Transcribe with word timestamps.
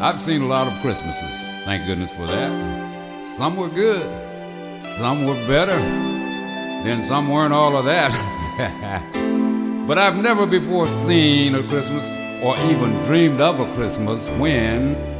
I've 0.00 0.20
seen 0.20 0.42
a 0.42 0.46
lot 0.46 0.68
of 0.68 0.72
Christmases, 0.80 1.48
thank 1.64 1.84
goodness 1.84 2.14
for 2.14 2.24
that. 2.26 3.24
Some 3.24 3.56
were 3.56 3.68
good, 3.68 4.06
some 4.80 5.26
were 5.26 5.34
better, 5.48 5.76
then 6.84 7.02
some 7.02 7.28
weren't 7.28 7.52
all 7.52 7.76
of 7.76 7.84
that. 7.86 8.12
but 9.88 9.98
I've 9.98 10.14
never 10.16 10.46
before 10.46 10.86
seen 10.86 11.56
a 11.56 11.64
Christmas 11.64 12.10
or 12.44 12.56
even 12.70 12.92
dreamed 13.02 13.40
of 13.40 13.58
a 13.58 13.74
Christmas 13.74 14.30
when 14.38 15.17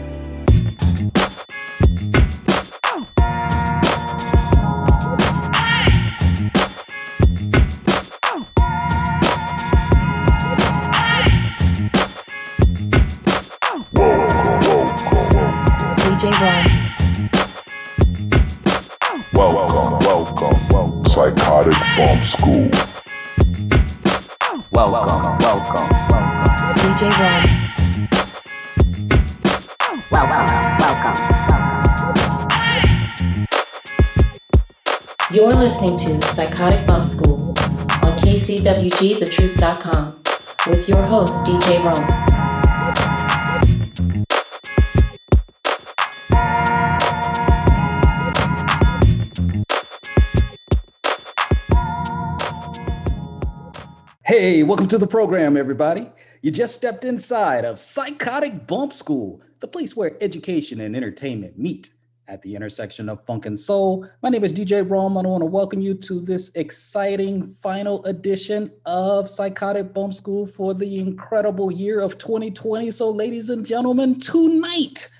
welcome 54.89 55.01
to 55.01 55.05
the 55.05 55.11
program, 55.11 55.55
everybody. 55.55 56.11
You 56.41 56.51
just 56.51 56.75
stepped 56.75 57.05
inside 57.05 57.67
of 57.67 57.79
Psychotic 57.79 58.67
Bump 58.67 58.95
School, 58.95 59.43
the 59.61 59.69
place 59.69 59.95
where 59.95 60.17
education 60.23 60.81
and 60.81 60.97
entertainment 60.97 61.59
meet 61.59 61.91
at 62.27 62.41
the 62.41 62.57
intersection 62.57 63.11
of 63.11 63.23
funk 63.27 63.45
and 63.45 63.61
soul. 63.61 64.09
My 64.23 64.31
name 64.31 64.45
is 64.45 64.55
DJ 64.55 64.89
Rome, 64.89 65.19
and 65.19 65.27
I 65.27 65.31
want 65.31 65.43
to 65.43 65.47
welcome 65.47 65.83
you 65.83 65.93
to 65.93 66.23
this 66.23 66.51
exciting 66.55 67.45
final 67.45 68.03
edition 68.07 68.73
of 68.87 69.29
Psychotic 69.29 69.93
Bump 69.93 70.15
School 70.15 70.47
for 70.47 70.73
the 70.73 70.99
incredible 70.99 71.71
year 71.71 72.01
of 72.01 72.17
2020. 72.17 72.91
So, 72.91 73.11
ladies 73.11 73.51
and 73.51 73.67
gentlemen, 73.67 74.19
tonight, 74.19 75.11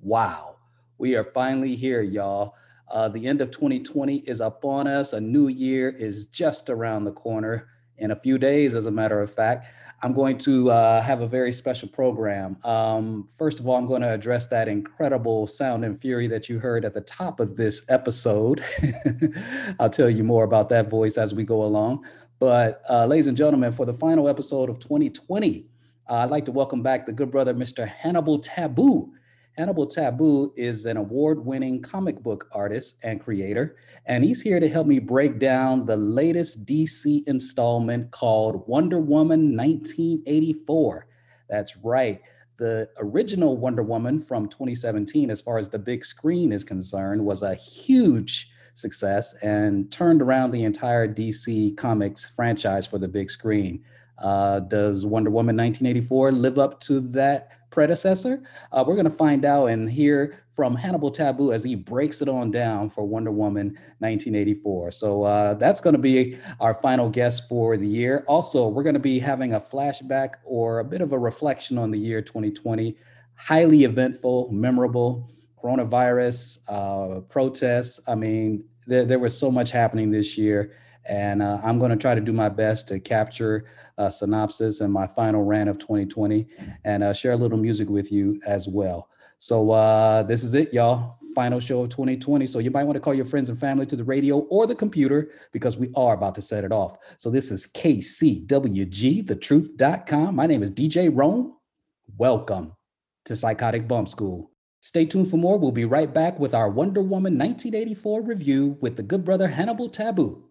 wow, 0.00 0.56
we 0.96 1.14
are 1.14 1.24
finally 1.24 1.76
here, 1.76 2.00
y'all. 2.00 2.54
Uh, 2.90 3.10
the 3.10 3.26
end 3.26 3.42
of 3.42 3.50
2020 3.50 4.20
is 4.20 4.40
upon 4.40 4.86
us. 4.86 5.12
A 5.12 5.20
new 5.20 5.48
year 5.48 5.90
is 5.90 6.24
just 6.24 6.70
around 6.70 7.04
the 7.04 7.12
corner 7.12 7.68
in 7.98 8.10
a 8.10 8.16
few 8.16 8.38
days, 8.38 8.74
as 8.74 8.86
a 8.86 8.90
matter 8.90 9.20
of 9.20 9.32
fact. 9.32 9.66
I'm 10.02 10.12
going 10.12 10.36
to 10.38 10.70
uh, 10.70 11.00
have 11.00 11.22
a 11.22 11.26
very 11.26 11.52
special 11.52 11.88
program. 11.88 12.58
Um, 12.64 13.26
first 13.38 13.58
of 13.58 13.66
all, 13.66 13.76
I'm 13.76 13.86
going 13.86 14.02
to 14.02 14.12
address 14.12 14.48
that 14.48 14.68
incredible 14.68 15.46
sound 15.46 15.84
and 15.84 15.98
fury 15.98 16.26
that 16.26 16.48
you 16.48 16.58
heard 16.58 16.84
at 16.84 16.92
the 16.92 17.00
top 17.00 17.40
of 17.40 17.56
this 17.56 17.86
episode. 17.88 18.62
I'll 19.80 19.88
tell 19.88 20.10
you 20.10 20.22
more 20.22 20.44
about 20.44 20.68
that 20.70 20.90
voice 20.90 21.16
as 21.16 21.32
we 21.32 21.44
go 21.44 21.64
along. 21.64 22.04
But, 22.38 22.82
uh, 22.90 23.06
ladies 23.06 23.28
and 23.28 23.36
gentlemen, 23.36 23.72
for 23.72 23.86
the 23.86 23.94
final 23.94 24.28
episode 24.28 24.68
of 24.68 24.78
2020, 24.80 25.66
uh, 26.10 26.14
I'd 26.14 26.30
like 26.30 26.44
to 26.46 26.52
welcome 26.52 26.82
back 26.82 27.06
the 27.06 27.12
good 27.12 27.30
brother, 27.30 27.54
Mr. 27.54 27.88
Hannibal 27.88 28.40
Tabu. 28.40 29.10
Hannibal 29.56 29.86
Tabu 29.86 30.52
is 30.56 30.84
an 30.84 30.96
award 30.96 31.46
winning 31.46 31.80
comic 31.80 32.20
book 32.20 32.48
artist 32.50 32.96
and 33.04 33.20
creator, 33.20 33.76
and 34.06 34.24
he's 34.24 34.42
here 34.42 34.58
to 34.58 34.68
help 34.68 34.88
me 34.88 34.98
break 34.98 35.38
down 35.38 35.84
the 35.84 35.96
latest 35.96 36.66
DC 36.66 37.22
installment 37.28 38.10
called 38.10 38.66
Wonder 38.66 38.98
Woman 38.98 39.56
1984. 39.56 41.06
That's 41.48 41.76
right. 41.76 42.20
The 42.56 42.88
original 42.98 43.56
Wonder 43.56 43.84
Woman 43.84 44.18
from 44.18 44.48
2017, 44.48 45.30
as 45.30 45.40
far 45.40 45.58
as 45.58 45.68
the 45.68 45.78
big 45.78 46.04
screen 46.04 46.50
is 46.50 46.64
concerned, 46.64 47.24
was 47.24 47.42
a 47.42 47.54
huge 47.54 48.50
success 48.74 49.34
and 49.34 49.90
turned 49.92 50.20
around 50.20 50.50
the 50.50 50.64
entire 50.64 51.06
DC 51.06 51.76
Comics 51.76 52.26
franchise 52.26 52.88
for 52.88 52.98
the 52.98 53.06
big 53.06 53.30
screen. 53.30 53.84
Uh, 54.18 54.60
does 54.60 55.06
Wonder 55.06 55.30
Woman 55.30 55.56
1984 55.56 56.32
live 56.32 56.58
up 56.58 56.80
to 56.80 57.00
that 57.00 57.50
predecessor? 57.74 58.40
Uh, 58.72 58.84
we're 58.86 58.94
going 58.94 59.04
to 59.04 59.10
find 59.10 59.44
out 59.44 59.66
and 59.66 59.90
hear 59.90 60.44
from 60.52 60.76
Hannibal 60.76 61.10
Tabu 61.10 61.52
as 61.52 61.64
he 61.64 61.74
breaks 61.74 62.22
it 62.22 62.28
on 62.28 62.52
down 62.52 62.88
for 62.88 63.04
Wonder 63.04 63.32
Woman 63.32 63.66
1984. 63.98 64.92
So 64.92 65.24
uh, 65.24 65.54
that's 65.54 65.80
going 65.80 65.96
to 65.96 66.00
be 66.00 66.38
our 66.60 66.74
final 66.74 67.10
guest 67.10 67.48
for 67.48 67.76
the 67.76 67.86
year. 67.86 68.24
Also, 68.28 68.68
we're 68.68 68.84
going 68.84 68.94
to 68.94 69.00
be 69.00 69.18
having 69.18 69.54
a 69.54 69.60
flashback 69.60 70.34
or 70.44 70.78
a 70.78 70.84
bit 70.84 71.00
of 71.00 71.12
a 71.12 71.18
reflection 71.18 71.76
on 71.76 71.90
the 71.90 71.98
year 71.98 72.22
2020. 72.22 72.96
Highly 73.34 73.82
eventful, 73.82 74.52
memorable, 74.52 75.28
coronavirus, 75.60 76.60
uh, 76.68 77.20
protests. 77.22 78.00
I 78.06 78.14
mean, 78.14 78.62
there, 78.86 79.04
there 79.04 79.18
was 79.18 79.36
so 79.36 79.50
much 79.50 79.72
happening 79.72 80.12
this 80.12 80.38
year. 80.38 80.72
And 81.06 81.42
uh, 81.42 81.60
I'm 81.62 81.78
going 81.78 81.90
to 81.90 81.96
try 81.96 82.14
to 82.14 82.20
do 82.20 82.32
my 82.32 82.48
best 82.48 82.88
to 82.88 83.00
capture 83.00 83.66
a 83.98 84.10
synopsis 84.10 84.80
and 84.80 84.92
my 84.92 85.06
final 85.06 85.44
rant 85.44 85.68
of 85.68 85.78
2020 85.78 86.46
and 86.84 87.02
uh, 87.02 87.12
share 87.12 87.32
a 87.32 87.36
little 87.36 87.58
music 87.58 87.88
with 87.88 88.10
you 88.10 88.40
as 88.46 88.68
well. 88.68 89.08
So 89.38 89.72
uh, 89.72 90.22
this 90.22 90.42
is 90.42 90.54
it, 90.54 90.72
y'all. 90.72 91.18
Final 91.34 91.60
show 91.60 91.82
of 91.82 91.90
2020. 91.90 92.46
So 92.46 92.60
you 92.60 92.70
might 92.70 92.84
want 92.84 92.96
to 92.96 93.00
call 93.00 93.12
your 93.12 93.24
friends 93.24 93.48
and 93.48 93.58
family 93.58 93.84
to 93.86 93.96
the 93.96 94.04
radio 94.04 94.38
or 94.38 94.66
the 94.66 94.74
computer 94.74 95.30
because 95.52 95.76
we 95.76 95.90
are 95.96 96.14
about 96.14 96.34
to 96.36 96.42
set 96.42 96.64
it 96.64 96.72
off. 96.72 96.96
So 97.18 97.30
this 97.30 97.50
is 97.50 97.66
KCWG, 97.66 99.26
thetruth.com. 99.26 100.34
My 100.34 100.46
name 100.46 100.62
is 100.62 100.70
DJ 100.70 101.10
Rome. 101.12 101.56
Welcome 102.16 102.72
to 103.26 103.36
Psychotic 103.36 103.86
Bump 103.88 104.08
School. 104.08 104.50
Stay 104.80 105.04
tuned 105.04 105.28
for 105.28 105.36
more. 105.36 105.58
We'll 105.58 105.72
be 105.72 105.86
right 105.86 106.12
back 106.12 106.38
with 106.38 106.54
our 106.54 106.68
Wonder 106.68 107.00
Woman 107.00 107.38
1984 107.38 108.22
review 108.22 108.78
with 108.80 108.96
the 108.96 109.02
good 109.02 109.24
brother 109.24 109.48
Hannibal 109.48 109.88
Tabu 109.88 110.44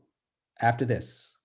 after 0.61 0.85
this. 0.85 1.37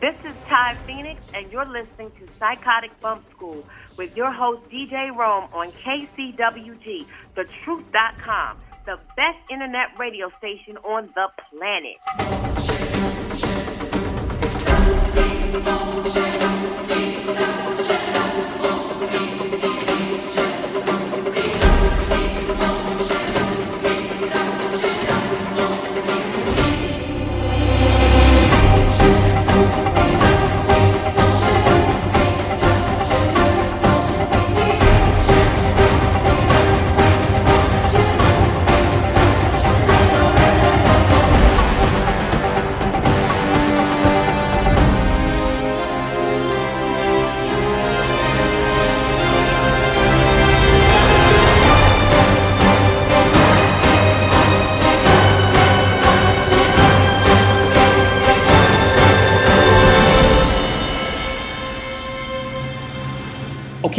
This 0.00 0.16
is 0.24 0.34
Ty 0.48 0.76
Phoenix, 0.86 1.22
and 1.34 1.50
you're 1.52 1.64
listening 1.64 2.10
to 2.18 2.26
Psychotic 2.38 2.98
Bump 3.00 3.24
School 3.30 3.64
with 3.96 4.16
your 4.16 4.32
host, 4.32 4.62
DJ 4.70 5.14
Rome, 5.16 5.48
on 5.52 5.70
KCWG, 5.72 7.06
thetruth.com 7.36 8.56
the 8.86 8.98
best 9.16 9.38
internet 9.50 9.98
radio 9.98 10.30
station 10.38 10.76
on 10.78 11.10
the 11.14 11.28
planet. 11.50 11.98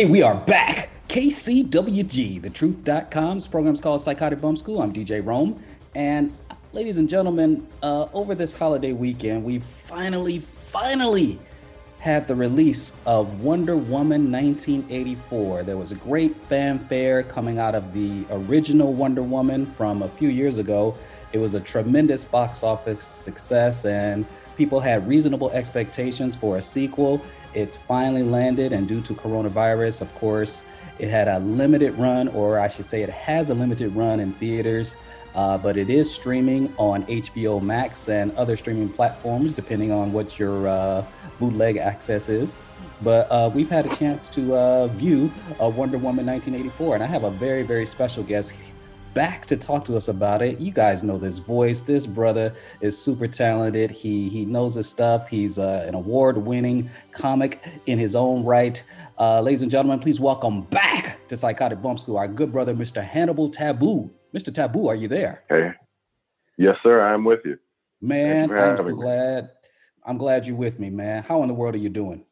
Okay, 0.01 0.09
we 0.09 0.23
are 0.23 0.33
back. 0.33 0.89
KCWG, 1.09 2.41
program 3.51 3.73
is 3.73 3.79
called 3.79 4.01
Psychotic 4.01 4.41
Bump 4.41 4.57
School. 4.57 4.81
I'm 4.81 4.91
DJ 4.91 5.23
Rome. 5.23 5.61
And 5.93 6.35
ladies 6.71 6.97
and 6.97 7.07
gentlemen, 7.07 7.67
uh, 7.83 8.07
over 8.11 8.33
this 8.33 8.55
holiday 8.55 8.93
weekend, 8.93 9.43
we 9.43 9.59
finally, 9.59 10.39
finally 10.39 11.39
had 11.99 12.27
the 12.27 12.33
release 12.33 12.93
of 13.05 13.41
Wonder 13.41 13.77
Woman 13.77 14.31
1984. 14.31 15.61
There 15.61 15.77
was 15.77 15.91
a 15.91 15.95
great 15.97 16.35
fanfare 16.35 17.21
coming 17.21 17.59
out 17.59 17.75
of 17.75 17.93
the 17.93 18.25
original 18.31 18.95
Wonder 18.95 19.21
Woman 19.21 19.67
from 19.67 20.01
a 20.01 20.09
few 20.09 20.29
years 20.29 20.57
ago. 20.57 20.97
It 21.31 21.37
was 21.37 21.53
a 21.53 21.59
tremendous 21.59 22.25
box 22.25 22.63
office 22.63 23.05
success, 23.05 23.85
and 23.85 24.25
people 24.57 24.79
had 24.79 25.07
reasonable 25.07 25.51
expectations 25.51 26.35
for 26.35 26.57
a 26.57 26.61
sequel. 26.61 27.21
It's 27.53 27.77
finally 27.77 28.23
landed, 28.23 28.73
and 28.73 28.87
due 28.87 29.01
to 29.01 29.13
coronavirus, 29.13 30.01
of 30.01 30.13
course, 30.15 30.63
it 30.99 31.09
had 31.09 31.27
a 31.27 31.39
limited 31.39 31.97
run, 31.97 32.27
or 32.29 32.59
I 32.59 32.67
should 32.67 32.85
say, 32.85 33.01
it 33.01 33.09
has 33.09 33.49
a 33.49 33.53
limited 33.53 33.95
run 33.95 34.19
in 34.19 34.33
theaters. 34.33 34.95
Uh, 35.33 35.57
but 35.57 35.77
it 35.77 35.89
is 35.89 36.13
streaming 36.13 36.73
on 36.77 37.03
HBO 37.05 37.61
Max 37.61 38.09
and 38.09 38.33
other 38.33 38.57
streaming 38.57 38.89
platforms, 38.89 39.53
depending 39.53 39.91
on 39.91 40.11
what 40.11 40.37
your 40.37 40.67
uh, 40.67 41.05
bootleg 41.39 41.77
access 41.77 42.27
is. 42.27 42.59
But 43.01 43.31
uh, 43.31 43.49
we've 43.53 43.69
had 43.69 43.85
a 43.85 43.95
chance 43.95 44.29
to 44.29 44.55
uh, 44.55 44.87
view 44.87 45.31
uh, 45.61 45.69
Wonder 45.69 45.97
Woman 45.97 46.25
1984, 46.25 46.95
and 46.95 47.03
I 47.03 47.07
have 47.07 47.23
a 47.23 47.31
very, 47.31 47.63
very 47.63 47.85
special 47.85 48.23
guest 48.23 48.53
back 49.13 49.45
to 49.47 49.57
talk 49.57 49.85
to 49.85 49.97
us 49.97 50.07
about 50.07 50.41
it. 50.41 50.59
You 50.59 50.71
guys 50.71 51.03
know 51.03 51.17
this 51.17 51.37
voice. 51.37 51.81
This 51.81 52.05
brother 52.05 52.53
is 52.79 52.97
super 52.97 53.27
talented. 53.27 53.91
He 53.91 54.29
he 54.29 54.45
knows 54.45 54.75
his 54.75 54.87
stuff. 54.87 55.27
He's 55.27 55.59
uh, 55.59 55.85
an 55.87 55.95
award-winning 55.95 56.89
comic 57.11 57.63
in 57.85 57.99
his 57.99 58.15
own 58.15 58.43
right. 58.43 58.83
Uh, 59.19 59.41
ladies 59.41 59.61
and 59.61 59.71
gentlemen, 59.71 59.99
please 59.99 60.19
welcome 60.19 60.61
back 60.63 61.27
to 61.27 61.37
Psychotic 61.37 61.81
Bump 61.81 61.99
School 61.99 62.17
our 62.17 62.27
good 62.27 62.51
brother, 62.51 62.73
Mr. 62.73 63.03
Hannibal 63.03 63.49
Tabu. 63.49 64.09
Mr. 64.33 64.53
Tabu, 64.53 64.87
are 64.87 64.95
you 64.95 65.07
there? 65.07 65.43
Hey, 65.49 65.71
yes, 66.57 66.77
sir. 66.83 67.01
I'm 67.01 67.25
with 67.25 67.41
you. 67.43 67.57
Man, 68.01 68.43
I'm 68.43 68.77
so 68.77 68.83
having 68.83 68.95
me. 68.95 69.01
glad. 69.01 69.49
I'm 70.03 70.17
glad 70.17 70.47
you're 70.47 70.55
with 70.55 70.79
me, 70.79 70.89
man. 70.89 71.23
How 71.23 71.41
in 71.43 71.47
the 71.47 71.53
world 71.53 71.75
are 71.75 71.79
you 71.79 71.89
doing? 71.89 72.25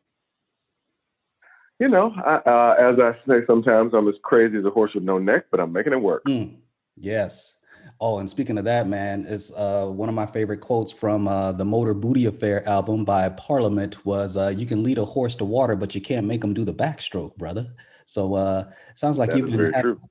You 1.79 1.87
know, 1.87 2.13
I, 2.25 2.35
uh, 2.45 2.75
as 2.77 2.99
I 2.99 3.13
say 3.25 3.45
sometimes, 3.47 3.93
I'm 3.93 4.07
as 4.09 4.15
crazy 4.21 4.57
as 4.57 4.65
a 4.65 4.69
horse 4.69 4.93
with 4.93 5.03
no 5.03 5.17
neck, 5.17 5.45
but 5.49 5.61
I'm 5.61 5.71
making 5.71 5.93
it 5.93 6.01
work. 6.01 6.23
Mm, 6.27 6.55
yes. 6.99 7.55
Oh, 8.01 8.19
and 8.19 8.29
speaking 8.29 8.57
of 8.57 8.65
that, 8.65 8.87
man, 8.87 9.25
is 9.25 9.51
uh, 9.53 9.85
one 9.85 10.09
of 10.09 10.15
my 10.15 10.25
favorite 10.25 10.59
quotes 10.59 10.91
from 10.91 11.27
uh, 11.27 11.51
the 11.51 11.65
Motor 11.65 11.93
Booty 11.93 12.25
Affair 12.27 12.67
album 12.67 13.03
by 13.03 13.29
Parliament 13.29 14.05
was, 14.05 14.37
uh, 14.37 14.53
"You 14.55 14.65
can 14.65 14.83
lead 14.83 14.97
a 14.97 15.05
horse 15.05 15.35
to 15.35 15.45
water, 15.45 15.75
but 15.75 15.95
you 15.95 16.01
can't 16.01 16.27
make 16.27 16.43
him 16.43 16.53
do 16.53 16.63
the 16.63 16.73
backstroke, 16.73 17.35
brother." 17.37 17.67
So, 18.05 18.35
uh, 18.35 18.71
sounds 18.95 19.17
like 19.17 19.31
That 19.31 19.37
you've 19.37 19.45
been 19.47 19.57
very 19.57 19.73
ha- 19.73 19.81
true. 19.81 20.01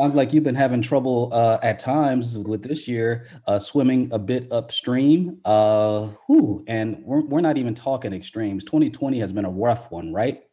sounds 0.00 0.14
like 0.14 0.32
you've 0.32 0.44
been 0.44 0.54
having 0.54 0.82
trouble 0.82 1.30
uh, 1.32 1.58
at 1.62 1.78
times 1.78 2.38
with 2.38 2.62
this 2.62 2.86
year, 2.88 3.26
uh, 3.46 3.58
swimming 3.58 4.12
a 4.12 4.18
bit 4.18 4.50
upstream. 4.52 5.38
Uh, 5.44 6.08
whew, 6.26 6.64
and 6.66 7.02
we're 7.04 7.24
we're 7.24 7.40
not 7.40 7.58
even 7.58 7.74
talking 7.74 8.12
extremes. 8.12 8.64
2020 8.64 9.18
has 9.20 9.32
been 9.32 9.44
a 9.44 9.50
rough 9.50 9.90
one, 9.90 10.12
right? 10.12 10.45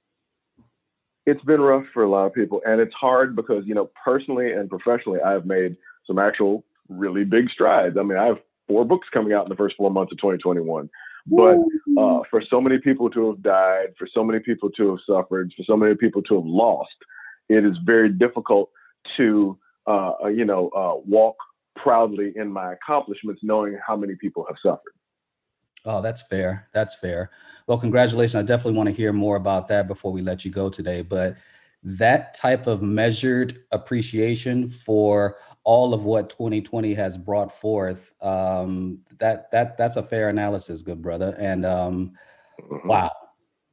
It's 1.26 1.44
been 1.44 1.62
rough 1.62 1.86
for 1.94 2.04
a 2.04 2.10
lot 2.10 2.26
of 2.26 2.34
people, 2.34 2.62
and 2.66 2.82
it's 2.82 2.94
hard 2.94 3.36
because 3.36 3.66
you 3.66 3.74
know, 3.74 3.90
personally 4.04 4.52
and 4.52 4.70
professionally, 4.70 5.22
I've 5.22 5.46
made 5.46 5.78
some 6.06 6.20
actual 6.20 6.66
really 6.90 7.24
big 7.24 7.50
strides. 7.50 7.96
I 7.98 8.04
mean, 8.04 8.18
I 8.18 8.26
have 8.26 8.40
four 8.68 8.86
books 8.86 9.08
coming 9.14 9.34
out 9.34 9.46
in 9.46 9.50
the 9.50 9.56
first 9.56 9.76
four 9.78 9.90
months 9.90 10.12
of 10.12 10.18
2021. 10.18 10.90
But 11.26 11.58
uh, 11.98 12.20
for 12.30 12.42
so 12.50 12.60
many 12.60 12.80
people 12.80 13.10
to 13.12 13.30
have 13.30 13.42
died, 13.42 13.94
for 13.98 14.08
so 14.14 14.24
many 14.24 14.40
people 14.40 14.70
to 14.72 14.90
have 14.90 15.00
suffered, 15.08 15.54
for 15.56 15.64
so 15.64 15.78
many 15.78 15.96
people 15.96 16.22
to 16.24 16.36
have 16.36 16.46
lost, 16.46 16.96
it 17.48 17.66
is 17.66 17.78
very 17.86 18.10
difficult 18.10 18.70
to, 19.18 19.58
uh, 19.88 20.14
uh, 20.24 20.28
you 20.28 20.44
know, 20.44 20.70
uh, 20.76 20.96
walk 21.06 21.36
proudly 21.78 22.34
in 22.36 22.50
my 22.52 22.74
accomplishments, 22.74 23.42
knowing 23.44 23.78
how 23.86 23.96
many 23.96 24.16
people 24.16 24.46
have 24.48 24.58
suffered. 24.62 24.94
Oh, 25.86 26.02
that's 26.02 26.22
fair. 26.22 26.68
That's 26.74 26.96
fair. 26.96 27.30
Well, 27.68 27.78
congratulations. 27.78 28.36
I 28.36 28.42
definitely 28.46 28.78
want 28.78 28.88
to 28.88 28.96
hear 28.96 29.12
more 29.14 29.36
about 29.36 29.68
that 29.70 29.88
before 29.88 30.12
we 30.12 30.22
let 30.22 30.46
you 30.46 30.52
go 30.52 30.70
today. 30.70 31.02
But 31.02 31.36
that 31.84 32.34
type 32.34 32.68
of 32.68 32.82
measured 32.82 33.60
appreciation 33.72 34.68
for 34.68 35.38
all 35.66 35.94
of 35.94 36.06
what 36.06 36.30
2020 36.30 36.94
has 36.94 37.18
brought 37.18 37.52
forth, 37.52 38.14
um, 38.22 39.00
that 39.20 39.52
that 39.52 39.78
that's 39.78 39.98
a 39.98 40.04
fair 40.04 40.30
analysis, 40.30 40.82
good 40.82 41.02
brother. 41.02 41.36
And 41.38 41.66
um, 41.66 42.14
Mhm. 42.62 42.88
wow, 42.88 43.12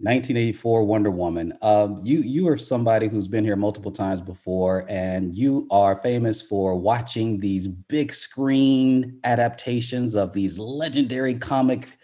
1984 0.03 0.85
Wonder 0.85 1.11
Woman. 1.11 1.53
Um, 1.61 2.01
you 2.03 2.21
you 2.21 2.49
are 2.49 2.57
somebody 2.57 3.07
who's 3.07 3.29
been 3.29 3.45
here 3.45 3.57
multiple 3.57 3.93
times 3.93 4.23
before, 4.23 4.87
and 4.89 5.35
you 5.35 5.67
are 5.71 6.01
famous 6.01 6.41
for 6.41 6.75
watching 6.75 7.39
these 7.39 7.69
big 7.69 8.13
screen 8.15 9.21
adaptations 9.25 10.15
of 10.15 10.33
these 10.33 10.59
legendary 10.59 11.35
comic 11.35 11.99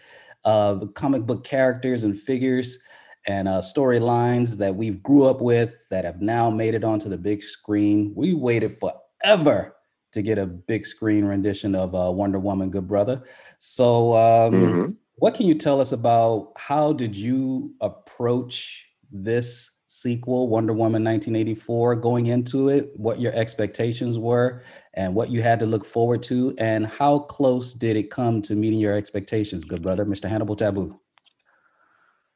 uh, 0.45 0.85
comic 0.93 1.23
book 1.25 1.43
characters 1.43 2.03
and 2.03 2.17
figures 2.17 2.79
and 3.25 3.47
uh, 3.47 3.59
storylines 3.61 4.57
that 4.57 4.75
we've 4.75 5.01
grew 5.01 5.25
up 5.25 5.41
with 5.41 5.75
that 5.89 6.05
have 6.05 6.21
now 6.21 6.49
made 6.51 6.75
it 6.75 6.83
onto 6.83 7.09
the 7.09 7.17
big 7.17 7.41
screen. 7.41 8.13
We 8.15 8.35
waited 8.35 8.77
forever 8.79 9.75
to 10.11 10.21
get 10.21 10.37
a 10.37 10.45
big 10.45 10.85
screen 10.85 11.25
rendition 11.25 11.73
of 11.73 11.95
uh, 11.95 12.11
Wonder 12.11 12.39
Woman, 12.39 12.69
good 12.69 12.87
brother. 12.87 13.23
So. 13.57 14.15
Um, 14.15 14.53
Mhm. 14.53 14.95
What 15.19 15.33
can 15.33 15.47
you 15.47 15.55
tell 15.55 15.81
us 15.81 15.91
about 15.91 16.51
how 16.57 16.93
did 16.93 17.15
you 17.15 17.73
approach 17.81 18.85
this 19.11 19.71
sequel, 19.87 20.47
Wonder 20.47 20.73
Woman 20.73 21.03
1984, 21.03 21.95
going 21.95 22.27
into 22.27 22.69
it, 22.69 22.91
what 22.95 23.19
your 23.19 23.33
expectations 23.33 24.19
were 24.19 24.61
and 24.93 25.15
what 25.15 25.31
you 25.31 25.41
had 25.41 25.57
to 25.59 25.65
look 25.65 25.85
forward 25.85 26.21
to, 26.23 26.53
and 26.59 26.85
how 26.85 27.17
close 27.17 27.73
did 27.73 27.97
it 27.97 28.11
come 28.11 28.43
to 28.43 28.55
meeting 28.55 28.77
your 28.77 28.93
expectations, 28.93 29.65
good 29.65 29.81
brother, 29.81 30.05
Mr. 30.05 30.29
Hannibal 30.29 30.55
Tabu? 30.55 30.99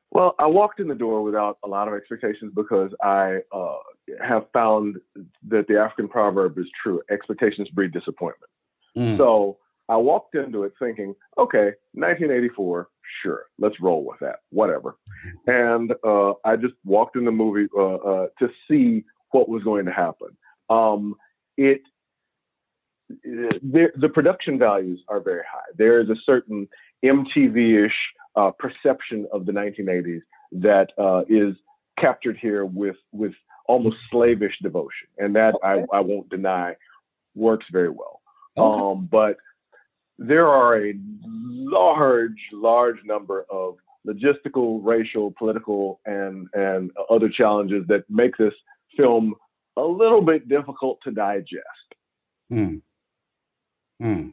Well, 0.09 0.33
I 0.39 0.47
walked 0.47 0.79
in 0.79 0.87
the 0.87 0.95
door 0.95 1.21
without 1.21 1.59
a 1.63 1.67
lot 1.67 1.87
of 1.87 1.93
expectations 1.93 2.51
because 2.55 2.91
I 3.03 3.41
uh, 3.51 3.77
have 4.27 4.45
found 4.53 4.97
that 5.49 5.67
the 5.67 5.79
African 5.79 6.07
proverb 6.07 6.57
is 6.57 6.65
true 6.81 6.99
expectations 7.11 7.69
breed 7.69 7.91
disappointment. 7.91 8.49
Mm, 8.97 9.17
So 9.17 9.57
I 9.91 9.97
walked 9.97 10.35
into 10.35 10.63
it 10.63 10.71
thinking, 10.79 11.13
okay, 11.37 11.73
1984, 11.93 12.87
sure, 13.21 13.43
let's 13.59 13.75
roll 13.81 14.05
with 14.05 14.19
that, 14.21 14.37
whatever. 14.49 14.95
And 15.47 15.93
uh, 16.05 16.31
I 16.45 16.55
just 16.55 16.75
walked 16.85 17.17
in 17.17 17.25
the 17.25 17.31
movie 17.31 17.67
uh, 17.77 17.95
uh, 17.95 18.27
to 18.39 18.49
see 18.69 19.03
what 19.31 19.49
was 19.49 19.63
going 19.63 19.85
to 19.85 19.91
happen. 19.91 20.29
Um, 20.69 21.15
it 21.57 21.81
the, 23.09 23.89
the 23.97 24.07
production 24.07 24.57
values 24.57 25.01
are 25.09 25.19
very 25.19 25.43
high. 25.51 25.69
There 25.77 25.99
is 25.99 26.09
a 26.09 26.15
certain 26.25 26.69
MTV-ish 27.03 27.97
uh, 28.37 28.51
perception 28.51 29.27
of 29.33 29.45
the 29.45 29.51
1980s 29.51 30.21
that 30.53 30.91
uh, 30.97 31.23
is 31.27 31.55
captured 31.99 32.37
here 32.41 32.63
with 32.65 32.95
with 33.11 33.33
almost 33.67 33.97
slavish 34.09 34.53
devotion, 34.61 35.09
and 35.17 35.35
that 35.35 35.55
Okay. 35.55 35.83
I, 35.91 35.97
I 35.97 35.99
won't 35.99 36.29
deny 36.29 36.75
works 37.35 37.65
very 37.69 37.89
well. 37.89 38.21
okay. 38.57 38.79
Um, 38.79 39.09
but 39.11 39.35
there 40.21 40.47
are 40.47 40.85
a 40.85 40.93
large, 41.25 42.37
large 42.53 42.97
number 43.03 43.45
of 43.49 43.75
logistical, 44.07 44.79
racial, 44.83 45.33
political, 45.37 45.99
and 46.05 46.47
and 46.53 46.91
other 47.09 47.29
challenges 47.29 47.85
that 47.87 48.03
make 48.09 48.37
this 48.37 48.53
film 48.95 49.33
a 49.77 49.81
little 49.81 50.21
bit 50.21 50.47
difficult 50.47 50.99
to 51.03 51.11
digest. 51.11 51.65
Hmm. 52.49 52.77
Hmm. 53.99 54.29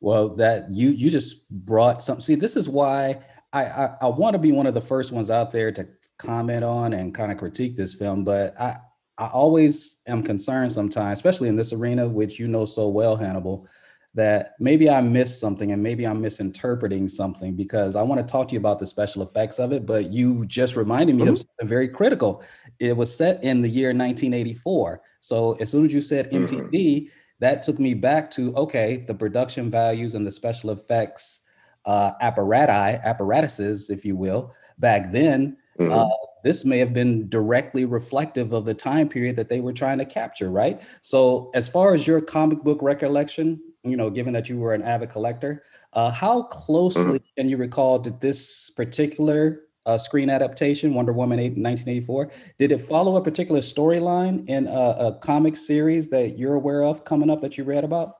Well, 0.00 0.30
that 0.36 0.70
you 0.70 0.90
you 0.90 1.10
just 1.10 1.50
brought 1.50 2.02
some. 2.02 2.20
See, 2.20 2.36
this 2.36 2.56
is 2.56 2.68
why 2.68 3.18
I 3.52 3.64
I, 3.64 3.90
I 4.02 4.06
want 4.06 4.34
to 4.34 4.38
be 4.38 4.52
one 4.52 4.66
of 4.66 4.74
the 4.74 4.80
first 4.80 5.10
ones 5.10 5.30
out 5.30 5.50
there 5.50 5.72
to 5.72 5.88
comment 6.18 6.62
on 6.62 6.92
and 6.92 7.12
kind 7.12 7.32
of 7.32 7.38
critique 7.38 7.76
this 7.76 7.94
film, 7.94 8.22
but 8.22 8.58
I 8.60 8.76
I 9.18 9.28
always 9.28 10.00
am 10.06 10.22
concerned 10.22 10.70
sometimes, 10.70 11.18
especially 11.18 11.48
in 11.48 11.56
this 11.56 11.72
arena, 11.72 12.06
which 12.06 12.38
you 12.38 12.46
know 12.46 12.64
so 12.64 12.88
well, 12.88 13.16
Hannibal, 13.16 13.66
that 14.14 14.52
maybe 14.60 14.88
I 14.88 15.00
missed 15.00 15.40
something 15.40 15.72
and 15.72 15.82
maybe 15.82 16.06
I'm 16.06 16.20
misinterpreting 16.20 17.08
something 17.08 17.54
because 17.56 17.96
I 17.96 18.02
want 18.02 18.20
to 18.20 18.30
talk 18.30 18.48
to 18.48 18.52
you 18.52 18.60
about 18.60 18.78
the 18.78 18.86
special 18.86 19.22
effects 19.22 19.58
of 19.58 19.72
it, 19.72 19.86
but 19.86 20.12
you 20.12 20.46
just 20.46 20.76
reminded 20.76 21.16
me 21.16 21.26
of 21.26 21.34
Mhm. 21.34 21.38
something 21.38 21.68
very 21.68 21.88
critical. 21.88 22.42
It 22.78 22.96
was 22.96 23.14
set 23.14 23.42
in 23.42 23.60
the 23.60 23.68
year 23.68 23.92
1984. 23.92 25.02
So 25.20 25.54
as 25.54 25.70
soon 25.70 25.84
as 25.86 25.92
you 25.92 26.00
said. 26.00 26.28
MTV, 26.32 27.10
that 27.40 27.62
took 27.62 27.78
me 27.80 27.94
back 27.94 28.30
to 28.30 28.54
okay, 28.54 29.04
the 29.08 29.14
production 29.14 29.70
values 29.70 30.14
and 30.14 30.26
the 30.26 30.30
special 30.30 30.70
effects 30.70 31.40
uh, 31.86 32.12
apparati, 32.22 33.02
apparatuses, 33.04 33.90
if 33.90 34.04
you 34.04 34.16
will, 34.16 34.54
back 34.78 35.12
then. 35.12 35.56
Mhm. 35.78 35.90
Uh, 35.92 36.08
this 36.42 36.64
may 36.64 36.78
have 36.78 36.94
been 36.94 37.28
directly 37.28 37.84
reflective 37.84 38.52
of 38.52 38.64
the 38.64 38.72
time 38.72 39.08
period 39.08 39.36
that 39.36 39.48
they 39.48 39.60
were 39.60 39.72
trying 39.72 39.98
to 39.98 40.04
capture, 40.04 40.50
right? 40.50 40.82
So, 41.02 41.50
as 41.54 41.68
far 41.68 41.92
as 41.92 42.06
your 42.06 42.20
comic 42.20 42.62
book 42.62 42.78
recollection, 42.80 43.60
you 43.84 43.96
know, 43.96 44.10
given 44.10 44.32
that 44.32 44.48
you 44.48 44.58
were 44.58 44.74
an 44.74 44.82
avid 44.82 45.10
collector, 45.10 45.64
uh, 45.92 46.10
how 46.10 46.42
closely 46.42 47.20
can 47.36 47.48
you 47.48 47.56
recall 47.56 47.98
did 47.98 48.20
this 48.20 48.70
particular 48.70 49.60
uh, 49.86 49.98
screen 49.98 50.30
adaptation, 50.30 50.94
Wonder 50.94 51.12
Woman 51.12 51.38
8, 51.38 51.58
1984, 51.58 52.30
did 52.58 52.72
it 52.72 52.78
follow 52.78 53.16
a 53.16 53.22
particular 53.22 53.60
storyline 53.60 54.48
in 54.48 54.66
a, 54.66 54.70
a 54.70 55.18
comic 55.20 55.56
series 55.56 56.08
that 56.08 56.38
you're 56.38 56.54
aware 56.54 56.82
of 56.82 57.04
coming 57.04 57.28
up 57.28 57.40
that 57.42 57.58
you 57.58 57.64
read 57.64 57.84
about? 57.84 58.16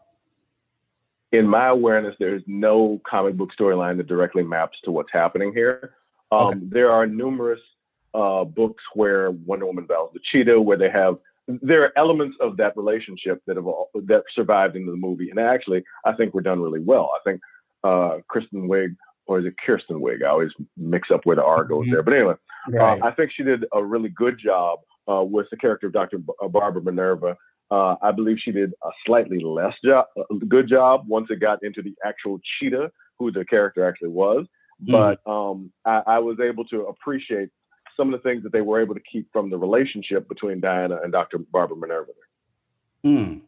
in 1.38 1.46
my 1.48 1.68
awareness, 1.68 2.14
there's 2.18 2.42
no 2.46 3.00
comic 3.08 3.36
book 3.36 3.50
storyline 3.58 3.96
that 3.96 4.06
directly 4.06 4.42
maps 4.42 4.78
to 4.84 4.90
what's 4.90 5.12
happening 5.12 5.52
here. 5.52 5.94
Um, 6.30 6.46
Okay. 6.46 6.58
There 6.62 6.90
are 6.90 7.06
numerous 7.06 7.60
uh, 8.14 8.44
books 8.44 8.82
where 8.94 9.30
Wonder 9.32 9.66
Woman 9.66 9.86
battles 9.86 10.10
the 10.14 10.20
cheetah, 10.30 10.60
where 10.60 10.78
they 10.78 10.90
have 10.90 11.18
there 11.48 11.82
are 11.84 11.92
elements 11.96 12.36
of 12.40 12.56
that 12.56 12.76
relationship 12.76 13.40
that 13.46 13.56
have 13.56 13.66
all, 13.66 13.90
that 13.94 14.22
survived 14.34 14.76
into 14.76 14.90
the 14.90 14.96
movie, 14.96 15.30
and 15.30 15.38
actually 15.38 15.84
I 16.04 16.12
think 16.12 16.34
were 16.34 16.40
done 16.40 16.60
really 16.60 16.80
well. 16.80 17.10
I 17.14 17.18
think 17.28 17.40
uh, 17.82 18.18
Kristen 18.28 18.68
Wiig 18.68 18.96
or 19.26 19.40
is 19.40 19.46
it 19.46 19.54
Kirsten 19.64 20.00
Wiig? 20.00 20.22
I 20.22 20.28
always 20.28 20.50
mix 20.76 21.10
up 21.10 21.20
where 21.24 21.36
the 21.36 21.44
R 21.44 21.64
goes 21.64 21.86
Mhm. 21.86 21.92
there, 21.92 22.02
but 22.02 22.14
anyway, 22.14 22.34
Right. 22.68 23.00
uh, 23.02 23.06
I 23.06 23.10
think 23.12 23.30
she 23.32 23.42
did 23.42 23.64
a 23.72 23.82
really 23.82 24.10
good 24.10 24.38
job 24.38 24.80
uh, 25.10 25.22
with 25.22 25.48
the 25.50 25.56
character 25.56 25.86
of 25.86 25.92
Dr. 25.94 26.18
B- 26.18 26.32
uh, 26.42 26.48
Barbara 26.48 26.82
Minerva. 26.82 27.36
Uh, 27.70 27.96
I 28.02 28.10
believe 28.12 28.38
she 28.38 28.52
did 28.52 28.72
a 28.84 28.90
slightly 29.06 29.40
less 29.40 29.74
job, 29.84 30.06
good 30.48 30.68
job 30.68 31.04
once 31.08 31.30
it 31.30 31.40
got 31.40 31.62
into 31.62 31.82
the 31.82 31.94
actual 32.04 32.38
cheetah, 32.58 32.90
who 33.18 33.30
the 33.32 33.44
character 33.46 33.86
actually 33.86 34.10
was. 34.10 34.46
But 34.80 35.20
um, 35.26 35.72
I, 35.86 36.02
I 36.06 36.18
was 36.18 36.40
able 36.40 36.64
to 36.66 36.82
appreciate 36.86 37.48
some 37.96 38.12
of 38.12 38.20
the 38.20 38.28
things 38.28 38.42
that 38.42 38.52
they 38.52 38.60
were 38.60 38.80
able 38.80 38.94
to 38.94 39.00
keep 39.00 39.30
from 39.32 39.50
the 39.50 39.58
relationship 39.58 40.28
between 40.28 40.60
Diana 40.60 41.00
and 41.02 41.12
Dr. 41.12 41.38
Barbara 41.38 41.76
Minerva. 41.76 42.12
Hmm. 43.02 43.38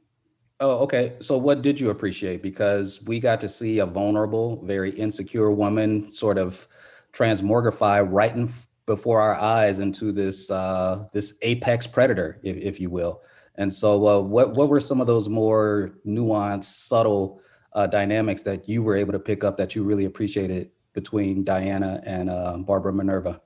Oh, 0.58 0.78
okay. 0.78 1.16
So, 1.20 1.36
what 1.36 1.62
did 1.62 1.78
you 1.78 1.90
appreciate? 1.90 2.42
Because 2.42 3.02
we 3.02 3.20
got 3.20 3.40
to 3.42 3.48
see 3.48 3.78
a 3.78 3.86
vulnerable, 3.86 4.64
very 4.64 4.90
insecure 4.90 5.50
woman 5.50 6.10
sort 6.10 6.38
of 6.38 6.66
transmogrify 7.12 8.06
right 8.08 8.34
in 8.34 8.50
before 8.86 9.20
our 9.20 9.34
eyes 9.34 9.80
into 9.80 10.12
this 10.12 10.50
uh, 10.50 11.06
this 11.12 11.36
apex 11.42 11.86
predator, 11.86 12.38
if, 12.42 12.56
if 12.56 12.80
you 12.80 12.88
will. 12.88 13.20
And 13.56 13.72
so, 13.72 14.06
uh, 14.06 14.20
what 14.20 14.54
what 14.54 14.68
were 14.68 14.80
some 14.80 15.00
of 15.00 15.06
those 15.06 15.28
more 15.28 15.92
nuanced, 16.06 16.64
subtle 16.64 17.40
uh, 17.74 17.86
dynamics 17.86 18.42
that 18.42 18.66
you 18.66 18.82
were 18.82 18.96
able 18.96 19.12
to 19.12 19.18
pick 19.18 19.44
up 19.44 19.58
that 19.58 19.74
you 19.74 19.82
really 19.82 20.06
appreciated 20.06 20.70
between 20.94 21.44
Diana 21.44 22.02
and 22.06 22.30
uh, 22.30 22.56
Barbara 22.56 22.94
Minerva? 22.94 23.42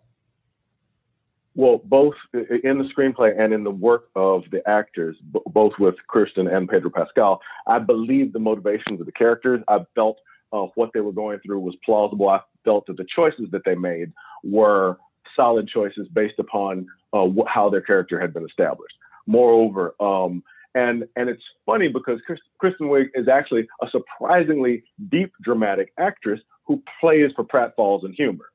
Well, 1.57 1.81
both 1.85 2.15
in 2.33 2.79
the 2.79 2.89
screenplay 2.97 3.39
and 3.39 3.53
in 3.53 3.65
the 3.65 3.71
work 3.71 4.05
of 4.15 4.45
the 4.53 4.67
actors, 4.69 5.17
b- 5.33 5.41
both 5.47 5.73
with 5.81 5.97
Kirsten 6.09 6.47
and 6.47 6.69
Pedro 6.69 6.91
Pascal, 6.91 7.41
I 7.67 7.81
believe 7.81 8.33
the 8.33 8.39
motivations 8.39 9.01
of 9.01 9.07
the 9.07 9.13
characters. 9.13 9.61
I 9.67 9.79
felt 9.95 10.19
uh, 10.53 10.67
what 10.77 10.91
they 10.95 11.01
were 11.01 11.13
going 11.13 11.41
through 11.45 11.61
was 11.61 11.75
plausible. 11.85 12.29
I 12.29 12.41
felt 12.65 12.87
that 12.87 12.97
the 12.97 13.07
choices 13.15 13.47
that 13.51 13.63
they 13.65 13.75
made 13.75 14.13
were 14.45 14.99
solid 15.35 15.69
choices 15.69 16.07
based 16.13 16.39
upon 16.39 16.87
uh, 17.13 17.27
wh- 17.27 17.49
how 17.49 17.69
their 17.69 17.81
character 17.81 18.21
had 18.21 18.33
been 18.33 18.45
established. 18.45 18.95
Moreover, 19.27 19.95
um, 20.01 20.43
and 20.75 21.05
and 21.17 21.29
it's 21.29 21.43
funny 21.67 21.89
because 21.89 22.21
Chris, 22.27 22.39
Kristen 22.59 22.87
Wiig 22.89 23.09
is 23.15 23.29
actually 23.29 23.67
a 23.83 23.89
surprisingly 23.91 24.85
deep 25.11 25.33
dramatic 25.43 25.93
actress 25.99 26.41
who 26.65 26.83
plays 27.01 27.33
for 27.35 27.45
pratfalls 27.45 28.05
and 28.05 28.15
humor. 28.15 28.50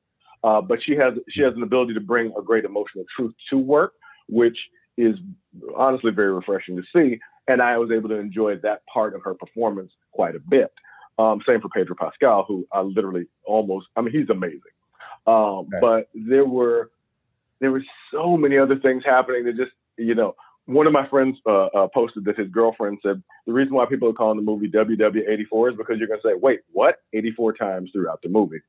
Uh, 0.46 0.60
but 0.60 0.78
she 0.84 0.94
has 0.94 1.14
she 1.28 1.42
has 1.42 1.54
an 1.54 1.64
ability 1.64 1.92
to 1.92 2.00
bring 2.00 2.32
a 2.38 2.42
great 2.42 2.64
emotional 2.64 3.04
truth 3.16 3.34
to 3.50 3.58
work, 3.58 3.94
which 4.28 4.56
is 4.96 5.16
honestly 5.76 6.12
very 6.12 6.32
refreshing 6.32 6.76
to 6.76 6.82
see. 6.94 7.18
And 7.48 7.60
I 7.60 7.76
was 7.78 7.90
able 7.90 8.08
to 8.10 8.14
enjoy 8.14 8.56
that 8.58 8.86
part 8.86 9.16
of 9.16 9.22
her 9.24 9.34
performance 9.34 9.90
quite 10.12 10.36
a 10.36 10.38
bit. 10.38 10.72
Um, 11.18 11.42
same 11.46 11.60
for 11.60 11.68
Pedro 11.68 11.96
Pascal, 11.98 12.44
who 12.46 12.64
I 12.72 12.80
literally 12.82 13.26
almost 13.44 13.88
I 13.96 14.02
mean 14.02 14.12
he's 14.12 14.30
amazing. 14.30 14.60
Um, 15.26 15.66
Right. 15.72 15.80
But 15.80 16.08
there 16.14 16.44
were 16.44 16.92
there 17.60 17.72
were 17.72 17.82
so 18.12 18.36
many 18.36 18.56
other 18.56 18.78
things 18.78 19.02
happening 19.04 19.46
that 19.46 19.56
just 19.56 19.72
you 19.98 20.14
know 20.14 20.36
one 20.66 20.86
of 20.86 20.92
my 20.92 21.08
friends 21.08 21.38
uh, 21.46 21.66
uh, 21.66 21.88
posted 21.88 22.24
that 22.24 22.38
his 22.38 22.48
girlfriend 22.50 22.98
said 23.02 23.20
the 23.46 23.52
reason 23.52 23.74
why 23.74 23.86
people 23.86 24.08
are 24.08 24.12
calling 24.12 24.36
the 24.36 24.42
movie 24.42 24.68
WW84 24.68 25.72
is 25.72 25.76
because 25.76 25.98
you're 25.98 26.08
going 26.08 26.20
to 26.20 26.28
say, 26.28 26.34
wait, 26.34 26.60
what? 26.72 26.96
84 27.12 27.54
times 27.54 27.90
throughout 27.92 28.20
the 28.22 28.28
movie. 28.28 28.60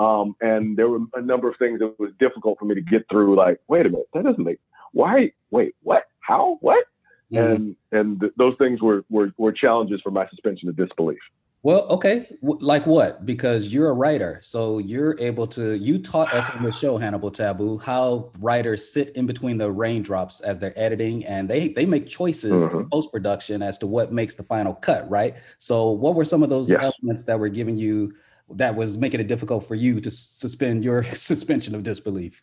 Um, 0.00 0.34
and 0.40 0.76
there 0.76 0.88
were 0.88 1.00
a 1.14 1.20
number 1.20 1.48
of 1.48 1.56
things 1.58 1.78
that 1.80 1.94
was 2.00 2.10
difficult 2.18 2.58
for 2.58 2.64
me 2.64 2.74
to 2.74 2.80
get 2.80 3.04
through. 3.10 3.36
Like, 3.36 3.60
wait 3.68 3.84
a 3.86 3.90
minute, 3.90 4.06
that 4.14 4.24
doesn't 4.24 4.42
make, 4.42 4.58
why, 4.92 5.30
wait, 5.50 5.74
what, 5.82 6.04
how, 6.20 6.56
what? 6.62 6.84
And, 7.32 7.76
and 7.92 8.18
th- 8.18 8.32
those 8.38 8.54
things 8.58 8.80
were, 8.80 9.04
were, 9.10 9.30
were 9.36 9.52
challenges 9.52 10.00
for 10.02 10.10
my 10.10 10.26
suspension 10.30 10.68
of 10.68 10.76
disbelief. 10.76 11.20
Well, 11.62 11.82
okay. 11.90 12.26
W- 12.42 12.58
Like 12.64 12.86
what? 12.86 13.26
Because 13.26 13.72
you're 13.72 13.90
a 13.90 13.92
writer. 13.92 14.40
So 14.42 14.78
you're 14.78 15.14
able 15.20 15.46
to, 15.48 15.74
you 15.74 15.98
taught 15.98 16.32
us 16.32 16.48
on 16.48 16.62
the 16.62 16.72
show, 16.72 16.96
Hannibal 16.96 17.30
Tabu, 17.30 17.76
how 17.76 18.32
writers 18.38 18.90
sit 18.90 19.14
in 19.14 19.26
between 19.26 19.58
the 19.58 19.70
raindrops 19.70 20.40
as 20.40 20.58
they're 20.58 20.72
editing 20.76 21.26
and 21.26 21.48
they, 21.48 21.68
they 21.68 21.84
make 21.84 22.06
choices 22.06 22.62
in 22.64 22.70
Mhm. 22.70 22.90
post 22.90 23.12
production 23.12 23.62
as 23.62 23.76
to 23.78 23.86
what 23.86 24.10
makes 24.10 24.34
the 24.34 24.42
final 24.42 24.72
cut, 24.72 25.08
right? 25.10 25.36
So 25.58 25.90
what 25.90 26.14
were 26.14 26.24
some 26.24 26.42
of 26.42 26.48
those 26.48 26.72
elements 26.72 27.24
that 27.24 27.38
were 27.38 27.50
giving 27.50 27.76
you, 27.76 28.14
that 28.54 28.74
was 28.74 28.98
making 28.98 29.20
it 29.20 29.28
difficult 29.28 29.64
for 29.64 29.74
you 29.74 30.00
to 30.00 30.10
suspend 30.10 30.84
your 30.84 31.02
suspension 31.14 31.74
of 31.74 31.82
disbelief? 31.82 32.42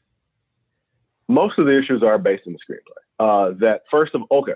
most 1.27 1.59
of 1.59 1.65
the 1.65 1.77
issues 1.77 2.03
are 2.03 2.17
based 2.17 2.47
in 2.47 2.53
the 2.53 2.59
screenplay. 2.59 3.01
Uh, 3.19 3.53
that 3.59 3.81
first 3.91 4.15
of 4.15 4.21
okay, 4.31 4.53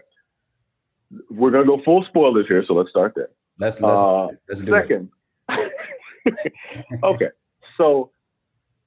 we're 1.29 1.51
gonna 1.51 1.65
go 1.65 1.81
full 1.83 2.03
spoilers 2.05 2.47
here, 2.47 2.63
so 2.67 2.73
let's 2.73 2.89
start 2.89 3.13
there. 3.15 3.29
Let's, 3.59 3.81
let's, 3.81 4.01
Uh, 4.01 4.27
let's 4.47 4.61
do 4.61 4.75
it. 4.75 4.81
Second, 4.81 5.09
okay, 7.03 7.29
so 7.77 8.11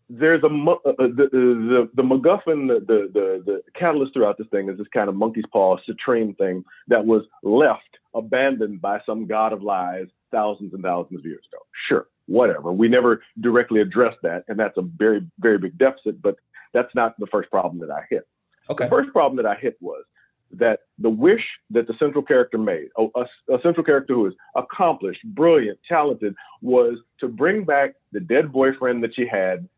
there's 0.09 0.43
a 0.43 0.47
uh, 0.47 0.51
uh, 0.51 0.93
the, 0.99 1.29
the 1.33 1.91
the 1.95 2.03
MacGuffin, 2.03 2.69
the, 2.69 2.81
the 2.87 3.11
the 3.13 3.43
the 3.45 3.63
catalyst 3.79 4.15
throughout 4.15 4.39
this 4.39 4.47
thing 4.49 4.69
is 4.69 4.79
this 4.79 4.87
kind 4.95 5.09
of 5.09 5.15
monkey's 5.15 5.45
paw 5.53 5.77
citrine 5.89 6.37
thing 6.39 6.65
that 6.89 7.05
was 7.05 7.23
left 7.43 7.83
abandoned 8.15 8.81
by 8.81 9.01
some 9.05 9.27
god 9.27 9.53
of 9.53 9.63
lies 9.63 10.07
thousands 10.31 10.73
and 10.73 10.83
thousands 10.83 11.21
of 11.21 11.27
years 11.27 11.45
ago. 11.53 11.63
Sure, 11.89 12.07
whatever. 12.27 12.73
We 12.73 12.89
never 12.89 13.23
directly 13.41 13.81
addressed 13.81 14.19
that, 14.23 14.45
and 14.49 14.59
that's 14.59 14.77
a 14.77 14.83
very 14.83 15.27
very 15.39 15.59
big 15.59 15.77
deficit. 15.79 16.21
But 16.23 16.37
that's 16.73 16.95
not 16.95 17.19
the 17.19 17.27
first 17.27 17.51
problem 17.51 17.79
that 17.87 17.91
I 17.91 18.05
hit. 18.11 18.27
Okay. 18.71 18.85
The 18.85 18.91
first 18.91 19.13
problem 19.13 19.37
that 19.37 19.47
I 19.47 19.55
hit 19.57 19.77
was 19.81 20.05
that 20.53 20.81
the 20.99 21.11
wish 21.11 21.45
that 21.71 21.87
the 21.87 21.95
central 21.99 22.23
character 22.23 22.59
made, 22.59 22.89
a, 22.97 23.07
a- 23.17 23.55
a 23.57 23.61
central 23.63 23.85
character 23.85 24.15
who 24.15 24.27
is 24.27 24.35
accomplished, 24.55 25.21
brilliant, 25.25 25.79
talented, 25.89 26.35
was 26.63 26.99
to 27.19 27.29
bring 27.29 27.65
back 27.65 27.95
the 28.13 28.21
dead 28.21 28.53
boyfriend 28.53 29.03
that 29.03 29.15
she 29.15 29.27
had 29.27 29.69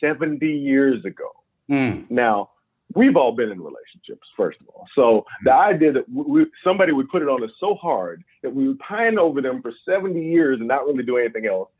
70 0.00 0.46
years 0.46 1.04
ago. 1.04 1.28
Mm, 1.70 2.08
Now, 2.10 2.50
we've 2.94 3.16
all 3.16 3.32
been 3.32 3.50
in 3.50 3.60
relationships, 3.60 4.28
first 4.36 4.60
of 4.60 4.68
all. 4.68 4.86
So 4.94 5.24
the 5.44 5.54
idea 5.54 5.90
that 5.92 6.08
we- 6.08 6.46
somebody 6.62 6.92
would 6.92 7.08
put 7.08 7.22
it 7.22 7.28
on 7.28 7.42
us 7.42 7.50
so 7.58 7.74
hard 7.74 8.22
that 8.42 8.54
we 8.54 8.68
would 8.68 8.78
pine 8.78 9.18
over 9.18 9.40
them 9.40 9.62
for 9.62 9.72
70 9.84 10.22
years 10.22 10.58
and 10.60 10.68
not 10.68 10.86
really 10.86 11.02
do 11.02 11.16
anything 11.16 11.46
else, 11.46 11.70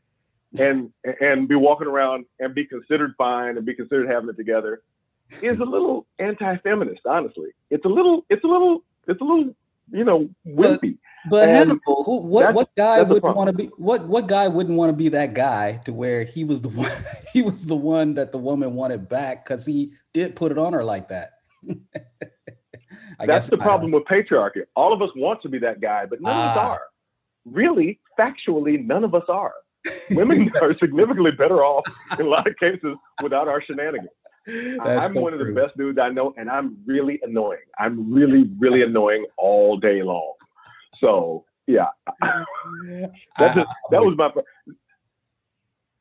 and 0.59 0.91
and 1.21 1.47
be 1.47 1.55
walking 1.55 1.87
around 1.87 2.25
and 2.39 2.53
be 2.53 2.65
considered 2.65 3.13
fine 3.17 3.57
and 3.57 3.65
be 3.65 3.73
considered 3.73 4.09
having 4.09 4.29
it 4.29 4.37
together, 4.37 4.81
is 5.41 5.59
a 5.59 5.63
little 5.63 6.05
anti-feminist. 6.19 7.01
Honestly, 7.05 7.49
it's 7.69 7.85
a 7.85 7.89
little, 7.89 8.25
it's 8.29 8.43
a 8.43 8.47
little, 8.47 8.83
it's 9.07 9.21
a 9.21 9.23
little, 9.23 9.55
you 9.91 10.03
know, 10.03 10.29
wimpy. 10.47 10.97
But 11.29 11.49
And 11.49 11.57
Hannibal, 11.57 12.03
who, 12.03 12.21
what 12.21 12.53
what 12.53 12.69
guy 12.77 13.01
wouldn't 13.01 13.35
want 13.35 13.47
to 13.47 13.53
be 13.53 13.65
what 13.77 14.07
what 14.07 14.27
guy 14.27 14.47
wouldn't 14.47 14.77
want 14.77 14.89
to 14.89 14.95
be 14.95 15.09
that 15.09 15.33
guy 15.33 15.81
to 15.85 15.91
where 15.91 16.23
he 16.23 16.43
was 16.43 16.61
the 16.61 16.69
one 16.83 16.91
he 17.33 17.41
was 17.41 17.65
the 17.65 17.75
one 17.75 18.13
that 18.13 18.31
the 18.31 18.37
woman 18.37 18.75
wanted 18.75 19.09
back 19.09 19.43
because 19.43 19.65
he 19.65 19.91
did 20.13 20.35
put 20.35 20.51
it 20.51 20.57
on 20.57 20.73
her 20.73 20.83
like 20.83 21.09
that. 21.09 21.33
I 23.19 23.25
That's 23.25 23.47
the 23.47 23.57
problem 23.57 23.91
with 23.91 24.03
patriarchy. 24.05 24.61
All 24.75 24.93
of 24.93 25.01
us 25.01 25.09
want 25.15 25.41
to 25.41 25.49
be 25.49 25.57
that 25.59 25.81
guy, 25.81 26.05
but 26.05 26.21
none 26.21 26.37
of 26.37 26.51
us 26.51 26.57
Ah. 26.57 26.69
are. 26.73 26.81
Really, 27.45 27.99
factually, 28.19 28.85
none 28.85 29.03
of 29.03 29.15
us 29.15 29.23
are. 29.27 29.53
Women 30.11 30.51
are 30.61 30.75
significantly 30.75 31.31
better 31.31 31.63
off 31.63 31.85
in 32.19 32.25
a 32.25 32.29
lot 32.29 32.47
of 32.47 32.55
cases 32.57 32.95
without 33.21 33.47
our 33.47 33.61
shenanigans. 33.61 34.09
That's 34.47 35.03
I'm 35.03 35.13
so 35.13 35.21
one 35.21 35.33
of 35.33 35.39
the 35.39 35.51
best 35.53 35.75
dudes 35.77 35.99
I 35.99 36.09
know, 36.09 36.33
and 36.37 36.49
I'm 36.49 36.77
really 36.85 37.19
annoying. 37.23 37.59
I'm 37.77 38.13
really, 38.13 38.49
really 38.57 38.81
annoying 38.81 39.25
all 39.37 39.77
day 39.77 40.03
long. 40.03 40.33
So 41.01 41.43
yeah, 41.67 41.87
I- 42.21 42.45
it. 42.87 43.11
that 43.37 43.57
ah. 43.57 43.65
was 43.91 44.15
my. 44.17 44.31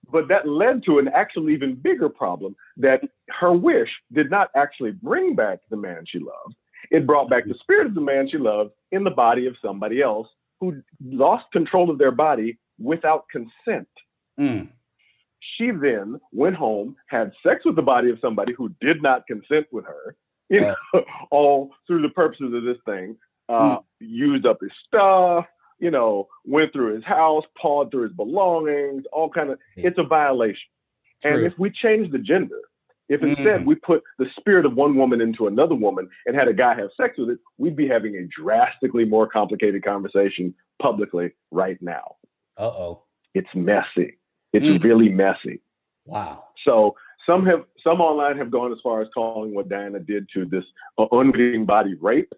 But 0.08 0.28
that 0.28 0.46
led 0.46 0.84
to 0.84 1.00
an 1.00 1.08
actually 1.08 1.52
even 1.54 1.74
bigger 1.74 2.08
problem 2.08 2.54
that 2.76 3.00
her 3.28 3.52
wish 3.52 3.88
did 4.12 4.30
not 4.30 4.50
actually 4.54 4.92
bring 4.92 5.34
back 5.34 5.58
the 5.68 5.76
man 5.76 6.04
she 6.06 6.20
loved. 6.20 6.54
It 6.92 7.06
brought 7.06 7.28
back 7.28 7.44
the 7.46 7.56
spirit 7.60 7.88
of 7.88 7.96
the 7.96 8.00
man 8.00 8.28
she 8.30 8.38
loved 8.38 8.70
in 8.92 9.02
the 9.02 9.10
body 9.10 9.46
of 9.46 9.56
somebody 9.60 10.00
else 10.02 10.28
who 10.60 10.80
lost 11.04 11.44
control 11.52 11.90
of 11.90 11.98
their 11.98 12.12
body 12.12 12.56
without 12.78 13.24
consent. 13.30 13.88
Mm, 14.38 14.68
She 15.56 15.70
then 15.70 16.20
went 16.32 16.56
home, 16.56 16.96
had 17.08 17.32
sex 17.42 17.64
with 17.64 17.76
the 17.76 17.82
body 17.82 18.10
of 18.10 18.18
somebody 18.20 18.52
who 18.52 18.70
did 18.80 19.02
not 19.02 19.26
consent 19.26 19.66
with 19.72 19.84
her, 19.84 20.16
you 20.50 20.60
know, 20.60 20.74
all 21.30 21.70
through 21.86 22.02
the 22.02 22.08
purposes 22.10 22.52
of 22.52 22.64
this 22.64 22.78
thing, 22.84 23.16
uh, 23.48 23.78
used 24.00 24.44
up 24.46 24.58
his 24.60 24.72
stuff, 24.86 25.46
you 25.78 25.90
know, 25.90 26.26
went 26.44 26.72
through 26.72 26.94
his 26.94 27.04
house, 27.04 27.44
pawed 27.60 27.90
through 27.90 28.02
his 28.04 28.12
belongings, 28.12 29.04
all 29.12 29.28
kind 29.30 29.50
of, 29.50 29.58
Yeah. 29.76 29.88
it's 29.88 29.98
a 29.98 30.02
violation. 30.04 30.68
And 31.24 31.42
if 31.46 31.58
we 31.58 31.70
change 31.70 32.10
the 32.12 32.18
gender, 32.18 32.60
if 33.08 33.22
instead 33.22 33.60
Mhm. 33.62 33.66
we 33.66 33.74
put 33.76 34.02
the 34.18 34.28
spirit 34.38 34.66
of 34.66 34.74
one 34.74 34.96
woman 34.96 35.20
into 35.20 35.46
another 35.46 35.74
woman 35.76 36.08
and 36.26 36.34
had 36.34 36.48
a 36.48 36.52
guy 36.52 36.74
have 36.74 36.90
sex 36.96 37.16
with 37.18 37.30
it, 37.30 37.38
we'd 37.56 37.76
be 37.76 37.86
having 37.86 38.16
a 38.16 38.24
drastically 38.24 39.04
more 39.04 39.28
complicated 39.28 39.84
conversation 39.84 40.54
publicly 40.80 41.32
right 41.52 41.80
now. 41.80 42.16
Uh 42.56 42.64
oh. 42.66 43.02
It's 43.34 43.48
messy. 43.54 44.18
It's 44.52 44.64
Mm. 44.64 44.82
really 44.82 45.08
messy. 45.08 45.60
Wow. 46.06 46.44
So 46.66 46.96
some 47.26 47.44
have 47.46 47.64
some 47.84 48.00
online 48.00 48.36
have 48.38 48.50
gone 48.50 48.72
as 48.72 48.78
far 48.82 49.00
as 49.02 49.08
calling 49.12 49.54
what 49.54 49.68
Diana 49.68 50.00
did 50.00 50.28
to 50.34 50.44
this 50.46 50.64
unwitting 50.98 51.64
body 51.66 51.94
rape. 52.00 52.32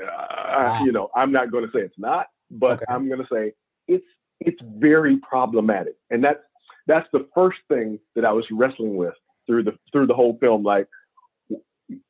Uh, 0.00 0.04
Wow. 0.06 0.84
You 0.84 0.92
know, 0.92 1.10
I'm 1.14 1.32
not 1.32 1.50
going 1.50 1.64
to 1.64 1.70
say 1.72 1.80
it's 1.80 1.98
not, 1.98 2.26
but 2.50 2.74
Okay. 2.82 2.84
I'm 2.88 3.08
going 3.08 3.20
to 3.20 3.26
say 3.32 3.52
it's 3.88 4.06
it's 4.40 4.60
very 4.76 5.16
problematic, 5.18 5.96
and 6.10 6.22
that's 6.22 6.42
that's 6.86 7.08
the 7.12 7.26
first 7.34 7.58
thing 7.68 7.98
that 8.14 8.24
I 8.24 8.30
was 8.32 8.44
wrestling 8.52 8.96
with 8.96 9.14
through 9.46 9.64
the 9.64 9.76
through 9.92 10.06
the 10.06 10.14
whole 10.14 10.38
film. 10.38 10.62
Like, 10.62 10.86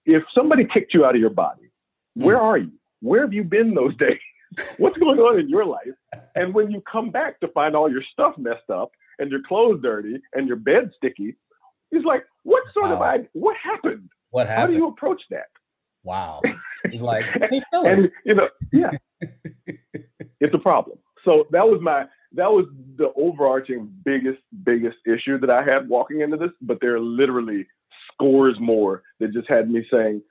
if 0.04 0.22
somebody 0.34 0.64
kicked 0.66 0.92
you 0.92 1.04
out 1.06 1.14
of 1.14 1.20
your 1.20 1.30
body, 1.30 1.70
where 2.14 2.40
are 2.40 2.58
you? 2.58 2.72
Where 3.00 3.22
have 3.22 3.32
you 3.32 3.44
been 3.44 3.74
those 3.74 3.96
days? 4.06 4.18
What's 4.78 4.98
going 4.98 5.18
on 5.18 5.38
in 5.38 5.48
your 5.48 5.64
life? 5.64 5.94
And 6.34 6.54
when 6.54 6.70
you 6.70 6.82
come 6.90 7.10
back 7.10 7.40
to 7.40 7.48
find 7.48 7.76
all 7.76 7.90
your 7.90 8.02
stuff 8.12 8.36
messed 8.38 8.70
up 8.72 8.90
and 9.18 9.30
your 9.30 9.42
clothes 9.46 9.80
dirty 9.82 10.20
and 10.34 10.46
your 10.48 10.56
bed 10.56 10.90
sticky, 10.96 11.36
it's 11.90 12.04
like, 12.04 12.24
what 12.44 12.62
sort 12.72 12.90
of 12.90 13.00
Wow. 13.00 13.06
idea? 13.06 13.28
What 13.32 13.56
happened? 13.56 14.08
What 14.30 14.48
How 14.48 14.66
do 14.66 14.74
you 14.74 14.88
approach 14.88 15.22
that? 15.30 15.46
Wow. 16.04 16.42
He's 16.90 17.02
like, 17.02 17.24
hey. 17.50 17.62
And 17.72 18.10
you 18.24 18.34
know, 18.34 18.48
yeah, 18.72 18.92
it's 20.40 20.54
a 20.54 20.58
problem. 20.58 20.98
So 21.24 21.46
that 21.50 21.66
was 21.66 21.80
my 21.82 22.06
that 22.32 22.50
was 22.50 22.66
the 22.96 23.12
overarching 23.16 23.90
biggest 24.04 24.38
biggest 24.64 24.98
issue 25.06 25.38
that 25.40 25.50
I 25.50 25.62
had 25.62 25.88
walking 25.88 26.20
into 26.20 26.36
this. 26.36 26.50
But 26.60 26.78
there 26.80 26.94
are 26.94 27.00
literally 27.00 27.66
scores 28.12 28.58
more 28.60 29.02
that 29.20 29.32
just 29.32 29.48
had 29.48 29.70
me 29.70 29.86
saying, 29.90 30.22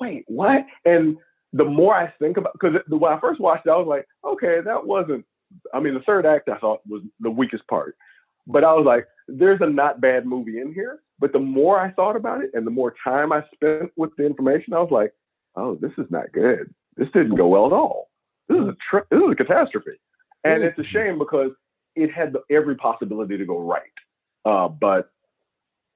"Wait, 0.00 0.24
what?" 0.28 0.64
And 0.84 1.16
the 1.52 1.64
more 1.64 1.94
I 1.94 2.08
think 2.18 2.36
about, 2.36 2.52
because 2.54 2.80
when 2.88 3.12
I 3.12 3.20
first 3.20 3.40
watched 3.40 3.66
it, 3.66 3.70
I 3.70 3.76
was 3.76 3.86
like, 3.86 4.06
"Okay, 4.24 4.60
that 4.60 4.86
wasn't." 4.86 5.24
I 5.74 5.80
mean, 5.80 5.94
the 5.94 6.00
third 6.00 6.24
act 6.24 6.48
I 6.48 6.58
thought 6.58 6.80
was 6.88 7.02
the 7.20 7.30
weakest 7.30 7.66
part, 7.68 7.96
but 8.46 8.64
I 8.64 8.72
was 8.72 8.86
like, 8.86 9.06
"There's 9.28 9.60
a 9.60 9.66
not 9.66 10.00
bad 10.00 10.26
movie 10.26 10.60
in 10.60 10.72
here." 10.72 11.02
But 11.18 11.32
the 11.32 11.38
more 11.38 11.78
I 11.78 11.90
thought 11.92 12.16
about 12.16 12.42
it, 12.42 12.50
and 12.54 12.66
the 12.66 12.70
more 12.70 12.94
time 13.04 13.32
I 13.32 13.44
spent 13.54 13.92
with 13.96 14.10
the 14.16 14.26
information, 14.26 14.74
I 14.74 14.80
was 14.80 14.90
like, 14.90 15.12
"Oh, 15.56 15.74
this 15.76 15.92
is 15.98 16.10
not 16.10 16.32
good. 16.32 16.74
This 16.96 17.08
didn't 17.12 17.36
go 17.36 17.48
well 17.48 17.66
at 17.66 17.72
all. 17.72 18.10
This 18.48 18.58
is 18.60 18.68
a 18.68 18.76
tr- 18.90 19.06
this 19.10 19.22
is 19.22 19.30
a 19.30 19.36
catastrophe." 19.36 19.98
And 20.44 20.62
it's 20.62 20.78
a 20.78 20.84
shame 20.84 21.18
because 21.18 21.52
it 21.94 22.10
had 22.10 22.32
the, 22.32 22.42
every 22.50 22.74
possibility 22.74 23.36
to 23.36 23.44
go 23.44 23.60
right. 23.60 23.82
Uh, 24.44 24.68
but 24.68 25.10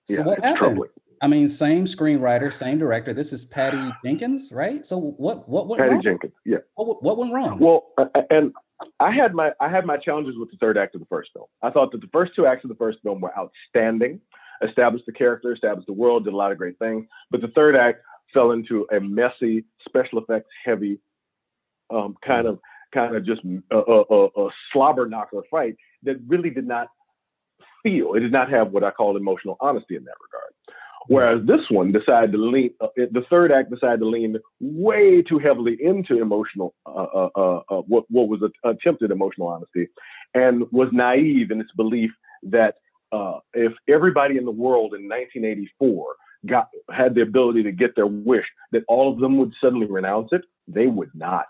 so 0.05 0.15
yeah, 0.15 0.25
what 0.25 0.39
it's 0.39 0.45
happened? 0.45 0.59
troubling. 0.59 0.91
I 1.23 1.29
mean, 1.29 1.49
same 1.49 1.87
screenwriter, 1.87 2.53
same 2.53 2.79
director. 2.79 3.15
This 3.15 3.33
is 3.33 3.45
Patty 3.45 3.91
Jenkins, 4.05 4.53
right? 4.53 4.87
So 4.87 4.99
what 4.99 5.49
what 5.49 5.67
went 5.69 5.81
Patty 5.81 5.93
wrong? 5.93 6.03
Jenkins, 6.03 6.33
yeah. 6.45 6.59
What, 6.75 7.03
what 7.03 7.17
went 7.17 7.33
wrong? 7.33 7.59
Well, 7.59 7.89
uh, 7.99 8.07
and 8.31 8.53
I 9.01 9.11
had 9.11 9.35
my 9.35 9.53
I 9.61 9.69
had 9.69 9.87
my 9.87 9.97
challenges 9.97 10.37
with 10.39 10.51
the 10.51 10.57
third 10.59 10.77
act 10.77 10.95
of 10.95 11.01
the 11.01 11.07
first 11.07 11.31
film. 11.33 11.47
I 11.63 11.71
thought 11.71 11.93
that 11.93 12.01
the 12.01 12.11
first 12.13 12.33
two 12.35 12.47
acts 12.47 12.65
of 12.65 12.69
the 12.69 12.77
first 12.77 12.99
film 13.03 13.21
were 13.21 13.33
outstanding, 13.37 14.21
established 14.63 15.07
the 15.07 15.13
character, 15.13 15.53
established 15.53 15.87
the 15.87 15.93
world, 15.93 16.25
did 16.25 16.35
a 16.35 16.37
lot 16.37 16.53
of 16.53 16.59
great 16.59 16.79
things. 16.79 17.07
But 17.31 17.41
the 17.41 17.49
third 17.49 17.77
act 17.77 18.03
fell 18.35 18.53
into 18.53 18.87
a 18.95 19.01
messy, 19.01 19.65
special 19.89 20.19
effects 20.19 20.51
heavy, 20.65 20.99
um, 21.91 22.17
kind 22.27 22.47
of 22.47 22.59
kind 22.93 23.17
of 23.17 23.25
just 23.25 23.43
a, 23.71 23.77
a, 23.77 24.03
a, 24.11 24.47
a 24.47 24.51
slobber 24.73 25.07
knocker 25.09 25.43
fight 25.51 25.77
that 26.03 26.17
really 26.27 26.51
did 26.51 26.67
not 26.67 26.89
feel. 27.83 28.15
It 28.15 28.21
did 28.21 28.33
not 28.33 28.51
have 28.51 28.73
what 28.73 28.85
I 28.85 28.91
call 28.91 29.17
emotional 29.17 29.57
honesty 29.61 29.97
in 29.97 30.05
that 30.05 30.15
regard. 30.23 30.53
Whereas 31.09 31.47
this 31.47 31.61
one 31.71 31.93
decided 31.93 32.33
to 32.33 32.39
lean, 32.39 32.71
uh, 32.81 32.89
the 32.97 33.25
third 33.31 33.53
act 33.53 33.71
decided 33.71 34.01
to 34.01 34.09
lean 34.09 34.37
way 34.61 35.23
too 35.23 35.39
heavily 35.39 35.77
into 35.81 36.21
emotional, 36.21 36.75
uh, 36.85 36.91
uh, 36.91 37.29
uh, 37.37 37.61
uh, 37.71 37.83
what, 37.83 38.05
what 38.09 38.29
was 38.29 38.43
a, 38.43 38.69
attempted 38.69 39.11
emotional 39.11 39.47
honesty, 39.47 39.89
and 40.35 40.65
was 40.73 40.89
naive 40.93 41.51
in 41.51 41.61
its 41.61 41.73
belief 41.77 42.11
that 42.43 42.77
uh, 43.13 43.39
if 43.55 43.73
everybody 43.89 44.37
in 44.37 44.45
the 44.45 44.51
world 44.51 44.95
in 44.95 45.09
1984 45.09 46.17
got 46.47 46.69
had 46.91 47.15
the 47.15 47.23
ability 47.23 47.63
to 47.63 47.73
get 47.73 47.95
their 47.95 48.07
wish, 48.07 48.47
that 48.73 48.83
all 48.89 49.13
of 49.13 49.21
them 49.21 49.39
would 49.39 49.53
suddenly 49.61 49.87
renounce 49.87 50.29
it. 50.33 50.43
They 50.69 50.87
would 50.87 51.11
not. 51.15 51.47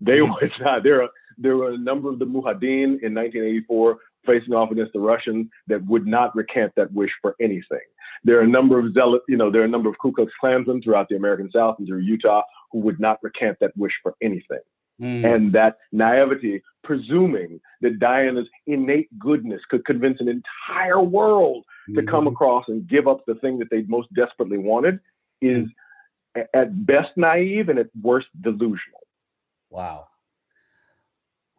They 0.00 0.22
would 0.22 0.50
not. 0.60 0.82
There 0.82 1.02
are 1.02 1.08
there 1.36 1.56
were 1.56 1.70
a 1.70 1.78
number 1.78 2.08
of 2.10 2.18
the 2.18 2.24
Mujahideen 2.24 3.00
in 3.02 3.14
1984 3.14 3.98
facing 4.26 4.54
off 4.54 4.70
against 4.70 4.92
the 4.92 5.00
Russians 5.00 5.46
that 5.68 5.84
would 5.86 6.06
not 6.06 6.34
recant 6.34 6.72
that 6.76 6.92
wish 6.92 7.12
for 7.22 7.36
anything. 7.40 7.78
There 8.24 8.38
are 8.38 8.42
a 8.42 8.48
number 8.48 8.78
of 8.78 8.92
zealot, 8.94 9.22
you 9.28 9.36
know, 9.36 9.50
there 9.50 9.62
are 9.62 9.66
a 9.66 9.68
number 9.68 9.88
of 9.88 9.98
Ku 9.98 10.12
Klux 10.12 10.32
Klansmen 10.40 10.82
throughout 10.82 11.08
the 11.08 11.16
American 11.16 11.50
South 11.50 11.76
and 11.78 11.86
through 11.86 12.00
Utah 12.00 12.42
who 12.72 12.80
would 12.80 13.00
not 13.00 13.18
recant 13.22 13.58
that 13.60 13.76
wish 13.76 13.92
for 14.02 14.14
anything. 14.22 14.60
Mm, 15.00 15.24
And 15.24 15.52
that 15.52 15.78
naivety, 15.92 16.60
presuming 16.82 17.60
that 17.82 18.00
Diana's 18.00 18.48
innate 18.66 19.08
goodness 19.18 19.62
could 19.70 19.84
convince 19.84 20.20
an 20.20 20.28
entire 20.28 21.00
world 21.00 21.64
to 21.94 22.02
come 22.02 22.24
mhm. 22.24 22.32
across 22.32 22.64
and 22.68 22.86
give 22.88 23.06
up 23.06 23.24
the 23.26 23.36
thing 23.36 23.58
that 23.60 23.70
they 23.70 23.82
most 23.82 24.12
desperately 24.12 24.58
wanted, 24.58 24.98
is 25.40 25.68
a- 26.36 26.56
at 26.56 26.84
best 26.84 27.16
naive 27.16 27.68
and 27.68 27.78
at 27.78 27.88
worst 28.02 28.26
delusional. 28.42 29.06
Wow. 29.70 30.07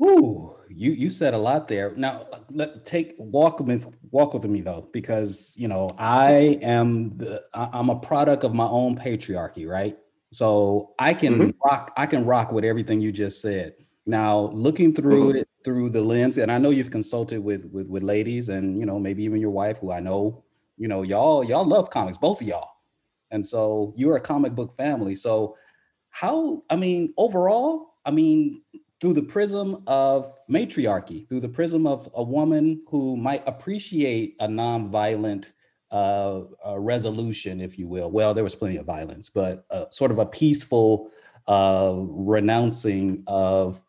Ooh, 0.02 0.56
you 0.70 0.92
you 0.92 1.10
said 1.10 1.34
a 1.34 1.38
lot 1.38 1.68
there. 1.68 1.94
Now 1.96 2.26
let 2.50 2.86
take 2.86 3.16
walk 3.18 3.60
with 3.60 3.88
walk 4.12 4.34
with 4.34 4.46
me 4.46 4.62
though, 4.62 4.90
because 4.94 5.56
you 5.58 5.68
know 5.68 5.90
I 5.98 6.58
am 6.62 7.18
the 7.18 7.42
I'm 7.54 7.90
a 7.90 8.00
product 8.00 8.44
of 8.46 8.54
my 8.54 8.66
own 8.68 8.96
patriarchy, 8.98 9.68
right? 9.68 9.98
So 10.32 10.94
I 11.00 11.14
can 11.14 11.50
Mhm. 11.50 11.54
rock 11.66 11.92
I 11.98 12.06
can 12.06 12.26
rock 12.26 12.52
with 12.54 12.64
everything 12.64 13.02
you 13.02 13.12
just 13.12 13.42
said. 13.42 13.74
Now 14.06 14.50
looking 14.54 14.94
through 14.96 15.32
it 15.32 15.50
through 15.66 15.90
the 15.90 16.02
lens, 16.02 16.38
and 16.38 16.50
I 16.52 16.58
know 16.60 16.70
you've 16.70 16.92
consulted 16.92 17.42
with 17.44 17.66
with 17.66 17.88
with 17.88 18.04
ladies, 18.04 18.48
and 18.50 18.80
you 18.80 18.86
know 18.86 19.00
maybe 19.00 19.24
even 19.26 19.42
your 19.42 19.52
wife, 19.52 19.80
who 19.80 19.92
I 19.92 20.00
know, 20.00 20.46
you 20.78 20.88
know 20.88 21.02
y'all 21.04 21.44
y'all 21.44 21.66
love 21.68 21.90
comics, 21.90 22.18
both 22.18 22.40
of 22.42 22.48
y'all, 22.48 22.70
and 23.32 23.46
so 23.46 23.94
you're 23.98 24.16
a 24.16 24.22
comic 24.22 24.56
book 24.56 24.74
family. 24.74 25.16
So 25.16 25.58
how 26.10 26.64
I 26.70 26.76
mean 26.78 27.14
overall, 27.18 27.96
I 28.06 28.12
mean 28.12 28.64
through 29.00 29.14
the 29.14 29.22
prism 29.24 29.82
of 29.88 30.34
matriarchy, 30.48 31.26
through 31.30 31.40
the 31.40 31.50
prism 31.50 31.88
of 31.88 32.10
a 32.16 32.24
woman 32.24 32.82
who 32.88 33.16
might 33.16 33.44
appreciate 33.48 34.36
a 34.40 34.48
nonviolent 34.48 35.54
uh, 35.92 36.42
uh, 36.68 36.78
resolution, 36.78 37.62
if 37.62 37.80
you 37.80 37.88
will. 37.88 38.12
Well, 38.12 38.34
there 38.34 38.44
was 38.44 38.56
plenty 38.56 38.78
of 38.78 38.86
violence, 38.86 39.30
but 39.30 39.66
uh, 39.72 39.86
sort 39.90 40.12
of 40.12 40.20
a 40.20 40.26
peaceful 40.26 41.12
uh, 41.48 41.94
renouncing 41.98 43.24
of. 43.28 43.82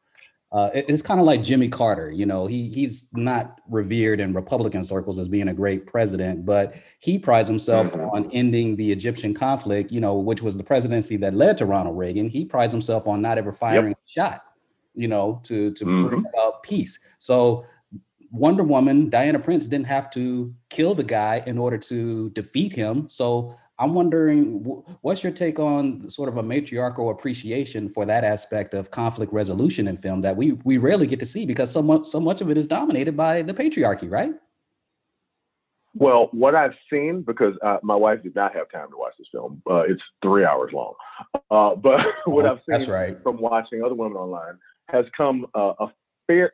Uh, 0.53 0.69
it- 0.75 0.87
it's 0.89 1.03
kind 1.03 1.21
of 1.21 1.27
like 1.27 1.45
Jimmy 1.45 1.69
Carter. 1.69 2.11
You 2.11 2.27
know, 2.27 2.47
he 2.49 2.69
he's 2.69 3.09
not 3.13 3.61
revered 3.69 4.19
in 4.19 4.33
Republican 4.33 4.83
circles 4.83 5.19
as 5.19 5.29
being 5.29 5.47
a 5.49 5.55
great 5.55 5.87
president, 5.87 6.45
but 6.45 6.75
he 6.99 7.19
prides 7.21 7.49
himself 7.49 7.93
Mhm. 7.93 8.13
on 8.13 8.31
ending 8.33 8.75
the 8.75 8.91
Egyptian 8.91 9.33
conflict. 9.35 9.93
You 9.93 10.01
know, 10.01 10.17
which 10.19 10.43
was 10.43 10.57
the 10.57 10.65
presidency 10.65 11.17
that 11.19 11.35
led 11.35 11.57
to 11.59 11.67
Ronald 11.67 11.97
Reagan. 11.99 12.29
He 12.29 12.45
prides 12.45 12.73
himself 12.73 13.07
on 13.07 13.21
not 13.23 13.39
ever 13.39 13.53
firing 13.53 13.93
a 13.93 13.97
shot 14.07 14.43
you 14.95 15.09
know, 15.09 15.41
to 15.45 15.73
to 15.73 15.85
bring 15.85 16.25
about 16.35 16.63
peace. 16.63 16.99
So 17.19 17.65
Wonder 18.33 18.63
Woman, 18.63 19.09
Diana 19.11 19.39
Prince 19.39 19.67
didn't 19.67 19.87
have 19.87 20.11
to 20.13 20.55
kill 20.69 20.95
the 20.95 21.05
guy 21.05 21.43
in 21.47 21.59
order 21.59 21.79
to 21.79 22.31
defeat 22.31 22.73
him. 22.73 23.09
So 23.09 23.57
I'm 23.79 23.95
wondering, 23.95 24.63
what's 25.01 25.25
your 25.25 25.33
take 25.33 25.59
on 25.59 26.09
sort 26.11 26.29
of 26.29 26.37
a 26.37 26.43
matriarchal 26.43 27.11
appreciation 27.11 27.89
for 27.89 28.05
that 28.05 28.25
aspect 28.25 28.75
of 28.75 28.91
conflict 28.91 29.33
resolution 29.33 29.89
in 29.89 29.97
film 29.97 30.21
that 30.21 30.37
we 30.37 30.53
we 30.65 30.77
rarely 30.77 31.07
get 31.07 31.19
to 31.21 31.27
see 31.27 31.47
because 31.47 31.73
so 31.73 31.83
much 31.83 32.05
so 32.05 32.21
much 32.21 32.41
of 32.41 32.51
it 32.51 32.59
is 32.59 32.67
dominated 32.67 33.17
by 33.17 33.43
the 33.43 33.55
patriarchy, 33.55 34.11
right? 34.11 34.33
Well, 35.93 36.29
what 36.31 36.55
I've 36.55 36.75
seen, 36.89 37.23
because 37.23 37.55
uh, 37.65 37.79
my 37.83 37.97
wife 37.97 38.23
did 38.23 38.37
not 38.37 38.55
have 38.55 38.71
time 38.71 38.91
to 38.91 38.97
watch 38.97 39.15
this 39.19 39.27
film, 39.33 39.61
uh, 39.69 39.81
it's 39.89 40.03
three 40.23 40.45
hours 40.45 40.73
long. 40.73 40.95
Uh, 41.51 41.75
but 41.75 42.01
what 42.27 42.47
Oh, 42.47 42.61
I've 42.69 42.81
seen 42.81 42.89
right. 42.93 43.21
from 43.25 43.41
watching 43.41 43.83
other 43.83 43.97
women 43.97 44.17
online 44.17 44.57
has 44.93 45.07
come 45.17 45.47
uh, 45.55 45.73
a 45.79 45.89
fair. 46.27 46.53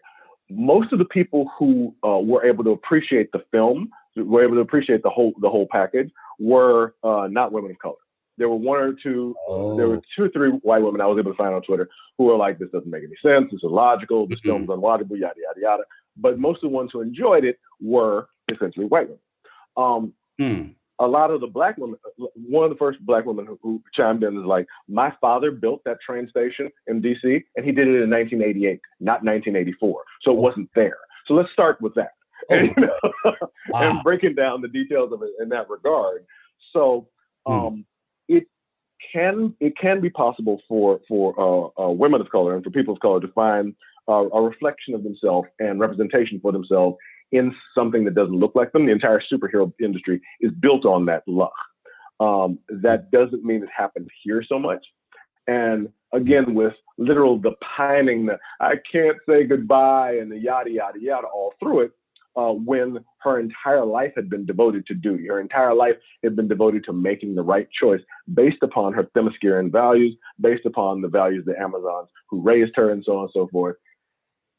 Most 0.51 0.93
of 0.93 0.99
the 0.99 1.05
people 1.07 1.51
who 1.59 1.95
uh, 2.05 2.19
were 2.19 2.45
able 2.45 2.65
to 2.65 2.71
appreciate 2.71 3.33
the 3.33 3.45
film, 3.51 3.91
were 4.17 4.45
able 4.45 4.55
to 4.55 4.61
appreciate 4.61 5.03
the 5.03 5.11
whole 5.11 5.35
the 5.41 5.51
whole 5.51 5.67
package, 5.71 6.11
were 6.39 6.95
uh, 7.03 7.29
not 7.31 7.53
women 7.53 7.71
of 7.73 7.79
color. 7.79 7.97
There 8.39 8.49
were 8.49 8.57
one 8.57 8.79
or 8.79 8.93
two. 8.93 9.35
There 9.77 9.89
were 9.89 10.01
two 10.15 10.25
or 10.25 10.29
three 10.29 10.51
white 10.51 10.83
women 10.83 11.01
I 11.01 11.07
was 11.07 11.19
able 11.19 11.33
to 11.33 11.37
find 11.37 11.55
on 11.55 11.63
Twitter 11.63 11.89
who 12.19 12.25
were 12.25 12.37
like, 12.37 12.59
"This 12.59 12.71
doesn't 12.71 12.91
make 12.91 13.03
any 13.03 13.17
sense. 13.23 13.51
This 13.51 13.59
is 13.59 13.65
illogical. 13.65 14.27
This 14.27 14.41
film's 14.45 14.69
unwatchable. 14.69 15.19
Yada 15.19 15.35
yada 15.41 15.61
yada." 15.61 15.83
But 16.17 16.39
most 16.39 16.57
of 16.57 16.71
the 16.71 16.77
ones 16.77 16.91
who 16.93 17.01
enjoyed 17.01 17.45
it 17.45 17.59
were 17.81 18.29
essentially 18.53 18.87
white 18.87 19.09
women. 19.09 19.21
Um, 19.77 20.13
hmm. 20.39 20.73
A 20.99 21.07
lot 21.07 21.31
of 21.31 21.41
the 21.41 21.47
black 21.47 21.77
women, 21.79 21.99
one 22.35 22.65
of 22.65 22.71
the 22.71 22.77
first 22.77 22.99
black 23.05 23.27
women 23.27 23.47
who, 23.47 23.59
who 23.63 23.83
chimed 23.95 24.23
in 24.23 24.39
is 24.39 24.45
like, 24.45 24.67
my 24.89 25.13
father 25.21 25.51
built 25.51 25.83
that 25.85 25.99
train 26.01 26.29
station 26.29 26.71
in 26.87 27.03
DC 27.03 27.43
and 27.57 27.65
he 27.67 27.73
did 27.73 27.89
it 27.89 28.03
in 28.03 28.11
1988, 28.11 28.81
not 29.01 29.23
1984. 29.25 30.03
So 30.23 30.31
it 30.33 30.39
wasn't 30.39 30.71
there. 30.75 30.99
So 31.27 31.35
let's 31.35 31.53
start 31.53 31.81
with 31.81 31.95
that. 31.95 32.13
And, 32.49 32.71
you 32.77 32.87
know, 32.87 33.33
Wow. 33.69 33.81
and 33.81 34.03
breaking 34.03 34.35
down 34.37 34.61
the 34.63 34.69
details 34.69 35.13
of 35.13 35.23
it 35.23 35.31
in 35.41 35.49
that 35.51 35.69
regard. 35.69 36.25
So 36.73 37.09
Hmm. 37.47 37.53
um, 37.53 37.87
it 38.29 38.45
can 39.13 39.55
it 39.61 39.77
can 39.77 40.01
be 40.01 40.11
possible 40.11 40.61
for 40.69 41.01
for 41.09 41.35
uh, 41.79 41.83
uh, 41.85 41.91
women 41.91 42.21
of 42.21 42.31
color 42.31 42.55
and 42.55 42.65
for 42.65 42.71
people 42.71 42.95
of 42.95 43.01
color 43.01 43.21
to 43.21 43.29
find 43.29 43.75
uh, 44.09 44.29
a 44.33 44.41
reflection 44.43 44.95
of 44.95 45.03
themselves 45.03 45.49
and 45.59 45.81
representation 45.81 46.39
for 46.41 46.53
themselves 46.53 46.97
in 47.37 47.55
something 47.75 48.05
that 48.05 48.15
doesn't 48.15 48.35
look 48.35 48.55
like 48.55 48.73
them. 48.73 48.87
The 48.87 48.93
entire 48.93 49.23
superhero 49.33 49.73
industry 49.81 50.21
is 50.41 50.53
built 50.61 50.85
on 50.85 51.07
that 51.07 51.23
luck. 51.27 51.55
Um, 52.21 52.59
that 52.69 53.11
doesn't 53.11 53.45
mean 53.45 53.63
it 53.63 53.69
happens 53.75 54.09
here 54.23 54.43
so 54.47 54.59
much. 54.59 54.85
And 55.47 55.89
again, 56.13 56.55
with 56.55 56.75
literal 56.99 57.39
the 57.39 57.53
pining, 57.77 58.27
the 58.27 58.39
I 58.61 58.75
can't 58.91 59.19
say 59.29 59.45
goodbye, 59.45 60.17
and 60.17 60.31
the 60.31 60.39
yada 60.39 60.71
yada 60.71 60.99
yada 61.01 61.27
all 61.27 61.55
through 61.61 61.81
it, 61.83 61.93
uh, 62.37 62.53
when 62.53 63.05
her 63.21 63.39
entire 63.39 63.85
life 63.85 64.13
had 64.17 64.29
been 64.29 64.45
devoted 64.45 64.87
to 64.87 64.95
duty. 64.95 65.27
Her 65.27 65.41
entire 65.41 65.75
life 65.75 65.97
had 66.23 66.37
been 66.37 66.49
devoted 66.49 66.85
to 66.85 66.93
making 66.93 67.35
the 67.35 67.43
right 67.43 67.69
choice 67.81 68.01
based 68.35 68.63
upon 68.63 68.93
her 68.95 69.05
Themysciran 69.17 69.71
values, 69.71 70.17
based 70.41 70.67
upon 70.67 71.01
the 71.01 71.09
values 71.09 71.47
of 71.47 71.55
the 71.55 71.61
Amazons 71.61 72.09
who 72.29 72.43
raised 72.43 72.73
her, 72.77 72.91
and 72.91 73.05
so 73.05 73.17
on 73.17 73.23
and 73.23 73.31
so 73.33 73.49
forth. 73.49 73.77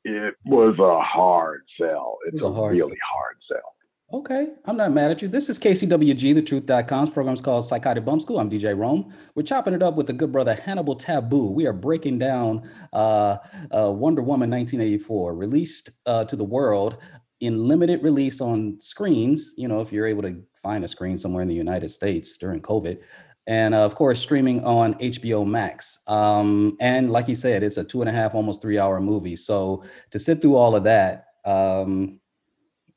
It 0.04 0.36
was 0.46 0.78
a 0.80 1.02
hard 1.02 1.64
sell. 1.80 2.18
It's 2.28 2.42
a, 2.42 2.48
a 2.48 2.54
hard 2.54 2.78
really 2.78 2.90
sell. 2.90 2.98
hard 3.12 3.38
sell. 3.48 3.74
Okay, 4.14 4.54
I'm 4.64 4.78
not 4.78 4.94
mad 4.94 5.12
at 5.12 5.22
you. 5.22 5.28
This 5.28 5.50
is 5.50 5.60
KCWG, 5.60 6.34
the 6.34 6.42
truth.com's 6.42 7.10
program 7.10 7.34
is 7.34 7.42
called 7.42 7.66
Psychotic 7.66 8.06
Bump 8.06 8.22
School. 8.22 8.40
I'm 8.40 8.50
DJ 8.50 8.78
Rome. 8.78 9.14
We're 9.36 9.44
chopping 9.44 9.74
it 9.74 9.84
up 9.84 9.96
with 9.96 10.08
the 10.08 10.14
good 10.14 10.32
brother 10.32 10.56
Hannibal 10.56 10.96
Tabu. 10.96 11.52
We 11.52 11.68
are 11.68 11.74
breaking 11.74 12.20
down 12.20 12.70
uh, 12.94 13.38
uh, 13.76 13.92
Wonder 13.92 14.22
Woman 14.22 14.50
1984, 14.50 15.36
released 15.36 15.90
uh, 16.06 16.24
to 16.24 16.38
the 16.38 16.46
world 16.46 17.00
in 17.42 17.68
limited 17.68 18.02
release 18.02 18.40
on 18.40 18.80
screens, 18.80 19.54
you 19.58 19.68
know, 19.68 19.82
if 19.82 19.92
you're 19.92 20.08
able 20.08 20.24
to 20.24 20.42
find 20.56 20.84
a 20.84 20.88
screen 20.88 21.18
somewhere 21.18 21.42
in 21.42 21.50
the 21.50 21.56
United 21.56 21.92
States 21.92 22.38
during 22.38 22.62
COVID. 22.62 23.00
And 23.48 23.74
uh, 23.74 23.86
of 23.86 23.96
course, 23.96 24.20
streaming 24.20 24.64
on 24.66 24.94
HBO 24.96 25.48
Max. 25.48 26.00
Um, 26.08 26.76
and 26.82 27.12
like 27.12 27.30
you 27.30 27.36
said, 27.36 27.64
it's 27.64 27.78
a 27.78 27.84
two 27.84 28.02
and 28.02 28.10
a 28.10 28.14
half, 28.14 28.36
almost 28.36 28.62
three 28.62 28.78
hour 28.78 29.00
movie. 29.00 29.38
So 29.38 29.84
to 30.12 30.20
sit 30.20 30.42
through 30.42 30.56
all 30.56 30.76
of 30.76 30.84
that, 30.84 31.28
um, 31.46 32.20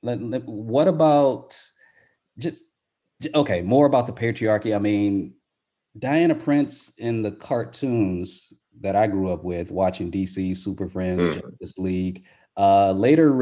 let, 0.02 0.20
let, 0.20 0.44
what 0.44 0.88
about 0.88 1.56
just, 2.36 2.66
okay, 3.34 3.62
more 3.62 3.86
about 3.86 4.08
the 4.08 4.12
patriarchy? 4.12 4.74
I 4.74 4.78
mean, 4.80 5.34
Diana 5.98 6.34
Prince 6.34 6.94
in 6.98 7.22
the 7.22 7.32
cartoons 7.32 8.52
that 8.80 8.96
I 8.96 9.06
grew 9.06 9.30
up 9.32 9.44
with, 9.44 9.70
watching 9.70 10.10
DC, 10.10 10.56
Super 10.56 10.88
Friends, 10.88 11.22
mm. 11.22 11.34
Justice 11.34 11.78
League, 11.78 12.24
uh, 12.56 12.92
later 12.92 13.32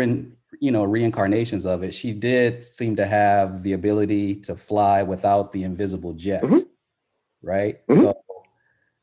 you 0.61 0.71
know 0.71 0.85
reincarnations 0.85 1.67
of 1.67 1.83
it 1.83 1.93
she 1.93 2.13
did 2.13 2.65
seem 2.65 2.97
to 2.97 3.07
have 3.07 3.63
the 3.63 3.75
ability 3.75 4.35
to 4.35 4.57
fly 4.57 5.03
without 5.03 5.53
the 5.53 5.63
invisible 5.63 6.15
jet 6.15 6.43
mm-hmm. 6.43 6.57
Right 7.43 7.87
mm-hmm. 7.87 8.01
so 8.01 8.23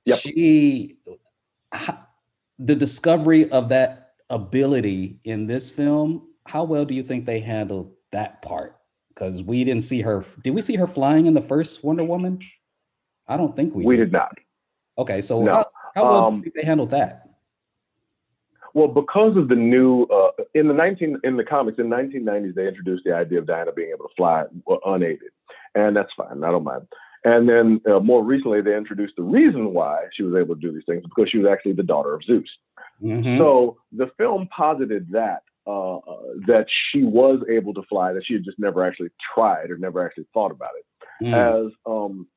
yep. 0.05 0.19
she 0.19 0.97
the 2.59 2.75
discovery 2.75 3.49
of 3.51 3.69
that 3.69 4.13
ability 4.29 5.19
in 5.23 5.47
this 5.47 5.69
film 5.69 6.27
how 6.45 6.63
well 6.63 6.85
do 6.85 6.93
you 6.93 7.03
think 7.03 7.25
they 7.25 7.39
handled 7.39 7.91
that 8.11 8.41
part 8.41 8.77
because 9.09 9.41
we 9.43 9.63
didn't 9.63 9.83
see 9.83 10.01
her 10.01 10.23
did 10.43 10.53
we 10.53 10.61
see 10.61 10.75
her 10.75 10.87
flying 10.87 11.25
in 11.25 11.33
the 11.33 11.41
first 11.41 11.83
wonder 11.83 12.03
woman 12.03 12.39
i 13.27 13.37
don't 13.37 13.55
think 13.55 13.75
we 13.75 13.85
we 13.85 13.95
did, 13.95 14.05
did 14.05 14.11
not 14.13 14.37
okay 14.97 15.21
so 15.21 15.43
no. 15.43 15.53
how, 15.53 15.65
how 15.95 16.03
well 16.03 16.25
um, 16.25 16.43
they 16.55 16.65
handle 16.65 16.85
that 16.85 17.25
well, 18.75 18.89
because 18.89 19.37
of 19.37 19.47
the 19.47 19.55
new 19.55 20.03
uh, 20.03 20.31
in 20.53 20.67
the 20.67 20.73
19 20.73 21.21
in 21.23 21.37
the 21.37 21.45
comics 21.45 21.79
in 21.79 21.89
the 21.89 21.95
1990s, 21.95 22.55
they 22.55 22.67
introduced 22.67 23.05
the 23.05 23.15
idea 23.15 23.39
of 23.39 23.47
Diana 23.47 23.71
being 23.71 23.89
able 23.89 24.09
to 24.09 24.13
fly 24.17 24.43
unaided, 24.85 25.31
and 25.75 25.95
that's 25.95 26.11
fine. 26.11 26.43
I 26.43 26.51
don't 26.51 26.65
mind. 26.65 26.85
And 27.25 27.49
then 27.49 27.81
uh, 27.91 27.99
more 27.99 28.23
recently, 28.23 28.61
they 28.61 28.77
introduced 28.77 29.15
the 29.17 29.23
reason 29.23 29.73
why 29.73 30.05
she 30.13 30.21
was 30.21 30.35
able 30.39 30.55
to 30.55 30.61
do 30.61 30.71
these 30.71 30.85
things 30.85 31.03
because 31.03 31.29
she 31.29 31.39
was 31.39 31.47
actually 31.51 31.73
the 31.73 31.83
daughter 31.83 32.13
of 32.13 32.23
Zeus. 32.23 32.47
Mm-hmm. 33.03 33.37
So 33.39 33.77
the 33.91 34.11
film 34.17 34.47
posited 34.55 35.07
that 35.11 35.41
uh, 35.67 35.97
uh, 35.97 36.21
that 36.45 36.67
she 36.69 37.03
was 37.03 37.39
able 37.49 37.73
to 37.73 37.81
fly, 37.89 38.13
that 38.13 38.23
she 38.23 38.35
had 38.35 38.45
just 38.45 38.59
never 38.59 38.85
actually 38.85 39.09
tried 39.33 39.71
or 39.71 39.77
never 39.79 40.05
actually 40.05 40.27
thought 40.31 40.51
about 40.51 40.69
it, 40.77 41.25
mm. 41.25 41.33
as 41.65 41.71
um, 41.87 42.27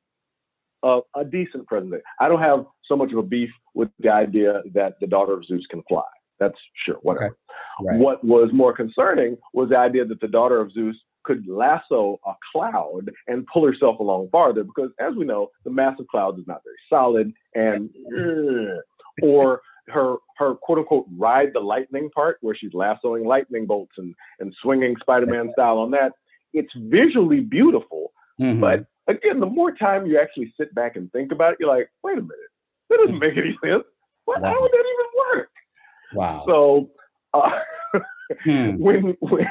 a, 0.81 1.01
a 1.15 1.23
decent 1.23 1.67
presentation. 1.67 2.01
I 2.19 2.27
don't 2.27 2.41
have 2.41 2.65
so 2.85 2.95
much 2.95 3.11
of 3.11 3.19
a 3.19 3.23
beef 3.23 3.51
with 3.75 3.89
the 3.99 4.09
idea 4.09 4.63
that 4.73 4.95
the 4.99 5.05
daughter 5.05 5.33
of 5.33 5.45
Zeus 5.45 5.65
can 5.69 5.83
fly. 5.87 6.01
That's 6.39 6.57
sure, 6.85 6.95
whatever. 7.03 7.37
Okay. 7.81 7.91
Right. 7.91 7.99
What 7.99 8.23
was 8.23 8.49
more 8.51 8.73
concerning 8.73 9.37
was 9.53 9.69
the 9.69 9.77
idea 9.77 10.05
that 10.05 10.21
the 10.21 10.27
daughter 10.27 10.59
of 10.59 10.71
Zeus 10.71 10.95
could 11.29 11.47
lasso 11.47 12.19
a 12.25 12.33
cloud 12.51 13.11
and 13.27 13.45
pull 13.45 13.63
herself 13.63 13.99
along 13.99 14.29
farther, 14.31 14.63
because 14.63 14.89
as 14.99 15.13
we 15.15 15.25
know, 15.25 15.49
the 15.63 15.69
massive 15.69 16.07
cloud 16.07 16.39
is 16.39 16.47
not 16.47 16.61
very 16.63 16.75
solid, 16.89 17.31
and 17.53 17.89
or 19.21 19.61
her 19.89 20.15
her 20.37 20.55
quote 20.55 20.79
unquote 20.79 21.05
ride 21.15 21.49
the 21.53 21.59
lightning 21.59 22.09
part 22.15 22.39
where 22.41 22.55
she's 22.55 22.73
lassoing 22.73 23.25
lightning 23.25 23.67
bolts 23.67 23.93
and 23.97 24.15
and 24.39 24.55
swinging 24.59 24.95
Spider-Man 24.99 25.51
style 25.53 25.79
on 25.79 25.91
that. 25.91 26.13
It's 26.53 26.73
visually 26.75 27.41
beautiful, 27.41 28.11
mm-hmm. 28.41 28.59
but 28.59 28.87
again, 29.07 29.39
the 29.39 29.45
more 29.45 29.71
time 29.71 30.07
you 30.07 30.19
actually 30.19 30.51
sit 30.57 30.73
back 30.73 30.95
and 30.95 31.11
think 31.11 31.31
about 31.31 31.53
it, 31.53 31.57
you're 31.59 31.69
like, 31.69 31.91
wait 32.03 32.17
a 32.17 32.21
minute, 32.21 32.51
that 32.89 32.97
doesn't 32.97 33.19
make 33.19 33.37
any 33.37 33.55
sense. 33.63 33.83
What, 34.25 34.41
wow. 34.41 34.49
How 34.49 34.61
would 34.61 34.71
that 34.71 34.85
even 34.93 35.39
work? 35.39 35.49
Wow. 36.15 36.43
So 36.47 36.89
uh, 37.35 37.51
hmm. 38.43 38.77
when, 38.77 39.15
when 39.19 39.47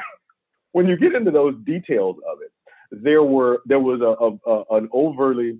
when 0.71 0.87
you 0.87 0.97
get 0.97 1.13
into 1.13 1.31
those 1.31 1.55
details 1.65 2.17
of 2.29 2.39
it, 2.41 2.51
there 2.91 3.23
were 3.23 3.61
there 3.65 3.79
was 3.79 4.01
a, 4.01 4.49
a, 4.49 4.53
a 4.53 4.77
an 4.77 4.89
overly 4.91 5.57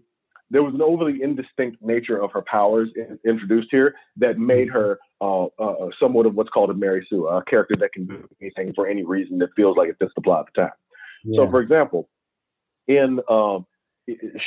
there 0.51 0.63
was 0.63 0.73
an 0.73 0.81
overly 0.81 1.21
indistinct 1.21 1.81
nature 1.81 2.21
of 2.21 2.31
her 2.31 2.41
powers 2.41 2.89
in, 2.95 3.19
introduced 3.25 3.67
here 3.69 3.95
that 4.17 4.39
made 4.39 4.67
her 4.69 4.99
uh, 5.21 5.45
uh, 5.45 5.89
somewhat 5.99 6.25
of 6.25 6.33
what's 6.35 6.49
called 6.49 6.71
a 6.71 6.73
Mary 6.73 7.05
Sue, 7.09 7.27
a 7.27 7.43
character 7.43 7.75
that 7.79 7.93
can 7.93 8.05
do 8.05 8.27
anything 8.41 8.73
for 8.73 8.87
any 8.87 9.03
reason 9.03 9.37
that 9.39 9.49
feels 9.55 9.77
like 9.77 9.89
it 9.89 9.97
fits 9.99 10.11
the 10.15 10.21
plot 10.21 10.47
at 10.47 10.53
the 10.55 10.61
time. 10.61 10.71
Yeah. 11.23 11.43
So, 11.43 11.51
for 11.51 11.61
example, 11.61 12.09
in 12.87 13.19
um, 13.29 13.65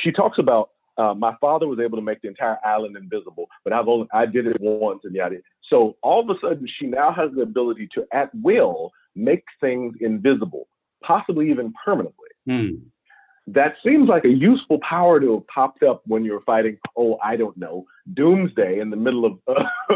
she 0.01 0.11
talks 0.11 0.39
about 0.39 0.71
uh, 0.97 1.13
my 1.13 1.35
father 1.41 1.67
was 1.67 1.79
able 1.79 1.97
to 1.97 2.03
make 2.03 2.21
the 2.21 2.27
entire 2.27 2.57
island 2.65 2.97
invisible, 2.97 3.47
but 3.63 3.73
I've 3.73 3.87
only 3.87 4.07
I 4.13 4.25
did 4.25 4.45
it 4.45 4.57
once 4.59 5.01
and 5.03 5.15
yada. 5.15 5.37
So 5.69 5.95
all 6.01 6.19
of 6.21 6.29
a 6.35 6.39
sudden, 6.39 6.67
she 6.79 6.85
now 6.85 7.11
has 7.11 7.31
the 7.35 7.41
ability 7.41 7.89
to, 7.95 8.05
at 8.13 8.29
will, 8.35 8.91
make 9.15 9.43
things 9.61 9.95
invisible, 9.99 10.67
possibly 11.03 11.49
even 11.49 11.73
permanently. 11.85 12.29
Mm 12.47 12.81
that 13.47 13.75
seems 13.85 14.07
like 14.07 14.23
a 14.23 14.29
useful 14.29 14.79
power 14.87 15.19
to 15.19 15.33
have 15.33 15.47
popped 15.47 15.83
up 15.83 16.01
when 16.05 16.23
you're 16.23 16.41
fighting. 16.41 16.77
Oh, 16.95 17.17
I 17.23 17.35
don't 17.35 17.57
know, 17.57 17.85
Doomsday 18.13 18.79
in 18.79 18.89
the 18.89 18.95
middle 18.95 19.25
of 19.25 19.39
uh, 19.47 19.65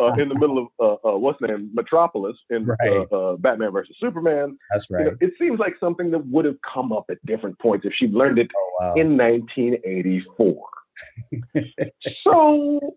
uh, 0.00 0.12
in 0.14 0.28
the 0.28 0.34
middle 0.34 0.58
of 0.58 0.68
uh, 1.04 1.08
uh 1.08 1.18
what's 1.18 1.40
the 1.40 1.48
name, 1.48 1.70
Metropolis 1.74 2.36
in 2.50 2.70
uh, 2.70 2.76
right. 2.80 3.06
Uh, 3.12 3.36
Batman 3.36 3.72
versus 3.72 3.96
Superman. 3.98 4.56
That's 4.70 4.88
right. 4.90 5.06
You 5.06 5.10
know, 5.10 5.16
it 5.20 5.32
seems 5.38 5.58
like 5.58 5.74
something 5.80 6.10
that 6.12 6.24
would 6.26 6.44
have 6.44 6.56
come 6.72 6.92
up 6.92 7.06
at 7.10 7.24
different 7.26 7.58
points 7.58 7.84
if 7.84 7.92
she 7.94 8.06
learned 8.06 8.38
it 8.38 8.50
oh, 8.56 8.70
wow. 8.80 8.94
in 8.94 9.16
1984. 9.16 10.68
so 12.22 12.96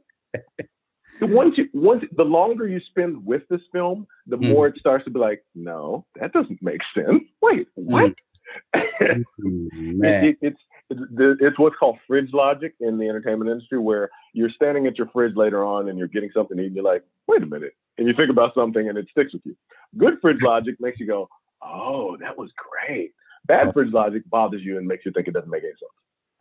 once 1.21 1.57
you 1.57 1.67
once 1.73 2.03
the 2.15 2.23
longer 2.23 2.67
you 2.67 2.79
spend 2.89 3.25
with 3.25 3.43
this 3.49 3.61
film, 3.71 4.07
the 4.27 4.37
mm. 4.37 4.49
more 4.49 4.67
it 4.67 4.77
starts 4.79 5.05
to 5.05 5.11
be 5.11 5.19
like, 5.19 5.43
no, 5.55 6.05
that 6.19 6.33
doesn't 6.33 6.61
make 6.61 6.81
sense. 6.95 7.23
Wait, 7.41 7.67
what? 7.75 8.13
Mm. 8.75 9.23
it, 9.41 10.23
it, 10.23 10.37
it's 10.41 10.59
it's 10.89 11.59
what's 11.59 11.75
called 11.75 11.97
fridge 12.07 12.31
logic 12.33 12.73
in 12.79 12.97
the 12.97 13.09
entertainment 13.09 13.49
industry, 13.49 13.79
where 13.79 14.09
you're 14.33 14.49
standing 14.49 14.87
at 14.87 14.97
your 14.97 15.07
fridge 15.07 15.35
later 15.35 15.63
on 15.63 15.89
and 15.89 15.97
you're 15.97 16.07
getting 16.07 16.31
something 16.33 16.57
to 16.57 16.63
eat, 16.63 16.67
and 16.67 16.75
you're 16.75 16.85
like, 16.85 17.03
wait 17.27 17.43
a 17.43 17.45
minute, 17.45 17.73
and 17.97 18.07
you 18.07 18.13
think 18.13 18.29
about 18.29 18.53
something 18.53 18.87
and 18.87 18.97
it 18.97 19.07
sticks 19.11 19.33
with 19.33 19.41
you. 19.45 19.55
Good 19.97 20.19
fridge 20.21 20.41
logic 20.41 20.75
makes 20.79 20.99
you 20.99 21.07
go, 21.07 21.29
oh, 21.61 22.17
that 22.17 22.37
was 22.37 22.51
great. 22.55 23.13
Bad 23.45 23.73
fridge 23.73 23.93
logic 23.93 24.23
bothers 24.29 24.61
you 24.61 24.77
and 24.77 24.87
makes 24.87 25.05
you 25.05 25.11
think 25.11 25.27
it 25.27 25.33
doesn't 25.33 25.49
make 25.49 25.63
any 25.63 25.71
sense. 25.71 25.91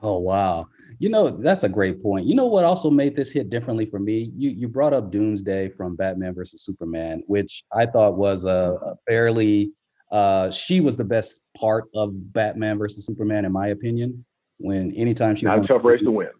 Oh 0.03 0.19
wow. 0.19 0.67
You 0.99 1.09
know, 1.09 1.29
that's 1.29 1.63
a 1.63 1.69
great 1.69 2.03
point. 2.03 2.27
You 2.27 2.35
know 2.35 2.47
what 2.47 2.65
also 2.65 2.91
made 2.91 3.17
this 3.17 3.31
hit 3.31 3.51
differently 3.51 3.87
for 3.87 3.99
me? 3.99 4.31
You 4.37 4.51
you 4.51 4.69
brought 4.69 4.93
up 4.93 5.11
Doomsday 5.11 5.71
from 5.71 5.97
Batman 5.97 6.35
versus 6.35 6.63
Superman, 6.65 7.23
which 7.27 7.63
I 7.73 7.87
thought 7.87 8.17
was 8.17 8.45
a, 8.45 8.79
a 8.83 8.95
fairly 9.07 9.73
uh, 10.13 10.51
she 10.51 10.81
was 10.81 10.97
the 10.97 11.05
best 11.05 11.41
part 11.57 11.85
of 11.95 12.11
Batman 12.33 12.79
versus 12.79 13.07
Superman, 13.07 13.45
in 13.45 13.53
my 13.53 13.69
opinion. 13.69 14.25
When 14.59 14.93
anytime 14.93 15.37
she 15.37 15.47
was 15.47 15.57
not 15.57 15.65
a 15.65 15.69
tough 15.69 15.85
race 15.85 16.03
to 16.03 16.11
win. 16.11 16.31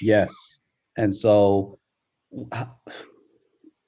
Yes, 0.00 0.62
and 0.96 1.14
so 1.14 1.78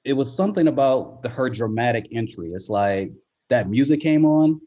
it 0.03 0.13
was 0.13 0.35
something 0.35 0.67
about 0.67 1.23
the, 1.23 1.29
her 1.29 1.49
dramatic 1.49 2.07
entry. 2.11 2.51
It's 2.53 2.69
like 2.69 3.11
that 3.49 3.69
music 3.69 4.01
came 4.01 4.25
on, 4.25 4.59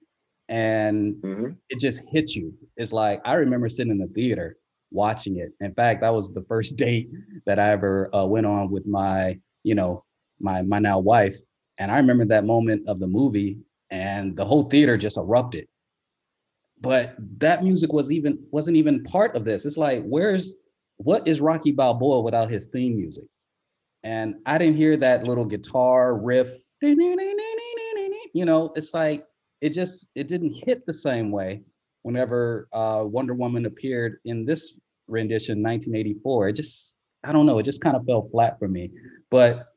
and 0.52 1.14
mm-hmm. 1.14 1.48
it 1.70 1.80
just 1.80 2.02
hit 2.10 2.36
you. 2.36 2.52
It's 2.76 2.92
like 2.92 3.22
I 3.24 3.32
remember 3.34 3.70
sitting 3.70 3.90
in 3.90 3.98
the 3.98 4.06
theater 4.08 4.58
watching 4.90 5.38
it. 5.38 5.52
In 5.64 5.72
fact, 5.72 6.02
that 6.02 6.14
was 6.14 6.32
the 6.32 6.42
first 6.42 6.76
date 6.84 7.08
that 7.46 7.58
I 7.58 7.70
ever 7.70 8.14
uh, 8.14 8.26
went 8.26 8.46
on 8.46 8.70
with 8.70 8.86
my, 8.86 9.38
you 9.64 9.74
know, 9.74 10.04
my 10.38 10.60
my 10.62 10.78
now 10.78 10.98
wife. 10.98 11.36
And 11.78 11.90
I 11.90 11.96
remember 11.96 12.26
that 12.26 12.44
moment 12.44 12.86
of 12.86 13.00
the 13.00 13.06
movie 13.06 13.58
and 13.90 14.36
the 14.36 14.44
whole 14.44 14.64
theater 14.64 14.98
just 14.98 15.16
erupted. 15.16 15.66
But 16.82 17.14
that 17.38 17.64
music 17.64 17.92
was 17.94 18.12
even 18.12 18.38
wasn't 18.50 18.76
even 18.76 19.04
part 19.04 19.34
of 19.34 19.46
this. 19.46 19.64
It's 19.64 19.78
like, 19.78 20.04
where's 20.04 20.54
what 20.98 21.26
is 21.26 21.40
Rocky 21.40 21.72
Balboa 21.72 22.20
without 22.20 22.50
his 22.50 22.66
theme 22.66 22.96
music? 22.96 23.24
And 24.02 24.34
I 24.44 24.58
didn't 24.58 24.76
hear 24.76 24.98
that 24.98 25.24
little 25.24 25.46
guitar 25.46 26.14
riff. 26.14 26.50
You 28.34 28.44
know, 28.44 28.72
it's 28.76 28.92
like 28.92 29.24
it 29.62 29.72
just 29.72 30.10
it 30.14 30.28
didn't 30.28 30.52
hit 30.52 30.84
the 30.84 30.92
same 30.92 31.30
way 31.30 31.62
whenever 32.02 32.68
uh, 32.72 33.04
Wonder 33.06 33.32
Woman 33.32 33.64
appeared 33.64 34.18
in 34.24 34.44
this 34.44 34.74
rendition, 35.06 35.62
1984. 35.62 36.48
It 36.48 36.52
just 36.54 36.98
I 37.24 37.32
don't 37.32 37.46
know, 37.46 37.58
it 37.58 37.62
just 37.62 37.80
kind 37.80 37.96
of 37.96 38.04
fell 38.04 38.22
flat 38.22 38.58
for 38.58 38.68
me. 38.68 38.90
But 39.30 39.68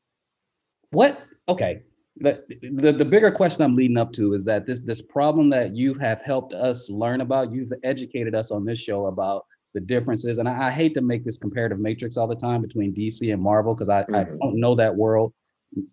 what? 0.90 1.22
Okay, 1.48 1.84
the, 2.18 2.44
the 2.74 2.92
the 2.92 3.06
bigger 3.06 3.30
question 3.30 3.64
I'm 3.64 3.76
leading 3.76 3.98
up 3.98 4.12
to 4.14 4.34
is 4.34 4.44
that 4.46 4.66
this 4.66 4.82
this 4.82 5.04
problem 5.04 5.52
that 5.52 5.76
you 5.76 5.94
have 5.94 6.22
helped 6.22 6.54
us 6.54 6.90
learn 6.90 7.22
about, 7.22 7.54
you've 7.54 7.72
educated 7.84 8.34
us 8.34 8.50
on 8.50 8.66
this 8.66 8.80
show 8.80 9.06
about 9.06 9.46
the 9.76 9.82
differences. 9.82 10.40
And 10.40 10.50
I, 10.50 10.70
I 10.70 10.72
hate 10.72 10.96
to 10.96 11.02
make 11.02 11.24
this 11.24 11.38
comparative 11.38 11.80
matrix 11.80 12.18
all 12.18 12.28
the 12.28 12.36
time 12.36 12.64
between 12.64 12.96
DC 12.96 13.32
and 13.32 13.42
Marvel 13.42 13.76
because 13.76 13.90
I, 13.90 14.02
mm-hmm. 14.04 14.16
I 14.16 14.24
don't 14.24 14.60
know 14.60 14.74
that 14.74 14.96
world 14.96 15.32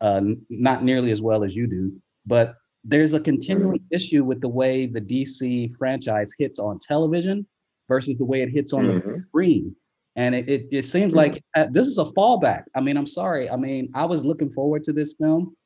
uh, 0.00 0.22
not 0.48 0.82
nearly 0.82 1.10
as 1.10 1.20
well 1.20 1.44
as 1.44 1.54
you 1.54 1.66
do. 1.66 1.92
But 2.24 2.54
there's 2.84 3.14
a 3.14 3.20
continuing 3.20 3.80
issue 3.90 4.24
with 4.24 4.40
the 4.40 4.48
way 4.48 4.86
the 4.86 5.00
DC 5.00 5.74
franchise 5.76 6.32
hits 6.38 6.58
on 6.58 6.78
television 6.78 7.46
versus 7.88 8.18
the 8.18 8.24
way 8.24 8.42
it 8.42 8.48
hits 8.50 8.72
on 8.72 8.84
mm-hmm. 8.84 9.08
the 9.08 9.24
screen. 9.28 9.76
And 10.16 10.34
it, 10.34 10.48
it, 10.48 10.66
it 10.70 10.82
seems 10.82 11.14
mm-hmm. 11.14 11.32
like 11.56 11.72
this 11.72 11.86
is 11.86 11.98
a 11.98 12.04
fallback. 12.04 12.64
I 12.74 12.80
mean, 12.80 12.96
I'm 12.96 13.06
sorry. 13.06 13.48
I 13.48 13.56
mean, 13.56 13.90
I 13.94 14.04
was 14.04 14.24
looking 14.24 14.50
forward 14.50 14.82
to 14.84 14.92
this 14.92 15.14
film 15.14 15.56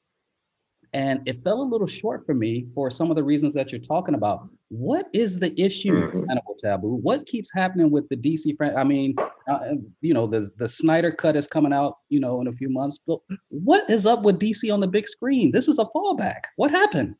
and 0.96 1.20
it 1.28 1.44
fell 1.44 1.60
a 1.60 1.62
little 1.62 1.86
short 1.86 2.24
for 2.24 2.32
me 2.32 2.66
for 2.74 2.88
some 2.88 3.10
of 3.10 3.16
the 3.16 3.22
reasons 3.22 3.52
that 3.52 3.70
you're 3.70 3.78
talking 3.78 4.14
about. 4.14 4.48
What 4.70 5.08
is 5.12 5.38
the 5.38 5.52
issue, 5.60 5.92
mm-hmm. 5.92 6.24
Hannibal 6.26 6.56
Tabu? 6.58 6.88
What 7.02 7.26
keeps 7.26 7.50
happening 7.54 7.90
with 7.90 8.08
the 8.08 8.16
DC? 8.16 8.56
Friend? 8.56 8.78
I 8.78 8.82
mean, 8.82 9.14
uh, 9.46 9.74
you 10.00 10.14
know, 10.14 10.26
the 10.26 10.48
the 10.56 10.66
Snyder 10.66 11.12
cut 11.12 11.36
is 11.36 11.46
coming 11.46 11.74
out, 11.74 11.98
you 12.08 12.18
know, 12.18 12.40
in 12.40 12.46
a 12.46 12.52
few 12.52 12.70
months. 12.70 12.98
But 13.06 13.18
what 13.50 13.88
is 13.90 14.06
up 14.06 14.22
with 14.22 14.40
DC 14.40 14.72
on 14.72 14.80
the 14.80 14.88
big 14.88 15.06
screen? 15.06 15.52
This 15.52 15.68
is 15.68 15.78
a 15.78 15.84
fallback. 15.94 16.44
What 16.56 16.70
happened? 16.70 17.14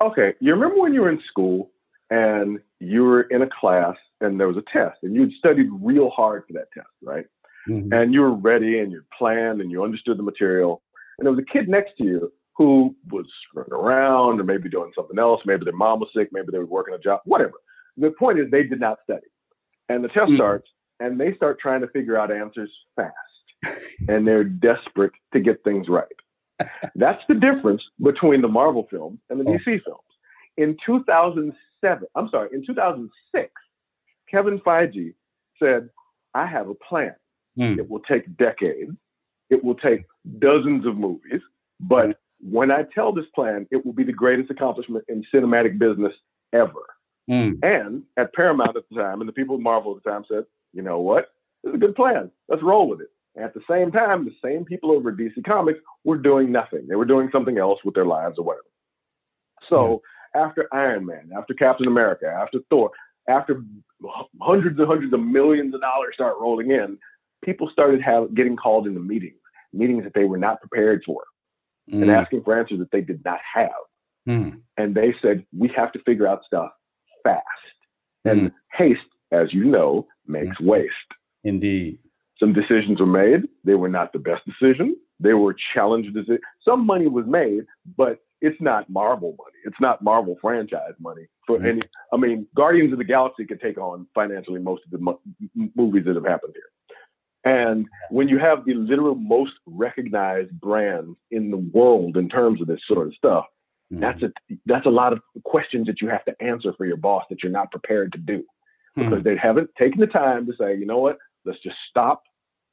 Okay, 0.00 0.34
you 0.38 0.52
remember 0.52 0.80
when 0.80 0.94
you 0.94 1.00
were 1.00 1.10
in 1.10 1.20
school 1.28 1.72
and 2.10 2.60
you 2.78 3.02
were 3.02 3.22
in 3.22 3.42
a 3.42 3.48
class 3.48 3.96
and 4.20 4.38
there 4.38 4.46
was 4.46 4.56
a 4.56 4.64
test 4.72 4.98
and 5.02 5.16
you'd 5.16 5.32
studied 5.32 5.66
real 5.80 6.10
hard 6.10 6.44
for 6.46 6.52
that 6.52 6.68
test, 6.72 6.86
right? 7.02 7.26
Mm-hmm. 7.68 7.92
And 7.92 8.14
you 8.14 8.20
were 8.20 8.34
ready 8.34 8.78
and 8.78 8.92
you 8.92 9.02
planned 9.18 9.60
and 9.60 9.70
you 9.70 9.82
understood 9.82 10.16
the 10.16 10.22
material 10.22 10.83
and 11.18 11.26
there 11.26 11.32
was 11.32 11.42
a 11.42 11.52
kid 11.52 11.68
next 11.68 11.96
to 11.98 12.04
you 12.04 12.32
who 12.56 12.94
was 13.10 13.26
running 13.54 13.72
around 13.72 14.40
or 14.40 14.44
maybe 14.44 14.68
doing 14.68 14.92
something 14.94 15.18
else. 15.18 15.40
Maybe 15.44 15.64
their 15.64 15.74
mom 15.74 16.00
was 16.00 16.08
sick. 16.16 16.28
Maybe 16.32 16.48
they 16.52 16.58
were 16.58 16.66
working 16.66 16.94
a 16.94 16.98
job, 16.98 17.20
whatever. 17.24 17.54
The 17.96 18.10
point 18.10 18.38
is, 18.38 18.50
they 18.50 18.62
did 18.62 18.80
not 18.80 18.98
study. 19.04 19.26
And 19.88 20.02
the 20.02 20.08
test 20.08 20.32
mm 20.32 20.36
starts, 20.36 20.68
and 21.00 21.20
they 21.20 21.34
start 21.34 21.58
trying 21.60 21.80
to 21.80 21.88
figure 21.88 22.16
out 22.16 22.30
answers 22.30 22.70
fast. 22.96 23.12
and 24.08 24.26
they're 24.26 24.44
desperate 24.44 25.12
to 25.32 25.40
get 25.40 25.62
things 25.64 25.88
right. 25.88 26.04
That's 26.94 27.22
the 27.28 27.34
difference 27.34 27.82
between 28.02 28.40
the 28.40 28.48
Marvel 28.48 28.86
films 28.90 29.18
and 29.30 29.40
the 29.40 29.44
oh. 29.44 29.58
DC 29.58 29.82
films. 29.82 30.00
In 30.56 30.76
2007, 30.86 32.08
I'm 32.14 32.28
sorry, 32.28 32.50
in 32.52 32.64
2006, 32.64 33.50
Kevin 34.30 34.58
Feige 34.60 35.14
said, 35.60 35.88
I 36.34 36.46
have 36.46 36.68
a 36.68 36.74
plan. 36.74 37.14
Mm. 37.58 37.78
It 37.78 37.88
will 37.88 38.00
take 38.00 38.36
decades. 38.36 38.92
It 39.50 39.62
will 39.62 39.74
take 39.74 40.04
dozens 40.38 40.86
of 40.86 40.96
movies, 40.96 41.40
but 41.80 42.18
when 42.40 42.70
I 42.70 42.84
tell 42.94 43.12
this 43.12 43.24
plan, 43.34 43.66
it 43.70 43.84
will 43.84 43.92
be 43.92 44.04
the 44.04 44.12
greatest 44.12 44.50
accomplishment 44.50 45.04
in 45.08 45.24
cinematic 45.32 45.78
business 45.78 46.12
ever. 46.52 46.94
Mm. 47.30 47.58
And 47.62 48.02
at 48.16 48.34
Paramount 48.34 48.76
at 48.76 48.84
the 48.90 48.96
time, 48.96 49.20
and 49.20 49.28
the 49.28 49.32
people 49.32 49.56
at 49.56 49.62
Marvel 49.62 49.96
at 49.96 50.02
the 50.02 50.10
time 50.10 50.24
said, 50.28 50.44
you 50.72 50.82
know 50.82 51.00
what? 51.00 51.28
This 51.62 51.70
is 51.70 51.76
a 51.76 51.78
good 51.78 51.96
plan. 51.96 52.30
Let's 52.48 52.62
roll 52.62 52.88
with 52.88 53.00
it. 53.00 53.08
And 53.34 53.44
at 53.44 53.54
the 53.54 53.62
same 53.68 53.90
time, 53.90 54.24
the 54.24 54.34
same 54.44 54.64
people 54.64 54.92
over 54.92 55.10
at 55.10 55.16
DC 55.16 55.42
Comics 55.44 55.80
were 56.04 56.18
doing 56.18 56.52
nothing. 56.52 56.86
They 56.86 56.96
were 56.96 57.04
doing 57.04 57.30
something 57.32 57.58
else 57.58 57.80
with 57.84 57.94
their 57.94 58.04
lives 58.04 58.38
or 58.38 58.44
whatever. 58.44 58.64
So 59.68 60.02
yeah. 60.34 60.42
after 60.42 60.68
Iron 60.72 61.06
Man, 61.06 61.30
after 61.36 61.54
Captain 61.54 61.86
America, 61.86 62.26
after 62.26 62.60
Thor, 62.70 62.90
after 63.28 63.62
hundreds 64.40 64.78
and 64.78 64.86
hundreds 64.86 65.12
of 65.14 65.20
millions 65.20 65.74
of 65.74 65.80
dollars 65.80 66.14
start 66.14 66.36
rolling 66.38 66.70
in, 66.70 66.98
people 67.44 67.68
started 67.72 68.00
have, 68.02 68.34
getting 68.34 68.56
called 68.56 68.86
into 68.86 69.00
meetings, 69.00 69.40
meetings 69.72 70.04
that 70.04 70.14
they 70.14 70.24
were 70.24 70.38
not 70.38 70.60
prepared 70.60 71.02
for, 71.04 71.22
mm. 71.90 72.02
and 72.02 72.10
asking 72.10 72.42
for 72.42 72.58
answers 72.58 72.78
that 72.78 72.90
they 72.90 73.00
did 73.00 73.24
not 73.24 73.40
have. 73.54 73.70
Mm. 74.28 74.60
And 74.76 74.94
they 74.94 75.14
said, 75.20 75.44
we 75.56 75.68
have 75.76 75.92
to 75.92 75.98
figure 76.00 76.26
out 76.26 76.44
stuff 76.46 76.70
fast. 77.22 77.44
And 78.24 78.40
mm. 78.40 78.52
haste, 78.72 79.00
as 79.32 79.52
you 79.52 79.64
know, 79.64 80.06
makes 80.26 80.56
mm. 80.58 80.66
waste. 80.66 80.94
Indeed. 81.42 81.98
Some 82.38 82.52
decisions 82.52 83.00
were 83.00 83.06
made. 83.06 83.42
They 83.64 83.74
were 83.74 83.88
not 83.88 84.12
the 84.12 84.18
best 84.18 84.42
decision. 84.46 84.96
They 85.20 85.34
were 85.34 85.54
challenged. 85.74 86.16
Some 86.64 86.84
money 86.86 87.06
was 87.06 87.26
made, 87.26 87.64
but 87.96 88.18
it's 88.40 88.60
not 88.60 88.90
Marvel 88.90 89.34
money. 89.38 89.58
It's 89.64 89.80
not 89.80 90.02
Marvel 90.02 90.36
franchise 90.40 90.94
money 90.98 91.26
for 91.46 91.58
mm. 91.58 91.68
any. 91.68 91.82
I 92.12 92.16
mean, 92.16 92.46
Guardians 92.54 92.92
of 92.92 92.98
the 92.98 93.04
Galaxy 93.04 93.44
could 93.44 93.60
take 93.60 93.78
on 93.78 94.06
financially 94.14 94.60
most 94.60 94.82
of 94.84 94.90
the 94.90 94.98
mo- 94.98 95.20
movies 95.74 96.04
that 96.06 96.16
have 96.16 96.26
happened 96.26 96.54
here. 96.54 96.70
And 97.44 97.86
when 98.10 98.28
you 98.28 98.38
have 98.38 98.64
the 98.64 98.74
literal 98.74 99.14
most 99.14 99.52
recognized 99.66 100.58
brands 100.60 101.16
in 101.30 101.50
the 101.50 101.58
world 101.58 102.16
in 102.16 102.28
terms 102.28 102.60
of 102.60 102.66
this 102.66 102.80
sort 102.88 103.06
of 103.06 103.14
stuff, 103.14 103.44
mm-hmm. 103.92 104.00
that's 104.00 104.22
a 104.22 104.32
that's 104.64 104.86
a 104.86 104.90
lot 104.90 105.12
of 105.12 105.20
questions 105.44 105.86
that 105.86 106.00
you 106.00 106.08
have 106.08 106.24
to 106.24 106.34
answer 106.40 106.72
for 106.76 106.86
your 106.86 106.96
boss 106.96 107.24
that 107.28 107.42
you're 107.42 107.52
not 107.52 107.70
prepared 107.70 108.12
to 108.12 108.18
do 108.18 108.44
because 108.96 109.12
mm-hmm. 109.12 109.22
they 109.22 109.36
haven't 109.36 109.70
taken 109.78 110.00
the 110.00 110.06
time 110.06 110.46
to 110.46 110.52
say, 110.58 110.74
you 110.76 110.86
know 110.86 110.98
what, 110.98 111.18
let's 111.44 111.60
just 111.62 111.76
stop, 111.90 112.22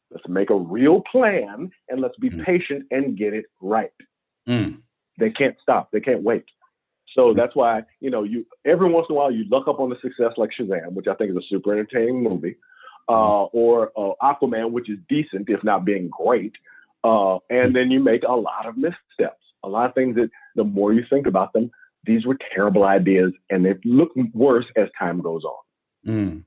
let's 0.09 0.27
make 0.29 0.49
a 0.49 0.55
real 0.55 1.01
plan, 1.11 1.69
and 1.89 1.99
let's 1.99 2.17
be 2.17 2.29
mm-hmm. 2.29 2.43
patient 2.43 2.85
and 2.91 3.17
get 3.17 3.33
it 3.33 3.45
right. 3.61 3.91
Mm. 4.47 4.79
They 5.19 5.31
can't 5.31 5.57
stop. 5.61 5.89
They 5.91 5.99
can't 5.99 6.23
wait. 6.23 6.45
So 7.13 7.33
mm. 7.33 7.35
that's 7.35 7.55
why 7.57 7.83
you 7.99 8.09
know 8.09 8.23
you 8.23 8.45
every 8.65 8.89
once 8.89 9.07
in 9.09 9.15
a 9.15 9.17
while 9.17 9.31
you 9.31 9.43
look 9.49 9.67
up 9.67 9.81
on 9.81 9.89
the 9.89 9.97
success 10.01 10.31
like 10.37 10.51
Shazam, 10.57 10.93
which 10.93 11.07
I 11.07 11.15
think 11.15 11.31
is 11.31 11.37
a 11.37 11.47
super 11.49 11.73
entertaining 11.73 12.23
movie 12.23 12.55
uh, 13.09 13.43
or 13.45 13.91
uh, 13.97 14.13
Aquaman, 14.21 14.71
which 14.71 14.89
is 14.89 14.97
decent, 15.09 15.49
if 15.49 15.63
not 15.63 15.85
being 15.85 16.09
great. 16.09 16.53
Uh, 17.03 17.37
and 17.49 17.75
then 17.75 17.89
you 17.89 17.99
make 17.99 18.23
a 18.23 18.33
lot 18.33 18.65
of 18.65 18.77
missteps, 18.77 19.43
a 19.63 19.69
lot 19.69 19.89
of 19.89 19.95
things 19.95 20.15
that 20.15 20.29
the 20.55 20.63
more 20.63 20.93
you 20.93 21.03
think 21.09 21.27
about 21.27 21.51
them, 21.53 21.71
these 22.03 22.25
were 22.25 22.37
terrible 22.53 22.83
ideas 22.83 23.31
and 23.49 23.65
they 23.65 23.75
look 23.85 24.11
worse 24.33 24.65
as 24.75 24.87
time 24.97 25.21
goes 25.21 25.43
on. 25.43 25.61
Mm. 26.07 26.43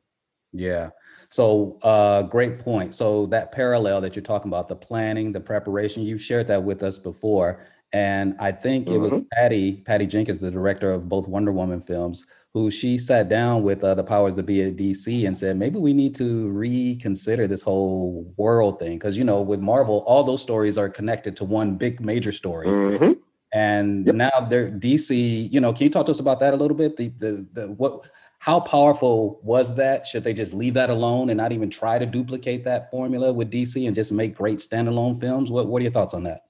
Yeah. 0.53 0.91
So, 1.29 1.79
uh, 1.83 2.23
great 2.23 2.61
point. 2.61 2.95
So, 2.95 3.27
that 3.27 3.51
parallel 3.51 4.01
that 4.03 4.15
you're 4.15 4.23
talking 4.23 4.51
about, 4.51 4.69
the 4.69 4.77
planning, 4.77 5.33
the 5.33 5.41
preparation, 5.41 6.05
you've 6.05 6.23
shared 6.23 6.47
that 6.47 6.63
with 6.63 6.83
us 6.83 6.97
before. 6.97 7.61
And 7.93 8.37
I 8.39 8.53
think 8.53 8.89
it 8.89 8.93
mm-hmm. 8.93 9.15
was 9.17 9.25
Patty, 9.33 9.83
Patty 9.85 10.07
Jenkins, 10.07 10.41
the 10.41 10.51
director 10.51 10.93
of 10.93 11.09
both 11.09 11.29
Wonder 11.29 11.53
Woman 11.53 11.81
films, 11.81 12.27
who 12.55 12.71
she 12.71 12.97
sat 12.97 13.29
down 13.29 13.65
with 13.65 13.83
uh, 13.83 13.95
the 13.95 14.05
powers 14.05 14.37
that 14.37 14.45
be 14.45 14.63
at 14.63 14.77
DC 14.77 15.27
and 15.27 15.37
said, 15.37 15.59
maybe 15.59 15.77
we 15.77 15.93
need 15.93 16.15
to 16.15 16.49
reconsider 16.51 17.49
this 17.49 17.63
whole 17.63 18.33
world 18.37 18.79
thing. 18.79 18.97
Cause, 19.01 19.17
you 19.17 19.25
know, 19.25 19.43
with 19.43 19.59
Marvel, 19.59 20.05
all 20.07 20.23
those 20.23 20.41
stories 20.41 20.79
are 20.79 20.89
connected 20.89 21.37
to 21.37 21.45
one 21.45 21.77
big 21.77 22.01
major 22.01 22.31
story. 22.31 22.69
Mm-hmm. 22.69 23.13
And 23.53 24.07
yep. 24.07 24.15
now 24.15 24.47
they're 24.49 24.71
DC, 24.71 25.53
you 25.53 25.61
know, 25.61 25.73
can 25.73 25.83
you 25.83 25.91
talk 25.91 26.07
to 26.07 26.13
us 26.13 26.21
about 26.21 26.39
that 26.41 26.55
a 26.55 26.57
little 26.57 26.77
bit? 26.77 26.97
The, 26.97 27.09
the, 27.19 27.47
the, 27.53 27.67
what, 27.73 28.09
how 28.39 28.61
powerful 28.61 29.41
was 29.43 29.75
that? 29.75 30.07
Should 30.07 30.23
they 30.23 30.33
just 30.33 30.55
leave 30.55 30.75
that 30.75 30.91
alone 30.91 31.31
and 31.31 31.37
not 31.37 31.51
even 31.51 31.71
try 31.71 31.99
to 31.99 32.07
duplicate 32.07 32.63
that 32.65 32.89
formula 32.89 33.33
with 33.33 33.51
DC 33.51 33.85
and 33.85 33.97
just 33.97 34.13
make 34.13 34.37
great 34.37 34.61
standalone 34.61 35.19
films? 35.19 35.51
What, 35.51 35.67
what 35.67 35.81
are 35.81 35.83
your 35.83 35.93
thoughts 35.93 36.15
on 36.15 36.23
that? 36.25 36.43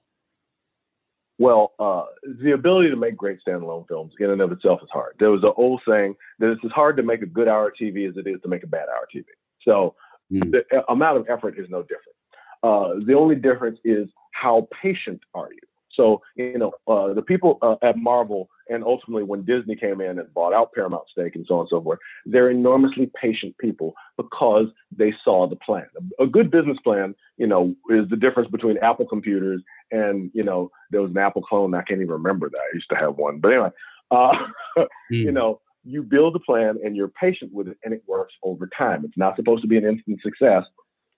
Well, 1.37 1.73
uh, 1.79 2.05
the 2.41 2.51
ability 2.51 2.89
to 2.89 2.95
make 2.95 3.17
great 3.17 3.39
standalone 3.45 3.87
films 3.87 4.13
in 4.19 4.29
and 4.29 4.41
of 4.41 4.51
itself 4.51 4.79
is 4.81 4.89
hard. 4.91 5.15
There 5.19 5.31
was 5.31 5.43
an 5.43 5.51
old 5.57 5.81
saying 5.87 6.15
that 6.39 6.51
it's 6.51 6.63
as 6.63 6.71
hard 6.71 6.95
to 6.97 7.03
make 7.03 7.21
a 7.21 7.25
good 7.25 7.47
hour 7.47 7.71
TV 7.71 8.07
as 8.07 8.15
it 8.15 8.25
is 8.25 8.41
to 8.43 8.47
make 8.47 8.63
a 8.63 8.67
bad 8.67 8.87
hour 8.87 9.07
TV. 9.13 9.25
So 9.63 9.95
mm. 10.31 10.49
the 10.51 10.63
amount 10.89 11.17
of 11.17 11.25
effort 11.29 11.59
is 11.59 11.69
no 11.69 11.81
different. 11.81 12.15
Uh, 12.63 13.05
the 13.05 13.13
only 13.13 13.35
difference 13.35 13.79
is 13.83 14.07
how 14.31 14.67
patient 14.81 15.19
are 15.33 15.49
you? 15.51 15.59
So, 15.91 16.21
you 16.35 16.57
know, 16.57 16.71
uh, 16.87 17.13
the 17.13 17.21
people 17.21 17.57
uh, 17.61 17.75
at 17.81 17.97
Marvel 17.97 18.49
and 18.69 18.83
ultimately 18.83 19.23
when 19.23 19.45
Disney 19.45 19.75
came 19.75 20.01
in 20.01 20.19
and 20.19 20.33
bought 20.33 20.53
out 20.53 20.73
Paramount 20.73 21.05
stake 21.11 21.35
and 21.35 21.45
so 21.47 21.55
on 21.55 21.59
and 21.61 21.69
so 21.69 21.81
forth, 21.81 21.99
they're 22.25 22.49
enormously 22.49 23.11
patient 23.21 23.55
people 23.59 23.93
because 24.17 24.67
they 24.95 25.13
saw 25.23 25.47
the 25.47 25.55
plan. 25.57 25.85
A 26.19 26.25
good 26.25 26.51
business 26.51 26.77
plan, 26.83 27.15
you 27.37 27.47
know, 27.47 27.75
is 27.89 28.09
the 28.09 28.15
difference 28.15 28.49
between 28.49 28.77
Apple 28.79 29.05
computers 29.07 29.61
and, 29.91 30.31
you 30.33 30.43
know, 30.43 30.71
there 30.91 31.01
was 31.01 31.11
an 31.11 31.17
Apple 31.17 31.41
clone. 31.41 31.73
I 31.73 31.83
can't 31.83 32.01
even 32.01 32.13
remember 32.13 32.49
that. 32.49 32.57
I 32.57 32.75
used 32.75 32.89
to 32.89 32.95
have 32.95 33.17
one. 33.17 33.39
But 33.39 33.49
anyway, 33.49 33.69
uh, 34.11 34.33
mm. 34.77 34.87
you 35.09 35.31
know, 35.31 35.61
you 35.83 36.01
build 36.01 36.35
a 36.35 36.39
plan 36.39 36.79
and 36.83 36.95
you're 36.95 37.09
patient 37.09 37.53
with 37.53 37.67
it 37.67 37.77
and 37.83 37.93
it 37.93 38.03
works 38.07 38.33
over 38.43 38.67
time. 38.75 39.05
It's 39.05 39.17
not 39.17 39.35
supposed 39.35 39.61
to 39.61 39.67
be 39.67 39.77
an 39.77 39.85
instant 39.85 40.19
success 40.21 40.63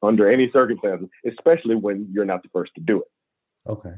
under 0.03 0.29
any 0.29 0.49
circumstances, 0.51 1.07
especially 1.25 1.75
when 1.75 2.07
you're 2.12 2.25
not 2.25 2.43
the 2.43 2.49
first 2.49 2.73
to 2.75 2.81
do 2.81 3.01
it. 3.01 3.07
Okay. 3.69 3.93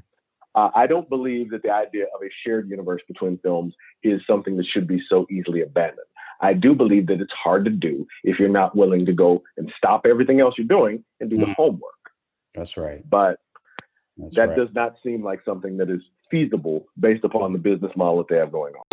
Uh, 0.56 0.70
I 0.76 0.88
don't 0.88 1.08
believe 1.10 1.52
that 1.52 1.64
the 1.64 1.72
idea 1.72 2.06
of 2.06 2.22
a 2.24 2.30
shared 2.44 2.70
universe 2.70 3.02
between 3.08 3.38
films 3.40 3.74
is 4.04 4.22
something 4.26 4.58
that 4.58 4.66
should 4.66 4.88
be 4.88 5.02
so 5.08 5.28
easily 5.30 5.62
abandoned. 5.62 6.08
I 6.42 6.54
do 6.54 6.74
believe 6.74 7.08
that 7.08 7.22
it's 7.22 7.34
hard 7.34 7.66
to 7.66 7.72
do 7.72 8.08
if 8.24 8.40
you're 8.40 8.50
not 8.50 8.76
willing 8.76 9.06
to 9.06 9.14
go 9.14 9.44
and 9.58 9.72
stop 9.78 10.06
everything 10.06 10.40
else 10.40 10.56
you're 10.58 10.68
doing 10.68 11.04
and 11.20 11.30
do 11.30 11.38
mm. 11.38 11.46
the 11.46 11.54
homework. 11.54 11.94
That's 12.56 12.78
right. 12.78 13.08
But 13.08 13.40
That's 14.18 14.36
that 14.36 14.50
right. 14.50 14.58
does 14.58 14.70
not 14.74 14.96
seem 15.04 15.24
like 15.24 15.42
something 15.46 15.78
that 15.78 15.90
is 15.90 16.02
feasible 16.32 16.86
based 17.00 17.24
upon 17.24 17.54
the 17.54 17.60
business 17.60 17.92
model 17.96 18.18
that 18.18 18.28
they 18.30 18.38
have 18.38 18.52
going 18.52 18.74
on. 18.76 18.84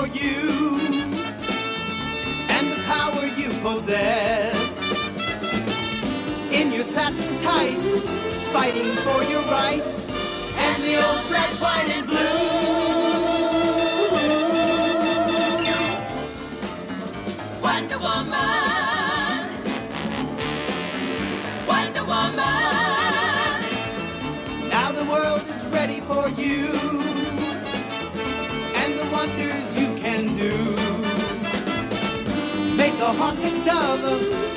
For 0.00 0.06
you 0.06 0.80
and 2.48 2.72
the 2.72 2.80
power 2.86 3.26
you 3.36 3.50
possess. 3.60 4.70
In 6.50 6.72
your 6.72 6.84
satin 6.84 7.38
tights, 7.42 8.02
fighting 8.50 8.90
for 9.04 9.22
your 9.24 9.42
rights 9.42 10.08
and 10.56 10.82
the 10.84 10.96
old 11.06 11.30
red, 11.30 11.52
white, 11.64 11.88
and 11.96 12.06
blue. 12.06 12.40
Wonder 17.62 17.98
Woman, 17.98 19.50
Wonder 21.68 22.04
Woman. 22.04 22.60
Now 24.70 24.92
the 24.92 25.04
world 25.04 25.44
is 25.54 25.66
ready 25.66 26.00
for 26.00 26.28
you 26.40 26.59
Make 33.12 34.49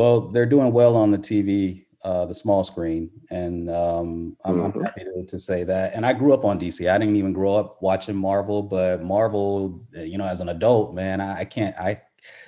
Well, 0.00 0.22
they're 0.22 0.46
doing 0.46 0.72
well 0.72 0.96
on 0.96 1.10
the 1.10 1.18
TV, 1.18 1.84
uh, 2.04 2.24
the 2.24 2.32
small 2.32 2.64
screen, 2.64 3.10
and 3.30 3.68
um, 3.68 4.34
I'm, 4.46 4.58
I'm 4.62 4.72
Mhm. 4.72 4.82
happy 4.82 5.04
to, 5.04 5.26
to 5.26 5.38
say 5.38 5.62
that. 5.64 5.92
And 5.94 6.06
I 6.06 6.14
grew 6.14 6.32
up 6.32 6.42
on 6.42 6.58
DC. 6.58 6.88
I 6.88 6.96
didn't 6.96 7.16
even 7.16 7.34
grow 7.34 7.56
up 7.56 7.76
watching 7.82 8.16
Marvel, 8.16 8.62
but 8.62 9.02
Marvel, 9.02 9.78
uh, 9.94 10.00
you 10.00 10.16
know, 10.16 10.24
as 10.24 10.40
an 10.40 10.48
adult, 10.48 10.94
man, 10.94 11.20
I, 11.20 11.40
I 11.40 11.44
can't. 11.44 11.76
I 11.76 12.00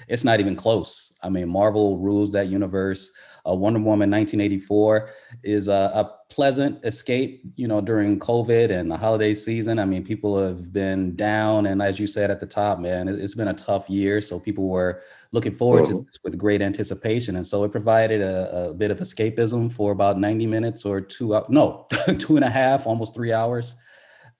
it's 0.09 0.25
not 0.25 0.41
even 0.41 0.57
close. 0.57 1.13
I 1.23 1.29
mean, 1.29 1.47
Marvel 1.51 1.99
rules 1.99 2.33
that 2.33 2.49
universe. 2.49 3.11
Uh, 3.49 3.55
Wonder 3.55 3.81
Woman 3.81 4.09
1984 4.11 5.11
is 5.43 5.67
a, 5.69 5.73
a 5.73 6.11
pleasant 6.33 6.85
escape, 6.85 7.43
you 7.57 7.67
know, 7.67 7.81
during 7.81 8.19
COVID 8.19 8.71
and 8.71 8.91
the 8.91 8.97
holiday 8.97 9.35
season. 9.35 9.79
I 9.79 9.85
mean, 9.85 10.05
people 10.05 10.41
have 10.41 10.73
been 10.73 11.17
down, 11.17 11.67
and 11.67 11.83
as 11.83 11.99
you 11.99 12.07
said 12.07 12.31
at 12.31 12.39
the 12.39 12.47
top, 12.47 12.79
man, 12.79 13.09
it, 13.09 13.19
it's 13.19 13.35
been 13.35 13.49
a 13.49 13.55
tough 13.55 13.91
year. 13.91 14.21
So 14.21 14.39
people 14.39 14.69
were 14.69 15.03
looking 15.33 15.53
forward 15.53 15.85
to 15.87 15.95
Mhm. 15.95 16.07
this 16.07 16.19
with 16.23 16.39
great 16.39 16.63
anticipation, 16.63 17.37
and 17.37 17.47
so 17.47 17.65
it 17.65 17.73
provided 17.73 18.21
a, 18.21 18.69
a 18.71 18.75
bit 18.75 18.91
of 18.93 19.01
escapism 19.01 19.73
for 19.73 19.91
about 19.93 20.19
90 20.21 20.47
minutes 20.47 20.85
or 20.85 21.01
two, 21.01 21.41
no, 21.49 21.87
two 22.19 22.37
and 22.37 22.45
a 22.45 22.51
half, 22.51 22.87
almost 22.87 23.13
three 23.15 23.33
hours. 23.33 23.75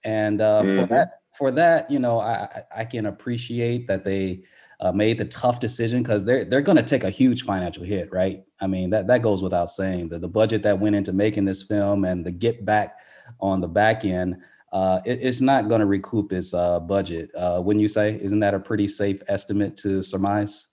And 0.05 0.39
uh, 0.41 0.63
for 0.63 0.85
Mhm. 0.85 0.89
that, 0.89 1.07
for 1.37 1.51
that, 1.51 1.89
you 1.91 1.99
know, 1.99 2.19
I- 2.19 2.63
I 2.75 2.85
can 2.85 3.05
appreciate 3.07 3.87
that 3.87 4.03
they 4.05 4.43
uh, 4.79 4.91
made 4.91 5.17
the 5.17 5.25
tough 5.25 5.59
decision 5.59 6.03
because 6.03 6.23
they're 6.25 6.45
they're 6.45 6.61
going 6.61 6.75
to 6.77 6.83
take 6.83 7.03
a 7.03 7.09
huge 7.09 7.43
financial 7.43 7.83
hit, 7.83 8.11
right? 8.11 8.43
I 8.61 8.67
mean 8.67 8.89
that 8.91 9.07
that 9.07 9.21
goes 9.21 9.41
without 9.43 9.69
saying. 9.69 10.09
The 10.09 10.19
the 10.19 10.27
budget 10.27 10.63
that 10.63 10.79
went 10.79 10.95
into 10.95 11.13
making 11.13 11.45
this 11.45 11.63
film 11.63 12.05
and 12.05 12.25
the 12.25 12.31
get 12.31 12.65
back 12.65 12.97
on 13.39 13.61
the 13.61 13.67
back 13.67 14.03
end, 14.05 14.37
uh, 14.71 14.99
it- 15.05 15.19
it's 15.21 15.41
not 15.41 15.69
going 15.69 15.79
to 15.79 15.85
recoup 15.87 16.33
its 16.33 16.53
uh, 16.53 16.79
budget. 16.79 17.29
Uh, 17.35 17.61
wouldn't 17.63 17.81
you 17.81 17.87
say? 17.87 18.19
Isn't 18.21 18.39
that 18.39 18.53
a 18.53 18.59
pretty 18.59 18.87
safe 18.87 19.21
estimate 19.27 19.77
to 19.77 20.03
surmise? 20.03 20.69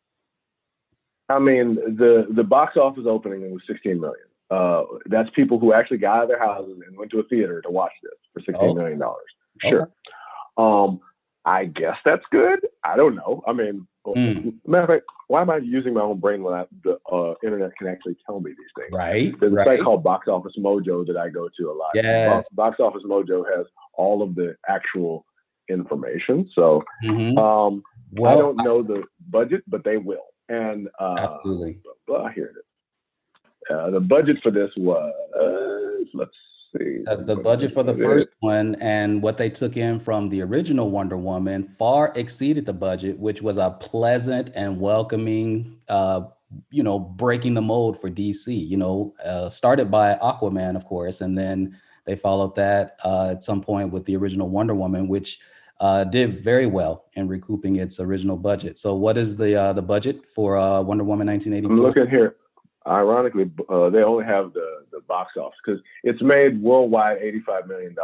I 1.29 1.39
mean, 1.39 1.77
the 1.77 2.27
the 2.31 2.43
box 2.45 2.77
office 2.77 3.05
opening 3.07 3.51
was 3.53 3.63
16 3.69 4.01
million. 4.01 4.27
Uh, 4.51 4.83
that's 5.07 5.31
people 5.31 5.61
who 5.61 5.73
actually 5.73 5.99
got 5.99 6.17
out 6.17 6.23
of 6.25 6.29
their 6.29 6.41
houses 6.41 6.81
and 6.85 6.99
went 6.99 7.11
to 7.13 7.21
a 7.21 7.23
theater 7.25 7.63
to 7.63 7.71
watch 7.71 7.93
this 8.03 8.13
for 8.33 8.41
16 8.45 8.75
million 8.77 8.99
dollars. 8.99 9.23
Sure. 9.61 9.91
Um, 10.57 11.01
I 11.45 11.65
guess 11.65 11.97
that's 12.05 12.25
good. 12.31 12.61
I 12.85 12.97
don't 12.97 13.15
know. 13.15 13.43
I 13.47 13.53
mean, 13.53 13.87
Mm. 14.07 14.55
matter 14.67 14.83
of 14.85 14.89
fact, 14.89 15.05
why 15.29 15.43
am 15.43 15.51
I 15.51 15.59
using 15.59 15.93
my 15.93 16.01
own 16.01 16.19
brain 16.21 16.43
when 16.43 16.55
I, 16.55 16.65
the 16.85 16.99
uh, 17.13 17.35
internet 17.45 17.77
can 17.77 17.87
actually 17.87 18.17
tell 18.25 18.41
me 18.41 18.51
these 18.51 18.67
things? 18.75 18.89
Right. 18.93 19.39
There's 19.39 19.53
a 19.53 19.63
site 19.63 19.83
called 19.83 20.03
Box 20.03 20.27
Office 20.27 20.55
Mojo 20.59 21.07
that 21.07 21.19
I 21.19 21.29
go 21.29 21.49
to 21.59 21.71
a 21.71 21.75
lot. 21.75 21.91
Yes. 21.95 22.31
Box, 22.31 22.49
Box 22.49 22.81
Office 22.81 23.03
Mojo 23.05 23.45
has 23.55 23.67
all 23.93 24.23
of 24.23 24.35
the 24.35 24.57
actual 24.69 25.27
information. 25.69 26.49
So 26.55 26.83
Mhm. 27.05 27.39
um, 27.39 27.83
I 28.27 28.35
don't 28.35 28.57
know 28.65 28.83
the 28.83 29.05
budget, 29.29 29.63
but 29.69 29.85
they 29.85 29.99
will. 29.99 30.27
And 30.49 30.89
uh, 30.99 31.17
absolutely. 31.37 31.81
well, 32.09 32.27
here 32.29 32.47
it 32.47 32.57
is. 32.59 32.65
Uh, 33.77 33.91
the 33.91 34.01
budget 34.01 34.39
for 34.43 34.51
this 34.51 34.71
was, 34.77 35.13
let's 36.15 36.33
see. 36.77 36.99
Because 36.99 37.25
the 37.25 37.37
budget 37.37 37.73
for 37.73 37.83
the 37.83 37.95
first 37.95 38.29
one 38.41 38.77
and 38.77 39.23
what 39.23 39.37
they 39.37 39.51
took 39.51 39.77
in 39.77 39.99
from 39.99 40.29
the 40.29 40.43
original 40.43 40.91
Wonder 40.91 41.17
Woman 41.17 41.65
far 41.65 42.13
exceeded 42.17 42.67
the 42.67 42.73
budget, 42.73 43.19
which 43.19 43.43
was 43.43 43.59
a 43.59 43.71
pleasant 43.71 44.51
and 44.55 44.81
welcoming, 44.81 45.79
uh, 45.89 46.23
you 46.71 46.83
know, 46.83 46.99
breaking 46.99 47.55
the 47.55 47.63
mold 47.63 48.01
for 48.01 48.11
DC. 48.11 48.69
You 48.69 48.77
know, 48.77 49.15
uh, 49.25 49.49
started 49.49 49.91
by 49.91 50.17
Aquaman, 50.23 50.77
of 50.77 50.85
course, 50.85 51.21
and 51.21 51.37
then 51.37 51.79
they 52.05 52.17
followed 52.17 52.55
that 52.57 52.99
uh, 53.05 53.31
at 53.31 53.43
some 53.43 53.61
point 53.61 53.93
with 53.93 54.05
the 54.05 54.17
original 54.17 54.49
Wonder 54.49 54.75
Woman, 54.75 55.09
which 55.09 55.41
uh, 55.81 56.05
did 56.05 56.45
very 56.45 56.67
well 56.67 57.07
in 57.15 57.27
recouping 57.27 57.77
its 57.77 58.01
original 58.01 58.37
budget. 58.37 58.79
So, 58.79 58.95
what 58.95 59.17
is 59.17 59.37
the 59.37 59.57
uh, 59.57 59.73
the 59.73 59.83
budget 59.83 60.27
for 60.27 60.57
uh, 60.57 60.81
Wonder 60.83 61.05
Woman 61.05 61.29
I'm 61.29 61.35
1984? 61.35 61.77
looking 61.77 62.11
here. 62.11 62.37
Ironically, 62.87 63.51
uh, 63.69 63.91
they 63.91 64.03
only 64.03 64.25
have 64.25 64.53
the, 64.55 64.85
the 64.91 65.01
box 65.01 65.33
office 65.37 65.59
because 65.65 65.81
it's 66.03 66.23
made 66.23 66.63
worldwide 66.63 67.19
$85 67.19 67.69
million 67.69 67.95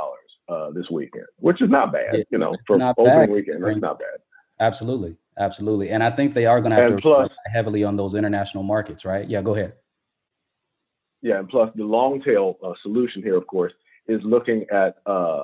uh, 0.48 0.70
this 0.70 0.90
weekend, 0.90 1.24
which 1.38 1.62
is 1.62 1.70
not 1.70 1.92
bad. 1.92 2.14
Yeah, 2.14 2.22
you 2.30 2.38
know, 2.38 2.54
for 2.66 2.76
opening 2.76 3.04
bad 3.04 3.30
weekend, 3.30 3.64
that's 3.64 3.80
not 3.80 3.98
bad. 3.98 4.18
Absolutely, 4.60 5.16
absolutely, 5.38 5.90
and 5.90 6.02
I 6.02 6.10
think 6.10 6.34
they 6.34 6.46
are 6.46 6.60
going 6.60 6.70
to 6.70 6.76
have 6.76 6.90
And 6.92 6.96
to 6.96 7.02
plus- 7.02 7.30
heavily 7.46 7.84
on 7.84 7.96
those 7.96 8.14
international 8.14 8.64
markets, 8.64 9.04
right? 9.04 9.28
Yeah, 9.28 9.40
go 9.42 9.54
ahead. 9.54 9.74
Yeah, 11.22 11.38
and 11.38 11.48
plus 11.48 11.70
the 11.74 11.84
long 11.84 12.22
tail 12.22 12.58
uh, 12.62 12.72
solution 12.82 13.22
here, 13.22 13.36
of 13.36 13.46
course, 13.46 13.72
is 14.06 14.20
looking 14.24 14.66
at 14.70 14.96
uh, 15.06 15.42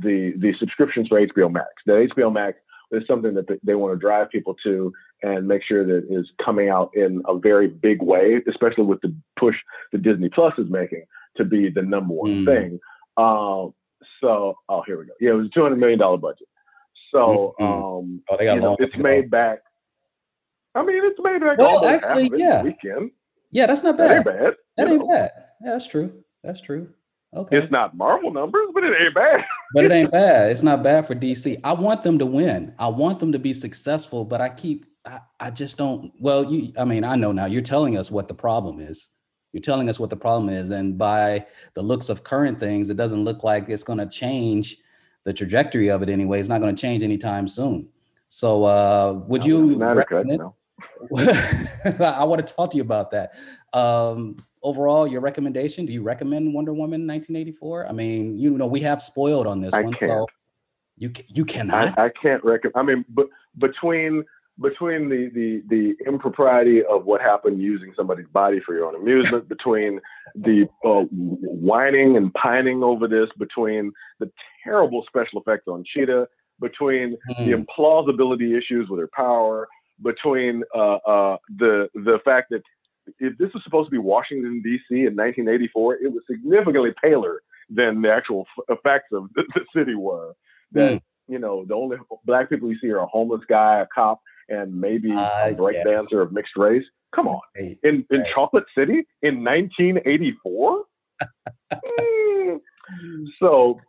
the 0.00 0.34
the 0.38 0.52
subscriptions 0.58 1.08
for 1.08 1.24
HBO 1.24 1.50
Max. 1.50 1.68
The 1.86 2.08
HBO 2.14 2.32
Max 2.32 2.58
is 2.92 3.06
something 3.06 3.34
that 3.34 3.46
they, 3.62 3.74
want 3.74 3.94
to 3.94 3.98
drive 3.98 4.30
people 4.30 4.54
to 4.62 4.92
and 5.22 5.48
make 5.48 5.62
sure 5.64 5.84
that 5.84 6.06
it 6.08 6.14
is 6.14 6.26
coming 6.44 6.68
out 6.68 6.90
in 6.94 7.22
a 7.26 7.38
very 7.38 7.66
big 7.68 8.02
way, 8.02 8.40
especially 8.48 8.84
with 8.84 9.00
the 9.00 9.14
push 9.38 9.56
that 9.92 10.02
Disney 10.02 10.28
Plus 10.28 10.52
is 10.58 10.68
making 10.70 11.04
to 11.36 11.44
be 11.44 11.70
the 11.70 11.82
number 11.82 12.12
one 12.14 12.44
Mm. 12.44 12.44
thing. 12.44 12.80
Um, 13.16 13.74
so, 14.20 14.56
oh, 14.68 14.82
here 14.86 14.98
we 14.98 15.06
go. 15.06 15.12
Yeah, 15.20 15.30
it 15.30 15.34
was 15.34 15.46
a 15.46 15.50
two 15.50 15.62
hundred 15.62 15.76
million 15.78 15.98
dollar 15.98 16.18
budget. 16.18 16.48
So, 17.10 17.54
Mhm. 17.58 17.64
um, 18.00 18.22
Oh, 18.30 18.36
they 18.36 18.44
got 18.44 18.54
you 18.56 18.60
know, 18.60 18.76
it's 18.78 18.96
made 18.96 19.30
back. 19.30 19.60
I 20.74 20.82
mean, 20.84 21.04
it's 21.04 21.18
made 21.22 21.40
back 21.40 21.58
Well, 21.58 21.84
actually, 21.84 22.30
yeah. 22.36 22.62
weekend. 22.62 23.10
Yeah, 23.50 23.66
that's 23.66 23.82
not 23.82 23.96
That 23.98 24.08
bad. 24.08 24.16
ain't 24.16 24.24
bad. 24.24 24.56
That 24.76 24.88
ain't 24.88 25.00
know. 25.00 25.08
bad. 25.08 25.30
Yeah, 25.62 25.70
that's 25.72 25.86
true. 25.86 26.24
That's 26.42 26.60
true. 26.60 26.92
Okay. 27.34 27.58
It's 27.58 27.72
not 27.72 27.96
Marvel 27.96 28.30
numbers, 28.30 28.68
but 28.74 28.84
it 28.84 28.94
ain't 29.00 29.14
bad. 29.14 29.44
but 29.74 29.84
it 29.84 29.92
ain't 29.92 30.10
bad. 30.10 30.50
It's 30.50 30.62
not 30.62 30.82
bad 30.82 31.06
for 31.06 31.14
DC. 31.14 31.58
I 31.64 31.72
want 31.72 32.02
them 32.02 32.18
to 32.18 32.26
win. 32.26 32.74
I 32.78 32.88
want 32.88 33.20
them 33.20 33.32
to 33.32 33.38
be 33.38 33.54
successful, 33.54 34.24
but 34.24 34.40
I 34.40 34.50
keep 34.50 34.86
I, 35.06 35.20
I 35.40 35.50
just 35.50 35.78
don't 35.78 36.12
well, 36.20 36.44
you 36.52 36.72
I 36.78 36.84
mean, 36.84 37.04
I 37.04 37.16
know 37.16 37.32
now 37.32 37.46
you're 37.46 37.62
telling 37.62 37.96
us 37.96 38.10
what 38.10 38.28
the 38.28 38.34
problem 38.34 38.80
is. 38.80 39.08
You're 39.52 39.62
telling 39.62 39.88
us 39.88 39.98
what 39.98 40.10
the 40.10 40.16
problem 40.16 40.48
is. 40.48 40.70
And 40.70 40.96
by 40.96 41.46
the 41.74 41.82
looks 41.82 42.08
of 42.08 42.22
current 42.24 42.60
things, 42.60 42.90
it 42.90 42.96
doesn't 42.96 43.24
look 43.24 43.44
like 43.44 43.68
it's 43.68 43.84
gonna 43.84 44.08
change 44.08 44.76
the 45.24 45.32
trajectory 45.32 45.88
of 45.88 46.02
it 46.02 46.08
anyway. 46.10 46.38
It's 46.38 46.48
not 46.48 46.60
gonna 46.60 46.76
change 46.76 47.02
anytime 47.02 47.48
soon. 47.48 47.88
So 48.28 48.64
uh 48.64 49.22
would 49.26 49.42
No, 49.42 49.46
you 49.46 49.74
Snyder 49.76 50.04
cut, 50.04 50.26
recommend- 50.26 50.38
no. 50.40 50.54
I 52.04 52.24
want 52.24 52.46
to 52.46 52.54
talk 52.54 52.70
to 52.72 52.76
you 52.76 52.82
about 52.82 53.10
that. 53.12 53.34
Um, 53.72 54.36
overall, 54.62 55.06
your 55.06 55.20
recommendation? 55.20 55.86
Do 55.86 55.92
you 55.92 56.02
recommend 56.02 56.52
Wonder 56.52 56.72
Woman 56.72 57.06
1984? 57.06 57.88
I 57.88 57.92
mean, 57.92 58.38
you 58.38 58.56
know, 58.56 58.66
we 58.66 58.80
have 58.80 59.02
spoiled 59.02 59.46
on 59.46 59.60
this 59.60 59.74
I 59.74 59.82
one. 59.82 59.94
can't. 59.94 60.10
So 60.10 60.26
you 60.96 61.12
you 61.28 61.44
cannot. 61.44 61.98
I, 61.98 62.06
I 62.06 62.10
can't 62.10 62.42
recommend. 62.44 62.76
I 62.76 62.82
mean, 62.82 63.04
but 63.08 63.28
between 63.58 64.24
between 64.60 65.08
the, 65.08 65.30
the 65.34 65.62
the 65.68 65.96
impropriety 66.06 66.84
of 66.84 67.04
what 67.04 67.20
happened 67.20 67.60
using 67.60 67.92
somebody's 67.96 68.28
body 68.28 68.60
for 68.60 68.74
your 68.74 68.86
own 68.86 68.94
amusement, 68.94 69.48
between 69.48 70.00
the 70.34 70.68
uh, 70.84 71.04
whining 71.10 72.16
and 72.16 72.32
pining 72.34 72.82
over 72.82 73.08
this, 73.08 73.28
between 73.38 73.92
the 74.20 74.30
terrible 74.62 75.04
special 75.08 75.40
effects 75.40 75.66
on 75.68 75.84
Cheetah, 75.84 76.28
between 76.60 77.16
the 77.38 77.52
Mm, 77.52 77.66
implausibility 77.66 78.56
issues 78.56 78.88
with 78.88 79.00
her 79.00 79.10
power, 79.14 79.68
between 80.02 80.62
uh, 80.74 80.96
uh, 80.96 81.36
the 81.58 81.88
the 81.94 82.18
fact 82.24 82.50
that 82.50 82.62
if 83.18 83.36
this 83.38 83.52
was 83.54 83.62
supposed 83.64 83.86
to 83.88 83.90
be 83.90 83.98
Washington 83.98 84.60
D.C. 84.62 84.94
in 85.06 85.16
1984, 85.16 85.96
it 85.96 86.12
was 86.12 86.22
significantly 86.30 86.92
paler 87.02 87.42
than 87.70 88.02
the 88.02 88.12
actual 88.12 88.46
f- 88.58 88.76
effects 88.78 89.08
of 89.12 89.28
the, 89.34 89.44
the 89.54 89.64
city 89.74 89.94
were. 89.94 90.34
That 90.72 90.94
Mm. 90.94 91.02
you 91.28 91.38
know, 91.38 91.64
the 91.66 91.74
only 91.74 91.96
black 92.24 92.48
people 92.48 92.70
you 92.70 92.78
see 92.78 92.90
are 92.90 92.98
a 92.98 93.06
homeless 93.06 93.42
guy, 93.48 93.80
a 93.80 93.86
cop, 93.94 94.20
and 94.48 94.74
maybe 94.78 95.12
Ah, 95.16 95.46
a 95.46 95.54
break 95.54 95.76
yes. 95.76 95.86
dancer 95.86 96.20
of 96.20 96.32
mixed 96.32 96.56
race. 96.56 96.84
Come 97.14 97.28
on, 97.28 97.40
in 97.56 97.76
in 97.82 98.06
Right. 98.10 98.26
Chocolate 98.34 98.64
City 98.76 99.06
in 99.22 99.44
1984. 99.44 100.84
Mm. 101.72 102.60
So 103.38 103.80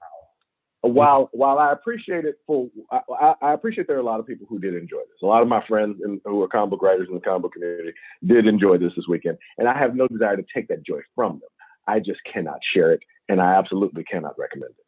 while 0.89 1.29
while 1.31 1.59
I 1.59 1.71
appreciate 1.71 2.25
it 2.25 2.35
for 2.45 2.69
I, 2.91 3.35
I- 3.41 3.53
appreciate 3.53 3.87
there 3.87 3.95
are 3.95 4.01
a 4.01 4.03
lot 4.03 4.19
of 4.19 4.27
people 4.27 4.45
who 4.49 4.59
did 4.59 4.75
enjoy 4.75 4.97
this. 4.97 5.21
A 5.21 5.25
lot 5.25 5.41
of 5.41 5.47
my 5.47 5.65
friends 5.65 6.01
in, 6.03 6.19
who 6.25 6.41
are 6.41 6.47
comic 6.47 6.71
book 6.71 6.81
writers 6.81 7.07
in 7.07 7.15
the 7.15 7.21
comic 7.21 7.43
book 7.43 7.53
community 7.53 7.93
did 8.25 8.47
enjoy 8.47 8.77
this 8.77 8.91
this 8.95 9.07
weekend, 9.07 9.37
and 9.57 9.67
I 9.67 9.77
have 9.77 9.95
no 9.95 10.07
desire 10.07 10.35
to 10.35 10.45
take 10.53 10.67
that 10.67 10.85
joy 10.85 10.99
from 11.15 11.33
them. 11.33 11.49
I 11.87 11.99
just 11.99 12.19
cannot 12.31 12.59
share 12.73 12.91
it, 12.91 13.01
and 13.29 13.41
I 13.41 13.53
absolutely 13.55 14.03
cannot 14.03 14.37
recommend 14.37 14.71
it. 14.71 14.85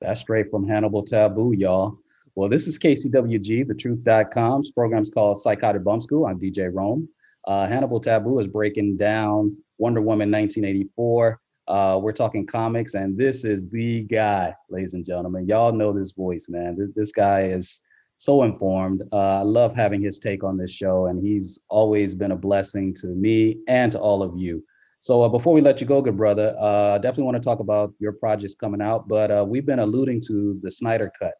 That's 0.00 0.20
straight 0.20 0.50
from 0.50 0.66
Hannibal 0.66 1.04
Tabu, 1.04 1.52
y'all. 1.52 1.98
Well, 2.34 2.48
this 2.48 2.66
is 2.66 2.78
KCWG, 2.78 3.66
thetruth.com's 3.66 4.70
program's 4.70 5.10
called 5.10 5.36
Psychotic 5.36 5.84
Bump 5.84 6.02
School. 6.02 6.26
I'm 6.26 6.40
DJ 6.40 6.70
Rome. 6.72 7.08
Uh, 7.46 7.66
Hannibal 7.66 8.00
Tabu 8.00 8.38
is 8.38 8.48
breaking 8.48 8.96
down 8.96 9.54
Wonder 9.78 10.00
Woman 10.00 10.30
1984. 10.30 11.40
Uh, 11.68 11.98
we're 12.02 12.12
talking 12.12 12.46
comics, 12.46 12.94
and 12.94 13.16
this 13.16 13.44
is 13.44 13.68
the 13.68 14.02
guy, 14.04 14.54
ladies 14.68 14.94
and 14.94 15.04
gentlemen. 15.04 15.46
Y'all 15.46 15.72
know 15.72 15.92
this 15.92 16.12
voice, 16.12 16.46
man. 16.48 16.76
This, 16.76 16.90
this 16.94 17.12
guy 17.12 17.42
is 17.42 17.80
so 18.16 18.42
informed. 18.42 19.02
Uh, 19.12 19.40
I 19.40 19.42
love 19.42 19.74
having 19.74 20.02
his 20.02 20.18
take 20.18 20.42
on 20.44 20.56
this 20.56 20.72
show, 20.72 21.06
and 21.06 21.24
he's 21.24 21.60
always 21.68 22.14
been 22.14 22.32
a 22.32 22.36
blessing 22.36 22.94
to 23.00 23.08
me 23.08 23.58
and 23.68 23.92
to 23.92 23.98
all 23.98 24.22
of 24.22 24.36
you. 24.36 24.64
So 25.00 25.22
uh, 25.22 25.28
before 25.28 25.52
we 25.52 25.60
let 25.60 25.80
you 25.80 25.86
go, 25.86 26.00
good 26.00 26.16
brother, 26.16 26.54
uh, 26.60 26.98
definitely 26.98 27.24
want 27.24 27.36
to 27.36 27.42
talk 27.42 27.58
about 27.58 27.92
your 27.98 28.12
projects 28.12 28.54
coming 28.54 28.80
out, 28.80 29.08
but 29.08 29.30
uh, 29.30 29.44
we've 29.46 29.66
been 29.66 29.80
alluding 29.80 30.20
to 30.28 30.60
the 30.62 30.70
Snyder 30.70 31.10
Cut. 31.18 31.34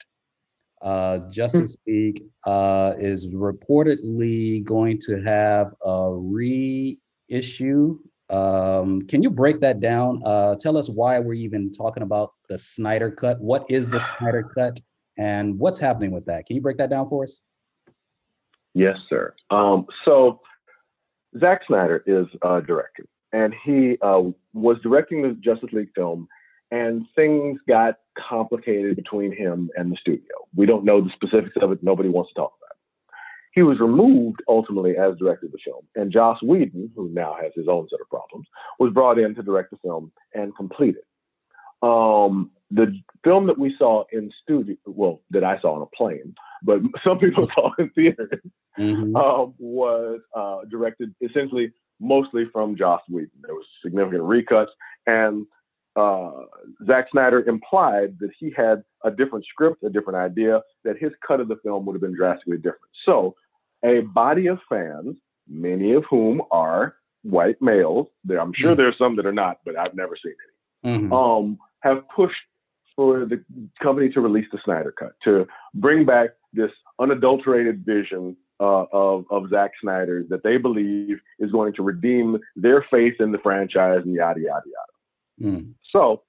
Uh, 0.83 1.31
Justice 1.31 1.77
League 1.87 2.25
uh, 2.45 2.95
is 2.99 3.29
reportedly 3.29 4.65
going 4.65 4.99
to 5.03 5.23
have 5.23 5.73
a 5.85 6.11
reissue. 6.13 8.01
Um, 8.33 9.03
can 9.03 9.23
you 9.23 9.31
break 9.31 9.61
that 9.61 9.79
down? 9.79 10.23
Uh, 10.25 10.57
tell 10.57 10.79
us 10.79 10.89
why 10.89 11.19
we're 11.19 11.35
even 11.35 11.71
talking 11.71 12.03
about 12.03 12.33
the 12.49 12.57
Snyder 12.57 13.11
Cut. 13.11 13.39
What 13.41 13.65
is 13.69 13.87
the 13.87 14.01
Snyder 14.01 14.51
Cut, 14.55 14.81
and 15.19 15.59
what's 15.59 15.79
happening 15.79 16.11
with 16.11 16.25
that? 16.27 16.47
Can 16.47 16.57
you 16.57 16.63
break 16.63 16.79
that 16.79 16.89
down 16.89 17.09
for 17.09 17.25
us? 17.25 17.43
Yes, 18.75 18.97
sir. 19.11 19.35
Um, 19.51 19.87
so 20.07 20.41
Zack 21.39 21.61
Snyder 21.67 22.03
is 22.07 22.27
a 22.43 22.63
director, 22.63 23.05
and 23.33 23.55
he 23.65 23.99
uh, 24.01 24.23
was 24.55 24.79
directing 24.83 25.21
the 25.21 25.37
Justice 25.45 25.71
League 25.73 25.91
film, 25.95 26.27
and 26.71 27.05
things 27.15 27.61
got 27.69 27.97
complicated 28.19 28.97
between 28.97 29.37
him 29.37 29.69
and 29.77 29.93
the 29.93 29.97
studio. 30.01 30.25
We 30.55 30.65
don't 30.65 30.85
know 30.85 31.03
the 31.03 31.11
specifics 31.15 31.57
of 31.61 31.71
it. 31.73 31.83
Nobody 31.83 32.09
wants 32.09 32.31
to 32.31 32.41
talk. 32.41 32.55
He 33.53 33.63
was 33.63 33.79
removed 33.81 34.43
ultimately 34.49 34.97
as 34.97 35.17
director 35.19 35.47
of 35.47 35.53
the 35.53 35.59
film, 35.65 35.87
and 35.95 36.11
Joss 36.11 36.43
Whedon, 36.43 36.91
who 36.97 37.09
now 37.11 37.37
has 37.41 37.53
his 37.55 37.69
own 37.69 37.87
set 37.91 38.01
of 38.01 38.09
problems, 38.09 38.47
was 38.79 38.93
brought 38.93 39.19
in 39.19 39.35
to 39.35 39.43
direct 39.43 39.71
the 39.71 39.77
film 39.79 40.11
and 40.35 40.57
complete 40.57 40.97
it. 40.97 41.05
Um, 41.83 42.51
the 42.71 42.99
film 43.25 43.47
that 43.49 43.59
we 43.59 43.75
saw 43.77 44.05
in 44.13 44.31
studio, 44.43 44.77
well, 44.87 45.21
that 45.31 45.45
I 45.45 45.61
saw 45.61 45.75
on 45.75 45.83
a 45.83 45.97
plane, 45.97 46.35
but 46.63 46.81
some 47.05 47.19
people 47.19 47.49
saw 47.55 47.71
in 47.79 47.91
theaters, 47.91 48.41
Mhm. 48.79 49.15
um, 49.17 49.55
was 49.59 50.21
uh, 50.35 50.61
directed 50.71 51.15
essentially 51.21 51.73
mostly 52.01 52.47
from 52.53 52.75
Joss 52.75 53.03
Whedon. 53.09 53.31
There 53.43 53.55
was 53.55 53.67
significant 53.83 54.23
recuts, 54.23 54.71
and 55.07 55.47
uh, 55.97 56.33
Zack 56.87 57.09
Snyder 57.11 57.43
implied 57.49 58.19
that 58.21 58.31
he 58.39 58.53
had 58.57 58.83
a 59.05 59.11
different 59.11 59.45
script, 59.47 59.83
a 59.83 59.91
different 59.91 60.19
idea, 60.19 60.63
that 60.85 60.97
his 60.99 61.13
cut 61.27 61.41
of 61.41 61.49
the 61.49 61.57
film 61.57 61.85
would 61.87 61.95
have 61.95 62.01
been 62.01 62.15
drastically 62.15 62.57
different. 62.57 62.93
So, 63.05 63.35
a 63.85 64.01
body 64.01 64.47
of 64.47 64.59
fans, 64.69 65.17
many 65.49 65.93
of 65.93 66.05
whom 66.09 66.41
are 66.51 66.95
white 67.23 67.61
males, 67.61 68.07
there, 68.25 68.41
I'm 68.41 68.53
sure 68.53 68.73
Mhm. 68.73 68.77
there's 68.77 68.99
some 68.99 69.17
that 69.17 69.27
are 69.27 69.33
not, 69.33 69.59
but 69.65 69.77
I've 69.77 69.95
never 69.95 70.17
seen 70.17 70.35
any 70.85 70.99
Mhm. 71.09 71.13
um, 71.13 71.59
have 71.81 72.09
pushed 72.09 72.43
for 72.97 73.25
the 73.25 73.43
company 73.81 74.09
to 74.11 74.21
release 74.21 74.51
the 74.51 74.59
Snyder 74.59 74.93
Cut, 74.93 75.13
to 75.25 75.47
bring 75.75 76.05
back 76.05 76.31
this 76.53 76.71
unadulterated 76.99 77.85
vision 77.85 78.37
uh, 78.61 78.87
of, 78.93 79.25
of 79.31 79.49
Zack 79.49 79.73
Snyder 79.81 80.25
that 80.29 80.45
they 80.45 80.57
believe 80.57 81.21
is 81.41 81.51
going 81.51 81.73
to 81.73 81.83
redeem 81.83 82.39
their 82.55 82.83
faith 82.91 83.21
in 83.21 83.33
the 83.33 83.39
franchise 83.39 84.03
and 84.05 84.15
yada, 84.15 84.39
yada, 84.39 84.63
yada. 84.65 84.92
Mm. 85.43 85.75
So, 85.91 86.23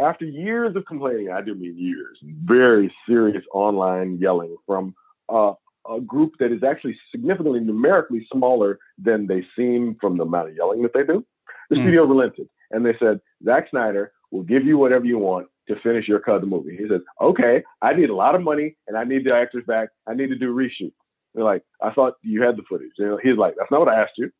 after 0.00 0.24
years 0.24 0.74
of 0.74 0.84
complaining, 0.86 1.30
I 1.30 1.42
do 1.42 1.54
mean 1.54 1.76
years, 1.78 2.18
very 2.44 2.92
serious 3.06 3.44
online 3.52 4.18
yelling 4.18 4.56
from 4.66 4.94
uh, 5.28 5.52
a 5.90 6.00
group 6.00 6.32
that 6.38 6.52
is 6.52 6.62
actually 6.62 6.98
significantly 7.10 7.60
numerically 7.60 8.26
smaller 8.32 8.78
than 8.98 9.26
they 9.26 9.44
seem 9.56 9.96
from 10.00 10.16
the 10.16 10.24
amount 10.24 10.50
of 10.50 10.56
yelling 10.56 10.82
that 10.82 10.92
they 10.94 11.04
do, 11.04 11.24
the 11.70 11.76
Hmm. 11.76 11.82
studio 11.82 12.04
relented 12.04 12.48
and 12.72 12.84
they 12.84 12.96
said, 12.98 13.20
Zack 13.44 13.70
Snyder 13.70 14.12
will 14.30 14.42
give 14.42 14.64
you 14.64 14.78
whatever 14.78 15.04
you 15.04 15.18
want 15.18 15.46
to 15.68 15.76
finish 15.76 16.08
your 16.08 16.18
cut 16.18 16.36
of 16.36 16.40
the 16.40 16.46
movie. 16.46 16.76
He 16.76 16.88
says, 16.88 17.02
okay, 17.20 17.62
I 17.82 17.92
need 17.92 18.10
a 18.10 18.14
lot 18.14 18.34
of 18.34 18.42
money 18.42 18.76
and 18.88 18.96
I 18.96 19.04
need 19.04 19.24
the 19.24 19.34
actors 19.34 19.64
back. 19.66 19.90
I 20.08 20.14
need 20.14 20.28
to 20.28 20.38
do 20.38 20.54
reshoots. 20.54 20.92
They're 21.34 21.44
like, 21.44 21.62
I 21.80 21.90
thought 21.92 22.14
you 22.22 22.42
had 22.42 22.56
the 22.56 22.62
footage. 22.68 22.90
He's 23.22 23.36
like, 23.36 23.54
that's 23.56 23.70
not 23.70 23.80
what 23.80 23.88
I 23.88 24.00
asked 24.00 24.18
you. 24.18 24.30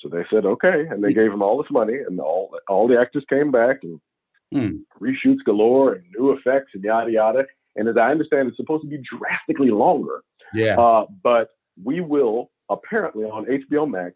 So 0.00 0.08
they 0.08 0.24
said, 0.30 0.46
okay. 0.46 0.86
And 0.90 1.02
they 1.04 1.12
gave 1.12 1.32
him 1.32 1.42
all 1.42 1.60
this 1.62 1.70
money 1.70 1.98
and 2.06 2.18
all, 2.20 2.56
all 2.68 2.88
the 2.88 2.98
actors 2.98 3.24
came 3.28 3.50
back 3.50 3.82
and 3.82 4.00
Hmm. 4.52 4.78
reshoots 5.00 5.44
galore 5.44 5.92
and 5.92 6.04
new 6.18 6.32
effects 6.32 6.72
and 6.74 6.82
yada, 6.82 7.12
yada. 7.12 7.46
And 7.76 7.86
as 7.86 7.96
I 7.96 8.10
understand, 8.10 8.48
it's 8.48 8.56
supposed 8.56 8.82
to 8.82 8.88
be 8.88 8.98
drastically 8.98 9.70
longer. 9.70 10.22
Yeah. 10.52 10.76
Uh, 10.76 11.06
but 11.22 11.50
we 11.84 12.00
will 12.00 12.50
apparently 12.68 13.24
on 13.24 13.44
HBO 13.46 13.88
Max. 13.88 14.14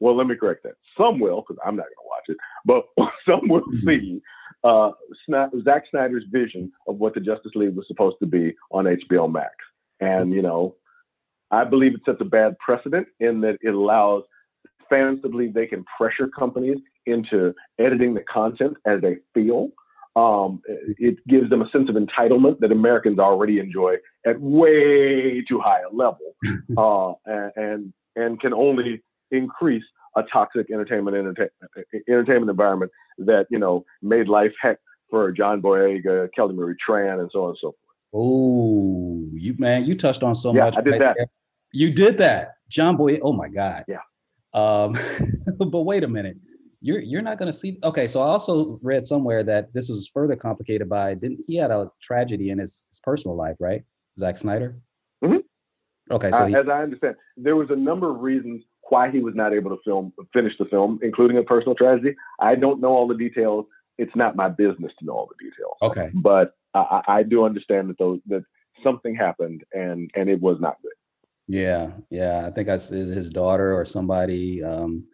Well, 0.00 0.16
let 0.16 0.26
me 0.26 0.36
correct 0.36 0.62
that. 0.62 0.76
Some 0.96 1.20
will, 1.20 1.42
because 1.42 1.58
I'm 1.66 1.76
not 1.76 1.82
going 1.84 1.92
to 2.02 2.08
watch 2.08 2.24
it, 2.28 2.36
but 2.64 2.86
some 3.28 3.46
will 3.48 3.62
Mhm. 3.62 3.84
see 3.84 4.22
uh, 4.64 4.92
Sna- 5.28 5.62
Zack 5.62 5.84
Snyder's 5.90 6.24
vision 6.30 6.72
of 6.88 6.96
what 6.96 7.12
the 7.12 7.20
Justice 7.20 7.52
League 7.54 7.76
was 7.76 7.86
supposed 7.86 8.16
to 8.20 8.26
be 8.26 8.56
on 8.70 8.86
HBO 8.86 9.30
Max. 9.30 9.54
And, 10.00 10.32
you 10.32 10.40
know, 10.40 10.76
I 11.50 11.64
believe 11.64 11.94
it 11.94 12.00
sets 12.06 12.22
a 12.22 12.24
bad 12.24 12.58
precedent 12.58 13.06
in 13.20 13.42
that 13.42 13.58
it 13.60 13.74
allows 13.74 14.22
fans 14.88 15.20
to 15.22 15.28
believe 15.28 15.54
they 15.54 15.66
can 15.66 15.84
pressure 15.96 16.28
companies 16.28 16.78
into 17.06 17.54
editing 17.78 18.14
the 18.14 18.22
content 18.22 18.76
as 18.86 19.00
they 19.00 19.16
feel. 19.34 19.70
Um, 20.16 20.62
it 20.66 21.16
gives 21.26 21.50
them 21.50 21.62
a 21.62 21.68
sense 21.70 21.88
of 21.88 21.96
entitlement 21.96 22.60
that 22.60 22.70
Americans 22.70 23.18
already 23.18 23.58
enjoy 23.58 23.96
at 24.24 24.40
way 24.40 25.42
too 25.42 25.58
high 25.58 25.80
a 25.80 25.92
level, 25.92 26.36
uh, 26.76 27.14
and, 27.26 27.52
and 27.56 27.92
and 28.16 28.40
can 28.40 28.54
only 28.54 29.02
increase 29.32 29.82
a 30.16 30.22
toxic 30.22 30.70
entertainment 30.70 31.16
entertain, 31.16 31.48
entertainment 32.08 32.48
environment 32.48 32.92
that 33.18 33.46
you 33.50 33.58
know 33.58 33.84
made 34.02 34.28
life 34.28 34.52
heck 34.62 34.78
for 35.10 35.32
John 35.32 35.60
Boyega, 35.60 36.28
Kelly 36.34 36.54
Marie 36.54 36.76
Tran, 36.88 37.18
and 37.20 37.28
so 37.32 37.42
on 37.44 37.48
and 37.50 37.58
so 37.60 37.66
forth. 37.68 37.76
Oh, 38.14 39.28
you 39.32 39.56
man, 39.58 39.84
you 39.84 39.96
touched 39.96 40.22
on 40.22 40.36
so 40.36 40.54
Yeah, 40.54 40.66
much. 40.66 40.76
I 40.78 40.80
did 40.80 40.90
right 40.92 41.00
that. 41.00 41.14
there. 41.16 41.26
You 41.72 41.92
did 41.92 42.18
that, 42.18 42.54
John 42.68 42.96
Boy. 42.96 43.18
Oh 43.20 43.32
my 43.32 43.48
God. 43.48 43.84
Yeah. 43.88 43.98
Um, 44.54 44.96
but 45.58 45.80
wait 45.82 46.04
a 46.04 46.08
minute. 46.08 46.36
You're 46.80 47.00
you're 47.00 47.22
not 47.22 47.38
gonna 47.38 47.52
see. 47.52 47.78
Okay, 47.82 48.06
so 48.06 48.20
I 48.20 48.26
also 48.26 48.78
read 48.82 49.04
somewhere 49.04 49.42
that 49.42 49.72
this 49.72 49.88
was 49.88 50.08
further 50.12 50.36
complicated 50.36 50.88
by 50.88 51.14
didn't 51.14 51.40
he 51.46 51.56
had 51.56 51.70
a 51.70 51.90
tragedy 52.02 52.50
in 52.50 52.58
his, 52.58 52.86
his 52.90 53.00
personal 53.00 53.36
life, 53.36 53.56
right? 53.58 53.82
Zack 54.18 54.36
Snyder. 54.36 54.76
Mhm. 55.22 55.42
Okay, 56.10 56.30
so 56.30 56.38
Uh, 56.38 56.46
he, 56.46 56.54
as 56.56 56.68
I 56.68 56.82
understand, 56.82 57.16
there 57.36 57.56
was 57.56 57.70
a 57.70 57.76
number 57.76 58.10
of 58.10 58.20
reasons 58.20 58.64
why 58.90 59.10
he 59.10 59.20
was 59.20 59.34
not 59.34 59.54
able 59.54 59.74
to 59.74 59.82
film 59.82 60.12
finish 60.32 60.52
the 60.58 60.66
film, 60.66 60.98
including 61.02 61.38
a 61.38 61.42
personal 61.42 61.74
tragedy. 61.74 62.14
I 62.38 62.54
don't 62.54 62.80
know 62.80 62.92
all 62.92 63.08
the 63.08 63.16
details. 63.16 63.66
It's 63.96 64.14
not 64.14 64.36
my 64.36 64.48
business 64.50 64.92
to 64.98 65.04
know 65.06 65.14
all 65.14 65.26
the 65.38 65.42
details. 65.42 65.78
okay, 65.80 66.10
But 66.14 66.54
I, 66.74 67.02
I 67.08 67.18
I 67.18 67.22
do 67.22 67.44
understand 67.44 67.88
that 67.88 67.98
those 67.98 68.20
that 68.26 68.44
something 68.82 69.14
happened 69.14 69.64
and 69.72 70.10
and 70.14 70.28
it 70.28 70.40
was 70.40 70.60
not 70.60 70.82
good. 70.82 70.92
Yeah, 71.46 71.92
yeah. 72.10 72.46
I 72.46 72.50
think 72.50 72.68
I 72.68 72.72
his 72.72 73.30
daughter 73.30 73.74
or 73.74 73.84
somebody 73.84 74.62
um, 74.62 75.04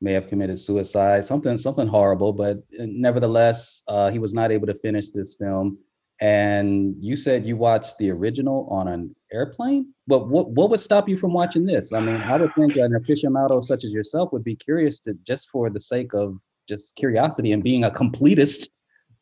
may 0.00 0.12
have 0.12 0.26
committed 0.26 0.58
suicide, 0.58 1.24
something 1.24 1.56
something 1.56 1.86
horrible. 1.86 2.32
But 2.32 2.58
uh, 2.78 2.86
nevertheless, 2.88 3.82
uh, 3.88 4.10
he 4.10 4.18
was 4.18 4.34
not 4.34 4.50
able 4.50 4.66
to 4.66 4.74
finish 4.74 5.10
this 5.10 5.34
film. 5.34 5.78
And 6.20 6.96
you 7.00 7.16
said 7.16 7.46
you 7.46 7.56
watched 7.56 7.96
the 7.98 8.10
original 8.10 8.68
on 8.70 8.88
an 8.88 9.14
airplane. 9.32 9.94
But 10.06 10.28
what 10.28 10.50
what 10.50 10.70
would 10.70 10.80
stop 10.80 11.08
you 11.08 11.16
from 11.16 11.32
watching 11.32 11.64
this? 11.64 11.92
I 11.92 12.00
mean, 12.00 12.16
I 12.16 12.36
would 12.36 12.54
think 12.54 12.76
an 12.76 12.92
aficionado 12.92 13.62
such 13.62 13.84
as 13.84 13.92
yourself 13.92 14.32
would 14.32 14.44
be 14.44 14.56
curious 14.56 15.00
to 15.00 15.14
just 15.26 15.50
for 15.50 15.70
the 15.70 15.80
sake 15.80 16.14
of 16.14 16.36
just 16.68 16.96
curiosity 16.96 17.52
and 17.52 17.62
being 17.62 17.84
a 17.84 17.90
completist 17.90 18.68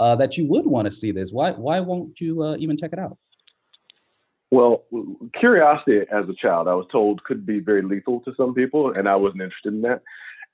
uh, 0.00 0.16
that 0.16 0.36
you 0.36 0.46
would 0.46 0.66
want 0.66 0.86
to 0.86 0.90
see 0.90 1.12
this. 1.12 1.30
Why 1.30 1.52
why 1.52 1.80
won't 1.80 2.20
you 2.20 2.42
uh, 2.42 2.56
even 2.56 2.76
check 2.76 2.92
it 2.92 2.98
out? 2.98 3.18
Well, 4.50 4.84
curiosity 5.38 6.00
as 6.10 6.28
a 6.28 6.34
child, 6.34 6.68
I 6.68 6.74
was 6.74 6.86
told 6.90 7.22
could 7.24 7.44
be 7.44 7.60
very 7.60 7.82
lethal 7.82 8.20
to 8.20 8.34
some 8.36 8.54
people, 8.54 8.92
and 8.96 9.08
I 9.08 9.16
wasn't 9.16 9.42
interested 9.42 9.74
in 9.74 9.82
that. 9.82 10.02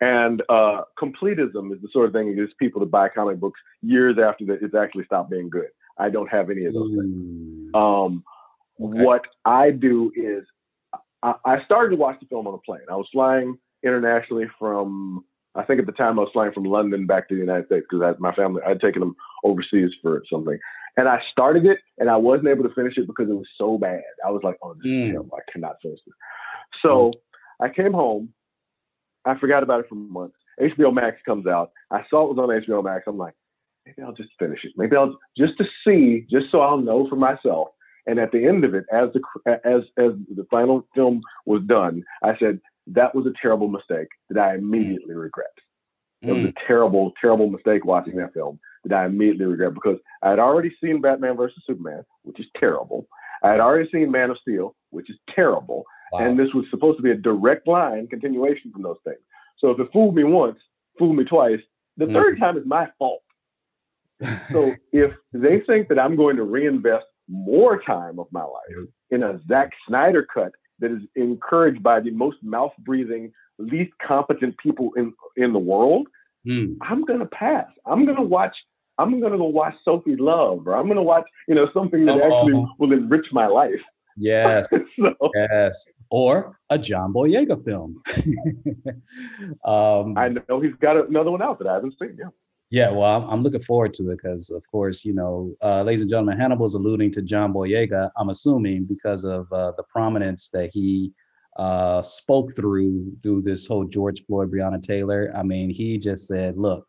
And 0.01 0.43
uh, 0.49 0.83
completism 1.01 1.73
is 1.73 1.81
the 1.81 1.89
sort 1.93 2.07
of 2.07 2.13
thing 2.13 2.29
that 2.29 2.41
gets 2.41 2.53
people 2.59 2.81
to 2.81 2.87
buy 2.87 3.09
comic 3.09 3.39
books 3.39 3.61
years 3.83 4.17
after 4.19 4.45
that 4.47 4.63
it's 4.63 4.75
actually 4.75 5.05
stopped 5.05 5.31
being 5.31 5.49
good. 5.49 5.69
I 5.99 6.11
don't 6.11 6.29
have 6.29 6.51
any 6.51 6.65
of 6.65 6.75
those 6.75 6.91
things. 6.91 7.73
Mm, 7.73 7.75
Um, 7.77 8.25
Okay. 8.81 9.05
What 9.05 9.27
I 9.45 9.71
do 9.71 10.11
is 10.17 10.45
I, 11.23 11.35
I 11.45 11.65
started 11.65 11.91
to 11.91 11.97
watch 11.97 12.19
the 12.21 12.27
film 12.27 12.47
on 12.47 12.55
a 12.55 12.59
plane. 12.59 12.81
I 12.91 12.97
was 12.97 13.09
flying 13.13 13.57
internationally 13.85 14.47
from, 14.59 15.25
I 15.55 15.63
think 15.63 15.81
at 15.81 15.87
the 15.87 15.93
time 15.93 16.19
I 16.19 16.23
was 16.23 16.31
flying 16.33 16.53
from 16.53 16.65
London 16.65 17.07
back 17.07 17.29
to 17.29 17.35
the 17.35 17.41
United 17.41 17.67
States 17.67 17.87
because 17.89 18.17
my 18.19 18.35
family, 18.35 18.63
I'd 18.67 18.81
taken 18.81 19.01
them 19.01 19.17
overseas 19.45 19.91
for 20.03 20.23
something. 20.31 20.59
And 20.97 21.09
I 21.09 21.21
started 21.33 21.67
it 21.67 21.79
and 21.99 22.09
I 22.09 22.17
wasn't 22.17 22.49
able 22.49 22.63
to 22.65 22.75
finish 22.75 22.97
it 22.97 23.07
because 23.07 23.29
it 23.29 23.35
was 23.35 23.49
so 23.59 23.79
bad. 23.79 24.03
I 24.25 24.31
was 24.31 24.43
like, 24.45 24.57
oh, 24.63 24.75
this 24.75 24.87
Mm. 24.87 25.11
terrible. 25.11 25.37
I 25.37 25.51
cannot 25.53 25.77
finish 25.83 26.01
this. 26.07 26.15
So 26.83 27.13
I 27.61 27.69
came 27.69 27.93
home. 27.93 28.33
I 29.25 29.37
forgot 29.39 29.63
about 29.63 29.81
it 29.81 29.89
for 29.89 29.95
months. 29.97 30.37
HBO 30.61 30.93
Max 30.93 31.17
comes 31.27 31.47
out. 31.47 31.73
I 31.91 32.05
saw 32.09 32.25
it 32.29 32.37
was 32.37 32.39
on 32.39 32.49
HBO 32.51 32.85
Max. 32.85 33.05
I'm 33.07 33.19
like, 33.19 33.35
maybe 33.87 34.03
I'll 34.03 34.13
just 34.13 34.31
finish 34.39 34.65
it. 34.65 34.73
Maybe 34.77 34.97
I'll 34.97 35.19
just 35.37 35.57
to 35.59 35.65
see, 35.87 36.27
just 36.31 36.51
so 36.51 36.61
I'll 36.61 36.79
know 36.79 37.09
for 37.09 37.17
myself. 37.17 37.69
And 38.07 38.19
at 38.19 38.33
the 38.33 38.47
end 38.47 38.65
of 38.65 38.75
it, 38.75 38.85
as 38.93 39.09
the 39.15 39.21
as 39.65 39.83
as 39.97 40.13
the 40.37 40.47
final 40.51 40.87
film 40.95 41.23
was 41.47 41.63
done, 41.67 42.05
I 42.23 42.37
said 42.39 42.61
that 42.89 43.15
was 43.15 43.27
a 43.27 43.33
terrible 43.41 43.69
mistake 43.69 44.09
that 44.29 44.39
I 44.39 44.55
immediately 44.57 45.15
regret. 45.15 45.47
It 46.23 46.33
was 46.33 46.45
mm, 46.45 46.49
a 46.51 46.67
terrible, 46.67 47.13
terrible 47.21 47.49
mistake 47.51 47.85
watching 47.85 48.17
that 48.17 48.35
film 48.35 48.61
that 48.85 48.95
I 48.95 49.07
immediately 49.07 49.47
regret 49.47 49.75
because 49.75 49.99
I 50.23 50.31
had 50.31 50.39
already 50.39 50.75
seen 50.83 51.01
Batman 51.01 51.37
versus 51.37 51.63
Superman, 51.67 52.05
which 52.23 52.39
is 52.41 52.47
terrible. 52.59 53.07
I 53.43 53.51
had 53.51 53.61
already 53.61 53.89
seen 53.91 54.11
Man 54.11 54.31
of 54.31 54.39
Steel, 54.39 54.75
which 54.91 55.11
is 55.11 55.17
terrible. 55.35 55.85
wow. 56.13 56.21
And 56.21 56.39
this 56.39 56.53
was 56.55 56.65
supposed 56.71 56.99
to 56.99 57.03
be 57.03 57.11
a 57.11 57.17
direct 57.17 57.67
line 57.67 58.07
continuation 58.09 58.71
from 58.73 58.83
those 58.83 58.99
things. 59.05 59.19
So 59.59 59.71
if 59.71 59.81
it 59.81 59.89
fooled 59.93 60.15
me 60.15 60.25
once, 60.25 60.59
fooled 60.99 61.17
me 61.17 61.25
twice, 61.25 61.61
the 61.97 62.07
Mhm. 62.07 62.13
third 62.13 62.39
time 62.39 62.57
is 62.57 62.67
my 62.67 62.91
fault. 62.99 63.23
So 64.53 64.77
if 64.93 65.17
they 65.33 65.61
think 65.61 65.89
that 65.89 65.99
I'm 65.99 66.17
going 66.17 66.37
to 66.37 66.45
reinvest 66.45 67.07
more 67.29 67.81
time 67.83 68.19
of 68.19 68.27
my 68.31 68.43
life 68.45 68.89
in 69.11 69.23
a 69.23 69.41
Zack 69.49 69.73
Snyder 69.89 70.23
cut 70.33 70.53
that 70.79 70.91
is 70.91 71.03
encouraged 71.17 71.83
by 71.83 72.01
the 72.01 72.11
most 72.11 72.43
mouth 72.43 72.73
breathing, 72.81 73.33
least 73.59 73.93
competent 74.07 74.57
people 74.59 74.93
in 74.97 75.13
in 75.37 75.53
the 75.53 75.59
world, 75.59 76.07
Mm, 76.47 76.77
I'm 76.83 77.05
gonna 77.07 77.25
pass. 77.27 77.67
I'm 77.87 78.05
gonna 78.05 78.23
watch. 78.23 78.55
I'm 78.99 79.21
gonna 79.21 79.39
go 79.39 79.47
watch 79.47 79.75
Sophie 79.85 80.17
Love, 80.17 80.67
or 80.67 80.77
I'm 80.77 80.89
gonna 80.89 81.03
watch, 81.03 81.25
you 81.49 81.55
know, 81.55 81.69
something 81.75 82.05
that 82.07 82.21
actually 82.21 82.55
Oh. 82.55 82.69
will 82.79 82.93
enrich 82.93 83.27
my 83.33 83.47
life. 83.47 83.81
yes, 84.17 84.69
so 84.99 85.15
yes. 85.35 85.89
Or 86.11 86.59
a 86.71 86.79
John 86.79 87.13
Boyega 87.13 87.65
film. 87.65 88.01
um, 89.65 90.17
I 90.17 90.29
know 90.49 90.61
he's 90.61 90.75
got 90.81 90.97
another 91.09 91.31
one 91.31 91.43
out 91.43 91.59
that 91.59 91.67
I 91.69 91.75
haven't 91.75 91.95
seen. 91.99 92.17
Yeah. 92.19 92.29
Yeah, 92.71 92.91
well, 92.91 93.23
I'm, 93.23 93.29
I'm 93.31 93.43
looking 93.43 93.61
forward 93.61 93.95
to 93.95 94.11
it 94.11 94.17
because, 94.17 94.51
of 94.51 94.65
course, 94.71 95.05
you 95.05 95.13
know, 95.13 95.55
uh, 95.63 95.83
ladies 95.83 96.01
and 96.01 96.11
gentlemen, 96.11 96.39
Hannibal's 96.39 96.75
alluding 96.75 97.13
to 97.13 97.23
John 97.23 97.53
Boyega. 97.53 98.11
I'm 98.17 98.31
assuming 98.31 98.85
because 98.85 99.25
of 99.25 99.53
uh, 99.53 99.73
the 99.77 99.85
prominence 99.85 100.49
that 100.49 100.71
he 100.73 101.13
uh, 101.57 102.03
spoke 102.03 102.57
through 102.57 103.13
through 103.23 103.43
this 103.43 103.67
whole 103.67 103.85
George 103.85 104.23
Floyd, 104.25 104.51
Breonna 104.51 104.83
Taylor. 104.83 105.33
I 105.37 105.43
mean, 105.45 105.71
he 105.71 105.99
just 105.99 106.27
said, 106.27 106.57
"Look, 106.57 106.85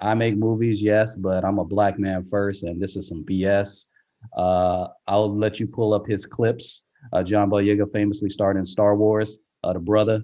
I 0.00 0.14
make 0.14 0.36
movies, 0.36 0.82
yes, 0.82 1.16
but 1.16 1.44
I'm 1.44 1.58
a 1.58 1.64
black 1.64 1.98
man 1.98 2.24
first, 2.24 2.62
and 2.62 2.80
this 2.80 2.96
is 2.96 3.08
some 3.08 3.24
BS." 3.24 3.88
Uh, 4.36 4.88
I'll 5.06 5.32
let 5.32 5.60
you 5.60 5.66
pull 5.66 5.94
up 5.94 6.06
his 6.06 6.26
clips. 6.26 6.84
Uh, 7.12 7.22
John 7.22 7.50
Boyega 7.50 7.90
famously 7.92 8.30
starred 8.30 8.56
in 8.56 8.64
Star 8.64 8.96
Wars, 8.96 9.38
uh, 9.64 9.72
the 9.72 9.78
brother. 9.78 10.22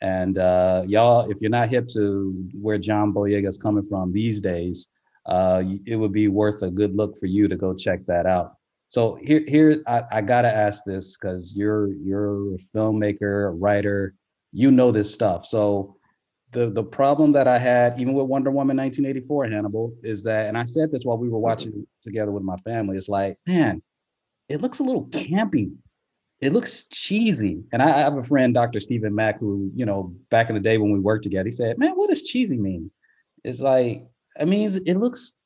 And 0.00 0.38
uh, 0.38 0.84
y'all, 0.86 1.30
if 1.30 1.40
you're 1.40 1.50
not 1.50 1.68
hip 1.68 1.88
to 1.88 2.48
where 2.60 2.78
John 2.78 3.12
Boyega 3.12 3.48
is 3.48 3.58
coming 3.58 3.84
from 3.84 4.12
these 4.12 4.40
days, 4.40 4.88
uh, 5.26 5.62
it 5.86 5.96
would 5.96 6.12
be 6.12 6.28
worth 6.28 6.62
a 6.62 6.70
good 6.70 6.94
look 6.94 7.16
for 7.16 7.26
you 7.26 7.48
to 7.48 7.56
go 7.56 7.74
check 7.74 8.04
that 8.06 8.26
out. 8.26 8.54
So 8.88 9.14
here, 9.14 9.42
here, 9.48 9.82
I, 9.86 10.04
I 10.12 10.20
gotta 10.20 10.54
ask 10.54 10.84
this 10.84 11.16
because 11.16 11.54
you're 11.56 11.92
you're 11.94 12.54
a 12.54 12.58
filmmaker, 12.74 13.48
a 13.48 13.50
writer, 13.50 14.14
you 14.52 14.70
know 14.70 14.92
this 14.92 15.12
stuff. 15.12 15.46
So 15.46 15.96
the 16.54 16.70
the 16.70 16.82
problem 16.82 17.32
that 17.32 17.46
I 17.46 17.58
had, 17.58 18.00
even 18.00 18.14
with 18.14 18.26
Wonder 18.26 18.50
Woman 18.50 18.76
1984, 18.78 19.50
Hannibal, 19.50 19.94
is 20.02 20.22
that, 20.22 20.46
and 20.46 20.56
I 20.56 20.64
said 20.64 20.90
this 20.90 21.04
while 21.04 21.18
we 21.18 21.28
were 21.28 21.36
mm-hmm. 21.36 21.42
watching 21.42 21.86
together 22.02 22.32
with 22.32 22.42
my 22.42 22.56
family, 22.58 22.96
it's 22.96 23.08
like, 23.08 23.36
man, 23.46 23.82
it 24.48 24.62
looks 24.62 24.78
a 24.78 24.82
little 24.82 25.06
campy 25.08 25.72
it 26.44 26.52
looks 26.52 26.86
cheesy. 26.88 27.62
And 27.72 27.82
I, 27.82 27.90
I 27.90 27.98
have 28.00 28.18
a 28.18 28.22
friend, 28.22 28.52
Dr. 28.52 28.78
Stephen 28.78 29.14
Mack, 29.14 29.40
who, 29.40 29.70
you 29.74 29.86
know, 29.86 30.14
back 30.28 30.50
in 30.50 30.54
the 30.54 30.60
day 30.60 30.76
when 30.76 30.92
we 30.92 30.98
worked 30.98 31.24
together, 31.24 31.46
he 31.46 31.52
said, 31.52 31.78
Man, 31.78 31.92
what 31.92 32.10
does 32.10 32.22
cheesy 32.22 32.58
mean? 32.58 32.90
It's 33.44 33.60
like, 33.60 34.04
it 34.38 34.46
means 34.46 34.76
it 34.76 34.96
looks 34.96 35.36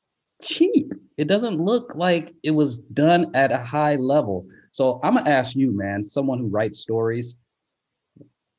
cheap. 0.41 0.91
It 1.17 1.29
doesn't 1.29 1.57
look 1.57 1.95
like 1.95 2.33
it 2.43 2.51
was 2.51 2.79
done 2.79 3.31
at 3.33 3.53
a 3.53 3.57
high 3.57 3.95
level. 3.95 4.45
So 4.71 4.99
I'm 5.01 5.15
gonna 5.15 5.29
ask 5.29 5.55
you, 5.55 5.71
man, 5.71 6.03
someone 6.03 6.39
who 6.39 6.47
writes 6.47 6.79
stories, 6.79 7.37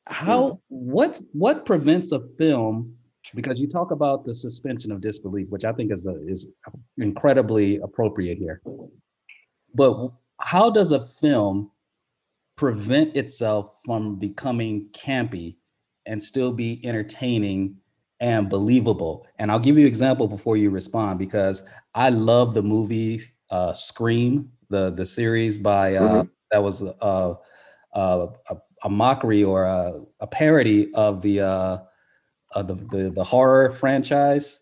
how 0.07 0.59
what 0.69 1.19
what 1.33 1.65
prevents 1.65 2.11
a 2.11 2.19
film? 2.37 2.95
Because 3.33 3.61
you 3.61 3.67
talk 3.67 3.91
about 3.91 4.25
the 4.25 4.35
suspension 4.35 4.91
of 4.91 4.99
disbelief, 4.99 5.47
which 5.49 5.63
I 5.63 5.71
think 5.71 5.91
is 5.91 6.05
a, 6.05 6.15
is 6.25 6.49
incredibly 6.97 7.77
appropriate 7.77 8.37
here. 8.37 8.61
But 9.73 10.11
how 10.39 10.69
does 10.69 10.91
a 10.91 11.05
film 11.05 11.71
prevent 12.57 13.15
itself 13.15 13.79
from 13.85 14.17
becoming 14.19 14.87
campy 14.91 15.55
and 16.05 16.21
still 16.21 16.51
be 16.51 16.79
entertaining 16.85 17.75
and 18.19 18.49
believable. 18.49 19.25
And 19.39 19.51
I'll 19.51 19.59
give 19.59 19.77
you 19.77 19.85
an 19.85 19.87
example 19.87 20.27
before 20.27 20.57
you 20.57 20.69
respond 20.69 21.17
because 21.19 21.63
I 21.95 22.09
love 22.09 22.53
the 22.53 22.61
movie 22.61 23.21
uh, 23.49 23.73
Scream, 23.73 24.51
the 24.69 24.91
the 24.91 25.05
series 25.05 25.57
by 25.57 25.95
uh, 25.95 26.23
that 26.51 26.61
was 26.61 26.83
uh, 26.83 27.33
uh, 27.93 28.27
a, 28.83 28.89
mockery 28.89 29.43
or 29.43 29.63
a, 29.65 30.01
a 30.19 30.27
parody 30.27 30.93
of 30.93 31.21
the 31.21 31.41
uh, 31.41 31.77
of 32.53 32.67
the, 32.67 32.75
the 32.75 33.11
the 33.11 33.23
horror 33.23 33.69
franchise. 33.71 34.59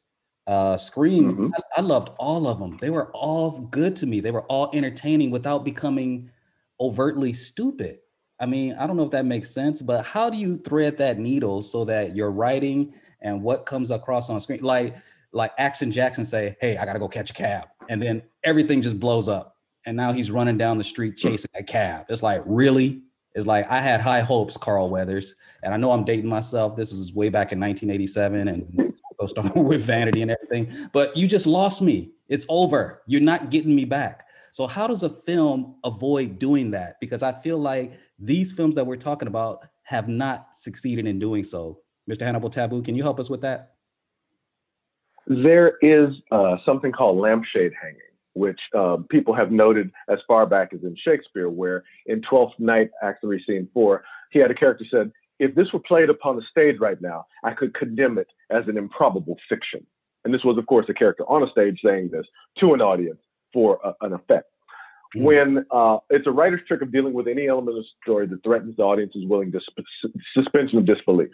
Uh, 0.48 0.76
Scream, 0.78 1.36
Mhm. 1.36 1.52
I, 1.56 1.80
I 1.80 1.82
loved 1.82 2.10
all 2.18 2.48
of 2.48 2.58
them. 2.58 2.78
They 2.82 2.90
were 2.90 3.12
all 3.12 3.60
good 3.70 3.96
to 3.98 4.08
me. 4.08 4.20
They 4.20 4.32
were 4.32 4.46
all 4.46 4.72
entertaining 4.74 5.30
without 5.30 5.64
becoming 5.64 6.32
overtly 6.80 7.34
stupid. 7.34 8.00
I 8.40 8.48
mean, 8.48 8.74
I 8.74 8.88
don't 8.88 8.98
know 8.98 9.04
if 9.04 9.12
that 9.12 9.26
makes 9.26 9.52
sense, 9.52 9.80
but 9.82 10.06
how 10.06 10.30
do 10.30 10.38
you 10.38 10.58
thread 10.58 10.98
that 10.98 11.20
needle 11.20 11.62
so 11.62 11.86
that 11.86 12.16
your 12.16 12.32
writing 12.32 12.94
and 13.22 13.44
what 13.44 13.66
comes 13.68 13.92
across 13.92 14.30
on 14.30 14.40
screen, 14.40 14.62
like 14.64 14.96
like 15.34 15.52
Action 15.60 15.92
Jackson 15.92 16.26
say, 16.26 16.56
"Hey, 16.60 16.78
I 16.78 16.86
gotta 16.86 16.98
go 17.00 17.08
catch 17.08 17.30
a 17.30 17.34
cab," 17.34 17.68
and 17.88 18.02
then 18.02 18.24
everything 18.44 18.82
just 18.82 19.00
blows 19.00 19.28
up, 19.30 19.58
and 19.86 19.96
now 19.96 20.14
he's 20.14 20.32
running 20.32 20.58
down 20.58 20.80
the 20.80 20.84
street 20.84 21.16
chasing 21.18 21.52
a 21.54 21.62
cab. 21.64 22.06
It's 22.10 22.24
like 22.24 22.42
really. 22.46 23.04
It's 23.36 23.46
like 23.46 23.70
I 23.70 23.80
had 23.80 24.02
high 24.02 24.22
hopes, 24.22 24.58
Carl 24.58 24.90
Weathers, 24.90 25.36
and 25.64 25.74
I 25.74 25.78
know 25.78 25.92
I'm 25.92 26.04
dating 26.04 26.30
myself. 26.30 26.76
This 26.76 26.92
is 26.92 27.14
way 27.14 27.30
back 27.30 27.52
in 27.52 27.60
1987, 27.60 28.48
and 28.48 28.94
goes 29.20 29.34
with 29.56 29.84
Vanity 29.84 30.22
and 30.22 30.32
everything. 30.32 30.90
But 30.94 31.16
you 31.16 31.28
just 31.28 31.46
lost 31.46 31.82
me. 31.82 32.12
It's 32.28 32.46
over. 32.50 33.02
You're 33.08 33.22
not 33.22 33.50
getting 33.50 33.76
me 33.76 33.86
back. 33.86 34.26
So 34.52 34.66
how 34.66 34.88
does 34.88 35.04
a 35.04 35.10
film 35.10 35.76
avoid 35.84 36.40
doing 36.40 36.72
that? 36.72 36.96
Because 37.00 37.22
I 37.22 37.34
feel 37.34 37.58
like 37.58 38.00
these 38.18 38.52
films 38.52 38.76
that 38.76 38.86
we're 38.86 38.96
talking 38.96 39.28
about 39.28 39.66
have 39.84 40.08
not 40.08 40.56
succeeded 40.56 41.06
in 41.06 41.20
doing 41.20 41.44
so. 41.44 41.80
Mr. 42.10 42.22
Hannibal 42.22 42.50
Tabu, 42.50 42.82
can 42.82 42.96
you 42.96 43.04
help 43.04 43.20
us 43.20 43.30
with 43.30 43.42
that? 43.42 43.74
There 45.28 45.78
is 45.82 46.16
uh, 46.32 46.58
something 46.66 46.92
called 46.92 47.20
lampshade 47.20 47.72
hanging, 47.80 48.00
which 48.34 48.60
uh, 48.78 48.98
people 49.10 49.34
have 49.34 49.52
noted 49.52 49.92
as 50.10 50.20
far 50.28 50.46
back 50.46 50.74
as 50.74 50.84
in 50.84 50.96
Shakespeare, 50.96 51.50
where 51.50 51.84
in 52.06 52.22
Twelfth 52.22 52.60
Night, 52.60 52.90
Act 53.02 53.22
Three, 53.22 53.44
Scene 53.46 53.68
Four, 53.74 54.04
he 54.32 54.40
had 54.40 54.52
a 54.52 54.56
character 54.56 54.86
said, 54.90 55.12
"If 55.40 55.56
this 55.56 55.72
were 55.74 55.80
played 55.80 56.10
upon 56.10 56.36
the 56.36 56.44
stage 56.50 56.80
right 56.80 57.02
now, 57.02 57.26
I 57.44 57.54
could 57.54 57.74
condemn 57.74 58.18
it 58.18 58.28
as 58.50 58.68
an 58.68 58.78
improbable 58.78 59.38
fiction." 59.48 59.86
And 60.26 60.34
this 60.34 60.44
was, 60.44 60.58
of 60.58 60.66
course, 60.68 60.86
a 60.90 60.94
character 60.94 61.24
on 61.30 61.44
a 61.44 61.52
stage 61.52 61.80
saying 61.84 62.10
this 62.12 62.26
to 62.60 62.74
an 62.74 62.82
audience 62.82 63.20
for 63.54 63.80
a, 63.84 63.94
an 64.06 64.14
effect. 64.14 64.50
Mm. 65.16 65.24
when 65.24 65.66
uh, 65.72 65.98
it's 66.12 66.28
a 66.28 66.32
writer's 66.32 66.62
trick 66.68 66.84
of 66.84 66.92
dealing 66.92 67.14
with 67.14 67.28
any 67.28 67.48
element 67.48 67.76
of 67.78 67.84
the 67.84 67.90
story 68.04 68.28
that 68.28 68.44
threatens 68.44 68.78
the 68.78 68.84
audience's 68.84 69.26
willing 69.26 69.50
dis- 69.50 69.64
suspension 70.36 70.78
of 70.78 70.86
disbelief. 70.86 71.32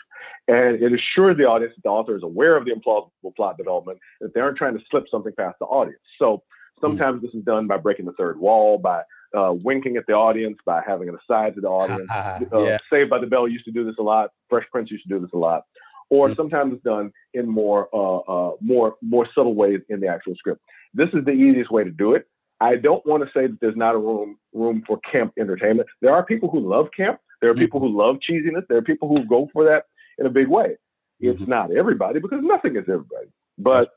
And 0.48 0.82
it 0.82 0.94
assures 0.94 1.36
the 1.36 1.44
audience 1.44 1.74
that 1.76 1.84
the 1.84 1.90
author 1.90 2.16
is 2.16 2.24
aware 2.24 2.56
of 2.56 2.64
the 2.64 2.72
implausible 2.72 3.36
plot 3.36 3.58
development, 3.58 4.00
that 4.22 4.34
they 4.34 4.40
aren't 4.40 4.58
trying 4.58 4.78
to 4.78 4.84
slip 4.90 5.06
something 5.12 5.34
past 5.38 5.58
the 5.60 5.66
audience. 5.66 6.00
So 6.18 6.44
sometimes 6.82 7.22
this 7.22 7.34
is 7.34 7.44
done 7.44 7.68
by 7.68 7.78
breaking 7.78 8.06
the 8.06 8.12
third 8.14 8.40
wall, 8.40 8.78
by 8.78 9.02
uh, 9.38 9.54
winking 9.54 9.98
at 9.98 10.06
the 10.08 10.14
audience, 10.14 10.58
by 10.66 10.82
having 10.86 11.10
an 11.10 11.18
aside 11.24 11.56
to 11.56 11.62
the 11.62 11.68
audience. 11.82 12.10
Uh. 12.52 12.78
Saved 12.92 13.10
by 13.10 13.18
the 13.20 13.28
Bell 13.28 13.48
used 13.48 13.66
to 13.66 13.72
do 13.72 13.86
this 13.86 13.96
a 14.00 14.04
lot. 14.04 14.32
Fresh 14.50 14.66
Prince 14.72 14.92
used 14.92 15.04
to 15.04 15.10
do 15.10 15.20
this 15.20 15.32
a 15.34 15.38
lot. 15.38 15.64
Or 16.10 16.30
Mhm. 16.30 16.36
sometimes 16.36 16.74
it's 16.74 16.84
done 16.84 17.12
in 17.34 17.48
more 17.48 17.90
uh, 17.94 18.18
uh, 18.18 18.52
more 18.62 18.96
more 19.02 19.26
subtle 19.34 19.56
ways 19.56 19.82
in 19.90 20.00
the 20.00 20.08
actual 20.08 20.36
script. 20.36 20.62
This 20.94 21.10
is 21.14 21.26
the 21.26 21.32
easiest 21.32 21.72
way 21.72 21.84
to 21.84 21.90
do 21.92 22.14
it. 22.14 22.28
I 22.62 22.76
don't 22.76 23.06
want 23.06 23.24
to 23.24 23.30
say 23.38 23.48
that 23.48 23.60
there's 23.60 23.76
not 23.76 23.96
a 23.96 23.98
room 23.98 24.38
room 24.54 24.84
for 24.86 25.00
camp 25.12 25.34
entertainment. 25.40 25.88
There 26.02 26.14
are 26.14 26.24
people 26.24 26.50
who 26.50 26.60
love 26.60 26.90
camp. 26.96 27.20
There 27.42 27.50
are 27.50 27.56
people 27.56 27.80
who 27.80 27.90
love 27.90 28.18
cheesiness. 28.28 28.66
There 28.70 28.78
are 28.78 28.82
people 28.82 29.08
who 29.10 29.26
go 29.26 29.50
for 29.52 29.64
that 29.66 29.86
in 30.20 30.26
a 30.26 30.30
big 30.30 30.48
way. 30.48 30.78
It's 31.20 31.42
Mhm. 31.42 31.48
not 31.48 31.72
everybody 31.72 32.20
because 32.20 32.44
nothing 32.44 32.76
is 32.76 32.84
everybody. 32.88 33.28
But 33.58 33.92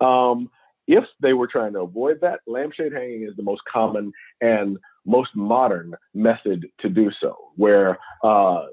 um, 0.00 0.50
if 0.86 1.04
they 1.20 1.32
were 1.32 1.46
trying 1.46 1.72
to 1.74 1.80
avoid 1.80 2.20
that, 2.20 2.40
lampshade 2.46 2.92
hanging 2.92 3.22
is 3.22 3.36
the 3.36 3.42
most 3.42 3.62
common 3.72 4.12
and 4.40 4.78
most 5.06 5.30
modern 5.34 5.94
method 6.14 6.66
to 6.80 6.88
do 6.88 7.10
so. 7.20 7.36
Where 7.56 7.98
uh, 8.24 8.66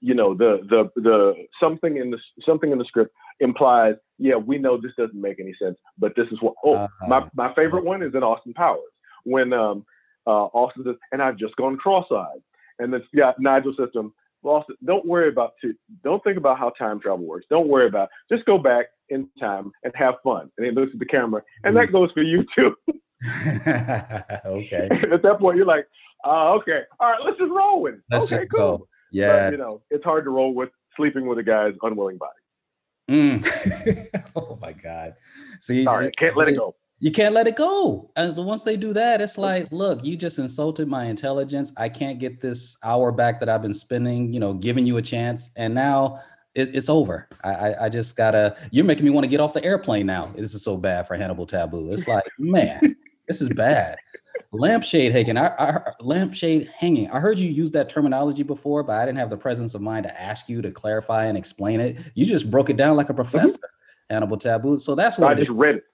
you 0.00 0.14
know 0.14 0.34
the 0.34 0.60
the 0.68 0.90
the 1.00 1.34
something 1.58 1.96
in 1.96 2.10
the 2.10 2.18
something 2.44 2.72
in 2.72 2.78
the 2.78 2.84
script 2.84 3.14
implies, 3.40 3.94
yeah, 4.18 4.36
we 4.36 4.58
know 4.58 4.76
this 4.76 4.92
doesn't 4.98 5.20
make 5.20 5.40
any 5.40 5.54
sense, 5.60 5.78
but 5.98 6.14
this 6.16 6.28
is 6.30 6.40
what. 6.40 6.54
Oh, 6.64 6.74
Uh-huh. 6.74 7.06
my 7.08 7.28
my 7.34 7.54
favorite 7.54 7.84
one 7.84 8.02
is 8.02 8.14
in 8.14 8.22
Austin 8.22 8.54
Powers 8.54 8.80
when 9.24 9.52
um, 9.52 9.84
uh, 10.26 10.46
Austin 10.52 10.84
says, 10.84 10.96
"And 11.12 11.22
I've 11.22 11.36
just 11.36 11.56
gone 11.56 11.76
cross-eyed," 11.76 12.42
and 12.78 12.92
then 12.92 13.02
yeah, 13.12 13.32
Nigel 13.38 13.74
says 13.76 13.88
to 13.94 14.00
him, 14.00 14.12
Austin, 14.42 14.76
don't 14.84 15.04
worry 15.06 15.28
about 15.28 15.52
to, 15.60 15.74
don't 16.02 16.22
think 16.24 16.38
about 16.38 16.58
how 16.58 16.70
time 16.70 16.98
travel 17.00 17.26
works. 17.26 17.46
Don't 17.50 17.68
worry 17.68 17.86
about 17.86 18.08
just 18.30 18.44
go 18.46 18.56
back 18.58 18.86
in 19.10 19.28
time 19.38 19.70
and 19.84 19.92
have 19.96 20.14
fun. 20.24 20.50
And 20.56 20.66
he 20.66 20.72
looks 20.72 20.92
at 20.92 20.98
the 20.98 21.06
camera, 21.06 21.42
and 21.64 21.76
that 21.76 21.92
goes 21.92 22.10
for 22.12 22.22
you 22.22 22.44
too. 22.56 22.74
okay. 24.46 24.88
at 25.12 25.22
that 25.22 25.36
point, 25.38 25.58
you're 25.58 25.66
like, 25.66 25.86
uh, 26.24 26.52
okay, 26.52 26.80
all 26.98 27.10
right, 27.10 27.20
let's 27.24 27.38
just 27.38 27.50
roll 27.50 27.82
with 27.82 27.94
it. 27.94 28.00
Let's 28.10 28.32
okay, 28.32 28.42
just 28.42 28.52
cool. 28.52 28.78
go. 28.78 28.88
Yeah. 29.12 29.50
But, 29.50 29.52
you 29.52 29.58
know, 29.58 29.82
it's 29.90 30.04
hard 30.04 30.24
to 30.24 30.30
roll 30.30 30.54
with 30.54 30.70
sleeping 30.96 31.26
with 31.26 31.38
a 31.38 31.42
guy's 31.42 31.74
unwilling 31.82 32.18
body. 32.18 32.32
Mm. 33.10 34.30
oh 34.36 34.58
my 34.60 34.72
God. 34.72 35.14
See, 35.60 35.84
Sorry, 35.84 36.10
can't 36.16 36.36
let 36.36 36.48
it 36.48 36.56
go. 36.56 36.76
You 37.00 37.10
can't 37.10 37.34
let 37.34 37.46
it 37.46 37.56
go. 37.56 38.10
And 38.16 38.30
so 38.32 38.42
once 38.42 38.62
they 38.62 38.76
do 38.76 38.92
that, 38.92 39.22
it's 39.22 39.38
like, 39.38 39.72
look, 39.72 40.04
you 40.04 40.16
just 40.16 40.38
insulted 40.38 40.86
my 40.86 41.06
intelligence. 41.06 41.72
I 41.78 41.88
can't 41.88 42.18
get 42.18 42.42
this 42.42 42.76
hour 42.84 43.10
back 43.10 43.40
that 43.40 43.48
I've 43.48 43.62
been 43.62 43.74
spending, 43.74 44.34
you 44.34 44.38
know, 44.38 44.52
giving 44.52 44.84
you 44.84 44.98
a 44.98 45.02
chance. 45.02 45.48
And 45.56 45.74
now 45.74 46.20
it, 46.54 46.74
it's 46.74 46.88
over. 46.88 47.28
I, 47.44 47.50
I, 47.50 47.84
I 47.84 47.88
just 47.88 48.16
gotta, 48.16 48.56
you're 48.70 48.84
making 48.84 49.04
me 49.04 49.10
want 49.10 49.24
to 49.24 49.28
get 49.28 49.40
off 49.40 49.54
the 49.54 49.64
airplane 49.64 50.06
now. 50.06 50.26
This 50.36 50.54
is 50.54 50.62
so 50.62 50.76
bad 50.76 51.06
for 51.06 51.16
Hannibal 51.16 51.46
Tabu. 51.46 51.92
It's 51.92 52.08
like, 52.08 52.24
man, 52.38 52.96
this 53.28 53.40
is 53.40 53.48
bad. 53.50 53.96
Lampshade 54.52 55.12
hanging. 55.12 55.36
I, 55.36 55.48
I 55.48 55.80
lampshade 56.00 56.70
hanging. 56.76 57.10
I 57.10 57.20
heard 57.20 57.38
you 57.38 57.48
use 57.48 57.70
that 57.72 57.88
terminology 57.88 58.42
before, 58.42 58.82
but 58.82 58.96
I 58.96 59.06
didn't 59.06 59.18
have 59.18 59.30
the 59.30 59.36
presence 59.36 59.74
of 59.74 59.80
mind 59.80 60.04
to 60.04 60.20
ask 60.20 60.48
you 60.48 60.60
to 60.62 60.72
clarify 60.72 61.26
and 61.26 61.38
explain 61.38 61.80
it. 61.80 62.00
You 62.14 62.26
just 62.26 62.50
broke 62.50 62.70
it 62.70 62.76
down 62.76 62.96
like 62.96 63.10
a 63.10 63.12
mm-hmm. 63.12 63.22
professor, 63.22 63.60
Hannibal 64.08 64.36
Tabu. 64.36 64.78
So 64.78 64.94
that's 64.94 65.18
I 65.18 65.22
what 65.22 65.38
it 65.38 65.46
just 65.46 65.50
read 65.50 65.76
it. 65.76 65.84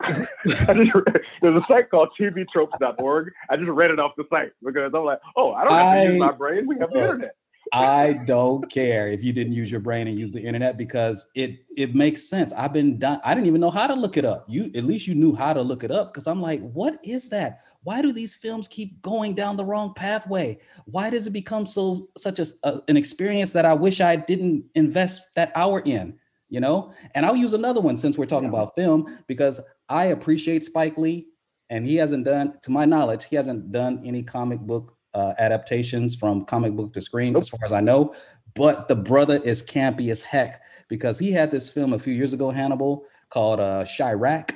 I 0.00 0.74
just 0.74 0.94
read, 0.94 1.20
there's 1.42 1.56
a 1.56 1.66
site 1.66 1.90
called 1.90 2.10
tvtropes.org. 2.20 3.32
I 3.50 3.56
just 3.56 3.68
read 3.68 3.90
it 3.90 3.98
off 3.98 4.12
the 4.16 4.24
site 4.30 4.52
because 4.64 4.92
I'm 4.94 5.04
like, 5.04 5.18
oh, 5.36 5.52
I 5.52 5.64
don't 5.64 5.72
have 5.72 5.94
to 5.94 5.98
I- 5.98 6.04
use 6.04 6.20
my 6.20 6.32
brain. 6.32 6.66
We 6.68 6.78
have 6.78 6.90
the 6.90 7.00
internet. 7.00 7.34
I 7.72 8.14
don't 8.24 8.70
care 8.70 9.08
if 9.08 9.22
you 9.22 9.32
didn't 9.32 9.52
use 9.52 9.70
your 9.70 9.80
brain 9.80 10.06
and 10.08 10.18
use 10.18 10.32
the 10.32 10.40
internet 10.40 10.76
because 10.76 11.26
it 11.34 11.64
it 11.76 11.94
makes 11.94 12.22
sense. 12.22 12.52
I've 12.52 12.72
been 12.72 12.98
done. 12.98 13.20
I 13.24 13.34
didn't 13.34 13.46
even 13.46 13.60
know 13.60 13.70
how 13.70 13.86
to 13.86 13.94
look 13.94 14.16
it 14.16 14.24
up. 14.24 14.46
You 14.48 14.70
at 14.74 14.84
least 14.84 15.06
you 15.06 15.14
knew 15.14 15.34
how 15.34 15.52
to 15.52 15.62
look 15.62 15.84
it 15.84 15.90
up 15.90 16.12
because 16.12 16.26
I'm 16.26 16.40
like, 16.40 16.60
what 16.72 16.98
is 17.04 17.28
that? 17.30 17.60
Why 17.82 18.02
do 18.02 18.12
these 18.12 18.36
films 18.36 18.68
keep 18.68 19.00
going 19.02 19.34
down 19.34 19.56
the 19.56 19.64
wrong 19.64 19.94
pathway? 19.94 20.58
Why 20.86 21.10
does 21.10 21.26
it 21.26 21.32
become 21.32 21.66
so 21.66 22.08
such 22.16 22.38
a, 22.38 22.46
a- 22.64 22.80
an 22.88 22.96
experience 22.96 23.52
that 23.52 23.64
I 23.64 23.74
wish 23.74 24.00
I 24.00 24.16
didn't 24.16 24.64
invest 24.74 25.34
that 25.36 25.52
hour 25.54 25.80
in? 25.84 26.18
You 26.50 26.60
know, 26.60 26.92
and 27.14 27.26
I'll 27.26 27.36
use 27.36 27.52
another 27.52 27.80
one 27.80 27.96
since 27.96 28.16
we're 28.16 28.26
talking 28.26 28.48
about 28.48 28.74
film 28.74 29.18
because 29.26 29.60
I 29.88 30.06
appreciate 30.06 30.64
Spike 30.64 30.96
Lee, 30.96 31.28
and 31.68 31.84
he 31.84 31.96
hasn't 31.96 32.24
done, 32.24 32.58
to 32.62 32.70
my 32.70 32.86
knowledge, 32.86 33.26
he 33.26 33.36
hasn't 33.36 33.70
done 33.70 34.02
any 34.04 34.22
comic 34.22 34.58
book 34.60 34.97
uh, 35.14 35.34
adaptations 35.38 36.14
from 36.14 36.44
comic 36.44 36.74
book 36.74 36.92
to 36.94 37.00
screen, 37.00 37.36
as 37.36 37.48
far 37.48 37.60
as 37.64 37.72
I 37.72 37.80
know. 37.80 38.14
But 38.54 38.88
the 38.88 38.96
brother 38.96 39.40
is 39.44 39.62
campy 39.62 40.10
as 40.10 40.22
heck 40.22 40.62
because 40.88 41.18
he 41.18 41.32
had 41.32 41.50
this 41.50 41.70
film 41.70 41.92
a 41.92 41.98
few 41.98 42.12
years 42.12 42.32
ago, 42.32 42.50
Hannibal, 42.50 43.04
called 43.30 43.60
uh, 43.60 43.84
Chi-Raq, 43.84 44.50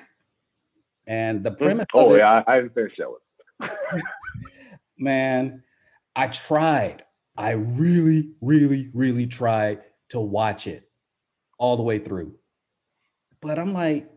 and 1.07 1.45
the 1.45 1.53
premise. 1.53 1.87
of 1.95 2.07
Oh 2.07 2.15
it, 2.15 2.19
yeah, 2.19 2.43
I, 2.47 2.53
I 2.53 2.57
didn't 2.61 2.75
finish 2.75 2.95
that 2.99 3.09
one. 3.09 3.71
man, 4.99 5.63
I 6.17 6.29
tried. 6.29 7.05
I 7.37 7.53
really, 7.53 8.33
really, 8.41 8.91
really 8.93 9.27
tried 9.27 9.83
to 10.11 10.21
watch 10.21 10.67
it 10.67 10.89
all 11.59 11.77
the 11.77 11.83
way 11.83 11.99
through. 11.99 12.35
But 13.41 13.59
I'm 13.59 13.73
like, 13.73 14.11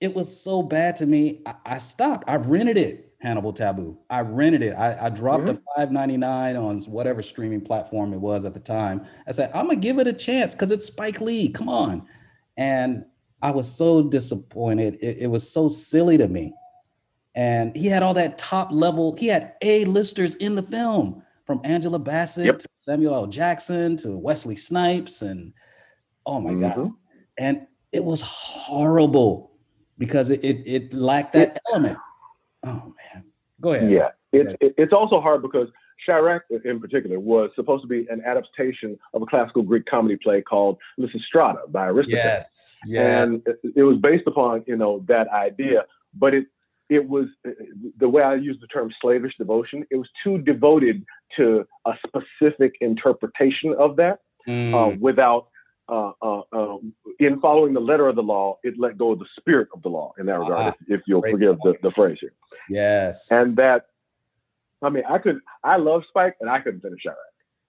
it 0.00 0.14
was 0.14 0.42
so 0.42 0.62
bad 0.62 0.96
to 0.96 1.06
me. 1.06 1.42
I, 1.46 1.54
I 1.64 1.78
stopped. 1.78 2.24
I 2.28 2.36
rented 2.36 2.76
it, 2.76 3.07
Hannibal 3.20 3.52
Tabu. 3.52 3.96
I 4.10 4.20
rented 4.20 4.62
it. 4.62 4.74
I, 4.74 5.06
I 5.06 5.08
dropped 5.08 5.44
Mhm. 5.44 5.58
a 5.76 5.80
$5.99 5.80 6.56
on 6.56 6.80
whatever 6.82 7.20
streaming 7.22 7.60
platform 7.60 8.12
it 8.14 8.18
was 8.20 8.44
at 8.44 8.54
the 8.54 8.60
time. 8.60 9.04
I 9.26 9.32
said, 9.32 9.50
I'm 9.54 9.66
gonna 9.66 9.76
give 9.76 9.98
it 9.98 10.06
a 10.06 10.12
chance 10.12 10.54
because 10.54 10.70
it's 10.70 10.86
Spike 10.86 11.20
Lee. 11.20 11.48
Come 11.48 11.68
on. 11.68 12.06
And 12.56 13.04
I 13.42 13.50
was 13.50 13.68
so 13.70 14.02
disappointed. 14.02 14.96
It, 15.00 15.18
it 15.22 15.26
was 15.26 15.48
so 15.50 15.68
silly 15.68 16.16
to 16.18 16.28
me 16.28 16.54
and 17.34 17.76
he 17.76 17.86
had 17.86 18.02
all 18.02 18.14
that 18.14 18.38
top 18.38 18.70
level 18.72 19.14
he 19.16 19.26
had 19.28 19.52
a 19.62 19.84
listers 19.84 20.34
in 20.36 20.54
the 20.54 20.62
film 20.62 21.22
from 21.44 21.60
angela 21.62 21.98
bassett 21.98 22.46
Yep. 22.46 22.58
to 22.60 22.68
samuel 22.78 23.14
l 23.14 23.26
jackson 23.26 23.98
to 23.98 24.16
wesley 24.16 24.56
snipes 24.56 25.20
and 25.20 25.52
oh 26.24 26.40
my 26.40 26.54
god 26.54 26.74
Mhm. 26.76 26.94
and 27.38 27.66
it 27.92 28.02
was 28.02 28.22
horrible 28.22 29.52
because 29.98 30.30
it 30.30 30.42
it, 30.42 30.66
it 30.66 30.94
lacked 30.94 31.34
that 31.34 31.58
element 31.70 31.98
oh 32.64 32.94
man. 33.14 33.24
Go 33.60 33.72
ahead. 33.72 33.90
Yeah, 33.90 34.08
it's 34.32 34.54
it, 34.60 34.74
it's 34.78 34.92
also 34.92 35.20
hard 35.20 35.42
because 35.42 35.68
Chi-Raq, 36.06 36.42
in 36.64 36.78
particular, 36.78 37.18
was 37.18 37.50
supposed 37.56 37.82
to 37.82 37.88
be 37.88 38.06
an 38.08 38.22
adaptation 38.24 38.96
of 39.14 39.22
a 39.22 39.26
classical 39.26 39.62
Greek 39.62 39.84
comedy 39.86 40.16
play 40.16 40.40
called 40.40 40.78
Lysistrata 40.98 41.70
by 41.70 41.86
Aristophanes. 41.86 42.78
yes. 42.86 43.04
And 43.04 43.42
it, 43.46 43.72
it 43.76 43.82
was 43.82 43.98
based 43.98 44.26
upon 44.26 44.64
you 44.66 44.76
know 44.76 45.04
that 45.08 45.28
idea 45.28 45.84
but 46.14 46.34
it 46.34 46.46
it 46.88 47.06
was 47.06 47.26
the 47.98 48.08
way 48.08 48.22
i 48.22 48.34
use 48.34 48.56
the 48.62 48.66
term 48.68 48.90
slavish 48.98 49.36
devotion 49.36 49.84
it 49.90 49.96
was 49.96 50.08
too 50.24 50.38
devoted 50.38 51.04
to 51.36 51.66
a 51.84 51.92
specific 52.06 52.72
interpretation 52.80 53.74
of 53.78 53.96
that 53.96 54.20
Mm, 54.48 54.72
uh, 54.74 54.96
without 54.98 55.48
uh, 55.88 56.12
uh, 56.22 56.42
um, 56.52 56.92
in 57.18 57.40
following 57.40 57.72
the 57.72 57.80
letter 57.80 58.08
of 58.08 58.16
the 58.16 58.22
law 58.22 58.58
it 58.62 58.74
let 58.78 58.98
go 58.98 59.12
of 59.12 59.18
the 59.18 59.26
spirit 59.38 59.68
of 59.74 59.82
the 59.82 59.88
law 59.88 60.12
in 60.18 60.26
that 60.26 60.38
regard 60.38 60.60
Ah, 60.60 60.68
if, 60.86 61.00
if 61.00 61.00
you'll 61.06 61.22
forgive 61.22 61.58
the, 61.64 61.74
the 61.82 61.90
phrase 61.92 62.18
here 62.20 62.32
yes 62.68 63.30
and 63.32 63.56
that 63.56 63.86
i 64.82 64.88
mean 64.90 65.02
i 65.08 65.18
could 65.18 65.40
i 65.64 65.76
love 65.76 66.02
spike 66.08 66.34
and 66.40 66.50
i 66.50 66.58
couldn't 66.60 66.80
finish 66.80 67.02
Chi-Raq. 67.04 67.14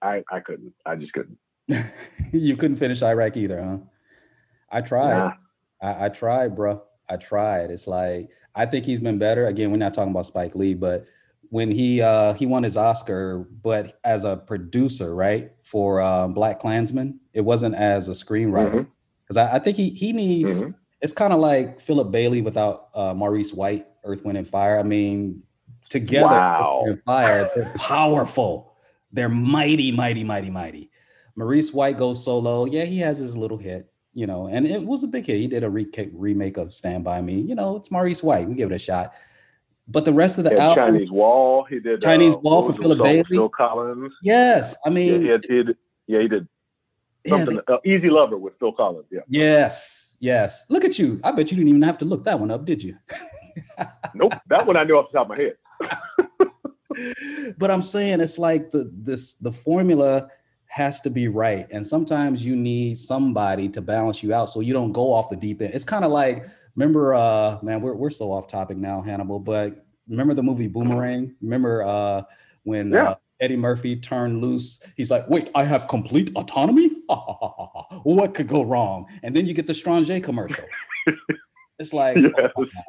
i 0.02 0.22
i 0.36 0.40
couldn't 0.40 0.72
i 0.86 0.94
just 0.96 1.12
couldn't 1.12 1.38
you 2.32 2.56
couldn't 2.56 2.76
finish 2.76 3.02
iraq 3.02 3.36
either 3.36 3.62
huh 3.62 3.78
i 4.70 4.80
tried 4.80 5.18
Nah. 5.18 5.32
I, 5.82 6.06
I 6.06 6.08
tried, 6.10 6.54
bro. 6.54 6.82
I 7.08 7.16
tried. 7.16 7.70
It's 7.70 7.86
like 7.86 8.28
I 8.54 8.66
think 8.66 8.84
he's 8.84 9.00
been 9.00 9.18
better. 9.18 9.46
Again, 9.46 9.70
we're 9.70 9.78
not 9.78 9.94
talking 9.94 10.10
about 10.10 10.26
Spike 10.26 10.54
Lee, 10.54 10.74
but 10.74 11.06
when 11.50 11.70
he 11.70 12.00
uh 12.00 12.32
he 12.34 12.46
won 12.46 12.62
his 12.62 12.76
Oscar, 12.76 13.46
but 13.62 13.98
as 14.04 14.24
a 14.24 14.36
producer, 14.38 15.14
right, 15.14 15.52
for 15.62 16.00
uh, 16.00 16.26
BlacKkKlansman, 16.28 17.14
it 17.34 17.42
wasn't 17.42 17.74
as 17.74 18.08
a 18.08 18.12
screenwriter. 18.12 18.86
Because 19.24 19.36
I, 19.36 19.56
I 19.56 19.58
think 19.58 19.76
he 19.76 19.90
he 19.90 20.12
needs. 20.12 20.62
Mhm. 20.62 20.74
It's 21.02 21.12
kind 21.12 21.32
of 21.32 21.40
like 21.40 21.80
Philip 21.80 22.10
Bailey 22.10 22.42
without 22.42 22.88
uh, 22.94 23.14
Maurice 23.14 23.52
White, 23.54 23.86
Earth, 24.04 24.22
Wind, 24.24 24.36
and 24.38 24.46
Fire. 24.46 24.78
I 24.78 24.82
mean, 24.82 25.42
together, 25.88 26.26
Wow. 26.26 26.80
Earth, 26.80 26.82
Wind, 26.86 26.90
and 26.90 27.02
Fire, 27.04 27.50
they're 27.56 27.72
powerful. 27.76 28.74
They're 29.12 29.28
mighty, 29.28 29.92
mighty, 29.92 30.24
mighty, 30.24 30.50
mighty. 30.50 30.90
Maurice 31.36 31.72
White 31.72 31.96
goes 31.96 32.22
solo. 32.24 32.66
Yeah, 32.66 32.84
he 32.84 32.98
has 32.98 33.18
his 33.18 33.34
little 33.36 33.56
hit, 33.56 33.90
you 34.12 34.26
know, 34.26 34.46
and 34.48 34.66
it 34.66 34.84
was 34.84 35.02
a 35.04 35.06
big 35.08 35.24
hit. 35.26 35.38
He 35.38 35.46
did 35.46 35.64
a 35.64 35.70
re- 35.70 35.88
remake 36.12 36.58
of 36.58 36.74
Stand 36.74 37.02
By 37.02 37.22
Me. 37.22 37.40
You 37.40 37.54
know, 37.54 37.76
it's 37.76 37.90
Maurice 37.90 38.22
White. 38.22 38.46
We 38.48 38.54
give 38.54 38.70
it 38.70 38.74
a 38.74 38.78
shot. 38.78 39.14
But 39.88 40.04
the 40.04 40.12
rest 40.12 40.38
of 40.38 40.44
the 40.44 40.50
He 40.50 40.56
album, 40.56 40.92
Chinese 40.92 41.10
Wall. 41.10 41.64
He 41.64 41.80
did 41.80 42.00
Chinese 42.00 42.34
uh, 42.34 42.38
Wall 42.38 42.62
for 42.62 42.72
Philip 42.72 42.98
Bailey. 42.98 43.24
Phil 43.28 43.48
Collins. 43.48 44.12
yes, 44.22 44.76
I 44.84 44.90
mean, 44.90 45.22
he, 45.22 45.28
had, 45.28 45.44
he 45.48 45.62
did, 45.62 45.76
yeah, 46.06 46.20
he 46.20 46.28
did 46.28 46.48
yeah, 47.24 47.36
something. 47.36 47.60
uh, 47.68 47.78
Easy 47.84 48.08
Lover 48.08 48.38
with 48.38 48.54
Phil 48.58 48.72
Collins. 48.72 49.06
Yeah. 49.10 49.20
yes, 49.28 50.16
yes. 50.20 50.64
Look 50.68 50.84
at 50.84 50.98
you. 50.98 51.20
I 51.24 51.32
bet 51.32 51.50
you 51.50 51.56
didn't 51.56 51.68
even 51.68 51.82
have 51.82 51.98
to 51.98 52.04
look 52.04 52.24
that 52.24 52.38
one 52.38 52.50
up, 52.50 52.64
did 52.64 52.82
you? 52.82 52.96
Nope. 54.14 54.32
that 54.48 54.66
one 54.66 54.76
I 54.76 54.84
knew 54.84 54.96
off 54.96 55.10
the 55.10 55.18
top 55.18 55.30
of 55.30 55.36
my 55.36 55.42
head. 55.42 57.54
but 57.58 57.70
I'm 57.70 57.82
saying 57.82 58.20
it's 58.20 58.38
like 58.38 58.70
the 58.70 58.90
this 58.94 59.34
the 59.34 59.52
formula 59.52 60.28
has 60.66 61.00
to 61.00 61.10
be 61.10 61.28
right, 61.28 61.66
and 61.72 61.84
sometimes 61.84 62.44
you 62.44 62.54
need 62.54 62.96
somebody 62.96 63.68
to 63.70 63.80
balance 63.80 64.22
you 64.22 64.32
out 64.32 64.48
so 64.48 64.60
you 64.60 64.72
don't 64.72 64.92
go 64.92 65.12
off 65.12 65.28
the 65.28 65.36
deep 65.36 65.62
end. 65.62 65.74
It's 65.74 65.84
kind 65.84 66.04
of 66.04 66.12
like 66.12 66.46
remember, 66.76 67.14
uh, 67.14 67.58
man, 67.62 67.80
we're 67.80 67.94
we're 67.94 68.10
so 68.10 68.32
off 68.32 68.46
topic 68.46 68.76
now, 68.76 69.00
Hannibal, 69.02 69.38
but 69.40 69.86
remember 70.08 70.34
the 70.34 70.42
movie 70.42 70.66
Boomerang? 70.68 71.34
Remember 71.40 71.82
uh, 71.82 72.22
when 72.64 72.92
Yeah. 72.92 73.10
uh, 73.10 73.14
Eddie 73.40 73.56
Murphy 73.56 73.96
turned 73.96 74.40
loose? 74.42 74.82
He's 74.96 75.10
like, 75.10 75.28
"Wait, 75.28 75.50
I 75.54 75.64
have 75.64 75.88
complete 75.88 76.30
autonomy. 76.36 76.90
what 78.02 78.34
could 78.34 78.48
go 78.48 78.62
wrong?" 78.62 79.06
And 79.22 79.34
then 79.34 79.46
you 79.46 79.54
get 79.54 79.66
the 79.66 79.74
Strange 79.74 80.22
commercial. 80.22 80.64
It's 81.78 81.94
like, 81.94 82.18
oh, 82.18 82.22
my 82.56 82.64
God. 82.64 82.84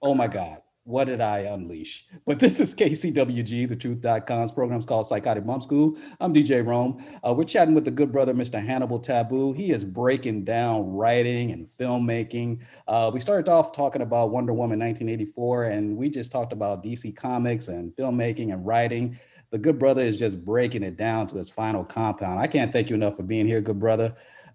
oh 0.00 0.14
my 0.14 0.26
God, 0.26 0.62
what 0.84 1.04
did 1.04 1.20
I 1.20 1.40
unleash? 1.40 2.06
But 2.26 2.40
this 2.40 2.58
is 2.58 2.74
KCWG, 2.74 3.68
the 3.68 3.76
truth.com's 3.76 4.50
program's 4.50 4.84
called 4.84 5.06
Psychotic 5.06 5.46
Bump 5.46 5.62
School. 5.62 5.96
I'm 6.20 6.34
DJ 6.34 6.66
Rome. 6.66 7.02
Uh, 7.26 7.32
we're 7.32 7.44
chatting 7.44 7.74
with 7.74 7.84
the 7.84 7.90
good 7.92 8.10
brother, 8.10 8.34
Mr. 8.34 8.64
Hannibal 8.64 8.98
Tabu. 8.98 9.52
He 9.52 9.70
is 9.70 9.84
breaking 9.84 10.44
down 10.44 10.90
writing 10.90 11.52
and 11.52 11.68
filmmaking. 11.68 12.62
Uh, 12.88 13.10
we 13.14 13.20
started 13.20 13.48
off 13.48 13.72
talking 13.72 14.02
about 14.02 14.30
Wonder 14.30 14.52
Woman 14.52 14.80
1984, 14.80 15.64
and 15.64 15.96
we 15.96 16.10
just 16.10 16.32
talked 16.32 16.52
about 16.52 16.82
DC 16.82 17.14
Comics 17.14 17.68
and 17.68 17.94
filmmaking 17.94 18.52
and 18.52 18.66
writing. 18.66 19.16
The 19.50 19.58
good 19.58 19.78
brother 19.78 20.02
is 20.02 20.18
just 20.18 20.44
breaking 20.44 20.82
it 20.82 20.96
down 20.96 21.28
to 21.28 21.38
its 21.38 21.50
final 21.50 21.84
compound. 21.84 22.40
I 22.40 22.48
can't 22.48 22.72
thank 22.72 22.90
you 22.90 22.96
enough 22.96 23.16
for 23.16 23.22
being 23.22 23.46
here, 23.46 23.60
good 23.60 23.78
brother. 23.78 24.14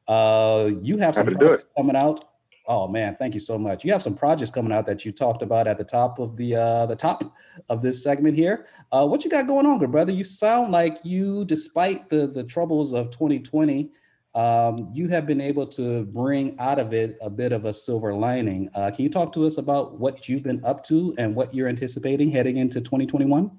Uh, 0.09 0.71
you 0.81 0.97
have 0.97 1.15
some 1.15 1.25
Happy 1.25 1.35
to 1.35 1.39
do 1.39 1.45
it. 1.45 1.49
projects 1.49 1.67
coming 1.77 1.95
out. 1.95 2.25
Oh 2.69 2.85
man, 2.85 3.15
thank 3.17 3.33
you 3.33 3.39
so 3.39 3.57
much. 3.57 3.85
You 3.85 3.93
have 3.93 4.03
some 4.03 4.13
projects 4.13 4.51
coming 4.51 4.73
out 4.73 4.85
that 4.87 5.05
you 5.05 5.13
talked 5.13 5.41
about 5.41 5.67
at 5.67 5.77
the 5.77 5.85
top 5.85 6.19
of 6.19 6.35
the 6.35 6.55
uh, 6.55 6.85
the 6.85 6.97
top 6.97 7.33
of 7.69 7.81
this 7.81 8.03
segment 8.03 8.35
here. 8.35 8.67
Uh, 8.91 9.07
what 9.07 9.23
you 9.23 9.31
got 9.31 9.47
going 9.47 9.65
on, 9.65 9.79
good 9.79 9.91
brother? 9.91 10.11
You 10.11 10.25
sound 10.25 10.73
like 10.73 10.97
you, 11.03 11.45
despite 11.45 12.09
the 12.09 12.27
the 12.27 12.43
troubles 12.43 12.91
of 12.91 13.09
2020, 13.11 13.89
um, 14.35 14.89
you 14.93 15.07
have 15.07 15.25
been 15.25 15.39
able 15.39 15.65
to 15.67 16.03
bring 16.07 16.59
out 16.59 16.77
of 16.77 16.93
it 16.93 17.17
a 17.21 17.29
bit 17.29 17.53
of 17.53 17.63
a 17.63 17.71
silver 17.71 18.13
lining. 18.13 18.69
Uh, 18.75 18.91
can 18.93 19.03
you 19.03 19.09
talk 19.09 19.31
to 19.33 19.47
us 19.47 19.57
about 19.57 19.97
what 19.97 20.27
you've 20.27 20.43
been 20.43 20.63
up 20.65 20.83
to 20.85 21.15
and 21.17 21.33
what 21.33 21.55
you're 21.55 21.69
anticipating 21.69 22.31
heading 22.31 22.57
into 22.57 22.81
2021? 22.81 23.49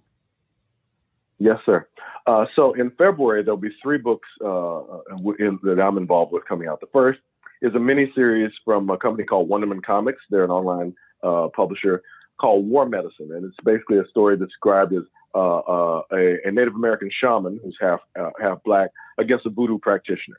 Yes, 1.38 1.59
sir. 1.64 1.88
Uh, 2.26 2.44
so 2.54 2.74
in 2.74 2.90
February, 2.90 3.42
there'll 3.42 3.56
be 3.56 3.74
three 3.82 3.96
books 3.96 4.28
uh, 4.44 4.80
w- 5.16 5.36
in, 5.38 5.59
that 5.62 5.80
I'm 5.80 5.96
involved 5.96 6.32
with 6.32 6.44
coming 6.44 6.68
out. 6.68 6.80
The 6.80 6.88
first 6.92 7.20
is 7.62 7.74
a 7.74 7.78
mini 7.78 8.11
series 8.14 8.52
from 8.64 8.88
a 8.90 8.96
company 8.96 9.24
called 9.24 9.48
Wonderman 9.48 9.82
Comics. 9.82 10.22
They're 10.30 10.44
an 10.44 10.50
online 10.50 10.94
uh, 11.22 11.48
publisher 11.54 12.02
called 12.40 12.68
War 12.68 12.88
Medicine, 12.88 13.30
and 13.32 13.44
it's 13.44 13.56
basically 13.64 13.98
a 13.98 14.06
story 14.09 14.36
described 14.36 14.92
as 14.92 15.02
uh, 15.34 15.59
uh, 15.59 16.02
a, 16.12 16.36
a 16.44 16.50
Native 16.50 16.74
American 16.74 17.11
shaman 17.20 17.61
who's 17.62 17.76
half 17.80 18.00
uh, 18.18 18.30
half 18.40 18.62
black 18.64 18.90
against 19.18 19.46
a 19.46 19.50
voodoo 19.50 19.78
practitioner. 19.78 20.38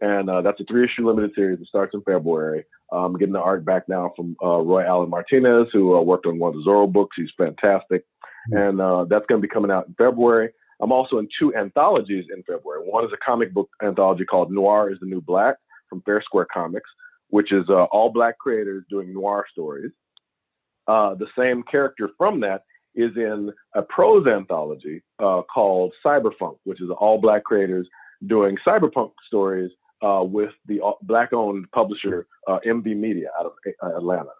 And 0.00 0.30
uh, 0.30 0.40
that's 0.40 0.60
a 0.60 0.64
three 0.64 0.84
issue 0.84 1.06
limited 1.06 1.32
series 1.34 1.58
that 1.58 1.68
starts 1.68 1.94
in 1.94 2.00
February. 2.02 2.64
I'm 2.90 3.16
getting 3.18 3.34
the 3.34 3.40
art 3.40 3.64
back 3.64 3.88
now 3.88 4.12
from 4.16 4.34
uh, 4.42 4.60
Roy 4.60 4.84
Allan 4.84 5.10
Martinez, 5.10 5.68
who 5.72 5.96
uh, 5.96 6.00
worked 6.00 6.26
on 6.26 6.38
one 6.38 6.54
of 6.54 6.54
the 6.54 6.68
Zorro 6.68 6.90
books. 6.90 7.16
He's 7.16 7.30
fantastic. 7.36 8.04
And 8.50 8.80
uh, 8.80 9.04
that's 9.04 9.26
going 9.26 9.40
to 9.40 9.46
be 9.46 9.52
coming 9.52 9.70
out 9.70 9.86
in 9.86 9.94
February. 9.94 10.50
I'm 10.80 10.90
also 10.90 11.18
in 11.18 11.28
two 11.38 11.54
anthologies 11.54 12.24
in 12.34 12.42
February. 12.44 12.82
One 12.82 13.04
is 13.04 13.12
a 13.12 13.24
comic 13.24 13.52
book 13.52 13.68
anthology 13.82 14.24
called 14.24 14.50
Noir 14.50 14.90
is 14.90 14.98
the 14.98 15.06
New 15.06 15.20
Black 15.20 15.56
from 15.90 16.00
Fair 16.02 16.22
Square 16.22 16.46
Comics, 16.52 16.88
which 17.28 17.52
is 17.52 17.64
uh, 17.68 17.84
all 17.84 18.08
black 18.08 18.38
creators 18.38 18.84
doing 18.88 19.12
noir 19.12 19.44
stories. 19.50 19.90
Uh, 20.88 21.14
the 21.14 21.26
same 21.38 21.62
character 21.64 22.08
from 22.16 22.40
that 22.40 22.62
is 22.94 23.10
in 23.16 23.52
a 23.74 23.82
prose 23.82 24.26
anthology 24.26 25.02
uh, 25.18 25.42
called 25.42 25.92
Cyberpunk, 26.04 26.56
which 26.64 26.80
is 26.80 26.88
all 26.98 27.18
black 27.18 27.44
creators 27.44 27.86
doing 28.26 28.56
cyberpunk 28.66 29.12
stories 29.26 29.70
uh, 30.02 30.24
with 30.24 30.50
the 30.66 30.80
black 31.02 31.32
owned 31.32 31.70
publisher 31.72 32.26
uh, 32.48 32.58
MV 32.66 32.96
Media 32.96 33.28
out 33.38 33.46
of 33.46 33.52
uh, 33.82 33.96
Atlanta. 33.96 34.30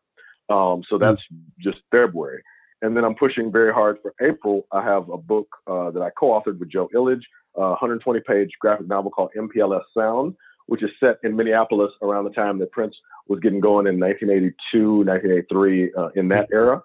Um, 0.49 0.83
so 0.89 0.99
that's 0.99 1.21
just 1.61 1.79
February. 1.91 2.43
And 2.83 2.97
then 2.97 3.05
I'm 3.05 3.15
pushing 3.15 3.53
very 3.53 3.73
hard 3.73 3.99
for 4.03 4.15
April. 4.23 4.67
I 4.73 4.83
have 4.83 5.09
a 5.11 5.19
book 5.19 5.49
uh, 5.67 5.91
that 5.91 6.03
I 6.03 6.11
co-authored 6.19 6.59
with 6.59 6.71
Joe 6.71 6.89
Illidge, 6.95 7.23
a 7.57 7.71
120 7.71 8.21
page 8.27 8.51
graphic 8.59 8.89
novel 8.89 9.11
called 9.11 9.31
MPLS 9.37 9.83
Sound, 9.97 10.35
which 10.67 10.83
is 10.83 10.91
set 11.01 11.19
in 11.23 11.37
Minneapolis 11.37 11.93
around 12.03 12.25
the 12.25 12.31
time 12.31 12.59
that 12.59 12.71
Prince 12.73 12.95
was 13.29 13.41
getting 13.41 13.61
going 13.61 13.87
in 13.87 13.99
1982, 13.99 15.05
1983, 15.05 15.93
uh, 15.95 16.09
in 16.15 16.29
that 16.29 16.49
era. 16.53 16.83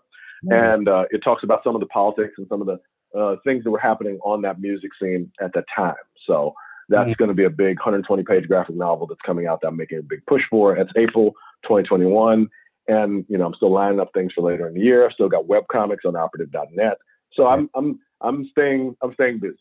And 0.52 0.88
uh, 0.88 1.06
it 1.12 1.24
talks 1.24 1.44
about 1.44 1.64
some 1.64 1.76
of 1.76 1.82
the 1.82 1.88
politics 1.88 2.34
and 2.38 2.48
some 2.50 2.62
of 2.62 2.68
the 2.68 2.80
uh, 3.18 3.38
things 3.46 3.64
that 3.64 3.72
were 3.72 3.80
happening 3.80 4.20
on 4.24 4.42
that 4.42 4.60
music 4.60 4.92
scene 5.02 5.32
at 5.42 5.54
that 5.54 5.66
time. 5.76 5.96
So 6.28 6.54
that's 6.90 7.10
Mhm. 7.10 7.18
going 7.18 7.30
to 7.30 7.34
be 7.36 7.46
a 7.46 7.50
big 7.50 7.80
120 7.80 8.24
page 8.24 8.48
graphic 8.48 8.76
novel 8.76 9.08
that's 9.08 9.22
coming 9.22 9.48
out 9.48 9.62
that 9.62 9.70
I'm 9.70 9.78
making 9.78 10.00
a 10.00 10.04
big 10.04 10.26
push 10.28 10.44
for. 10.50 10.76
It's 10.76 10.92
April 10.96 11.34
2021. 11.64 12.50
And, 12.88 13.26
you 13.28 13.38
know, 13.38 13.46
I'm 13.48 13.54
still 13.56 13.72
lining 13.72 14.00
up 14.00 14.12
things 14.14 14.34
for 14.34 14.42
later 14.42 14.68
in 14.68 14.76
the 14.76 14.82
year. 14.82 15.06
I've 15.06 15.14
still 15.14 15.30
got 15.30 15.46
webcomics 15.46 16.06
on 16.06 16.16
operative.net. 16.16 16.98
So 17.34 17.48
I'm, 17.48 17.70
I'm, 17.74 18.00
I'm 18.22 18.46
staying, 18.50 18.96
I'm 19.02 19.14
staying 19.14 19.40
busy. 19.40 19.58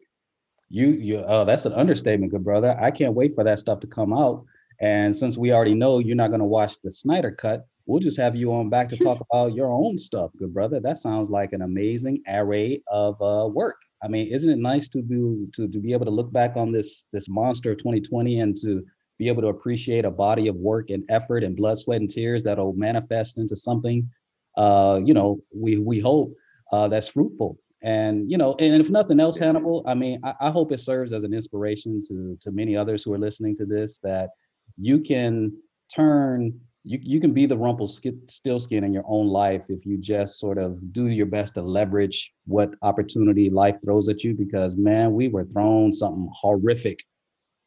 You, 0.70 0.88
you, 0.88 1.24
oh, 1.26 1.44
that's 1.44 1.66
an 1.66 1.72
understatement, 1.72 2.32
good 2.32 2.44
brother. 2.44 2.76
I 2.80 2.90
can't 2.90 3.14
wait 3.14 3.34
for 3.34 3.44
that 3.44 3.58
stuff 3.58 3.80
to 3.80 3.86
come 3.86 4.12
out. 4.12 4.44
And 4.80 5.14
since 5.14 5.38
we 5.38 5.52
already 5.52 5.74
know 5.74 5.98
you're 5.98 6.16
not 6.16 6.30
going 6.30 6.40
to 6.40 6.46
watch 6.46 6.80
the 6.82 6.90
Snyder 6.90 7.30
cut, 7.30 7.66
we'll 7.86 8.00
just 8.00 8.18
have 8.18 8.34
you 8.34 8.52
on 8.52 8.70
back 8.70 8.88
to 8.88 8.96
talk 8.96 9.18
about 9.30 9.54
your 9.54 9.70
own 9.70 9.98
stuff, 9.98 10.30
good 10.38 10.52
brother. 10.52 10.80
That 10.80 10.98
sounds 10.98 11.30
like 11.30 11.52
an 11.52 11.62
amazing 11.62 12.22
array 12.28 12.82
of 12.88 13.20
uh, 13.22 13.48
work. 13.48 13.76
I 14.02 14.08
mean, 14.08 14.26
isn't 14.32 14.50
it 14.50 14.58
nice 14.58 14.88
to 14.90 15.00
do 15.00 15.48
to, 15.54 15.66
to 15.68 15.78
be 15.78 15.92
able 15.92 16.04
to 16.04 16.10
look 16.10 16.32
back 16.32 16.56
on 16.56 16.72
this 16.72 17.04
this 17.12 17.28
monster 17.28 17.72
of 17.72 17.78
2020 17.78 18.40
and 18.40 18.56
to 18.60 18.84
be 19.18 19.28
able 19.28 19.42
to 19.42 19.48
appreciate 19.48 20.04
a 20.04 20.10
body 20.10 20.48
of 20.48 20.56
work 20.56 20.90
and 20.90 21.04
effort 21.08 21.44
and 21.44 21.56
blood, 21.56 21.78
sweat, 21.78 22.00
and 22.00 22.10
tears 22.10 22.42
that'll 22.42 22.74
manifest 22.74 23.38
into 23.38 23.56
something, 23.56 24.10
uh, 24.56 25.00
you 25.02 25.14
know, 25.14 25.40
we 25.54 25.78
we 25.78 26.00
hope 26.00 26.34
uh, 26.72 26.88
that's 26.88 27.08
fruitful. 27.08 27.58
And 27.84 28.30
you 28.30 28.38
know, 28.38 28.56
and 28.58 28.80
if 28.80 28.88
nothing 28.88 29.20
else, 29.20 29.38
Hannibal, 29.38 29.84
I 29.86 29.94
mean, 29.94 30.18
I, 30.24 30.32
I 30.40 30.50
hope 30.50 30.72
it 30.72 30.80
serves 30.80 31.12
as 31.12 31.22
an 31.22 31.34
inspiration 31.34 32.00
to 32.08 32.36
to 32.40 32.50
many 32.50 32.76
others 32.76 33.04
who 33.04 33.12
are 33.12 33.18
listening 33.18 33.54
to 33.56 33.66
this 33.66 33.98
that 33.98 34.30
you 34.78 34.98
can 35.00 35.52
turn 35.94 36.58
you, 36.82 36.98
you 37.02 37.20
can 37.20 37.32
be 37.32 37.46
the 37.46 37.56
Rumpelstiltskin 37.56 38.84
in 38.84 38.92
your 38.92 39.04
own 39.06 39.26
life 39.28 39.66
if 39.68 39.84
you 39.86 39.98
just 39.98 40.40
sort 40.40 40.58
of 40.58 40.92
do 40.92 41.08
your 41.08 41.26
best 41.26 41.54
to 41.54 41.62
leverage 41.62 42.32
what 42.46 42.74
opportunity 42.82 43.50
life 43.50 43.78
throws 43.84 44.08
at 44.08 44.24
you 44.24 44.34
because 44.34 44.76
man 44.76 45.12
we 45.12 45.28
were 45.28 45.44
thrown 45.44 45.92
something 45.92 46.28
horrific 46.34 47.02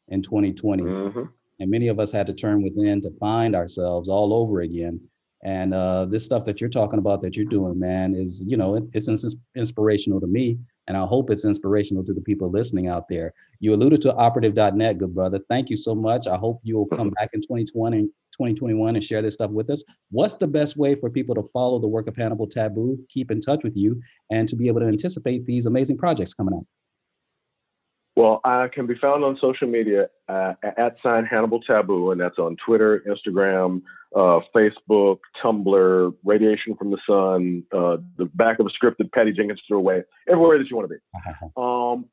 in 0.08 0.22
2020 0.22 0.82
Mhm. 0.82 1.28
and 1.60 1.70
many 1.70 1.88
of 1.88 1.98
us 2.00 2.10
had 2.10 2.26
to 2.26 2.32
turn 2.32 2.62
within 2.62 3.00
to 3.02 3.10
find 3.18 3.54
ourselves 3.54 4.08
all 4.08 4.32
over 4.34 4.60
again 4.62 5.00
and 5.42 5.72
uh, 5.72 6.04
this 6.04 6.24
stuff 6.24 6.44
that 6.44 6.60
you're 6.60 6.70
talking 6.70 6.98
about 6.98 7.20
that 7.20 7.36
you're 7.36 7.46
doing 7.46 7.78
man 7.78 8.14
is 8.14 8.44
you 8.46 8.56
know 8.56 8.76
it, 8.76 8.84
it's 8.92 9.08
ins- 9.08 9.36
inspirational 9.56 10.20
to 10.20 10.26
me. 10.26 10.58
And 10.88 10.96
i 10.96 11.04
hope 11.04 11.30
it's 11.30 11.44
inspirational 11.44 12.02
to 12.04 12.14
the 12.14 12.20
people 12.22 12.50
listening 12.50 12.88
out 12.88 13.08
there. 13.08 13.34
You 13.60 13.74
alluded 13.74 14.00
to 14.02 14.14
operative.net 14.14 14.98
good 14.98 15.14
brother. 15.14 15.38
Thank 15.48 15.68
you 15.68 15.76
so 15.76 15.94
much. 15.94 16.26
I 16.26 16.36
hope 16.36 16.60
you'll 16.62 16.86
come 16.86 17.10
back 17.10 17.30
in 17.34 17.42
2020 17.42 18.08
2021 18.32 18.94
and 18.94 19.04
share 19.04 19.20
this 19.20 19.34
stuff 19.34 19.50
with 19.50 19.68
us. 19.68 19.82
What's 20.10 20.36
the 20.36 20.46
best 20.46 20.76
way 20.76 20.94
for 20.94 21.10
people 21.10 21.34
to 21.34 21.42
follow 21.42 21.80
the 21.80 21.88
work 21.88 22.06
of 22.06 22.16
hannibal 22.16 22.46
tabu 22.46 22.96
keep 23.08 23.30
in 23.30 23.40
touch 23.40 23.64
with 23.64 23.76
you 23.76 24.00
and 24.30 24.48
to 24.48 24.56
be 24.56 24.68
able 24.68 24.80
to 24.80 24.86
anticipate 24.86 25.44
these 25.44 25.66
amazing 25.66 25.98
projects 25.98 26.34
coming 26.34 26.54
out 26.54 26.64
Well, 28.18 28.40
I 28.44 28.66
can 28.66 28.88
be 28.88 28.96
found 28.96 29.22
on 29.22 29.38
social 29.40 29.68
media 29.68 30.08
uh, 30.28 30.54
at 30.64 30.96
sign 31.04 31.24
Hannibal 31.24 31.60
Tabu, 31.60 32.10
and 32.10 32.20
that's 32.20 32.36
on 32.36 32.56
Twitter, 32.66 33.04
Instagram, 33.06 33.80
uh, 34.12 34.40
Facebook, 34.52 35.18
Tumblr, 35.40 36.14
Radiation 36.24 36.74
from 36.74 36.90
the 36.90 36.98
Sun, 37.06 37.62
uh, 37.72 37.98
the 38.16 38.24
back 38.34 38.58
of 38.58 38.66
a 38.66 38.70
scripted 38.70 39.12
Patty 39.12 39.30
Jenkins 39.30 39.60
threw 39.68 39.78
away, 39.78 40.02
everywhere 40.28 40.58
that 40.58 40.68
you 40.68 40.74
want 40.74 40.90
to 40.90 40.96
be. 40.96 41.00
Um, 41.56 42.06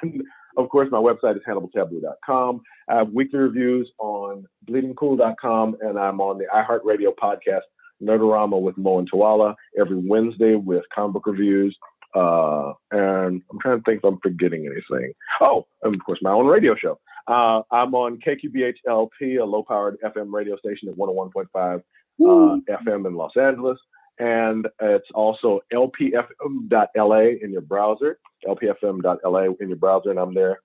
and 0.00 0.22
of 0.56 0.68
course, 0.68 0.90
my 0.92 0.98
website 0.98 1.34
is 1.34 1.42
HannibalTabu.com. 1.48 2.60
I 2.88 2.94
have 2.98 3.10
weekly 3.10 3.40
reviews 3.40 3.90
on 3.98 4.46
BleedingCool.com, 4.70 5.78
and 5.80 5.98
I'm 5.98 6.20
on 6.20 6.38
the 6.38 6.44
iHeartRadio 6.54 7.16
podcast 7.20 7.62
Nerd-O-Rama 8.00 8.56
with 8.56 8.78
Mo 8.78 9.00
and 9.00 9.10
Tawala 9.10 9.56
every 9.76 9.96
Wednesday 9.96 10.54
with 10.54 10.84
comic 10.94 11.14
book 11.14 11.26
reviews. 11.26 11.76
Uh, 12.14 12.72
and 12.90 13.42
I'm 13.50 13.58
trying 13.60 13.78
to 13.78 13.82
think 13.84 13.98
if 13.98 14.04
I'm 14.04 14.18
forgetting 14.20 14.66
anything. 14.66 15.12
Oh, 15.40 15.66
and 15.82 15.94
of 15.94 16.04
course, 16.04 16.18
my 16.22 16.32
own 16.32 16.46
radio 16.46 16.74
show. 16.74 16.98
Uh, 17.26 17.62
I'm 17.70 17.94
on 17.94 18.18
KQBH-LP, 18.18 19.36
a 19.36 19.44
low-powered 19.44 19.98
FM 20.02 20.32
radio 20.32 20.56
station 20.56 20.88
at 20.88 20.96
101.5 20.96 21.82
uh, 22.20 22.22
FM 22.22 23.06
in 23.06 23.14
Los 23.14 23.36
Angeles. 23.36 23.78
And 24.18 24.66
it's 24.80 25.06
also 25.14 25.60
lpfm.la 25.72 27.20
in 27.20 27.52
your 27.52 27.60
browser, 27.60 28.18
lpfm.la 28.46 29.42
in 29.60 29.68
your 29.68 29.76
browser, 29.76 30.10
and 30.10 30.18
I'm 30.18 30.34
there 30.34 30.58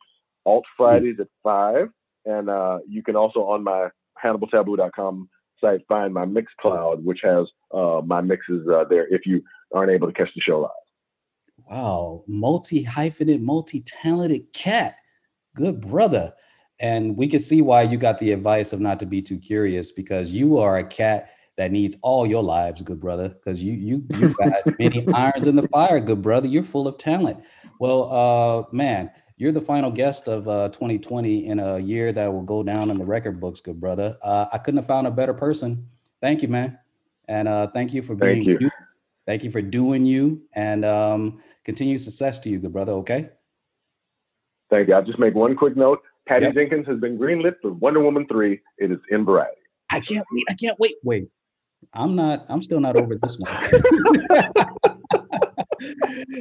alt 0.45 0.65
Fridays 0.75 1.19
at 1.19 1.27
5. 1.43 1.89
And 2.25 2.49
uh, 2.49 2.79
you 2.87 3.03
can 3.03 3.15
also 3.15 3.41
on 3.41 3.63
my 3.63 3.89
HannibalTabu.com 4.23 5.29
site 5.59 5.81
find 5.87 6.13
my 6.13 6.25
Mixcloud, 6.25 7.03
which 7.03 7.19
has 7.23 7.47
uh, 7.73 8.01
my 8.05 8.21
mixes 8.21 8.67
uh, 8.67 8.85
there 8.89 9.07
if 9.13 9.25
you 9.25 9.43
aren't 9.73 9.91
able 9.91 10.07
to 10.07 10.13
catch 10.13 10.33
the 10.35 10.41
show 10.41 10.59
live. 10.61 10.71
Wow, 11.70 12.24
multi 12.28 12.84
hyphenate, 12.84 13.41
multi 13.41 13.82
talented 13.82 14.51
cat. 14.53 14.95
Good 15.55 15.82
brother. 15.82 16.34
And 16.80 17.16
we 17.16 17.28
can 17.28 17.39
see 17.39 17.61
why 17.61 17.84
you 17.84 17.97
got 17.97 18.20
the 18.20 18.32
advice 18.32 18.74
of 18.74 18.82
not 18.82 18.99
to 18.99 19.05
be 19.05 19.22
too 19.22 19.38
curious 19.38 19.91
because 19.91 20.32
you 20.32 20.57
are 20.57 20.78
a 20.78 20.84
cat 20.84 21.30
that 21.55 21.72
needs 21.72 21.95
all 22.01 22.26
your 22.26 22.43
lives, 22.43 22.82
good 22.82 22.99
brother. 22.99 23.30
Because 23.30 23.64
you 23.64 23.74
you 23.74 24.03
you 24.09 24.36
got 24.39 24.53
many 24.80 25.07
irons 25.14 25.47
in 25.47 25.55
the 25.55 25.68
fire, 25.70 25.99
good 25.99 26.22
brother. 26.22 26.47
You're 26.47 26.64
full 26.64 26.88
of 26.88 26.97
talent. 26.97 27.43
Well, 27.80 28.11
uh, 28.11 28.76
man, 28.76 29.11
you're 29.38 29.51
the 29.51 29.61
final 29.61 29.91
guest 29.91 30.28
of 30.28 30.47
uh, 30.47 30.70
2020 30.70 31.47
in 31.47 31.59
a 31.59 31.80
year 31.80 32.11
that 32.11 32.32
will 32.32 32.43
go 32.43 32.64
down 32.64 32.89
in 32.89 32.97
the 32.97 33.05
record 33.05 33.39
books, 33.39 33.61
good 33.61 33.80
brother. 33.80 34.18
Uh, 34.22 34.47
I 34.51 34.57
couldn't 34.57 34.78
have 34.78 34.88
found 34.88 35.07
a 35.07 35.11
better 35.11 35.34
person. 35.34 35.88
Thank 36.22 36.41
you, 36.41 36.47
man, 36.47 36.80
and 37.28 37.47
uh, 37.47 37.68
thank 37.68 37.93
you 37.93 38.01
for 38.01 38.16
being 38.16 38.45
Thank 38.45 38.61
you. 38.61 38.70
Thank 39.26 39.43
you 39.43 39.51
for 39.51 39.61
doing 39.61 40.05
you, 40.05 40.41
and 40.53 40.84
um, 40.84 41.41
continued 41.63 42.01
success 42.01 42.39
to 42.39 42.49
you, 42.49 42.59
good 42.59 42.74
brother. 42.74 42.91
Okay. 42.93 43.30
Thank 44.69 44.89
you. 44.89 44.95
I'll 44.95 45.03
just 45.03 45.19
make 45.19 45.34
one 45.34 45.55
quick 45.55 45.78
note. 45.78 46.01
Patty 46.28 46.45
Yep. 46.45 46.55
Jenkins 46.55 46.88
has 46.88 46.99
been 46.99 47.17
greenlit 47.17 47.55
for 47.61 47.71
Wonder 47.74 48.01
Woman 48.01 48.26
3. 48.28 48.59
It 48.80 48.91
is 48.91 48.99
in 49.11 49.24
variety. 49.24 49.57
I 49.91 49.99
can't 49.99 50.26
wait. 50.32 50.43
I 50.49 50.53
can't 50.55 50.78
wait. 50.80 50.95
Wait. 51.03 51.28
I'm 51.93 52.15
not, 52.15 52.45
I'm 52.49 52.61
still 52.61 52.80
not 52.80 52.95
over 52.95 53.15
this 53.21 53.38
one. 53.38 53.59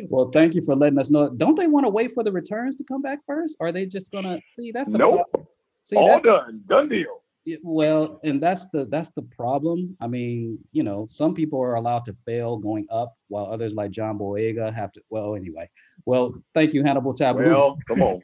well, 0.08 0.30
thank 0.30 0.54
you 0.54 0.62
for 0.62 0.74
letting 0.76 0.98
us 0.98 1.10
know. 1.10 1.28
Don't 1.30 1.56
they 1.56 1.66
want 1.66 1.84
to 1.84 1.90
wait 1.90 2.14
for 2.14 2.22
the 2.24 2.32
returns 2.32 2.76
to 2.76 2.84
come 2.84 3.02
back 3.02 3.18
first? 3.26 3.56
Or 3.60 3.66
are 3.68 3.72
they 3.72 3.86
just 3.86 4.12
gonna 4.12 4.38
see 4.48 4.72
that's 4.72 4.88
the 4.88 4.98
Nope. 4.98 5.28
problem. 5.30 5.48
See 5.82 5.96
All 5.96 6.20
done. 6.20 6.62
Done 6.68 6.88
deal. 6.88 7.21
It- 7.44 7.60
well, 7.62 8.20
and 8.24 8.40
that's 8.40 8.68
the 8.68 8.84
that's 8.86 9.10
the 9.10 9.22
problem. 9.22 9.96
I 10.00 10.06
mean, 10.06 10.58
you 10.72 10.82
know, 10.82 11.06
some 11.06 11.34
people 11.34 11.60
are 11.60 11.74
allowed 11.74 12.04
to 12.06 12.16
fail 12.24 12.56
going 12.56 12.86
up, 12.90 13.16
while 13.28 13.46
others 13.46 13.74
like 13.74 13.90
John 13.90 14.18
Boyega 14.18 14.72
have 14.72 14.92
to. 14.92 15.02
Well, 15.10 15.34
anyway. 15.34 15.68
Well, 16.06 16.34
thank 16.54 16.72
you, 16.72 16.82
Hannibal 16.82 17.14
Tabu. 17.14 17.42
Well, 17.44 17.78
come 17.88 18.02
on. 18.02 18.22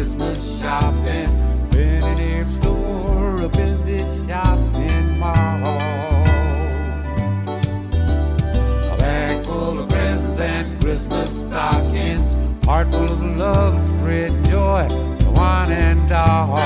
Christmas 0.00 0.62
shopping. 0.62 1.28
Been 1.68 2.02
in 2.02 2.40
every 2.40 2.50
store 2.50 3.42
up 3.42 3.54
in 3.56 3.84
this 3.84 4.26
shopping 4.26 5.18
mall. 5.18 5.60
A 8.88 8.96
bag 8.96 9.44
full 9.44 9.78
of 9.78 9.90
presents 9.90 10.40
and 10.40 10.80
Christmas 10.80 11.42
stockings. 11.42 12.34
Heart 12.64 12.90
full 12.92 13.12
of 13.12 13.36
love, 13.36 13.78
spread 13.78 14.32
joy 14.44 14.88
to 14.88 15.30
one 15.32 15.70
and 15.70 16.10
all. 16.10 16.56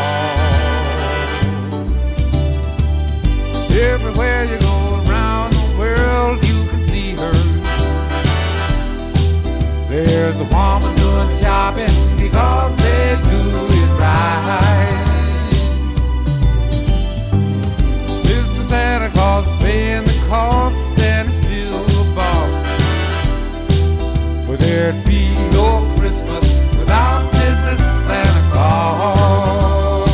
Everywhere 3.73 4.45
you 4.45 4.61
go 4.61 5.03
around 5.09 5.55
the 5.55 5.77
world, 5.77 6.37
you 6.47 6.69
can 6.71 6.83
see 6.85 7.11
her. 7.17 7.35
There's 9.89 10.39
a 10.39 10.45
woman 10.55 10.95
doing 10.95 11.39
shopping 11.41 11.95
because 12.17 12.84
Mr. 18.25 18.63
Santa 18.65 19.09
Claus 19.11 19.47
paying 19.59 20.05
the 20.05 20.27
cost 20.29 20.99
and 21.01 21.29
is 21.29 21.37
still 21.37 21.83
the 21.85 22.05
boss. 22.15 22.65
There'd 24.59 25.05
be 25.05 25.35
no 25.53 25.69
Christmas 25.99 26.45
without 26.79 27.23
Mrs. 27.33 27.81
Santa 28.07 28.43
Claus. 28.51 30.05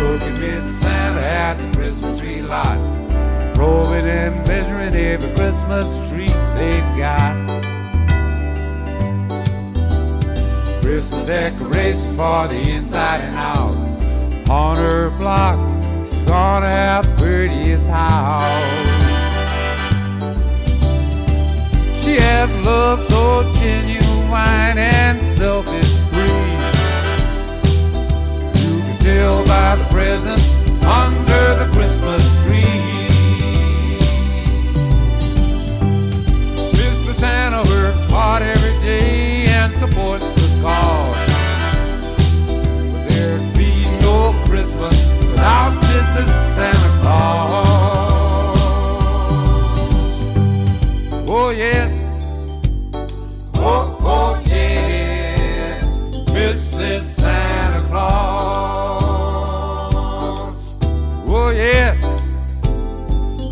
Look 0.00 0.22
at. 0.22 0.62
Santa 0.62 1.20
at 1.20 1.54
the 1.58 1.68
Christmas 1.76 2.18
tree 2.18 2.42
lot. 2.42 2.78
And 3.58 4.34
measuring 4.48 4.94
every 4.94 5.30
Christmas 5.34 6.10
tree 6.10 6.32
they've 6.56 6.96
got. 6.96 7.41
Decorations 11.32 12.14
for 12.14 12.46
the 12.46 12.60
inside 12.76 13.20
and 13.22 13.36
out. 13.38 14.50
On 14.50 14.76
her 14.76 15.08
block, 15.18 15.56
she's 16.10 16.24
gonna 16.24 16.70
have 16.70 17.06
the 17.06 17.22
prettiest 17.22 17.88
house. 17.88 18.42
She 22.02 22.16
has 22.28 22.50
love 22.58 23.00
so 23.00 23.50
genuine 23.60 24.76
and 24.76 25.22
selfish 25.38 25.92
free. 26.10 26.52
You 28.60 28.74
can 28.84 28.98
tell 29.08 29.38
by 29.46 29.76
the 29.80 29.86
presents 29.90 30.48
under 30.84 31.46
the 31.60 31.68
Christmas 31.72 32.24
tree. 32.44 32.82
Mr. 36.80 37.14
Santa 37.14 37.62
works 37.72 38.04
hard 38.10 38.42
every 38.42 38.76
day 38.86 39.46
and 39.46 39.72
supports 39.72 40.28
the 40.34 40.62
cause. 40.62 41.11
Christmas 44.52 45.08
without 45.22 45.72
Mrs. 45.80 46.28
Santa 46.54 46.90
Claus. 47.00 48.60
Oh 51.26 51.48
yes. 51.56 51.90
Oh, 53.54 53.96
oh 54.02 54.38
yes. 54.44 56.02
Mrs. 56.36 57.00
Santa 57.00 57.80
Claus. 57.88 58.12
Oh 61.26 61.48
yes. 61.48 61.98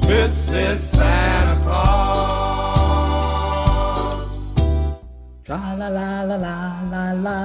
Mrs. 0.04 0.76
Santa 0.76 1.56
Claus. 1.64 1.80
La 5.48 5.72
la 5.72 5.88
la 5.88 6.22
la 6.24 6.36
la 6.36 6.56
la 6.92 7.12
la. 7.24 7.38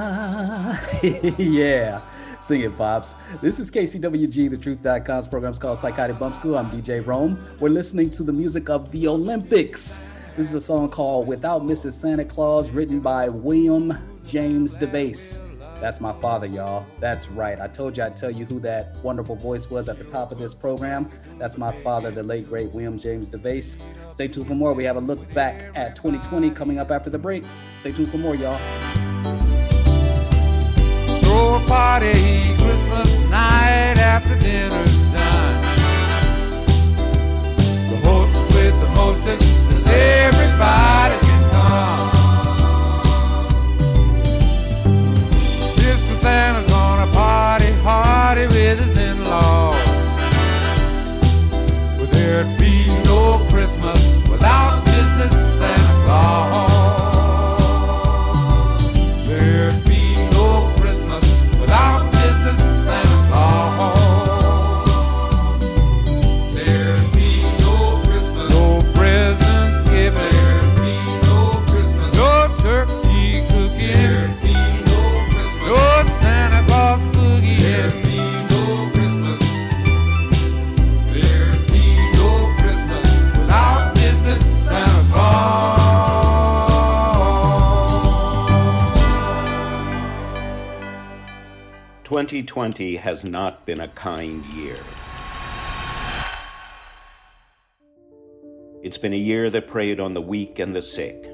yeah. 1.38 2.05
Sing 2.46 2.60
it, 2.60 2.78
Pops. 2.78 3.16
This 3.42 3.58
is 3.58 3.72
KCWG, 3.72 4.48
the 4.50 4.56
truth.com's 4.56 5.26
program's 5.26 5.58
called 5.58 5.78
Psychotic 5.78 6.16
Bump 6.16 6.32
School. 6.36 6.56
I'm 6.56 6.66
DJ 6.66 7.04
Rome. 7.04 7.44
We're 7.58 7.70
listening 7.70 8.08
to 8.10 8.22
the 8.22 8.32
music 8.32 8.70
of 8.70 8.88
the 8.92 9.08
Olympics. 9.08 9.98
This 10.36 10.50
is 10.50 10.54
a 10.54 10.60
song 10.60 10.88
called 10.88 11.26
Without 11.26 11.62
Mrs. 11.62 11.94
Santa 11.94 12.24
Claus, 12.24 12.70
written 12.70 13.00
by 13.00 13.28
William 13.28 13.98
James 14.24 14.76
DeVase. 14.76 15.40
That's 15.80 16.00
my 16.00 16.12
father, 16.12 16.46
y'all. 16.46 16.86
That's 17.00 17.28
right. 17.28 17.60
I 17.60 17.66
told 17.66 17.96
you 17.96 18.04
I'd 18.04 18.16
tell 18.16 18.30
you 18.30 18.44
who 18.44 18.60
that 18.60 18.96
wonderful 19.02 19.34
voice 19.34 19.68
was 19.68 19.88
at 19.88 19.98
the 19.98 20.04
top 20.04 20.30
of 20.30 20.38
this 20.38 20.54
program. 20.54 21.10
That's 21.38 21.58
my 21.58 21.72
father, 21.72 22.12
the 22.12 22.22
late, 22.22 22.46
great 22.48 22.70
William 22.70 22.96
James 22.96 23.28
DeVase. 23.28 23.76
Stay 24.12 24.28
tuned 24.28 24.46
for 24.46 24.54
more. 24.54 24.72
We 24.72 24.84
have 24.84 24.94
a 24.94 25.00
look 25.00 25.34
back 25.34 25.72
at 25.74 25.96
2020 25.96 26.50
coming 26.50 26.78
up 26.78 26.92
after 26.92 27.10
the 27.10 27.18
break. 27.18 27.42
Stay 27.80 27.90
tuned 27.90 28.08
for 28.08 28.18
more, 28.18 28.36
y'all. 28.36 29.15
A 31.56 31.60
party 31.60 32.54
Christmas 32.58 33.22
night 33.30 33.96
after 33.96 34.38
dinner's 34.38 35.04
done. 35.10 35.62
The 37.88 37.96
host 38.04 38.36
with 38.54 38.78
the 38.78 38.88
mostest 38.94 39.40
says 39.40 39.86
everybody 39.88 41.16
can 41.26 41.50
come. 41.50 42.05
2020 92.56 92.96
has 92.96 93.22
not 93.22 93.66
been 93.66 93.80
a 93.80 93.88
kind 93.88 94.42
year. 94.46 94.78
It's 98.82 98.96
been 98.96 99.12
a 99.12 99.24
year 99.30 99.50
that 99.50 99.68
preyed 99.68 100.00
on 100.00 100.14
the 100.14 100.22
weak 100.22 100.58
and 100.58 100.74
the 100.74 100.80
sick, 100.80 101.30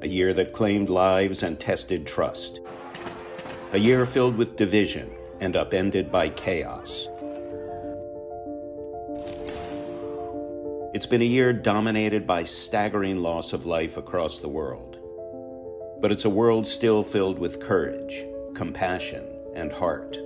a 0.00 0.08
year 0.08 0.32
that 0.32 0.54
claimed 0.54 0.88
lives 0.88 1.42
and 1.42 1.60
tested 1.60 2.06
trust, 2.06 2.60
a 3.74 3.78
year 3.78 4.06
filled 4.06 4.38
with 4.38 4.56
division 4.56 5.10
and 5.40 5.56
upended 5.56 6.10
by 6.10 6.30
chaos. 6.30 7.06
It's 10.94 11.06
been 11.06 11.20
a 11.20 11.26
year 11.36 11.52
dominated 11.52 12.26
by 12.26 12.44
staggering 12.44 13.18
loss 13.18 13.52
of 13.52 13.66
life 13.66 13.98
across 13.98 14.38
the 14.38 14.48
world. 14.48 14.96
But 16.00 16.12
it's 16.12 16.24
a 16.24 16.30
world 16.30 16.66
still 16.66 17.04
filled 17.04 17.38
with 17.38 17.60
courage, 17.60 18.24
compassion, 18.54 19.26
and 19.54 19.70
heart. 19.70 20.16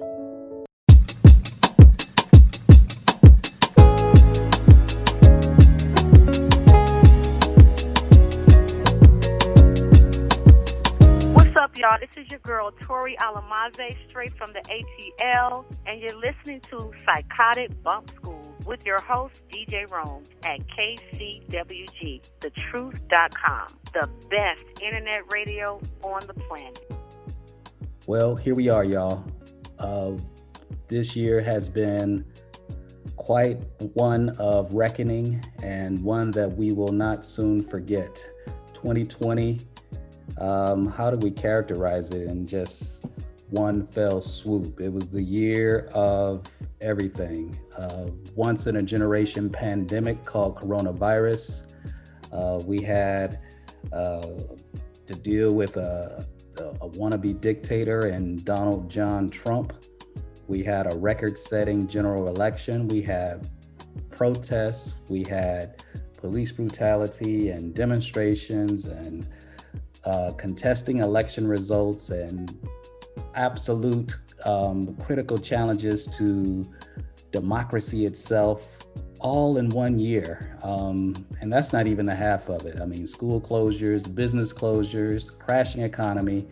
Y'all? 11.96 12.08
This 12.08 12.24
is 12.24 12.30
your 12.30 12.40
girl, 12.40 12.70
Tori 12.80 13.16
Alamaze, 13.20 13.96
straight 14.08 14.36
from 14.36 14.52
the 14.52 14.60
ATL, 14.60 15.64
and 15.86 16.00
you're 16.00 16.18
listening 16.18 16.60
to 16.70 16.92
Psychotic 17.04 17.82
Bump 17.82 18.10
School 18.10 18.40
with 18.66 18.84
your 18.84 19.00
host, 19.00 19.42
DJ 19.50 19.90
Rome, 19.90 20.22
at 20.44 20.60
KCWG, 20.68 22.22
thetruth.com, 22.40 23.66
the 23.92 24.08
best 24.30 24.64
internet 24.82 25.32
radio 25.32 25.80
on 26.02 26.20
the 26.26 26.34
planet. 26.34 26.92
Well, 28.06 28.36
here 28.36 28.54
we 28.54 28.68
are, 28.68 28.84
y'all. 28.84 29.24
Uh, 29.78 30.12
this 30.88 31.16
year 31.16 31.40
has 31.40 31.68
been 31.68 32.24
quite 33.16 33.62
one 33.94 34.30
of 34.38 34.72
reckoning 34.72 35.44
and 35.62 36.02
one 36.02 36.30
that 36.32 36.52
we 36.56 36.72
will 36.72 36.92
not 36.92 37.24
soon 37.24 37.62
forget. 37.62 38.24
2020, 38.74 39.60
um, 40.38 40.86
how 40.86 41.10
do 41.10 41.16
we 41.16 41.30
characterize 41.30 42.10
it 42.10 42.28
in 42.28 42.46
just 42.46 43.06
one 43.50 43.86
fell 43.86 44.20
swoop? 44.20 44.80
It 44.80 44.92
was 44.92 45.08
the 45.08 45.22
year 45.22 45.88
of 45.94 46.46
everything. 46.80 47.58
Uh, 47.76 48.06
once 48.34 48.66
in 48.66 48.76
a 48.76 48.82
generation 48.82 49.48
pandemic 49.50 50.24
called 50.24 50.56
coronavirus. 50.56 51.72
Uh, 52.32 52.60
we 52.64 52.82
had 52.82 53.38
uh, 53.92 54.26
to 55.06 55.14
deal 55.14 55.54
with 55.54 55.76
a, 55.76 56.26
a, 56.58 56.88
wannabe 56.90 57.40
dictator 57.40 58.06
and 58.06 58.44
Donald 58.44 58.90
John 58.90 59.28
Trump. 59.28 59.72
We 60.48 60.62
had 60.62 60.92
a 60.92 60.96
record 60.96 61.38
setting 61.38 61.86
general 61.86 62.28
election. 62.28 62.88
We 62.88 63.02
had 63.02 63.48
protests. 64.10 64.96
We 65.08 65.24
had 65.24 65.82
police 66.16 66.50
brutality 66.50 67.50
and 67.50 67.74
demonstrations 67.74 68.86
and 68.86 69.26
uh, 70.06 70.32
contesting 70.32 70.98
election 70.98 71.46
results 71.46 72.10
and 72.10 72.56
absolute 73.34 74.16
um, 74.44 74.94
critical 74.96 75.36
challenges 75.36 76.06
to 76.06 76.64
democracy 77.32 78.06
itself 78.06 78.78
all 79.20 79.56
in 79.56 79.68
one 79.70 79.98
year. 79.98 80.56
Um, 80.62 81.26
and 81.40 81.52
that's 81.52 81.72
not 81.72 81.86
even 81.86 82.06
the 82.06 82.14
half 82.14 82.48
of 82.48 82.64
it. 82.66 82.80
I 82.80 82.86
mean, 82.86 83.06
school 83.06 83.40
closures, 83.40 84.12
business 84.14 84.52
closures, 84.52 85.36
crashing 85.36 85.82
economy. 85.82 86.46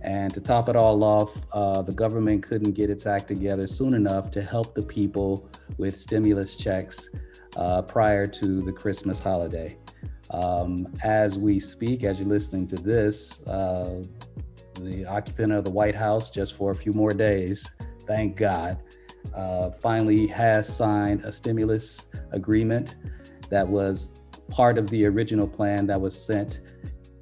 And 0.00 0.32
to 0.34 0.40
top 0.40 0.68
it 0.68 0.76
all 0.76 1.02
off, 1.02 1.36
uh, 1.52 1.82
the 1.82 1.92
government 1.92 2.42
couldn't 2.42 2.72
get 2.72 2.88
its 2.88 3.06
act 3.06 3.28
together 3.28 3.66
soon 3.66 3.94
enough 3.94 4.30
to 4.32 4.42
help 4.42 4.74
the 4.74 4.82
people 4.82 5.48
with 5.76 5.98
stimulus 5.98 6.56
checks 6.56 7.10
uh, 7.56 7.82
prior 7.82 8.26
to 8.26 8.62
the 8.62 8.72
Christmas 8.72 9.18
holiday. 9.18 9.76
Um, 10.30 10.86
as 11.02 11.38
we 11.38 11.58
speak, 11.58 12.04
as 12.04 12.20
you're 12.20 12.28
listening 12.28 12.66
to 12.68 12.76
this, 12.76 13.46
uh, 13.46 14.02
the 14.80 15.06
occupant 15.06 15.52
of 15.52 15.64
the 15.64 15.70
White 15.70 15.94
House, 15.94 16.30
just 16.30 16.54
for 16.54 16.70
a 16.70 16.74
few 16.74 16.92
more 16.92 17.12
days, 17.12 17.76
thank 18.06 18.36
God, 18.36 18.78
uh, 19.34 19.70
finally 19.70 20.26
has 20.26 20.68
signed 20.74 21.24
a 21.24 21.32
stimulus 21.32 22.06
agreement 22.32 22.96
that 23.50 23.66
was 23.66 24.20
part 24.50 24.78
of 24.78 24.88
the 24.90 25.06
original 25.06 25.48
plan 25.48 25.86
that 25.86 26.00
was 26.00 26.18
sent 26.18 26.60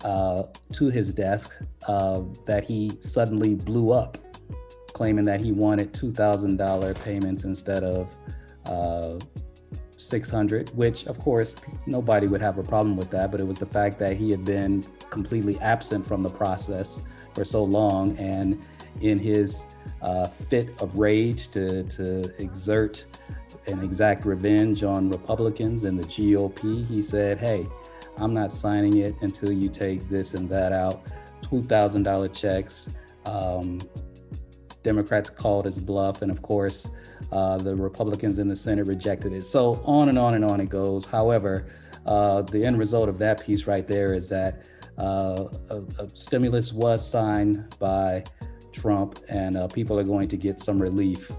uh, 0.05 0.45
to 0.73 0.89
his 0.89 1.13
desk 1.13 1.63
uh, 1.89 2.23
that 2.45 2.65
he 2.65 2.93
suddenly 2.99 3.55
blew 3.55 3.93
up, 3.93 4.19
claiming 4.93 5.25
that 5.25 5.41
he 5.41 5.53
wanted 5.53 5.93
$2,000 5.93 7.05
payments 7.05 7.45
instead 7.45 7.83
of 7.83 8.17
uh, 8.67 9.19
600 9.97 10.71
which 10.77 11.07
of 11.07 11.19
course 11.19 11.55
nobody 11.87 12.27
would 12.27 12.41
have 12.41 12.59
a 12.59 12.63
problem 12.63 12.97
with 12.97 13.11
that 13.11 13.31
but 13.31 13.41
it 13.41 13.47
was 13.47 13.57
the 13.57 13.67
fact 13.67 13.99
that 13.99 14.17
he 14.17 14.31
had 14.31 14.45
been 14.45 14.85
completely 15.11 15.59
absent 15.61 16.07
from 16.07 16.23
the 16.23 16.29
process 16.29 17.03
for 17.35 17.45
so 17.45 17.65
long 17.65 18.17
and 18.19 18.65
in 19.01 19.19
his 19.19 19.67
uh, 20.03 20.27
fit 20.27 20.81
of 20.81 20.99
rage 20.99 21.49
to, 21.49 21.83
to 21.85 22.43
exert 22.43 23.05
and 23.67 23.83
exact 23.83 24.25
revenge 24.25 24.83
on 24.83 25.11
republicans 25.11 25.85
and 25.85 25.99
the 25.99 26.05
gop 26.05 26.87
he 26.89 27.01
said 27.01 27.39
hey 27.39 27.67
i'm 28.19 28.35
not 28.35 28.53
signing 28.53 28.99
it 28.99 29.15
until 29.23 29.51
you 29.51 29.69
take 29.69 30.09
this 30.09 30.35
and 30.35 30.49
that 30.49 30.73
out. 30.73 31.05
$2000 31.43 32.35
checks 32.35 32.91
um, 33.25 33.81
democrats 34.83 35.31
called 35.31 35.65
his 35.65 35.79
bluff 35.79 36.23
and 36.23 36.31
of 36.31 36.43
course 36.43 36.89
uh, 37.33 37.59
the 37.59 37.75
Republicans 37.75 38.39
in 38.39 38.49
the 38.49 38.57
Senate 38.57 38.87
rejected 38.87 39.33
it. 39.33 39.45
So 39.45 39.81
on 39.85 40.09
and 40.09 40.19
on 40.19 40.35
and 40.35 40.45
on 40.45 40.61
it 40.61 40.69
goes. 40.69 41.07
However, 41.07 41.67
uh, 42.07 42.43
the 42.43 42.65
end 42.65 42.79
result 42.79 43.09
of 43.09 43.19
that 43.19 43.45
piece 43.45 43.67
right 43.67 43.87
there 43.87 44.15
is 44.15 44.29
that 44.29 44.65
uh, 44.99 45.49
a, 45.71 45.83
a, 45.99 46.09
stimulus 46.15 46.73
was 46.73 47.07
signed 47.07 47.75
by 47.79 48.25
Trump, 48.73 49.19
and 49.29 49.57
uh, 49.57 49.67
people 49.69 49.99
are 49.99 50.05
going 50.05 50.29
to 50.29 50.37
get 50.37 50.61
some 50.61 50.81
relief. 50.81 51.31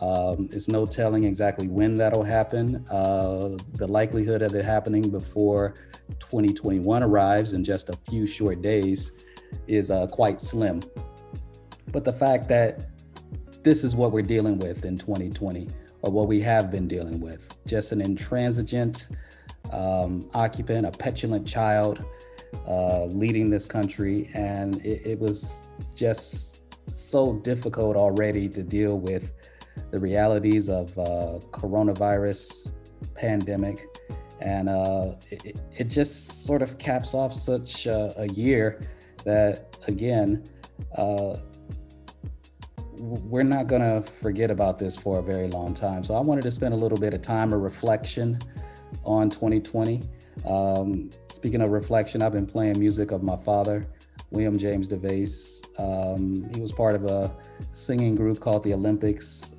Um, 0.00 0.48
it's 0.52 0.68
no 0.68 0.86
telling 0.86 1.24
exactly 1.24 1.68
when 1.68 1.94
that'll 1.94 2.24
happen. 2.24 2.84
Uh, 2.90 3.56
the 3.74 3.86
likelihood 3.86 4.42
of 4.42 4.54
it 4.54 4.64
happening 4.64 5.08
before 5.08 5.74
2021 6.18 7.02
arrives 7.02 7.52
in 7.52 7.62
just 7.62 7.88
a 7.88 7.96
few 8.08 8.26
short 8.26 8.62
days 8.62 9.12
is 9.66 9.90
uh, 9.90 10.06
quite 10.08 10.40
slim. 10.40 10.82
But 11.92 12.04
the 12.04 12.12
fact 12.12 12.48
that 12.48 12.86
this 13.66 13.82
is 13.82 13.96
what 13.96 14.12
we're 14.12 14.22
dealing 14.22 14.60
with 14.60 14.84
in 14.84 14.96
2020, 14.96 15.66
or 16.02 16.12
what 16.12 16.28
we 16.28 16.40
have 16.40 16.70
been 16.70 16.86
dealing 16.86 17.18
with. 17.20 17.40
Just 17.66 17.90
an 17.90 18.00
intransigent 18.00 19.08
um, 19.72 20.30
occupant, 20.34 20.86
a 20.86 20.92
petulant 20.92 21.44
child 21.44 22.04
uh, 22.68 23.06
leading 23.06 23.50
this 23.50 23.66
country. 23.66 24.30
And 24.34 24.76
it, 24.86 25.02
it, 25.04 25.18
was 25.18 25.62
just 25.96 26.62
so 26.88 27.32
difficult 27.40 27.96
already 27.96 28.48
to 28.50 28.62
deal 28.62 29.00
with 29.00 29.32
the 29.90 29.98
realities 29.98 30.68
of 30.68 30.96
uh, 30.96 31.40
coronavirus 31.50 32.70
pandemic. 33.14 33.84
And 34.38 34.68
uh, 34.68 35.16
it, 35.32 35.56
it, 35.76 35.84
just 35.88 36.46
sort 36.46 36.62
of 36.62 36.78
caps 36.78 37.14
off 37.14 37.34
such 37.34 37.86
a, 37.86 38.28
year 38.32 38.80
that, 39.24 39.76
again, 39.88 40.44
uh, 40.96 41.38
we're 42.98 43.42
not 43.42 43.66
going 43.66 43.82
to 43.82 44.02
forget 44.10 44.50
about 44.50 44.78
this 44.78 44.96
for 44.96 45.18
a 45.18 45.22
very 45.22 45.48
long 45.48 45.74
time. 45.74 46.04
So 46.04 46.14
I 46.14 46.20
wanted 46.20 46.42
to 46.42 46.50
spend 46.50 46.74
a 46.74 46.76
little 46.76 46.98
bit 46.98 47.14
of 47.14 47.22
time 47.22 47.52
of 47.52 47.60
reflection 47.60 48.38
on 49.04 49.30
2020. 49.30 50.02
Um, 50.48 51.10
speaking 51.30 51.60
of 51.62 51.70
reflection, 51.70 52.22
I've 52.22 52.32
been 52.32 52.46
playing 52.46 52.78
music 52.78 53.10
of 53.10 53.22
my 53.22 53.36
father, 53.36 53.86
William 54.30 54.58
James 54.58 54.88
DeVace. 54.88 55.62
Um, 55.78 56.48
he 56.54 56.60
was 56.60 56.72
part 56.72 56.94
of 56.94 57.04
a 57.04 57.34
singing 57.72 58.14
group 58.14 58.40
called 58.40 58.62
the 58.64 58.74
Olympics, 58.74 59.54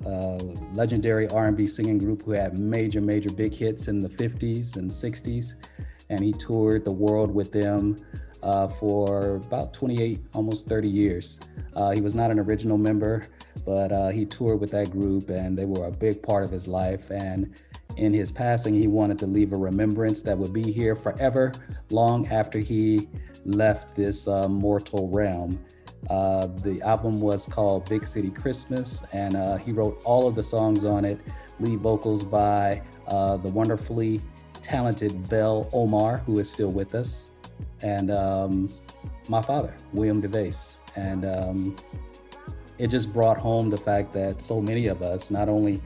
legendary 0.72 1.28
R&B 1.28 1.66
singing 1.66 1.98
group 1.98 2.22
who 2.22 2.32
had 2.32 2.58
major, 2.58 3.00
major 3.00 3.30
big 3.30 3.54
hits 3.54 3.88
in 3.88 4.00
the 4.00 4.08
50s 4.08 4.76
and 4.76 4.90
60s. 4.90 5.54
And 6.10 6.24
he 6.24 6.32
toured 6.32 6.84
the 6.84 6.92
world 6.92 7.30
with 7.30 7.52
them 7.52 7.96
uh, 8.48 8.66
for 8.66 9.36
about 9.36 9.74
28, 9.74 10.20
almost 10.32 10.66
30 10.66 10.88
years. 10.88 11.38
Uh, 11.76 11.90
he 11.90 12.00
was 12.00 12.14
not 12.14 12.30
an 12.30 12.38
original 12.38 12.78
member, 12.78 13.28
but 13.66 13.92
uh, 13.92 14.08
he 14.08 14.24
toured 14.24 14.58
with 14.58 14.70
that 14.70 14.90
group 14.90 15.28
and 15.28 15.56
they 15.56 15.66
were 15.66 15.86
a 15.86 15.90
big 15.90 16.22
part 16.22 16.44
of 16.44 16.50
his 16.50 16.66
life. 16.66 17.10
And 17.10 17.54
in 17.98 18.14
his 18.14 18.32
passing, 18.32 18.74
he 18.74 18.86
wanted 18.86 19.18
to 19.18 19.26
leave 19.26 19.52
a 19.52 19.56
remembrance 19.56 20.22
that 20.22 20.38
would 20.38 20.54
be 20.54 20.72
here 20.72 20.96
forever, 20.96 21.52
long 21.90 22.26
after 22.28 22.58
he 22.58 23.06
left 23.44 23.94
this 23.94 24.26
uh, 24.26 24.48
mortal 24.48 25.08
realm. 25.10 25.62
Uh, 26.08 26.46
the 26.46 26.80
album 26.82 27.20
was 27.20 27.46
called 27.46 27.86
Big 27.86 28.06
City 28.06 28.30
Christmas, 28.30 29.04
and 29.12 29.36
uh, 29.36 29.56
he 29.58 29.72
wrote 29.72 30.00
all 30.04 30.26
of 30.26 30.34
the 30.34 30.42
songs 30.42 30.86
on 30.86 31.04
it, 31.04 31.20
lead 31.60 31.80
vocals 31.80 32.24
by 32.24 32.80
the 33.08 33.50
wonderfully 33.52 34.22
talented 34.62 35.28
Belle 35.28 35.68
Omar, 35.74 36.18
who 36.18 36.38
is 36.38 36.50
still 36.50 36.70
with 36.70 36.94
us 36.94 37.32
and 37.82 38.10
um, 38.10 38.72
my 39.28 39.42
father, 39.42 39.74
William 39.92 40.20
DeVace. 40.20 40.80
And 40.96 41.24
um, 41.26 41.76
it 42.78 42.88
just 42.88 43.12
brought 43.12 43.38
home 43.38 43.70
the 43.70 43.76
fact 43.76 44.12
that 44.12 44.40
so 44.40 44.60
many 44.60 44.86
of 44.86 45.02
us, 45.02 45.30
not 45.30 45.48
only 45.48 45.80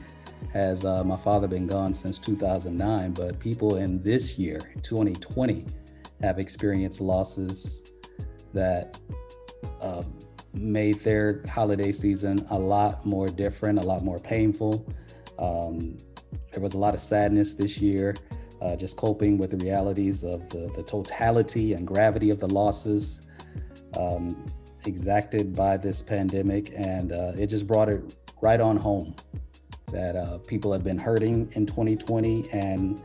has 0.51 0.85
uh, 0.85 1.03
my 1.03 1.15
father 1.15 1.47
been 1.47 1.67
gone 1.67 1.93
since 1.93 2.19
2009, 2.19 3.13
but 3.13 3.39
people 3.39 3.77
in 3.77 4.01
this 4.03 4.37
year, 4.37 4.59
2020, 4.81 5.65
have 6.21 6.39
experienced 6.39 7.01
losses 7.01 7.91
that 8.53 8.97
uh, 9.81 10.03
made 10.53 10.99
their 11.01 11.41
holiday 11.49 11.91
season 11.91 12.45
a 12.51 12.57
lot 12.57 13.05
more 13.05 13.27
different, 13.27 13.79
a 13.79 13.81
lot 13.81 14.03
more 14.03 14.19
painful. 14.19 14.85
Um, 15.39 15.97
there 16.51 16.61
was 16.61 16.75
a 16.75 16.77
lot 16.77 16.93
of 16.93 16.99
sadness 16.99 17.53
this 17.55 17.79
year, 17.79 18.15
uh, 18.63 18.75
just 18.75 18.95
coping 18.95 19.37
with 19.37 19.51
the 19.51 19.57
realities 19.57 20.23
of 20.23 20.49
the, 20.49 20.71
the 20.75 20.83
totality 20.83 21.73
and 21.73 21.85
gravity 21.85 22.29
of 22.29 22.39
the 22.39 22.47
losses 22.47 23.27
um, 23.97 24.45
exacted 24.85 25.55
by 25.55 25.75
this 25.77 26.01
pandemic. 26.01 26.73
And 26.75 27.11
uh, 27.11 27.33
it 27.37 27.47
just 27.47 27.67
brought 27.67 27.89
it 27.89 28.15
right 28.41 28.61
on 28.61 28.77
home 28.77 29.15
that 29.91 30.15
uh, 30.15 30.37
people 30.39 30.71
have 30.71 30.83
been 30.83 30.97
hurting 30.97 31.51
in 31.53 31.65
2020 31.65 32.49
and 32.51 33.01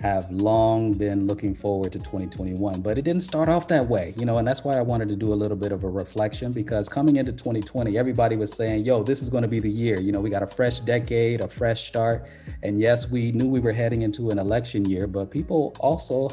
have 0.00 0.30
long 0.30 0.92
been 0.92 1.26
looking 1.26 1.54
forward 1.54 1.90
to 1.90 1.98
2021 1.98 2.82
but 2.82 2.98
it 2.98 3.02
didn't 3.02 3.22
start 3.22 3.48
off 3.48 3.66
that 3.66 3.86
way 3.86 4.12
you 4.18 4.26
know 4.26 4.36
and 4.36 4.46
that's 4.46 4.62
why 4.62 4.76
i 4.76 4.82
wanted 4.82 5.08
to 5.08 5.16
do 5.16 5.32
a 5.32 5.34
little 5.34 5.56
bit 5.56 5.72
of 5.72 5.84
a 5.84 5.88
reflection 5.88 6.52
because 6.52 6.86
coming 6.88 7.16
into 7.16 7.32
2020 7.32 7.96
everybody 7.96 8.36
was 8.36 8.52
saying 8.52 8.84
yo 8.84 9.02
this 9.02 9.22
is 9.22 9.30
going 9.30 9.42
to 9.42 9.48
be 9.48 9.58
the 9.58 9.70
year 9.70 9.98
you 9.98 10.12
know 10.12 10.20
we 10.20 10.28
got 10.28 10.42
a 10.42 10.46
fresh 10.46 10.80
decade 10.80 11.40
a 11.40 11.48
fresh 11.48 11.88
start 11.88 12.28
and 12.62 12.78
yes 12.78 13.10
we 13.10 13.32
knew 13.32 13.48
we 13.48 13.58
were 13.58 13.72
heading 13.72 14.02
into 14.02 14.28
an 14.28 14.38
election 14.38 14.84
year 14.84 15.06
but 15.06 15.30
people 15.30 15.74
also 15.80 16.28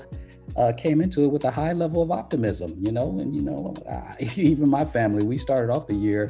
uh, 0.57 0.73
came 0.75 0.99
into 0.99 1.21
it 1.21 1.31
with 1.31 1.45
a 1.45 1.51
high 1.51 1.71
level 1.71 2.01
of 2.01 2.11
optimism 2.11 2.75
you 2.77 2.91
know 2.91 3.17
and 3.19 3.33
you 3.33 3.41
know 3.41 3.73
even 4.35 4.69
my 4.69 4.83
family 4.83 5.23
we 5.23 5.37
started 5.37 5.71
off 5.71 5.87
the 5.87 5.95
year 5.95 6.29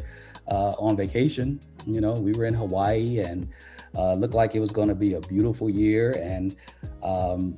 uh, 0.49 0.73
on 0.77 0.95
vacation 0.95 1.59
you 1.88 1.99
know 1.99 2.13
we 2.13 2.31
were 2.34 2.45
in 2.45 2.53
hawaii 2.53 3.19
and 3.19 3.47
uh, 3.95 4.13
looked 4.13 4.33
like 4.33 4.55
it 4.55 4.59
was 4.59 4.71
going 4.71 4.89
to 4.89 4.95
be 4.95 5.13
a 5.13 5.21
beautiful 5.21 5.69
year, 5.69 6.11
and 6.21 6.55
um, 7.03 7.55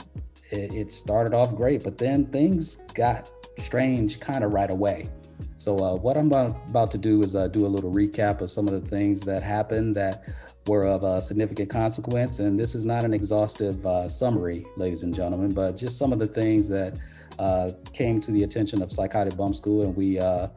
it, 0.51 0.73
it, 0.73 0.91
started 0.91 1.33
off 1.33 1.55
great. 1.55 1.83
But 1.83 1.97
then 1.97 2.25
things 2.27 2.77
got 2.93 3.29
strange 3.59 4.19
kind 4.19 4.43
of 4.43 4.53
right 4.53 4.69
away. 4.69 5.09
So 5.57 5.77
uh, 5.77 5.95
what 5.95 6.17
I'm 6.17 6.31
about, 6.31 6.91
to 6.91 6.97
do 6.97 7.23
is 7.23 7.35
uh, 7.35 7.47
do 7.47 7.65
a 7.65 7.67
little 7.67 7.91
recap 7.91 8.41
of 8.41 8.51
some 8.51 8.67
of 8.67 8.73
the 8.73 8.87
things 8.87 9.21
that 9.21 9.43
happened 9.43 9.95
that 9.95 10.27
were 10.67 10.85
of 10.85 11.03
uh, 11.03 11.21
significant 11.21 11.69
consequence. 11.69 12.39
And 12.39 12.59
this 12.59 12.75
is 12.75 12.85
not 12.85 13.03
an 13.03 13.13
exhaustive 13.13 13.85
uh, 13.85 14.09
summary, 14.09 14.65
ladies 14.77 15.03
and 15.03 15.13
gentlemen, 15.13 15.53
but 15.53 15.77
just 15.77 15.97
some 15.97 16.11
of 16.11 16.19
the 16.19 16.27
things 16.27 16.67
that 16.69 16.99
uh, 17.39 17.71
came 17.93 18.19
to 18.21 18.31
the 18.31 18.43
attention 18.43 18.81
of 18.81 18.91
Psychotic 18.91 19.35
Bump 19.35 19.55
School, 19.55 19.83
and 19.83 19.95
we 19.95 20.19
uh, 20.19 20.47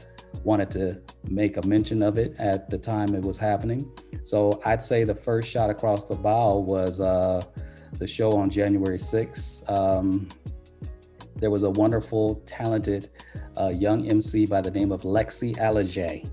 wanted 0.45 0.71
to 0.73 1.01
make 1.31 1.57
a 1.57 1.67
mention 1.67 2.03
of 2.03 2.19
it 2.19 2.35
at 2.39 2.71
the 2.71 2.79
time 2.79 3.15
it 3.15 3.23
was 3.23 3.39
happening. 3.39 3.91
So 4.23 4.61
I'd 4.65 4.83
say 4.83 5.05
the 5.05 5.15
first 5.15 5.49
shot 5.49 5.71
across 5.71 6.05
the 6.05 6.15
bow 6.15 6.59
was 6.59 7.01
uh, 7.01 7.43
the 7.99 8.07
show 8.07 8.33
on 8.33 8.51
January 8.51 8.99
6th. 8.99 9.69
Um, 9.71 10.29
there 11.37 11.51
was 11.51 11.63
a 11.63 11.71
wonderful, 11.71 12.37
talented 12.47 13.11
uh, 13.59 13.69
young 13.69 14.09
MC 14.09 14.47
by 14.47 14.61
the 14.61 14.71
name 14.71 14.93
of 14.93 15.03
Lexii 15.03 15.57
Alijai. 15.57 16.29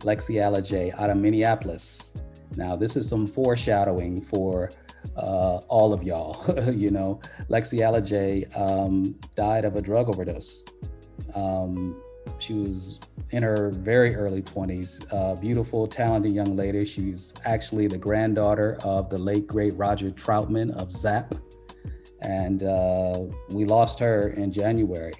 Lexii 0.00 0.36
Alijai 0.36 0.98
out 0.98 1.10
of 1.10 1.18
Minneapolis. 1.18 2.14
Now, 2.56 2.74
this 2.74 2.96
is 2.96 3.08
some 3.08 3.26
foreshadowing 3.26 4.20
for 4.20 4.70
uh, 5.16 5.56
all 5.68 5.92
of 5.92 6.02
y'all. 6.02 6.42
you 6.72 6.90
know, 6.90 7.20
Lexii 7.48 7.80
Alijai 7.80 8.56
um, 8.58 9.14
died 9.34 9.64
of 9.64 9.76
a 9.76 9.82
drug 9.82 10.08
overdose. 10.08 10.64
Um, 11.34 12.02
she 12.40 12.54
was 12.54 13.00
in 13.30 13.42
her 13.42 13.70
very 13.70 14.14
early 14.14 14.42
20s. 14.42 15.06
Uh, 15.12 15.40
beautiful, 15.40 15.86
talented 15.86 16.32
young 16.32 16.56
lady. 16.56 16.84
She's 16.84 17.34
actually 17.44 17.86
the 17.86 17.98
granddaughter 17.98 18.78
of 18.82 19.10
the 19.10 19.18
late, 19.18 19.46
great 19.46 19.74
Roger 19.76 20.10
Troutman 20.10 20.74
of 20.76 20.90
Zapp. 20.90 21.34
And 22.22 22.62
uh, 22.62 23.20
we 23.50 23.64
lost 23.64 23.98
her 24.00 24.28
in 24.30 24.52
January. 24.52 25.12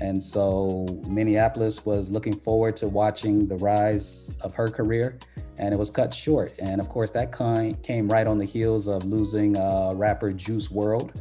And 0.00 0.22
so 0.22 0.86
Minneapolis 1.06 1.84
was 1.84 2.10
looking 2.10 2.36
forward 2.36 2.76
to 2.76 2.88
watching 2.88 3.46
the 3.46 3.56
rise 3.56 4.36
of 4.40 4.54
her 4.54 4.68
career, 4.68 5.18
and 5.58 5.74
it 5.74 5.78
was 5.78 5.90
cut 5.90 6.14
short. 6.14 6.54
And 6.58 6.80
of 6.80 6.88
course, 6.88 7.10
that 7.12 7.32
kind 7.32 7.80
came 7.82 8.08
right 8.08 8.26
on 8.26 8.38
the 8.38 8.44
heels 8.44 8.86
of 8.86 9.04
losing 9.04 9.56
uh, 9.56 9.92
rapper 9.94 10.32
Juice 10.32 10.68
WRLD, 10.68 11.14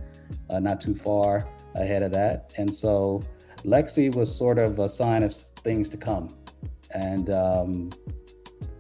uh, 0.50 0.60
not 0.60 0.80
too 0.80 0.96
far 0.96 1.48
ahead 1.76 2.04
of 2.04 2.12
that. 2.12 2.54
And 2.58 2.74
so 2.74 3.22
Lexii 3.64 4.14
was 4.14 4.34
sort 4.34 4.58
of 4.58 4.80
a 4.80 4.90
sign 4.90 5.24
of 5.24 5.34
things 5.34 5.90
to 5.90 5.98
come, 5.98 6.36
and 6.92 7.30
um, 7.30 7.90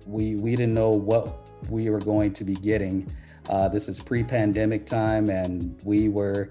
we 0.06 0.36
we 0.36 0.56
didn't 0.56 0.74
know 0.74 0.90
what 0.90 1.50
we 1.70 1.90
were 1.90 2.00
going 2.00 2.34
to 2.34 2.44
be 2.44 2.56
getting. 2.56 3.08
Uh, 3.50 3.68
this 3.68 3.90
is 3.90 4.00
pre-pandemic 4.00 4.86
time, 4.86 5.30
and 5.30 5.80
we 5.84 6.08
were 6.08 6.50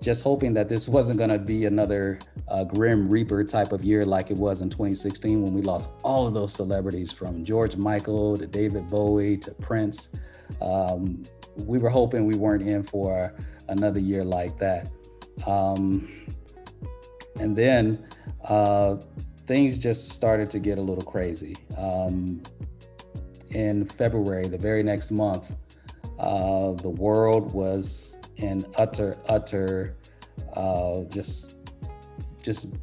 just 0.00 0.22
hoping 0.22 0.52
that 0.54 0.68
this 0.68 0.88
wasn't 0.88 1.18
going 1.18 1.30
to 1.30 1.38
be 1.38 1.64
another 1.64 2.18
uh, 2.48 2.64
grim 2.64 3.08
reaper 3.08 3.42
type 3.42 3.72
of 3.72 3.82
year 3.82 4.04
like 4.04 4.30
it 4.30 4.36
was 4.36 4.60
in 4.60 4.68
2016 4.68 5.42
when 5.42 5.52
we 5.52 5.62
lost 5.62 5.90
all 6.04 6.26
of 6.26 6.34
those 6.34 6.52
celebrities 6.52 7.10
from 7.10 7.44
George 7.44 7.76
Michael 7.76 8.36
to 8.36 8.46
David 8.46 8.88
Bowie 8.88 9.36
to 9.38 9.52
Prince. 9.54 10.14
Um, 10.60 11.22
we 11.56 11.78
were 11.78 11.88
hoping 11.88 12.26
we 12.26 12.36
weren't 12.36 12.62
in 12.62 12.82
for 12.82 13.34
another 13.68 13.98
year 13.98 14.22
like 14.24 14.58
that. 14.58 14.90
Um, 15.46 16.08
and 17.38 17.56
then 17.56 18.06
uh, 18.48 18.96
things 19.46 19.78
just 19.78 20.10
started 20.10 20.50
to 20.50 20.58
get 20.58 20.78
a 20.78 20.82
little 20.82 21.04
crazy. 21.04 21.56
Um, 21.76 22.42
in 23.50 23.86
February, 23.86 24.48
the 24.48 24.58
very 24.58 24.82
next 24.82 25.10
month, 25.10 25.56
uh, 26.18 26.72
the 26.72 26.90
world 26.90 27.52
was 27.52 28.18
in 28.36 28.66
utter, 28.76 29.16
utter, 29.28 29.96
uh, 30.54 31.02
just, 31.04 31.54
just, 32.42 32.74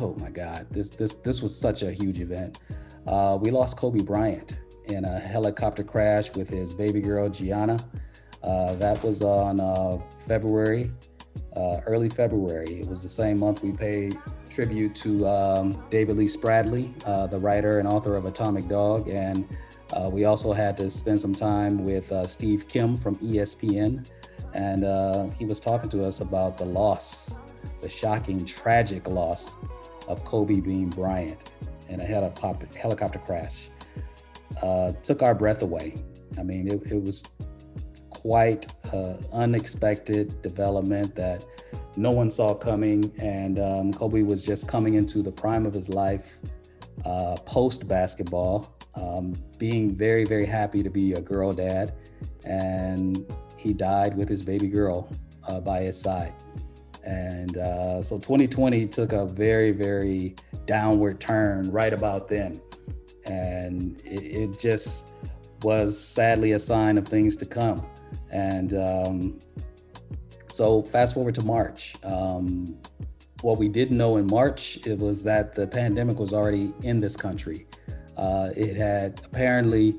oh 0.00 0.14
my 0.20 0.30
God, 0.30 0.66
this, 0.70 0.90
this, 0.90 1.14
this 1.14 1.42
was 1.42 1.58
such 1.58 1.82
a 1.82 1.92
huge 1.92 2.20
event. 2.20 2.58
Uh, 3.06 3.38
we 3.40 3.50
lost 3.50 3.76
Kobe 3.76 4.00
Bryant 4.00 4.60
in 4.86 5.04
a 5.04 5.20
helicopter 5.20 5.82
crash 5.82 6.34
with 6.34 6.48
his 6.48 6.72
baby 6.72 7.00
girl 7.00 7.28
Gianna. 7.28 7.78
Uh, 8.42 8.74
that 8.76 9.02
was 9.02 9.22
on 9.22 9.60
uh, 9.60 9.98
February 10.26 10.90
uh, 11.56 11.80
early 11.86 12.08
February. 12.08 12.80
It 12.80 12.88
was 12.88 13.02
the 13.02 13.08
same 13.08 13.38
month 13.38 13.62
we 13.62 13.72
paid 13.72 14.18
tribute 14.48 14.94
to 14.96 15.26
um, 15.26 15.84
David 15.90 16.16
Lee 16.16 16.26
Spradley, 16.26 16.92
uh, 17.06 17.26
the 17.26 17.38
writer 17.38 17.78
and 17.78 17.88
author 17.88 18.16
of 18.16 18.24
Atomic 18.24 18.68
Dog. 18.68 19.08
And 19.08 19.46
uh, 19.92 20.08
we 20.12 20.24
also 20.24 20.52
had 20.52 20.76
to 20.78 20.90
spend 20.90 21.20
some 21.20 21.34
time 21.34 21.84
with 21.84 22.10
uh, 22.12 22.26
Steve 22.26 22.68
Kim 22.68 22.96
from 22.96 23.16
ESPN. 23.16 24.08
And 24.54 24.84
uh, 24.84 25.28
he 25.30 25.44
was 25.44 25.60
talking 25.60 25.88
to 25.90 26.04
us 26.04 26.20
about 26.20 26.56
the 26.58 26.64
loss, 26.64 27.38
the 27.80 27.88
shocking, 27.88 28.44
tragic 28.44 29.08
loss 29.08 29.56
of 30.08 30.24
Kobe 30.24 30.60
Bean 30.60 30.90
Bryant 30.90 31.50
in 31.88 32.00
a 32.00 32.04
helicopter, 32.04 32.68
helicopter 32.78 33.18
crash. 33.18 33.68
Uh, 34.62 34.92
took 35.02 35.22
our 35.22 35.34
breath 35.34 35.62
away. 35.62 35.94
I 36.38 36.42
mean, 36.42 36.68
it, 36.68 36.92
it 36.92 37.02
was 37.02 37.22
quite 38.20 38.66
uh, 38.92 39.14
unexpected 39.32 40.42
development 40.42 41.14
that 41.14 41.42
no 41.96 42.10
one 42.10 42.30
saw 42.30 42.52
coming. 42.52 43.10
And 43.18 43.58
um, 43.58 43.92
Kobe 43.94 44.22
was 44.22 44.44
just 44.44 44.68
coming 44.68 44.94
into 44.94 45.22
the 45.22 45.32
prime 45.32 45.64
of 45.64 45.72
his 45.72 45.88
life 45.88 46.38
uh, 47.06 47.36
post 47.46 47.88
basketball, 47.88 48.76
um, 48.94 49.32
being 49.56 49.94
very, 49.96 50.24
very 50.24 50.44
happy 50.44 50.82
to 50.82 50.90
be 50.90 51.14
a 51.14 51.20
girl 51.20 51.50
dad. 51.52 51.94
And 52.44 53.24
he 53.56 53.72
died 53.72 54.18
with 54.18 54.28
his 54.28 54.42
baby 54.42 54.68
girl 54.68 55.08
uh, 55.48 55.60
by 55.60 55.80
his 55.80 55.98
side. 55.98 56.34
And 57.02 57.56
uh, 57.56 58.02
so 58.02 58.16
2020 58.16 58.86
took 58.88 59.14
a 59.14 59.24
very, 59.24 59.70
very 59.70 60.36
downward 60.66 61.20
turn 61.20 61.70
right 61.70 61.94
about 61.94 62.28
then. 62.28 62.60
And 63.24 63.98
it, 64.04 64.52
it 64.52 64.58
just 64.60 65.14
was 65.62 65.98
sadly 65.98 66.52
a 66.52 66.58
sign 66.58 66.98
of 66.98 67.08
things 67.08 67.34
to 67.36 67.46
come. 67.46 67.86
And 68.30 68.74
um, 68.74 69.38
so 70.52 70.82
fast 70.82 71.14
forward 71.14 71.34
to 71.36 71.44
March. 71.44 71.94
Um, 72.04 72.78
what 73.42 73.58
we 73.58 73.68
didn't 73.68 73.96
know 73.96 74.18
in 74.18 74.26
March 74.26 74.78
it 74.86 74.98
was 74.98 75.22
that 75.24 75.54
the 75.54 75.66
pandemic 75.66 76.18
was 76.18 76.32
already 76.32 76.72
in 76.82 76.98
this 76.98 77.16
country. 77.16 77.66
Uh, 78.16 78.50
it 78.54 78.76
had 78.76 79.20
apparently 79.24 79.96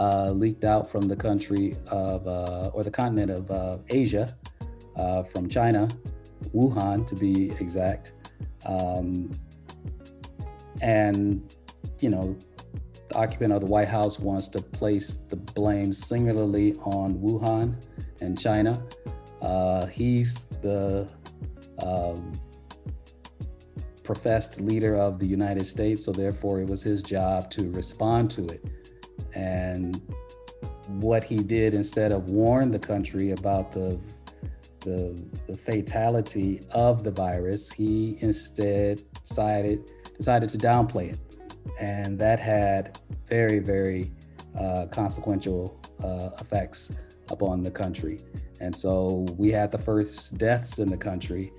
uh, 0.00 0.30
leaked 0.32 0.64
out 0.64 0.90
from 0.90 1.02
the 1.02 1.14
country 1.14 1.76
of, 1.86 2.26
uh, 2.26 2.70
or 2.72 2.82
the 2.82 2.90
continent 2.90 3.30
of 3.30 3.50
uh, 3.50 3.78
Asia, 3.90 4.36
uh, 4.96 5.22
from 5.22 5.48
China, 5.48 5.88
Wuhan 6.54 7.06
to 7.06 7.14
be 7.14 7.50
exact. 7.60 8.12
Um, 8.66 9.30
and, 10.82 11.54
you 12.00 12.10
know, 12.10 12.36
the 13.10 13.16
occupant 13.16 13.52
of 13.52 13.60
the 13.60 13.66
White 13.66 13.88
House 13.88 14.18
wants 14.18 14.48
to 14.48 14.62
place 14.62 15.22
the 15.28 15.36
blame 15.36 15.92
singularly 15.92 16.74
on 16.82 17.14
Wuhan 17.14 17.76
and 18.20 18.38
China. 18.38 18.82
Uh, 19.42 19.86
he's 19.86 20.46
the 20.62 21.10
um, 21.82 22.32
professed 24.04 24.60
leader 24.60 24.94
of 24.94 25.18
the 25.18 25.26
United 25.26 25.66
States, 25.66 26.04
so 26.04 26.12
therefore 26.12 26.60
it 26.60 26.68
was 26.68 26.82
his 26.82 27.02
job 27.02 27.50
to 27.50 27.70
respond 27.70 28.30
to 28.32 28.46
it. 28.46 28.64
And 29.34 30.00
what 30.86 31.24
he 31.24 31.36
did 31.36 31.74
instead 31.74 32.12
of 32.12 32.30
warn 32.30 32.70
the 32.70 32.78
country 32.78 33.32
about 33.32 33.72
the 33.72 34.00
the, 34.80 35.22
the 35.46 35.54
fatality 35.54 36.62
of 36.70 37.04
the 37.04 37.10
virus, 37.10 37.70
he 37.70 38.16
instead 38.20 39.02
decided 39.22 39.90
decided 40.16 40.48
to 40.48 40.56
downplay 40.56 41.12
it, 41.12 41.18
and 41.80 42.18
that 42.18 42.38
had 42.38 42.98
very 43.28 43.58
very 43.58 44.12
uh, 44.58 44.86
consequential 44.90 45.80
uh, 46.02 46.30
effects 46.40 46.92
upon 47.30 47.62
the 47.62 47.70
country. 47.70 48.18
And 48.60 48.76
so 48.76 49.26
we 49.38 49.50
had 49.50 49.70
the 49.70 49.78
first 49.78 50.36
deaths 50.36 50.78
in 50.78 50.88
the 50.88 50.96
country 50.96 51.52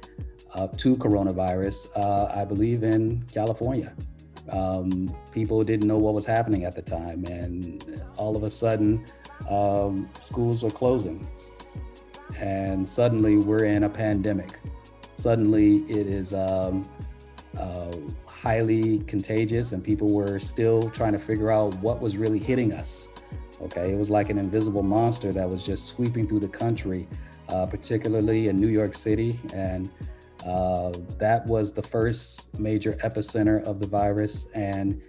uh, 0.54 0.68
to 0.68 0.96
coronavirus, 0.98 1.88
uh, 1.96 2.32
I 2.36 2.46
believe, 2.46 2.84
in 2.84 3.24
California. 3.34 3.96
Um, 4.52 5.16
people 5.32 5.64
didn't 5.64 5.88
know 5.88 5.98
what 5.98 6.14
was 6.14 6.26
happening 6.26 6.66
at 6.66 6.76
the 6.76 6.82
time, 6.82 7.24
and 7.26 8.04
all 8.18 8.36
of 8.36 8.44
a 8.44 8.50
sudden, 8.50 9.06
um, 9.50 10.10
schools 10.20 10.64
were 10.64 10.72
closing. 10.72 11.28
And 12.38 12.88
suddenly, 12.88 13.38
we're 13.38 13.66
in 13.66 13.84
a 13.84 13.90
pandemic. 13.90 14.60
Suddenly, 15.16 15.78
it 15.90 16.08
is 16.08 16.34
um, 16.34 16.90
uh, 17.58 17.92
highly 18.42 19.00
contagious, 19.00 19.72
and 19.72 19.84
people 19.84 20.12
were 20.12 20.40
still 20.40 20.90
trying 20.90 21.14
to 21.14 21.20
figure 21.20 21.52
out 21.52 21.76
what 21.76 22.02
was 22.02 22.18
really 22.18 22.40
hitting 22.40 22.74
us. 22.74 23.10
Okay, 23.62 23.94
it 23.94 23.98
was 23.98 24.10
like 24.10 24.32
an 24.32 24.40
invisible 24.40 24.82
monster 24.82 25.32
that 25.32 25.48
was 25.48 25.64
just 25.64 25.86
sweeping 25.86 26.28
through 26.28 26.40
the 26.40 26.48
country, 26.48 27.08
uh, 27.50 27.68
particularly 27.68 28.48
in 28.48 28.56
New 28.58 28.70
York 28.70 28.96
City. 28.96 29.40
And 29.54 29.92
uh, 30.44 30.92
that 31.20 31.46
was 31.46 31.72
the 31.72 31.84
first 31.84 32.60
major 32.60 32.94
epicenter 33.04 33.64
of 33.64 33.80
the 33.80 33.86
virus, 33.86 34.48
and 34.56 35.00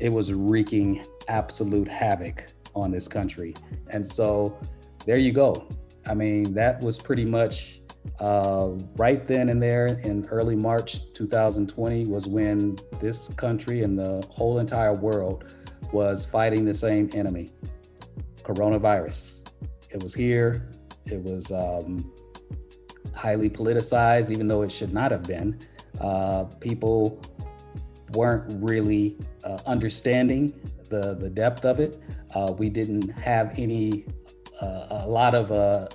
it 0.00 0.12
was 0.12 0.34
wreaking 0.34 1.04
absolute 1.28 1.86
havoc 1.86 2.48
on 2.74 2.90
this 2.90 3.06
country. 3.06 3.54
And 3.90 4.04
so 4.04 4.58
there 5.06 5.18
you 5.18 5.32
go. 5.32 5.68
I 6.06 6.14
mean, 6.14 6.54
that 6.54 6.80
was 6.80 6.98
pretty 6.98 7.24
much 7.24 7.79
uh, 8.20 8.68
right 8.96 9.26
then 9.26 9.48
and 9.48 9.62
there 9.62 9.86
in 9.86 10.26
early 10.28 10.56
March 10.56 11.12
2020 11.14 12.06
was 12.06 12.26
when 12.26 12.76
this 13.00 13.28
country 13.34 13.82
and 13.82 13.98
the 13.98 14.24
whole 14.30 14.58
entire 14.58 14.94
world 14.94 15.54
was 15.92 16.26
fighting 16.26 16.64
the 16.64 16.74
same 16.74 17.08
enemy 17.14 17.50
coronavirus. 18.42 19.48
It 19.90 20.02
was 20.02 20.14
here. 20.14 20.70
It 21.06 21.22
was 21.22 21.50
um, 21.50 22.12
highly 23.14 23.50
politicized, 23.50 24.30
even 24.30 24.46
though 24.46 24.62
it 24.62 24.70
should 24.70 24.92
not 24.92 25.10
have 25.10 25.22
been. 25.22 25.58
Uh, 26.00 26.44
people 26.60 27.22
weren't 28.12 28.44
really 28.62 29.16
uh, 29.44 29.58
understanding 29.66 30.52
the, 30.88 31.14
the 31.14 31.30
depth 31.30 31.64
of 31.64 31.80
it. 31.80 31.98
Uh, 32.34 32.52
we 32.58 32.68
didn't 32.68 33.08
have 33.10 33.58
any, 33.58 34.04
uh, 34.60 35.02
a 35.04 35.08
lot 35.08 35.34
of, 35.34 35.50
uh, 35.52 35.88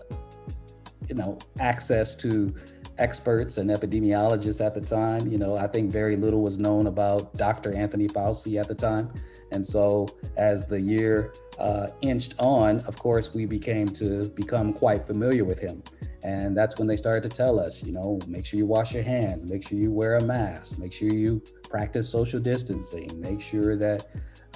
you 1.07 1.15
know, 1.15 1.38
access 1.60 2.15
to 2.15 2.53
experts 2.98 3.57
and 3.57 3.69
epidemiologists 3.69 4.65
at 4.65 4.73
the 4.73 4.82
time. 4.82 5.27
You 5.27 5.38
know, 5.38 5.57
I 5.57 5.68
think 5.68 5.91
very 5.91 6.15
little 6.15 6.41
was 6.41 6.57
known 6.57 6.88
about 6.88 7.34
Dr. 7.38 7.76
Anthony 7.76 8.07
Fauci 8.07 8.60
at 8.60 8.68
the 8.68 8.76
time. 8.76 9.11
And 9.52 9.64
so 9.64 10.07
as 10.38 10.65
the 10.65 10.82
year 10.82 11.34
uh, 11.60 11.88
inched 12.02 12.36
on, 12.40 12.80
of 12.82 12.98
course, 12.98 13.34
we 13.34 13.45
became 13.45 13.88
to 13.90 14.30
become 14.30 14.73
quite 14.73 15.06
familiar 15.06 15.45
with 15.45 15.60
him. 15.60 15.84
And 16.23 16.57
that's 16.57 16.80
when 16.80 16.88
they 16.88 16.98
started 16.98 17.30
to 17.30 17.30
tell 17.30 17.60
us, 17.60 17.84
you 17.84 17.91
know, 17.91 18.19
make 18.27 18.45
sure 18.45 18.57
you 18.57 18.65
wash 18.65 18.94
your 18.94 19.03
hands, 19.03 19.49
make 19.49 19.68
sure 19.68 19.77
you 19.77 19.91
wear 19.91 20.18
a 20.18 20.23
mask, 20.23 20.80
make 20.80 20.91
sure 20.91 21.10
you 21.10 21.41
practice 21.69 22.10
social 22.10 22.40
distancing, 22.40 23.10
make 23.19 23.40
sure 23.40 23.76
that 23.77 24.07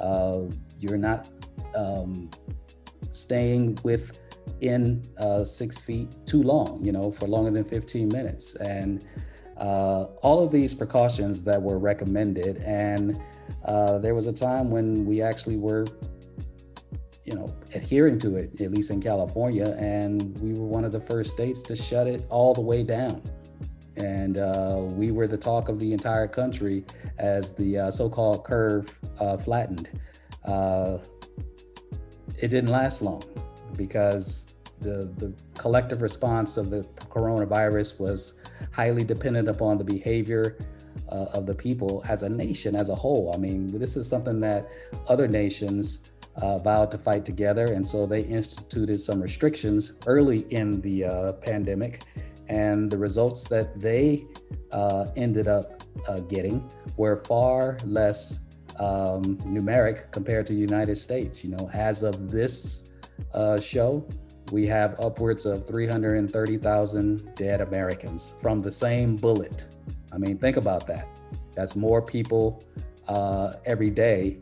uh, 0.01 0.41
you're 0.79 0.97
not 0.97 1.29
um, 1.75 2.29
staying 3.11 3.77
within 4.59 5.01
uh, 5.17 5.43
six 5.43 5.81
feet 5.81 6.15
too 6.25 6.43
long, 6.43 6.83
you 6.83 6.91
know, 6.91 7.11
for 7.11 7.27
longer 7.27 7.51
than 7.51 7.63
15 7.63 8.09
minutes. 8.09 8.55
And 8.55 9.05
uh, 9.57 10.05
all 10.21 10.43
of 10.43 10.51
these 10.51 10.73
precautions 10.73 11.43
that 11.43 11.61
were 11.61 11.79
recommended. 11.79 12.57
And 12.57 13.21
uh, 13.65 13.99
there 13.99 14.15
was 14.15 14.27
a 14.27 14.33
time 14.33 14.69
when 14.69 15.05
we 15.05 15.21
actually 15.21 15.57
were 15.57 15.85
you 17.25 17.35
know, 17.35 17.53
adhering 17.75 18.17
to 18.17 18.37
it, 18.37 18.59
at 18.59 18.71
least 18.71 18.89
in 18.89 18.99
California. 18.99 19.75
And 19.77 20.37
we 20.39 20.53
were 20.53 20.65
one 20.65 20.83
of 20.83 20.91
the 20.91 20.99
first 20.99 21.31
states 21.31 21.61
to 21.63 21.75
shut 21.75 22.07
it 22.07 22.25
all 22.29 22.53
the 22.53 22.61
way 22.61 22.81
down. 22.83 23.21
And 23.97 24.37
uh, 24.39 24.79
we 24.79 25.11
were 25.11 25.27
the 25.27 25.37
talk 25.37 25.69
of 25.69 25.79
the 25.79 25.93
entire 25.93 26.27
country 26.27 26.85
as 27.17 27.53
the 27.53 27.77
uh, 27.77 27.91
so 27.91 28.09
called 28.09 28.43
curve 28.45 28.97
uh, 29.19 29.37
flattened. 29.37 29.89
It 32.41 32.47
didn't 32.47 32.69
last 32.69 33.01
long 33.01 33.21
because 33.75 34.48
the, 34.79 35.11
the 35.17 35.33
collective 35.57 36.01
response 36.01 36.57
of 36.57 36.69
the 36.69 36.83
coronavirus 37.09 37.99
was 37.99 38.39
highly 38.71 39.03
dependent 39.03 39.47
upon 39.47 39.77
the 39.77 39.83
behavior 39.83 40.57
uh, 41.11 41.25
of 41.33 41.45
the 41.45 41.53
people 41.53 42.03
as 42.07 42.23
a 42.23 42.29
nation 42.29 42.75
as 42.75 42.89
a 42.89 42.95
whole. 42.95 43.31
I 43.33 43.37
mean, 43.37 43.67
this 43.67 43.97
is 43.97 44.07
something 44.07 44.39
that 44.41 44.69
other 45.07 45.27
nations 45.27 46.11
uh, 46.37 46.57
vowed 46.57 46.91
to 46.91 46.97
fight 46.97 47.25
together. 47.25 47.65
And 47.65 47.85
so 47.85 48.05
they 48.05 48.21
instituted 48.21 48.99
some 48.99 49.21
restrictions 49.21 49.93
early 50.05 50.41
in 50.49 50.81
the 50.81 51.05
uh, 51.05 51.33
pandemic. 51.33 52.03
And 52.47 52.89
the 52.89 52.97
results 52.97 53.43
that 53.49 53.79
they 53.79 54.25
uh, 54.71 55.07
ended 55.15 55.47
up 55.47 55.83
uh, 56.07 56.21
getting 56.21 56.67
were 56.97 57.23
far 57.25 57.77
less 57.85 58.39
um, 58.79 59.37
numeric 59.37 60.11
compared 60.11 60.47
to 60.47 60.53
the 60.53 60.59
United 60.59 60.95
States. 60.95 61.43
You 61.43 61.51
know, 61.51 61.69
as 61.73 62.01
of 62.03 62.31
this 62.31 62.89
uh, 63.33 63.59
show, 63.59 64.07
we 64.51 64.65
have 64.67 64.99
upwards 64.99 65.45
of 65.45 65.67
330,000 65.67 67.35
dead 67.35 67.61
Americans 67.61 68.35
from 68.41 68.61
the 68.61 68.71
same 68.71 69.15
bullet. 69.15 69.75
I 70.11 70.17
mean, 70.17 70.37
think 70.37 70.57
about 70.57 70.87
that. 70.87 71.07
That's 71.55 71.75
more 71.75 72.01
people 72.01 72.63
uh, 73.07 73.53
every 73.65 73.89
day 73.89 74.39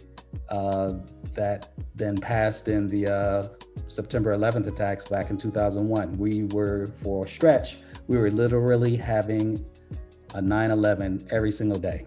uh, 0.50 0.94
that 1.34 1.70
then 1.96 2.18
passed 2.18 2.68
in 2.68 2.88
the 2.88 3.08
uh, 3.08 3.48
September 3.88 4.36
11th 4.36 4.68
attacks 4.68 5.06
back 5.06 5.30
in 5.30 5.38
2001. 5.38 6.14
We 6.14 6.44
were, 6.46 6.88
for 6.88 7.26
a 7.26 7.28
stretch, 7.28 7.80
we 8.08 8.18
were 8.18 8.32
literally 8.32 8.96
having 8.96 9.66
a 10.34 10.42
9 10.42 10.72
11 10.72 11.28
every 11.32 11.52
single 11.52 11.80
day. 11.80 12.06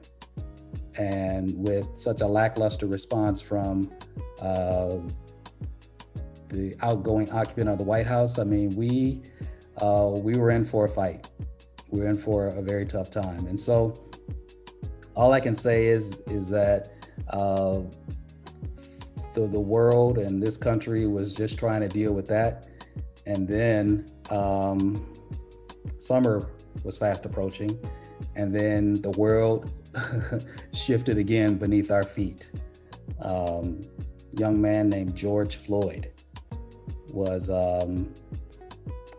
And 0.98 1.54
with 1.56 1.86
such 1.94 2.20
a 2.20 2.26
lackluster 2.26 2.86
response 2.86 3.40
from 3.40 3.90
uh, 4.40 4.98
the 6.50 6.74
outgoing 6.82 7.30
occupant 7.30 7.68
of 7.68 7.78
the 7.78 7.84
White 7.84 8.06
House, 8.06 8.38
I 8.38 8.44
mean, 8.44 8.74
we 8.76 9.22
uh, 9.80 10.12
we 10.16 10.36
were 10.36 10.50
in 10.50 10.64
for 10.64 10.84
a 10.84 10.88
fight. 10.88 11.28
We 11.88 12.00
were 12.00 12.08
in 12.08 12.18
for 12.18 12.46
a 12.48 12.62
very 12.62 12.84
tough 12.84 13.10
time. 13.10 13.46
And 13.46 13.58
so, 13.58 14.08
all 15.14 15.32
I 15.32 15.40
can 15.40 15.54
say 15.54 15.86
is 15.86 16.20
is 16.26 16.48
that 16.50 16.92
uh, 17.30 17.80
the, 19.34 19.46
the 19.46 19.60
world 19.60 20.18
and 20.18 20.42
this 20.42 20.56
country 20.56 21.06
was 21.06 21.32
just 21.32 21.58
trying 21.58 21.80
to 21.80 21.88
deal 21.88 22.12
with 22.12 22.26
that. 22.28 22.66
And 23.26 23.46
then 23.46 24.06
um, 24.30 25.06
summer 25.98 26.50
was 26.84 26.98
fast 26.98 27.26
approaching. 27.26 27.78
And 28.36 28.54
then 28.54 29.00
the 29.02 29.10
world 29.10 29.72
shifted 30.72 31.18
again 31.18 31.56
beneath 31.56 31.90
our 31.90 32.02
feet. 32.02 32.50
Um, 33.20 33.80
young 34.32 34.60
man 34.60 34.88
named 34.88 35.14
George 35.14 35.56
Floyd 35.56 36.10
was 37.12 37.50
um, 37.50 38.12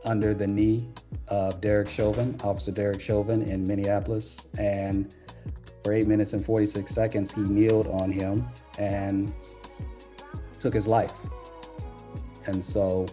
under 0.06 0.34
the 0.34 0.48
knee 0.48 0.90
of 1.28 1.62
Derek 1.62 1.90
Chauvin, 1.90 2.36
Officer 2.44 2.72
Derek 2.72 3.02
Chauvin 3.02 3.42
in 3.44 3.66
Minneapolis. 3.66 4.48
And 4.58 5.14
for 5.84 5.94
eight 5.94 6.08
minutes 6.08 6.34
and 6.34 6.44
46 6.44 6.92
seconds, 6.92 7.34
he 7.34 7.42
kneeled 7.42 7.88
on 7.88 8.12
him 8.12 8.48
and 8.78 9.34
took 10.60 10.74
his 10.74 10.88
life. 10.88 11.26
And 12.46 12.64
so, 12.64 13.06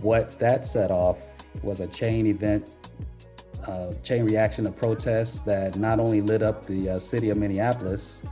what 0.00 0.38
that 0.38 0.66
set 0.66 0.90
off 0.90 1.20
was 1.62 1.80
a 1.80 1.86
chain 1.86 2.26
event, 2.26 2.76
uh, 3.66 3.92
chain 4.04 4.24
reaction 4.24 4.66
of 4.66 4.76
protests 4.76 5.40
that 5.40 5.76
not 5.76 5.98
only 5.98 6.20
lit 6.20 6.42
up 6.42 6.66
the 6.66 6.90
uh, 6.90 6.98
city 6.98 7.30
of 7.30 7.36
Minneapolis, 7.36 8.22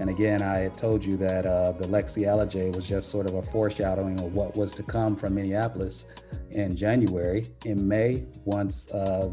and 0.00 0.08
again, 0.08 0.40
I 0.40 0.56
had 0.60 0.78
told 0.78 1.04
you 1.04 1.18
that 1.18 1.44
uh, 1.44 1.72
the 1.72 1.86
Lexii 1.86 2.24
Alijai 2.24 2.74
was 2.74 2.88
just 2.88 3.10
sort 3.10 3.26
of 3.26 3.34
a 3.34 3.42
foreshadowing 3.42 4.18
of 4.20 4.34
what 4.34 4.56
was 4.56 4.72
to 4.72 4.82
come 4.82 5.14
from 5.14 5.34
Minneapolis 5.34 6.06
in 6.52 6.74
January. 6.74 7.46
In 7.66 7.86
May, 7.86 8.24
once 8.46 8.90
uh, 8.92 9.28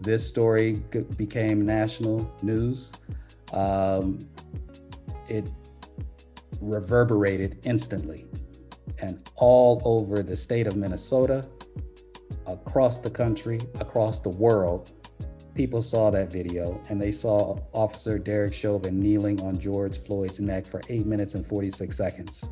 this 0.00 0.26
story 0.26 0.82
became 1.18 1.60
national 1.60 2.32
news, 2.42 2.90
um, 3.52 4.18
it 5.28 5.46
reverberated 6.62 7.58
instantly. 7.64 8.24
And 9.00 9.28
all 9.36 9.82
over 9.84 10.22
the 10.22 10.36
state 10.36 10.66
of 10.66 10.74
Minnesota, 10.74 11.46
across 12.46 12.98
the 12.98 13.10
country, 13.10 13.60
across 13.78 14.20
the 14.20 14.30
world, 14.30 14.90
people 15.58 15.82
saw 15.82 16.08
that 16.08 16.32
video 16.32 16.80
and 16.88 17.02
they 17.02 17.10
saw 17.10 17.58
Officer 17.72 18.16
Derek 18.16 18.54
Chauvin 18.54 19.00
kneeling 19.00 19.40
on 19.40 19.58
George 19.58 19.98
Floyd's 19.98 20.38
neck 20.38 20.64
for 20.64 20.80
eight 20.88 21.04
minutes 21.04 21.34
and 21.34 21.44
46 21.44 21.96
seconds. 21.96 22.44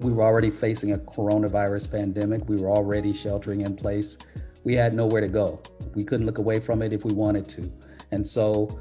We 0.00 0.12
were 0.12 0.24
already 0.24 0.50
facing 0.50 0.92
a 0.92 0.98
coronavirus 0.98 1.90
pandemic. 1.90 2.46
We 2.46 2.56
were 2.56 2.68
already 2.68 3.14
sheltering 3.14 3.62
in 3.62 3.74
place. 3.74 4.18
We 4.64 4.74
had 4.74 4.92
nowhere 4.92 5.22
to 5.22 5.28
go. 5.28 5.62
We 5.94 6.04
couldn't 6.04 6.26
look 6.26 6.36
away 6.36 6.60
from 6.60 6.82
it 6.82 6.92
if 6.92 7.06
we 7.06 7.14
wanted 7.14 7.48
to. 7.48 7.72
And 8.10 8.24
so 8.24 8.78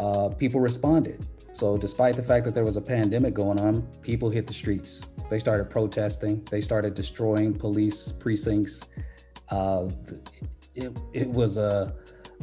uh, 0.00 0.30
people 0.30 0.60
responded. 0.60 1.24
So, 1.52 1.78
despite 1.78 2.16
the 2.16 2.22
fact 2.22 2.44
that 2.44 2.54
there 2.54 2.64
was 2.64 2.76
a 2.76 2.80
pandemic 2.80 3.34
going 3.34 3.58
on, 3.60 3.82
people 4.02 4.30
hit 4.30 4.46
the 4.48 4.52
streets. 4.52 5.06
They 5.30 5.38
started 5.38 5.70
protesting, 5.70 6.44
they 6.50 6.60
started 6.60 6.94
destroying 6.94 7.54
police 7.54 8.12
precincts. 8.12 8.82
Uh, 9.50 9.88
it, 10.78 10.96
it 11.12 11.28
was 11.28 11.56
a, 11.56 11.94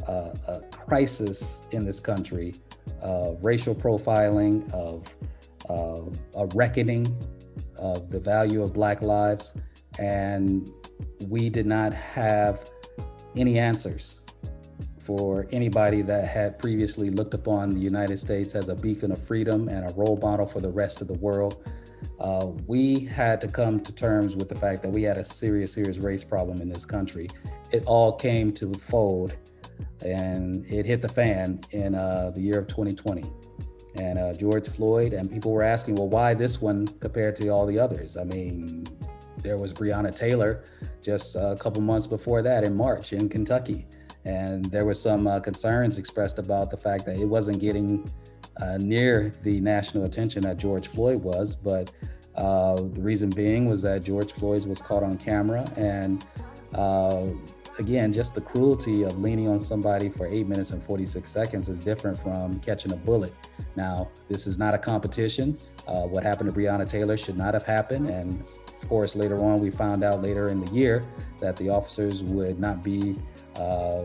a, 0.07 0.11
a 0.47 0.61
crisis 0.71 1.67
in 1.71 1.85
this 1.85 1.99
country 1.99 2.53
of 3.01 3.37
racial 3.43 3.73
profiling, 3.73 4.71
of 4.73 5.15
uh, 5.69 6.39
a 6.39 6.45
reckoning 6.53 7.05
of 7.77 8.09
the 8.09 8.19
value 8.19 8.61
of 8.61 8.73
Black 8.73 9.01
lives. 9.01 9.53
And 9.99 10.69
we 11.27 11.49
did 11.49 11.65
not 11.65 11.93
have 11.93 12.69
any 13.35 13.57
answers 13.57 14.21
for 14.99 15.47
anybody 15.51 16.01
that 16.01 16.27
had 16.27 16.57
previously 16.57 17.09
looked 17.09 17.33
upon 17.33 17.69
the 17.69 17.79
United 17.79 18.17
States 18.17 18.55
as 18.55 18.69
a 18.69 18.75
beacon 18.75 19.11
of 19.11 19.21
freedom 19.21 19.69
and 19.69 19.89
a 19.89 19.93
role 19.93 20.17
model 20.17 20.47
for 20.47 20.59
the 20.59 20.71
rest 20.71 21.01
of 21.01 21.07
the 21.07 21.13
world. 21.19 21.63
Uh, 22.19 22.47
we 22.67 22.99
had 22.99 23.39
to 23.41 23.47
come 23.47 23.79
to 23.79 23.93
terms 23.93 24.35
with 24.35 24.49
the 24.49 24.55
fact 24.55 24.81
that 24.81 24.91
we 24.91 25.03
had 25.03 25.17
a 25.17 25.23
serious, 25.23 25.73
serious 25.73 25.97
race 25.97 26.23
problem 26.23 26.61
in 26.61 26.69
this 26.69 26.85
country. 26.85 27.29
It 27.75 27.83
all 27.87 28.13
came 28.13 28.53
to 28.53 28.73
fold 28.73 29.35
and 30.05 30.65
it 30.65 30.85
hit 30.85 31.01
the 31.01 31.09
fan 31.09 31.59
in 31.71 31.93
uh, 31.93 32.31
the 32.33 32.39
year 32.39 32.59
of 32.59 32.67
2020. 32.67 33.23
And 33.95 34.17
uh, 34.17 34.33
George 34.33 34.69
Floyd, 34.69 35.11
and 35.11 35.29
people 35.29 35.51
were 35.51 35.63
asking, 35.63 35.95
well, 35.95 36.07
why 36.07 36.33
this 36.33 36.61
one 36.61 36.87
compared 36.87 37.35
to 37.37 37.49
all 37.49 37.65
the 37.65 37.77
others? 37.77 38.15
I 38.15 38.23
mean, 38.23 38.85
there 39.39 39.57
was 39.57 39.73
Breonna 39.73 40.15
Taylor 40.15 40.63
just 41.03 41.35
a 41.35 41.57
couple 41.59 41.81
months 41.81 42.07
before 42.07 42.41
that 42.43 42.63
in 42.63 42.73
March 42.73 43.11
in 43.11 43.27
Kentucky. 43.27 43.85
And 44.23 44.63
there 44.65 44.85
were 44.85 44.93
some 44.93 45.27
uh, 45.27 45.41
concerns 45.41 45.97
expressed 45.97 46.39
about 46.39 46.71
the 46.71 46.77
fact 46.77 47.05
that 47.07 47.17
it 47.17 47.25
wasn't 47.25 47.59
getting 47.59 48.09
uh, 48.61 48.77
near 48.77 49.33
the 49.43 49.59
national 49.59 50.05
attention 50.05 50.43
that 50.43 50.55
George 50.57 50.87
Floyd 50.87 51.21
was. 51.21 51.57
But 51.57 51.91
uh, 52.35 52.75
the 52.75 53.01
reason 53.01 53.29
being 53.29 53.69
was 53.69 53.81
that 53.81 54.03
George 54.03 54.31
Floyd 54.31 54.65
was 54.65 54.79
caught 54.79 55.03
on 55.03 55.17
camera. 55.17 55.69
And 55.75 56.23
uh, 56.73 57.27
again, 57.79 58.13
just 58.13 58.35
the 58.35 58.41
cruelty 58.41 59.03
of 59.03 59.19
leaning 59.19 59.47
on 59.47 59.59
somebody 59.59 60.09
for 60.09 60.27
eight 60.27 60.47
minutes 60.47 60.71
and 60.71 60.81
46 60.83 61.29
seconds 61.29 61.69
is 61.69 61.79
different 61.79 62.17
from 62.17 62.59
catching 62.59 62.91
a 62.93 62.95
bullet. 62.95 63.33
Now, 63.75 64.09
this 64.29 64.47
is 64.47 64.57
not 64.57 64.73
a 64.73 64.77
competition. 64.77 65.57
Uh, 65.87 66.03
what 66.03 66.23
happened 66.23 66.53
to 66.53 66.59
Breonna 66.59 66.87
Taylor 66.87 67.17
should 67.17 67.37
not 67.37 67.53
have 67.53 67.63
happened. 67.63 68.09
And 68.09 68.41
of 68.81 68.89
course, 68.89 69.15
later 69.15 69.43
on, 69.43 69.59
we 69.59 69.71
found 69.71 70.03
out 70.03 70.21
later 70.21 70.47
in 70.47 70.63
the 70.63 70.71
year 70.71 71.03
that 71.39 71.55
the 71.57 71.69
officers 71.69 72.23
would 72.23 72.59
not 72.59 72.83
be 72.83 73.17
uh, 73.55 74.03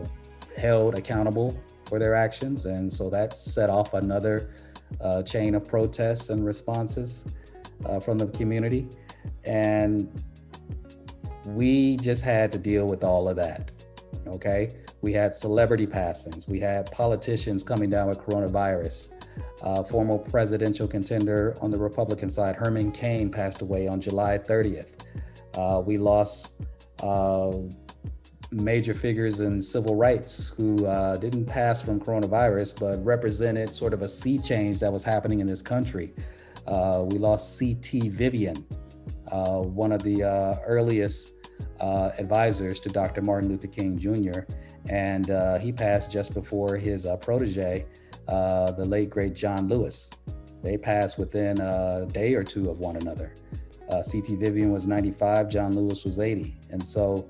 held 0.57 0.95
accountable 0.95 1.57
for 1.85 1.99
their 1.99 2.15
actions. 2.15 2.65
And 2.65 2.91
so 2.91 3.09
that 3.09 3.35
set 3.35 3.69
off 3.69 3.93
another 3.93 4.51
uh, 4.99 5.23
chain 5.23 5.55
of 5.55 5.67
protests 5.67 6.29
and 6.29 6.45
responses 6.45 7.25
uh, 7.85 7.99
from 7.99 8.17
the 8.17 8.27
community. 8.27 8.89
And 9.45 10.09
we 11.45 11.97
just 11.97 12.23
had 12.23 12.51
to 12.51 12.57
deal 12.57 12.85
with 12.85 13.03
all 13.03 13.27
of 13.27 13.35
that. 13.37 13.71
Okay. 14.27 14.69
We 15.01 15.13
had 15.13 15.33
celebrity 15.33 15.87
passings, 15.87 16.47
we 16.47 16.59
had 16.59 16.91
politicians 16.91 17.63
coming 17.63 17.89
down 17.89 18.07
with 18.07 18.19
coronavirus. 18.19 19.13
Uh, 19.63 19.83
former 19.83 20.17
presidential 20.17 20.87
contender 20.87 21.55
on 21.61 21.71
the 21.71 21.77
Republican 21.77 22.29
side, 22.29 22.55
Herman 22.55 22.91
Cain, 22.91 23.29
passed 23.29 23.61
away 23.61 23.87
on 23.87 24.01
July 24.01 24.37
30th. 24.37 24.89
Uh, 25.55 25.81
we 25.85 25.97
lost 25.97 26.63
uh, 27.01 27.51
major 28.51 28.93
figures 28.93 29.39
in 29.39 29.61
civil 29.61 29.95
rights 29.95 30.49
who 30.49 30.85
uh, 30.85 31.17
didn't 31.17 31.45
pass 31.45 31.81
from 31.81 31.99
coronavirus, 31.99 32.79
but 32.79 33.03
represented 33.03 33.71
sort 33.71 33.93
of 33.93 34.01
a 34.01 34.09
sea 34.09 34.37
change 34.37 34.79
that 34.79 34.91
was 34.91 35.03
happening 35.03 35.39
in 35.39 35.47
this 35.47 35.61
country. 35.61 36.13
Uh, 36.67 37.03
we 37.05 37.17
lost 37.17 37.57
C.T. 37.57 38.09
Vivian, 38.09 38.65
one 39.31 39.91
of 39.91 40.03
the 40.03 40.23
uh, 40.23 40.59
earliest 40.65 41.33
uh, 41.79 42.11
advisors 42.17 42.79
to 42.81 42.89
Dr. 42.89 43.21
Martin 43.21 43.49
Luther 43.49 43.67
King 43.67 43.97
Jr., 43.97 44.41
and 44.89 45.29
uh, 45.29 45.59
he 45.59 45.71
passed 45.71 46.11
just 46.11 46.33
before 46.33 46.75
his 46.75 47.05
protege, 47.21 47.85
the 48.27 48.85
late 48.85 49.09
great 49.09 49.33
John 49.33 49.67
Lewis. 49.67 50.09
They 50.63 50.77
passed 50.77 51.17
within 51.17 51.59
a 51.59 52.05
day 52.11 52.33
or 52.35 52.43
two 52.43 52.69
of 52.69 52.79
one 52.79 52.95
another. 52.97 53.33
C.T. 54.03 54.35
Vivian 54.35 54.71
was 54.71 54.87
95, 54.87 55.49
John 55.49 55.75
Lewis 55.75 56.05
was 56.05 56.17
80. 56.17 56.55
And 56.69 56.85
so 56.85 57.29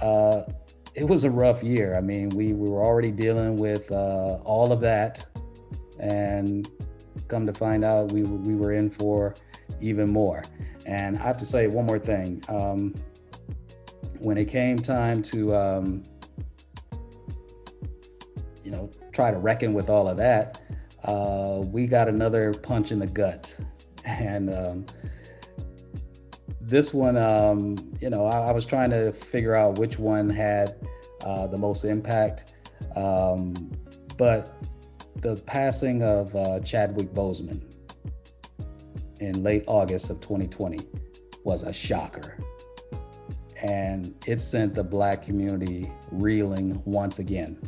uh, 0.00 0.42
it 0.94 1.04
was 1.04 1.24
a 1.24 1.30
rough 1.30 1.62
year. 1.62 1.96
I 1.96 2.00
mean, 2.00 2.28
we, 2.30 2.52
we 2.52 2.68
were 2.68 2.84
already 2.84 3.10
dealing 3.10 3.56
with 3.56 3.90
uh, 3.90 4.38
all 4.44 4.72
of 4.72 4.80
that, 4.80 5.26
and 6.00 6.68
come 7.28 7.46
to 7.46 7.52
find 7.52 7.84
out, 7.84 8.12
we, 8.12 8.22
we 8.22 8.54
were 8.54 8.72
in 8.72 8.90
for 8.90 9.34
even 9.80 10.10
more. 10.10 10.42
And 10.86 11.16
I 11.18 11.22
have 11.22 11.38
to 11.38 11.46
say 11.46 11.66
one 11.66 11.86
more 11.86 11.98
thing. 11.98 12.42
Um, 12.48 12.94
when 14.20 14.38
it 14.38 14.46
came 14.46 14.78
time 14.78 15.22
to, 15.22 15.54
um, 15.54 16.02
you 18.64 18.70
know, 18.70 18.90
try 19.12 19.30
to 19.30 19.38
reckon 19.38 19.74
with 19.74 19.88
all 19.88 20.08
of 20.08 20.16
that, 20.16 20.60
uh, 21.04 21.62
we 21.66 21.86
got 21.86 22.08
another 22.08 22.52
punch 22.52 22.92
in 22.92 22.98
the 22.98 23.06
gut. 23.06 23.58
And 24.04 24.54
um, 24.54 24.86
this 26.62 26.94
one, 26.94 27.18
um, 27.18 27.76
you 28.00 28.08
know, 28.08 28.24
I, 28.24 28.48
I, 28.48 28.52
was 28.52 28.64
trying 28.64 28.88
to 28.88 29.12
figure 29.12 29.54
out 29.54 29.76
which 29.76 29.98
one 29.98 30.30
had 30.30 30.76
uh, 31.24 31.46
the 31.46 31.58
most 31.58 31.84
impact. 31.84 32.54
Um, 32.96 33.70
but 34.16 34.56
the 35.16 35.36
passing 35.44 36.02
of 36.02 36.34
uh, 36.34 36.60
Chadwick 36.60 37.12
Boseman 37.12 37.67
in 39.20 39.42
late 39.42 39.64
August 39.66 40.10
of 40.10 40.20
2020 40.20 40.78
was 41.44 41.62
a 41.62 41.72
shocker. 41.72 42.36
And 43.62 44.14
it 44.26 44.40
sent 44.40 44.74
the 44.74 44.84
Black 44.84 45.22
community 45.22 45.90
reeling 46.10 46.80
once 46.84 47.18
again. 47.18 47.58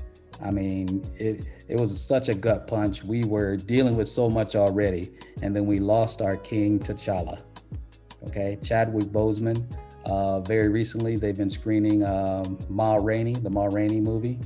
I 0.43 0.51
mean, 0.51 1.05
it, 1.19 1.47
it 1.69 1.79
was 1.79 1.99
such 2.01 2.29
a 2.29 2.35
gut 2.35 2.67
punch. 2.67 3.05
We 3.05 3.25
were 3.25 3.57
dealing 3.57 3.97
with 3.97 4.09
so 4.09 4.31
much 4.31 4.57
already, 4.57 5.13
and 5.43 5.55
then 5.55 5.67
we 5.67 5.79
lost 5.79 6.23
our 6.23 6.37
king, 6.37 6.79
T'Challa. 6.79 7.43
Okay, 8.29 8.59
Chadwick 8.63 9.07
Boseman. 9.07 9.65
Uh, 10.07 10.41
very 10.41 10.69
recently, 10.69 11.17
they've 11.17 11.37
been 11.37 11.51
screening 11.51 12.05
um, 12.05 12.59
Ma 12.69 12.95
Rainey, 12.95 13.35
the 13.35 13.51
Ma 13.51 13.67
Rainey 13.67 14.01
movie, 14.01 14.39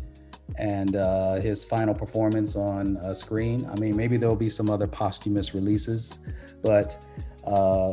and 0.59 0.97
uh, 0.97 1.35
his 1.35 1.64
final 1.64 1.94
performance 1.94 2.56
on 2.56 2.97
a 3.02 3.14
screen. 3.14 3.68
I 3.70 3.78
mean, 3.78 3.97
maybe 3.97 4.16
there'll 4.16 4.36
be 4.36 4.48
some 4.48 4.68
other 4.68 4.86
posthumous 4.86 5.55
releases, 5.55 6.18
but 6.64 6.98
uh, 7.46 7.92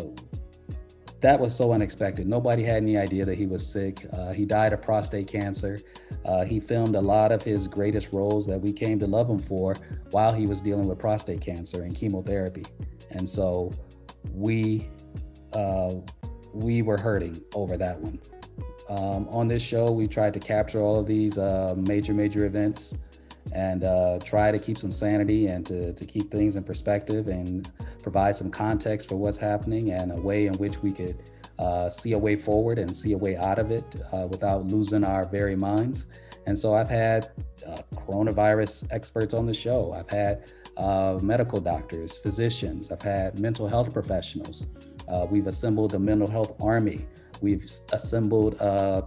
that 1.19 1.39
was 1.39 1.56
so 1.56 1.73
unexpected. 1.73 2.26
Nobody 2.26 2.64
had 2.64 2.77
any 2.77 2.98
idea 2.98 3.26
that 3.26 3.38
he 3.38 3.45
was 3.45 3.65
sick. 3.65 4.07
Uh, 4.11 4.34
he 4.34 4.45
died 4.45 4.73
of 4.73 4.81
prostate 4.81 5.27
cancer. 5.27 5.80
Uh, 6.26 6.45
he 6.45 6.60
filmed 6.60 6.95
a 6.95 7.02
lot 7.02 7.31
of 7.31 7.43
his 7.43 7.68
greatest 7.68 8.11
roles 8.11 8.48
that 8.48 8.60
we 8.60 8.73
came 8.73 8.98
to 8.99 9.06
love 9.06 9.30
him 9.30 9.38
for 9.38 9.76
while 10.10 10.34
he 10.34 10.48
was 10.48 10.61
dealing 10.61 10.88
with 10.88 10.98
prostate 10.98 11.41
cancer 11.41 11.84
and 11.84 11.93
chemotherapy. 11.95 12.64
And 13.11 13.30
so 13.30 13.72
we 14.34 14.89
uh, 15.53 15.93
we 16.53 16.81
were 16.81 16.98
hurting 16.98 17.41
over 17.53 17.77
that 17.77 17.99
one. 17.99 18.19
Um, 18.89 19.27
on 19.30 19.48
this 19.48 19.61
show, 19.61 19.91
we 19.91 20.07
tried 20.07 20.34
to 20.34 20.39
capture 20.39 20.80
all 20.80 20.98
of 20.98 21.06
these 21.06 21.38
uh, 21.38 21.76
major, 21.77 22.14
major 22.14 22.45
events 22.45 22.98
and 23.53 23.84
uh, 23.84 24.19
try 24.23 24.52
to 24.52 24.60
keep 24.60 24.78
some 24.78 24.91
sanity 24.91 25.48
and 25.48 25.65
to, 25.65 25.94
to 25.94 26.06
keep 26.06 26.32
things 26.32 26.56
in 26.56 26.64
perspective 26.64 27.28
and 27.28 27.69
provide 28.02 28.36
some 28.36 28.49
context 28.49 29.07
for 29.07 29.15
what's 29.15 29.38
happening 29.38 29.91
and 29.91 30.11
a 30.11 30.22
way 30.22 30.48
in 30.48 30.53
which 30.53 30.82
we 30.82 30.91
could 30.91 31.18
uh, 31.60 31.90
see 31.90 32.14
a 32.14 32.18
way 32.18 32.36
forward 32.36 32.80
and 32.80 32.95
see 32.95 33.14
a 33.14 33.18
way 33.18 33.36
out 33.38 33.60
of 33.60 33.72
it 33.72 33.84
uh, 34.14 34.28
without 34.30 34.65
losing 34.68 35.03
our 35.03 35.26
very 35.26 35.56
minds. 35.56 36.07
And 36.48 36.57
so 36.57 36.73
I've 36.73 36.90
had 36.90 37.32
uh, 37.68 37.84
coronavirus 37.95 38.88
experts 38.91 39.34
on 39.34 39.45
the 39.45 39.53
show. 39.53 39.94
I've 39.94 40.10
had 40.10 40.52
uh, 40.78 41.19
medical 41.22 41.60
doctors, 41.60 42.18
physicians. 42.18 42.91
I've 42.91 43.02
had 43.02 43.38
mental 43.38 43.68
health 43.68 43.94
professionals. 43.94 44.65
Uh, 45.07 45.28
we've 45.30 45.45
assembled 45.45 45.94
a 45.94 45.99
mental 45.99 46.28
health 46.28 46.56
army. 46.60 47.06
We've 47.41 47.64
assembled 47.91 48.57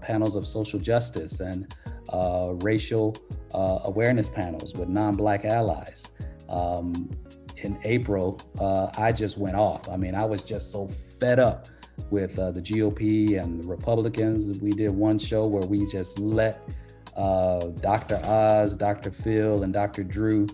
panels 0.01 0.37
of 0.37 0.47
social 0.47 0.79
justice 0.79 1.41
and 1.41 1.73
uh, 2.15 2.55
racial 2.61 3.17
uh, 3.53 3.81
awareness 3.85 4.29
panels 4.29 4.73
with 4.75 4.89
non 4.89 5.17
Black 5.17 5.45
allies. 5.45 6.07
Um, 6.49 7.11
in 7.57 7.79
April, 7.85 8.41
uh, 8.61 8.91
I 8.97 9.11
just 9.11 9.39
went 9.39 9.57
off. 9.57 9.89
I 9.89 9.97
mean, 9.97 10.15
I 10.15 10.25
was 10.25 10.45
just 10.45 10.71
so 10.71 10.87
fed 10.87 11.41
up 11.41 11.67
with 12.11 12.39
uh, 12.39 12.51
the 12.51 12.61
GOP 12.61 13.43
and 13.43 13.63
the 13.63 13.67
Republicans. 13.67 14.61
We 14.61 14.71
did 14.71 14.91
one 14.91 15.19
show 15.19 15.47
where 15.47 15.67
we 15.67 15.87
just 15.87 16.19
let 16.19 16.61
uh, 17.17 17.69
Dr. 17.81 18.21
Oz, 18.25 18.77
Dr. 18.77 19.11
Phil, 19.11 19.63
and 19.63 19.73
Dr. 19.73 20.05
Drew, 20.05 20.47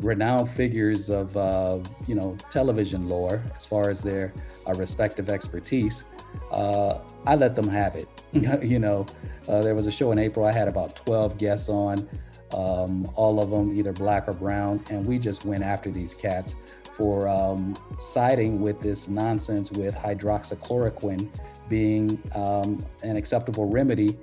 renowned 0.00 0.48
figures 0.48 1.10
of 1.10 1.36
uh, 1.36 1.78
you 2.08 2.14
know 2.14 2.36
television 2.50 3.08
lore 3.08 3.42
as 3.54 3.64
far 3.64 3.90
as 3.90 4.00
their 4.00 4.32
respective 4.74 5.28
expertise. 5.28 6.04
Uh, 6.50 6.98
I 7.26 7.34
let 7.34 7.56
them 7.56 7.68
have 7.68 7.96
it. 7.96 8.08
you 8.62 8.78
know, 8.78 9.06
uh, 9.48 9.60
there 9.60 9.74
was 9.74 9.86
a 9.86 9.92
show 9.92 10.12
in 10.12 10.18
April. 10.18 10.46
I 10.46 10.52
had 10.52 10.68
about 10.68 10.96
12 10.96 11.38
guests 11.38 11.68
on, 11.68 12.08
um, 12.52 13.10
all 13.14 13.40
of 13.40 13.50
them 13.50 13.76
either 13.76 13.92
black 13.92 14.28
or 14.28 14.32
brown, 14.32 14.82
and 14.90 15.04
we 15.04 15.18
just 15.18 15.44
went 15.44 15.62
after 15.62 15.90
these 15.90 16.14
cats 16.14 16.56
for 16.92 17.28
um, 17.28 17.76
siding 17.98 18.60
with 18.60 18.80
this 18.80 19.08
nonsense 19.08 19.72
with 19.72 19.94
hydroxychloroquine 19.94 21.28
being 21.68 22.22
um, 22.34 22.84
an 23.02 23.16
acceptable 23.16 23.66
remedy 23.66 24.16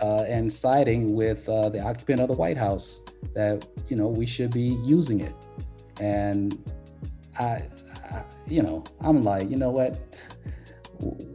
uh, 0.00 0.24
and 0.28 0.50
siding 0.50 1.14
with 1.14 1.48
uh, 1.48 1.68
the 1.68 1.80
occupant 1.80 2.20
of 2.20 2.28
the 2.28 2.34
White 2.34 2.56
House 2.56 3.02
that 3.34 3.66
you 3.88 3.96
know 3.96 4.08
we 4.08 4.26
should 4.26 4.52
be 4.52 4.78
using 4.84 5.20
it. 5.20 5.34
And 6.00 6.62
I, 7.38 7.62
I, 8.10 8.22
you 8.46 8.62
know, 8.62 8.84
I'm 9.00 9.20
like, 9.20 9.48
you 9.48 9.56
know 9.56 9.70
what, 9.70 9.98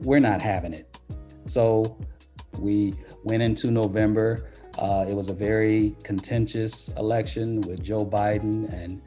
we're 0.01 0.19
not 0.19 0.41
having 0.41 0.73
it. 0.73 0.97
So 1.45 1.97
we 2.57 2.93
went 3.23 3.43
into 3.43 3.71
November. 3.71 4.51
Uh, 4.77 5.05
it 5.07 5.15
was 5.15 5.29
a 5.29 5.33
very 5.33 5.95
contentious 6.03 6.89
election 6.97 7.61
with 7.61 7.83
Joe 7.83 8.05
Biden 8.05 8.71
and 8.71 9.01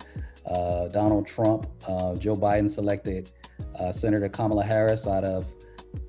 uh, 0.47 0.89
Donald 0.89 1.27
Trump. 1.27 1.67
Uh, 1.87 2.15
Joe 2.17 2.37
Biden 2.37 2.71
selected 2.71 3.31
uh, 3.79 3.93
Senator 3.93 4.29
Kamala 4.29 4.65
Harris 4.65 5.07
out 5.07 5.25
of 5.25 5.47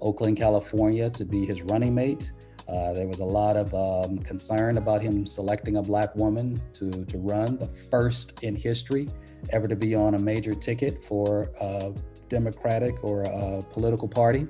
Oakland, 0.02 0.38
California, 0.38 1.10
to 1.10 1.26
be 1.26 1.46
his 1.46 1.62
running 1.64 1.94
mate. 1.94 2.32
Uh, 2.68 2.94
there 2.94 3.08
was 3.08 3.20
a 3.20 3.26
lot 3.26 3.58
of 3.58 3.74
um, 3.74 4.18
concern 4.20 4.78
about 4.78 5.02
him 5.02 5.26
selecting 5.26 5.78
a 5.78 5.82
black 5.82 6.16
woman 6.16 6.60
to, 6.74 6.90
to 7.06 7.18
run, 7.18 7.58
the 7.58 7.68
first 7.68 8.42
in 8.42 8.56
history 8.56 9.10
ever 9.50 9.68
to 9.68 9.76
be 9.76 9.94
on 9.94 10.16
a 10.16 10.18
major 10.18 10.56
ticket 10.56 11.04
for 11.04 11.52
a 11.60 11.94
Democratic 12.34 13.03
or 13.03 13.22
a 13.23 13.61
political 13.72 14.07
party. 14.07 14.47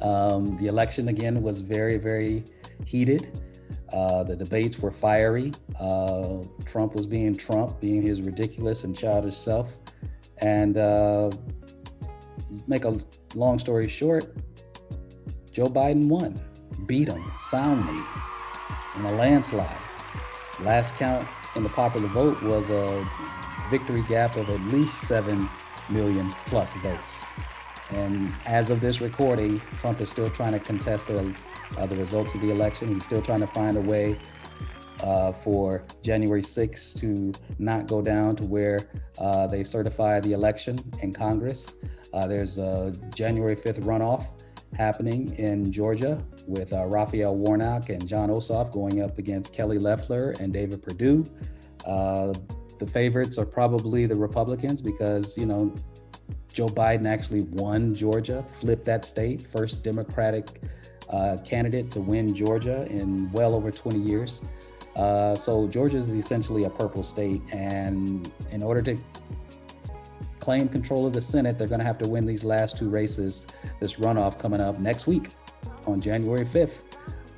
Um, 0.00 0.56
the 0.56 0.66
election 0.66 1.08
again 1.08 1.42
was 1.42 1.60
very, 1.60 1.98
very 1.98 2.42
heated. 2.86 3.28
Uh, 3.92 4.22
the 4.22 4.34
debates 4.34 4.78
were 4.78 4.90
fiery. 4.90 5.52
Uh, 5.78 6.38
Trump 6.64 6.94
was 6.94 7.06
being 7.06 7.34
Trump, 7.34 7.80
being 7.80 8.00
his 8.00 8.22
ridiculous 8.22 8.84
and 8.84 8.96
childish 8.96 9.36
self. 9.36 9.76
And 10.38 10.78
uh, 10.78 11.30
make 12.66 12.84
a 12.84 12.98
long 13.34 13.58
story 13.58 13.88
short, 13.88 14.34
Joe 15.52 15.66
Biden 15.66 16.06
won, 16.08 16.40
beat 16.86 17.08
him 17.08 17.30
soundly 17.38 18.02
in 18.96 19.04
a 19.04 19.12
landslide. 19.12 19.82
Last 20.60 20.96
count 20.96 21.28
in 21.56 21.62
the 21.62 21.68
popular 21.68 22.08
vote 22.08 22.42
was 22.42 22.70
a 22.70 23.06
victory 23.70 24.02
gap 24.08 24.36
of 24.36 24.48
at 24.48 24.60
least 24.72 25.02
7 25.02 25.48
million 25.90 26.30
plus 26.46 26.74
votes. 26.76 27.24
And 27.90 28.34
as 28.44 28.70
of 28.70 28.80
this 28.80 29.00
recording, 29.00 29.60
Trump 29.80 30.00
is 30.00 30.10
still 30.10 30.30
trying 30.30 30.52
to 30.52 30.58
contest 30.58 31.06
the, 31.06 31.34
uh, 31.76 31.86
the 31.86 31.96
results 31.96 32.34
of 32.34 32.42
the 32.42 32.50
election. 32.50 32.94
He's 32.94 33.04
still 33.04 33.22
trying 33.22 33.40
to 33.40 33.46
find 33.46 33.76
a 33.76 33.80
way 33.80 34.18
uh, 35.02 35.32
for 35.32 35.84
January 36.02 36.42
6th 36.42 36.98
to 37.00 37.32
not 37.58 37.86
go 37.86 38.02
down 38.02 38.36
to 38.36 38.44
where 38.44 38.90
uh, 39.18 39.46
they 39.46 39.64
certify 39.64 40.20
the 40.20 40.32
election 40.32 40.78
in 41.02 41.12
Congress. 41.12 41.74
Uh, 42.12 42.26
there's 42.26 42.58
a 42.58 42.92
January 43.14 43.56
5th 43.56 43.80
runoff 43.80 44.42
happening 44.76 45.34
in 45.36 45.72
Georgia 45.72 46.22
with 46.46 46.72
uh, 46.72 46.84
Raphael 46.86 47.34
Warnock 47.36 47.88
and 47.88 48.06
Jon 48.06 48.28
Ossoff 48.28 48.72
going 48.72 49.02
up 49.02 49.18
against 49.18 49.54
Kelly 49.54 49.78
Loeffler 49.78 50.34
and 50.40 50.52
David 50.52 50.82
Perdue. 50.82 51.24
The 52.78 52.86
favorites 52.86 53.38
are 53.38 53.46
probably 53.46 54.06
the 54.06 54.14
Republicans 54.14 54.80
because, 54.80 55.36
you 55.36 55.46
know, 55.46 55.74
Joe 56.52 56.68
Biden 56.68 57.06
actually 57.06 57.42
won 57.42 57.94
Georgia, 57.94 58.42
flipped 58.42 58.84
that 58.86 59.04
state, 59.04 59.40
first 59.40 59.82
Democratic 59.82 60.60
uh, 61.10 61.38
candidate 61.44 61.90
to 61.92 62.00
win 62.00 62.34
Georgia 62.34 62.86
in 62.90 63.30
well 63.32 63.54
over 63.54 63.70
20 63.70 63.98
years. 63.98 64.42
Uh, 64.96 65.34
so 65.34 65.68
Georgia 65.68 65.96
is 65.96 66.14
essentially 66.14 66.64
a 66.64 66.70
purple 66.70 67.02
state, 67.02 67.40
and 67.52 68.32
in 68.50 68.62
order 68.62 68.82
to 68.82 69.00
claim 70.40 70.68
control 70.68 71.06
of 71.06 71.12
the 71.12 71.20
Senate, 71.20 71.58
they're 71.58 71.68
going 71.68 71.78
to 71.78 71.86
have 71.86 71.98
to 71.98 72.08
win 72.08 72.26
these 72.26 72.42
last 72.42 72.78
two 72.78 72.88
races. 72.88 73.46
This 73.80 73.96
runoff 73.96 74.38
coming 74.38 74.60
up 74.60 74.78
next 74.78 75.06
week 75.06 75.28
on 75.86 76.00
January 76.00 76.44
5th. 76.44 76.82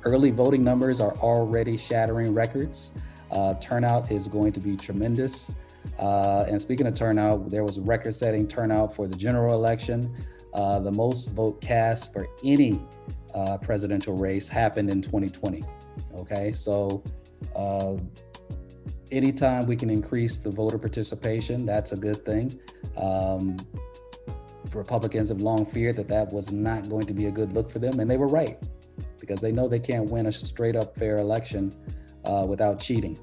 Early 0.03 0.31
voting 0.31 0.63
numbers 0.63 0.99
are 0.99 1.13
already 1.17 1.77
shattering 1.77 2.33
records. 2.33 2.91
Uh, 3.31 3.53
turnout 3.55 4.11
is 4.11 4.27
going 4.27 4.51
to 4.53 4.59
be 4.59 4.75
tremendous. 4.75 5.51
Uh, 5.99 6.45
and 6.47 6.61
speaking 6.61 6.85
of 6.85 6.95
turnout, 6.95 7.49
there 7.49 7.63
was 7.63 7.77
a 7.77 7.81
record 7.81 8.13
setting 8.13 8.47
turnout 8.47 8.95
for 8.95 9.07
the 9.07 9.15
general 9.15 9.53
election. 9.53 10.13
Uh, 10.53 10.79
the 10.79 10.91
most 10.91 11.31
vote 11.31 11.61
cast 11.61 12.11
for 12.11 12.27
any 12.43 12.81
uh, 13.33 13.57
presidential 13.57 14.15
race 14.15 14.49
happened 14.49 14.89
in 14.89 15.01
2020. 15.01 15.63
Okay, 16.15 16.51
so 16.51 17.03
uh, 17.55 17.95
anytime 19.11 19.65
we 19.65 19.75
can 19.75 19.89
increase 19.89 20.37
the 20.37 20.49
voter 20.49 20.77
participation, 20.77 21.65
that's 21.65 21.93
a 21.93 21.97
good 21.97 22.25
thing. 22.25 22.59
Um, 22.97 23.57
Republicans 24.73 25.29
have 25.29 25.41
long 25.41 25.65
feared 25.65 25.95
that 25.97 26.07
that 26.07 26.31
was 26.31 26.51
not 26.51 26.89
going 26.89 27.05
to 27.05 27.13
be 27.13 27.25
a 27.25 27.31
good 27.31 27.53
look 27.53 27.69
for 27.69 27.79
them, 27.79 27.99
and 27.99 28.09
they 28.09 28.17
were 28.17 28.27
right 28.27 28.61
because 29.19 29.39
they 29.39 29.51
know 29.51 29.67
they 29.67 29.79
can't 29.79 30.09
win 30.09 30.25
a 30.27 30.31
straight 30.31 30.75
up 30.75 30.95
fair 30.97 31.17
election 31.17 31.71
uh, 32.25 32.45
without 32.47 32.79
cheating. 32.79 33.17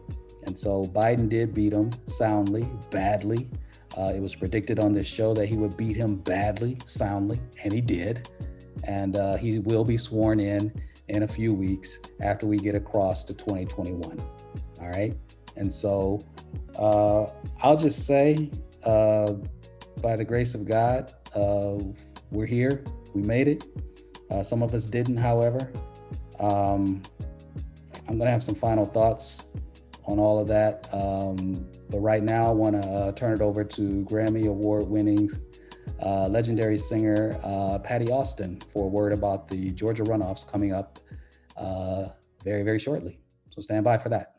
And 0.45 0.59
so 0.59 0.85
Biden 0.85 1.29
did 1.29 1.53
beat 1.53 1.73
him 1.73 1.91
soundly, 2.07 2.69
badly. 2.91 3.49
Uh, 3.97 4.13
it 4.15 4.21
was 4.21 4.35
predicted 4.35 4.79
on 4.79 4.93
this 4.93 5.07
show 5.07 5.35
that 5.35 5.47
he 5.47 5.57
would 5.57 5.77
beat 5.77 5.97
him 5.97 6.17
badly, 6.17 6.79
soundly, 6.85 7.41
and 7.63 7.73
he 7.73 7.81
did. 7.81 8.29
And 8.85 9.17
uh, 9.17 9.37
he 9.37 9.59
will 9.59 9.85
be 9.85 9.97
sworn 9.97 10.41
in 10.41 10.73
in 11.09 11.25
a 11.25 11.29
few 11.29 11.53
weeks 11.53 11.99
after 12.21 12.47
we 12.47 12.59
get 12.59 12.75
across 12.75 13.25
to 13.25 13.35
2021. 13.35 14.19
All 14.81 14.89
right. 14.91 15.15
And 15.57 15.73
so 15.73 16.21
uh, 16.79 17.27
I'll 17.63 17.77
just 17.77 18.07
say, 18.07 18.51
uh, 18.85 19.33
by 20.01 20.17
the 20.17 20.25
grace 20.25 20.55
of 20.55 20.65
God, 20.65 21.13
uh, 21.35 21.79
we're 22.31 22.47
here. 22.47 22.85
We 23.15 23.23
made 23.23 23.49
it. 23.49 23.65
Uh, 24.31 24.43
some 24.43 24.63
of 24.63 24.75
us 24.75 24.87
didn't, 24.87 25.17
however. 25.17 25.73
Um, 26.39 27.03
I'm 28.09 28.17
going 28.17 28.27
to 28.27 28.33
have 28.33 28.43
some 28.43 28.55
final 28.55 28.87
thoughts 28.87 29.49
on 30.05 30.19
all 30.19 30.39
of 30.39 30.49
that. 30.49 30.89
Um, 30.93 31.69
but 31.91 32.01
right 32.01 32.23
now, 32.23 32.49
I 32.49 32.53
want 32.53 32.83
to 32.83 32.89
uh, 32.89 33.13
turn 33.13 33.35
it 33.35 33.43
over 33.43 33.63
to 33.63 34.05
Grammy 34.07 34.49
Award 34.49 34.89
winning 34.89 35.29
uh, 36.03 36.27
legendary 36.29 36.79
singer 36.79 37.39
uh, 37.45 37.79
Patti 37.79 38.11
Austin 38.11 38.61
for 38.73 38.85
a 38.85 38.89
word 38.89 39.13
about 39.13 39.49
the 39.49 39.73
Georgia 39.73 40.05
runoffs 40.05 40.51
coming 40.51 40.73
up 40.73 40.99
uh, 41.59 42.09
very, 42.43 42.63
very 42.63 42.79
shortly. 42.79 43.21
So 43.51 43.61
stand 43.61 43.85
by 43.85 43.99
for 43.99 44.09
that. 44.09 44.37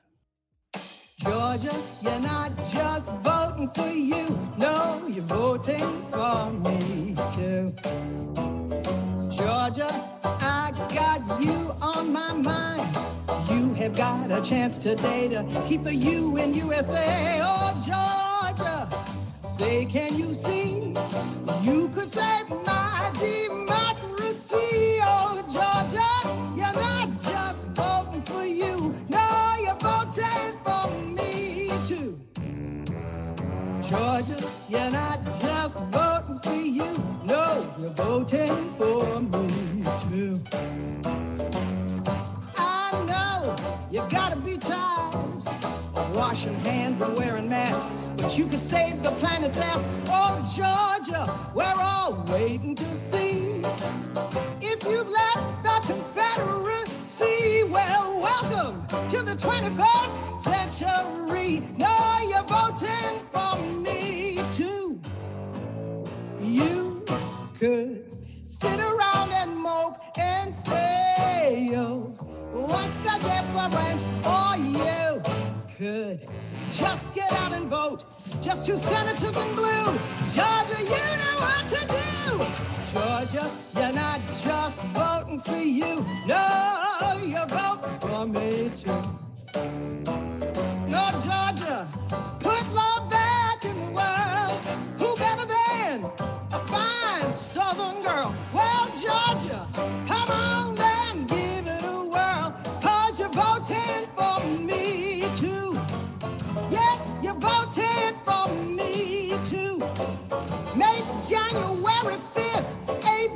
Georgia, 1.20 1.76
you're 2.02 2.20
not 2.22 2.56
just 2.72 3.12
voting 3.18 3.70
for 3.70 3.90
you. 3.90 4.40
No, 4.58 5.06
you're 5.08 5.24
voting 5.26 6.04
for 6.10 6.50
me 6.52 7.14
too. 7.36 7.74
Georgia, 9.30 9.90
I 10.24 10.72
got 10.96 11.41
you 11.41 11.76
on 11.82 12.12
my 12.12 12.34
mind. 12.34 13.09
You 13.49 13.73
have 13.73 13.95
got 13.95 14.31
a 14.31 14.41
chance 14.41 14.77
today 14.77 15.27
to 15.30 15.43
keep 15.67 15.85
a 15.85 15.93
U 15.93 16.38
in 16.38 16.53
USA. 16.53 17.39
Oh, 17.41 17.73
Georgia, 17.84 18.88
say, 19.47 19.85
can 19.85 20.17
you 20.17 20.34
see? 20.35 20.93
You 21.63 21.89
could 21.89 22.09
save 22.11 22.49
my 22.49 23.11
democracy. 23.19 24.99
Oh, 25.01 25.43
Georgia, 25.51 26.09
you're 26.55 26.73
not 26.73 27.09
just 27.19 27.67
voting 27.69 28.21
for 28.21 28.45
you. 28.45 28.93
No, 29.09 29.55
you're 29.63 29.76
voting 29.76 30.53
for 30.63 30.89
me 31.07 31.71
too. 31.88 32.19
Georgia, 33.81 34.43
you're 34.69 34.91
not 34.91 35.23
just 35.41 35.80
voting 35.85 36.39
for 36.39 36.53
you. 36.53 37.03
No, 37.26 37.73
you're 37.80 37.89
voting 37.91 38.73
for 38.77 39.19
me 39.21 39.85
too. 40.09 41.28
Washing 46.30 46.60
hands 46.60 47.01
and 47.01 47.18
wearing 47.18 47.49
masks, 47.49 47.97
but 48.15 48.38
you 48.38 48.45
could 48.45 48.61
save 48.61 49.01
the 49.01 49.10
planet's 49.14 49.57
ass. 49.57 49.84
Oh, 50.10 50.38
Georgia, 50.56 51.26
we're 51.56 51.81
all 51.81 52.23
waiting 52.27 52.76
to 52.76 52.95
see 52.95 53.64
if 54.61 54.84
you've 54.84 55.10
left 55.10 55.64
the 55.64 55.81
Confederacy. 55.91 57.64
Well, 57.64 58.22
welcome 58.22 58.85
to 59.10 59.23
the 59.23 59.35
21st 59.35 60.38
century. 60.38 61.64
No, 61.80 61.97
you're 62.30 62.43
voting 62.43 63.15
for 63.31 63.56
me 63.88 64.39
too. 64.53 65.01
You 66.39 67.03
could 67.57 68.06
sit 68.45 68.80
around 68.80 69.31
and 69.31 69.57
mope 69.57 69.97
and 70.15 70.53
say, 70.53 71.72
oh, 71.76 72.01
what's 72.53 72.99
the 72.99 73.18
difference. 73.18 74.03
Or 74.23 74.57
you 74.57 75.48
could 75.80 76.19
just 76.72 77.15
get 77.15 77.31
out 77.31 77.53
and 77.53 77.69
vote. 77.69 78.03
Just 78.41 78.65
two 78.65 78.77
senators 78.77 79.34
in 79.35 79.56
blue. 79.56 79.97
Georgia, 80.27 80.77
you 80.77 81.06
know 81.22 81.35
what 81.39 81.69
to 81.69 81.80
do. 81.88 82.45
Georgia, 82.91 83.49
you're 83.73 83.93
not 83.93 84.19
just 84.43 84.84
voting 84.88 85.39
for 85.39 85.56
you. 85.56 86.06
No, 86.27 87.22
you're 87.26 87.45
voting 87.45 87.99
for 88.01 88.26
me 88.27 88.72
too. 88.76 90.39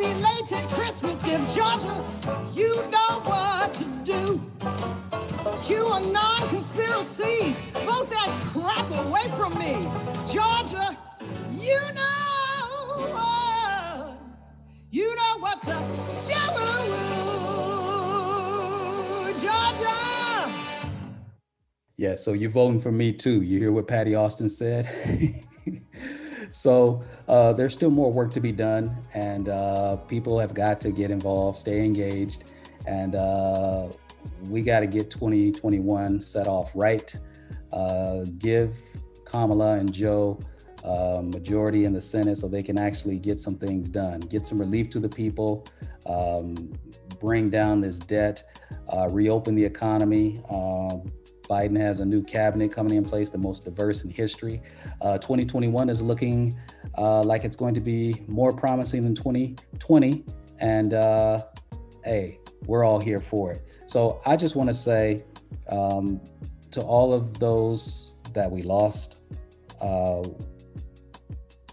Belated 0.04 0.68
Christmas 0.70 1.22
gift. 1.22 1.56
Georgia, 1.56 1.96
you 2.54 2.76
know 2.92 3.22
what 3.24 3.74
to 3.76 3.86
do. 4.04 4.38
QAnon 5.64 6.50
conspiracies. 6.50 7.58
Vote 7.72 8.10
that 8.10 8.28
crap 8.52 8.86
away 9.06 9.22
from 9.38 9.58
me. 9.58 9.88
Georgia, 10.30 10.98
you 11.52 11.80
know, 11.96 13.14
uh, 13.16 14.12
you 14.92 15.16
know 15.16 15.40
what 15.40 15.62
to 15.62 15.72
do. 16.28 16.44
Georgia. 19.40 20.52
Yeah, 21.96 22.16
so 22.16 22.34
you're 22.34 22.50
voting 22.50 22.82
for 22.82 22.92
me 22.92 23.14
too. 23.14 23.42
You 23.42 23.58
hear 23.58 23.72
what 23.72 23.88
Patti 23.88 24.16
Austin 24.16 24.50
said? 24.50 24.86
so 26.54 27.04
uh, 27.28 27.52
there's 27.52 27.74
still 27.74 27.90
more 27.90 28.12
work 28.12 28.32
to 28.34 28.40
be 28.40 28.52
done, 28.52 28.96
and 29.16 29.50
uh, 29.50 29.96
people 29.96 30.40
have 30.40 30.54
got 30.54 30.80
to 30.82 30.92
get 30.92 31.10
involved, 31.10 31.58
stay 31.58 31.84
engaged, 31.84 32.44
and 32.86 33.16
uh, 33.16 33.88
we 34.48 34.62
got 34.62 34.82
to 34.82 34.88
get 34.88 35.10
2021 35.10 36.22
set 36.22 36.48
off 36.48 36.72
right. 36.76 37.16
Uh, 37.72 38.26
give 38.38 38.78
Kamala 39.26 39.80
and 39.80 39.92
Joe 39.92 40.40
uh, 40.84 41.24
majority 41.24 41.86
in 41.86 41.94
the 41.94 42.02
Senate 42.02 42.38
so 42.38 42.48
they 42.48 42.62
can 42.62 42.78
actually 42.78 43.18
get 43.18 43.40
some 43.40 43.56
things 43.56 43.90
done, 43.90 44.20
get 44.20 44.46
some 44.46 44.60
relief 44.60 44.92
to 44.92 45.00
the 45.00 45.10
people, 45.10 45.66
um, 46.06 46.72
bring 47.20 47.50
down 47.50 47.82
this 47.82 47.98
debt, 47.98 48.44
uh, 48.96 49.08
reopen 49.10 49.56
the 49.56 49.66
economy. 49.66 50.40
Biden 51.50 51.80
has 51.80 52.00
a 52.00 52.06
new 52.06 52.24
cabinet 52.24 52.72
coming 52.72 52.96
in 52.96 53.04
place, 53.04 53.30
the 53.30 53.38
most 53.38 53.66
diverse 53.66 54.04
in 54.04 54.10
history. 54.10 54.62
Uh, 55.02 55.18
2021 55.18 55.90
is 55.90 56.02
looking 56.02 56.58
uh, 56.98 57.22
like 57.24 57.44
it's 57.44 57.56
going 57.56 57.74
to 57.74 57.82
be 57.82 58.24
more 58.28 58.54
promising 58.54 59.04
than 59.04 59.16
2020. 59.16 60.24
And 60.60 60.94
uh, 60.94 61.44
hey, 62.04 62.40
we're 62.66 62.86
all 62.86 63.00
here 63.00 63.20
for 63.20 63.52
it. 63.52 63.62
So 63.86 64.22
I 64.26 64.36
just 64.36 64.56
want 64.56 64.70
to 64.70 64.74
say 64.74 65.24
um, 65.70 66.22
to 66.72 66.82
all 66.82 67.14
of 67.14 67.40
those 67.40 68.16
that 68.34 68.50
we 68.50 68.62
lost, 68.62 69.22
uh, 69.82 70.24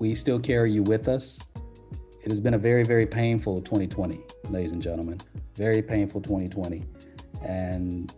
we 0.01 0.15
still 0.15 0.41
carry 0.41 0.73
you 0.73 0.83
with 0.83 1.09
us. 1.09 1.49
It 2.23 2.29
has 2.29 2.41
been 2.41 2.55
a 2.55 2.59
very, 2.59 2.85
very 2.85 3.07
painful 3.07 3.61
2020, 3.63 4.21
ladies 4.51 4.73
and 4.73 4.83
gentlemen. 4.83 5.21
Very 5.55 5.81
painful 5.81 6.21
2020. 6.21 6.85
And 7.43 8.13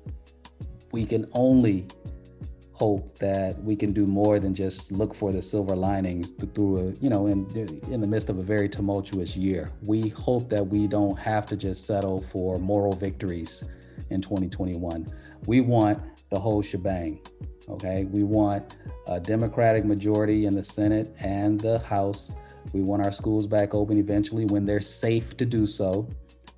we 0.93 1.05
can 1.06 1.27
only 1.32 1.86
hope 2.73 3.16
that 3.19 3.62
we 3.62 3.77
can 3.77 3.93
do 3.93 4.06
more 4.06 4.39
than 4.39 4.55
just 4.55 4.93
look 4.93 5.14
for 5.14 5.31
the 5.31 5.40
silver 5.43 5.77
linings 5.77 6.31
through 6.55 6.78
a, 6.78 6.93
you 7.01 7.09
know, 7.09 7.27
in, 7.27 7.47
in 7.90 8.01
the 8.01 8.06
midst 8.06 8.28
of 8.28 8.39
a 8.39 8.43
very 8.43 8.69
tumultuous 8.69 9.36
year. 9.36 9.70
We 9.85 10.09
hope 10.09 10.48
that 10.51 10.66
we 10.66 10.86
don't 10.86 11.19
have 11.19 11.47
to 11.47 11.56
just 11.56 11.86
settle 11.86 12.20
for 12.20 12.59
moral 12.59 12.93
victories 12.93 13.64
in 14.10 14.20
2021. 14.20 15.06
We 15.47 15.60
want 15.60 16.02
the 16.31 16.39
whole 16.39 16.62
shebang. 16.62 17.20
Okay. 17.69 18.05
We 18.05 18.24
want 18.24 18.77
a 19.06 19.20
Democratic 19.20 19.85
majority 19.85 20.47
in 20.47 20.55
the 20.55 20.62
Senate 20.62 21.14
and 21.20 21.60
the 21.60 21.78
House. 21.81 22.32
We 22.73 22.82
want 22.82 23.05
our 23.05 23.12
schools 23.12 23.47
back 23.47 23.74
open 23.74 23.98
eventually 23.98 24.47
when 24.47 24.64
they're 24.64 24.81
safe 24.81 25.36
to 25.36 25.47
do 25.47 25.66
so. 25.66 26.09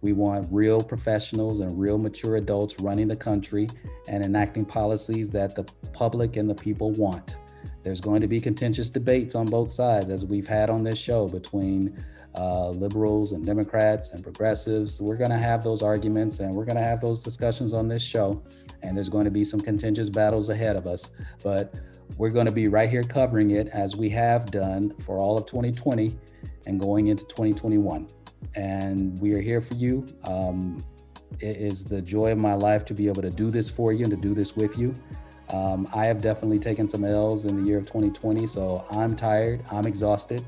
We 0.04 0.12
want 0.12 0.46
real 0.50 0.82
professionals 0.82 1.60
and 1.60 1.80
real 1.80 1.96
mature 1.96 2.36
adults 2.36 2.78
running 2.78 3.08
the 3.08 3.16
country 3.16 3.70
and 4.06 4.22
enacting 4.22 4.66
policies 4.66 5.30
that 5.30 5.56
the 5.56 5.64
public 5.94 6.36
and 6.36 6.48
the 6.48 6.54
people 6.54 6.90
want. 6.90 7.36
There's 7.82 8.02
going 8.02 8.20
to 8.20 8.26
be 8.26 8.38
contentious 8.38 8.90
debates 8.90 9.34
on 9.34 9.46
both 9.46 9.70
sides, 9.70 10.10
as 10.10 10.26
we've 10.26 10.46
had 10.46 10.68
on 10.68 10.84
this 10.84 10.98
show 10.98 11.26
between 11.26 11.96
uh, 12.34 12.68
liberals 12.68 13.32
and 13.32 13.46
Democrats 13.46 14.12
and 14.12 14.22
progressives. 14.22 15.00
We're 15.00 15.16
going 15.16 15.30
to 15.30 15.38
have 15.38 15.64
those 15.64 15.80
arguments 15.80 16.40
and 16.40 16.52
we're 16.52 16.66
going 16.66 16.76
to 16.76 16.82
have 16.82 17.00
those 17.00 17.20
discussions 17.20 17.72
on 17.72 17.88
this 17.88 18.02
show. 18.02 18.42
And 18.82 18.94
there's 18.94 19.08
going 19.08 19.24
to 19.24 19.30
be 19.30 19.42
some 19.42 19.60
contentious 19.60 20.10
battles 20.10 20.50
ahead 20.50 20.76
of 20.76 20.86
us. 20.86 21.14
But 21.42 21.74
we're 22.18 22.28
going 22.28 22.44
to 22.44 22.52
be 22.52 22.68
right 22.68 22.90
here 22.90 23.04
covering 23.04 23.52
it 23.52 23.68
as 23.68 23.96
we 23.96 24.10
have 24.10 24.50
done 24.50 24.90
for 24.98 25.16
all 25.16 25.38
of 25.38 25.46
2020 25.46 26.14
and 26.66 26.78
going 26.78 27.06
into 27.06 27.24
2021 27.24 28.06
and 28.54 29.18
we 29.20 29.34
are 29.34 29.40
here 29.40 29.60
for 29.60 29.74
you. 29.74 30.06
Um, 30.24 30.84
it 31.40 31.56
is 31.56 31.84
the 31.84 32.00
joy 32.00 32.32
of 32.32 32.38
my 32.38 32.54
life 32.54 32.84
to 32.86 32.94
be 32.94 33.08
able 33.08 33.22
to 33.22 33.30
do 33.30 33.50
this 33.50 33.68
for 33.68 33.92
you 33.92 34.04
and 34.04 34.10
to 34.10 34.16
do 34.16 34.34
this 34.34 34.56
with 34.56 34.78
you. 34.78 34.94
Um, 35.50 35.88
I 35.94 36.06
have 36.06 36.22
definitely 36.22 36.58
taken 36.58 36.88
some 36.88 37.04
L's 37.04 37.44
in 37.44 37.56
the 37.56 37.62
year 37.62 37.78
of 37.78 37.86
2020, 37.86 38.46
so 38.46 38.84
I'm 38.90 39.14
tired, 39.14 39.62
I'm 39.70 39.86
exhausted. 39.86 40.44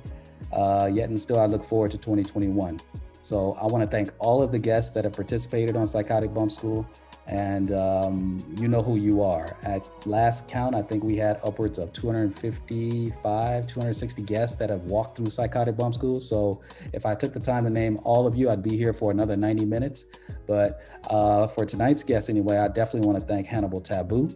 Uh, 0.52 0.88
yet 0.92 1.08
and 1.08 1.20
still, 1.20 1.40
I 1.40 1.46
look 1.46 1.64
forward 1.64 1.90
to 1.92 1.98
2021. 1.98 2.80
So 3.22 3.58
I 3.60 3.66
want 3.66 3.82
to 3.82 3.90
thank 3.90 4.10
all 4.18 4.42
of 4.42 4.52
the 4.52 4.58
guests 4.58 4.92
that 4.94 5.04
have 5.04 5.14
participated 5.14 5.76
on 5.76 5.86
Psychotic 5.86 6.32
Bump 6.32 6.52
School 6.52 6.88
and 7.28 7.72
um, 7.72 8.38
you 8.58 8.68
know 8.68 8.82
who 8.82 8.96
you 8.96 9.22
are. 9.22 9.56
At 9.62 9.88
last 10.06 10.48
count, 10.48 10.74
I 10.74 10.82
think 10.82 11.02
we 11.02 11.16
had 11.16 11.40
upwards 11.42 11.78
of 11.78 11.92
255, 11.92 13.66
260 13.66 14.22
guests 14.22 14.56
that 14.58 14.70
have 14.70 14.84
walked 14.84 15.16
through 15.16 15.30
Psychotic 15.30 15.76
Bump 15.76 15.94
School. 15.94 16.20
So 16.20 16.62
if 16.92 17.04
I 17.04 17.14
took 17.14 17.32
the 17.32 17.40
time 17.40 17.64
to 17.64 17.70
name 17.70 17.98
all 18.04 18.26
of 18.26 18.36
you, 18.36 18.48
I'd 18.48 18.62
be 18.62 18.76
here 18.76 18.92
for 18.92 19.10
another 19.10 19.36
90 19.36 19.64
minutes. 19.64 20.04
But 20.46 20.82
uh, 21.10 21.48
for 21.48 21.66
tonight's 21.66 22.04
guest, 22.04 22.30
anyway, 22.30 22.58
I 22.58 22.68
definitely 22.68 23.08
want 23.08 23.20
to 23.20 23.26
thank 23.26 23.46
Hannibal 23.46 23.80
Tabu. 23.80 24.28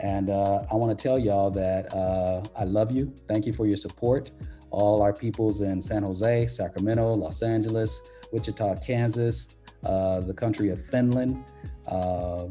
And 0.00 0.28
uh, 0.28 0.64
I 0.70 0.74
want 0.74 0.96
to 0.96 1.00
tell 1.00 1.18
y'all 1.18 1.50
that 1.52 1.94
uh, 1.94 2.42
I 2.56 2.64
love 2.64 2.90
you. 2.90 3.14
Thank 3.28 3.46
you 3.46 3.52
for 3.52 3.66
your 3.66 3.76
support. 3.76 4.32
All 4.70 5.02
our 5.02 5.12
peoples 5.12 5.60
in 5.60 5.80
San 5.80 6.02
Jose, 6.02 6.48
Sacramento, 6.48 7.14
Los 7.14 7.42
Angeles, 7.42 8.00
Wichita, 8.32 8.74
Kansas, 8.84 9.54
uh, 9.84 10.20
the 10.20 10.34
country 10.34 10.70
of 10.70 10.84
Finland, 10.86 11.44
uh, 11.88 12.46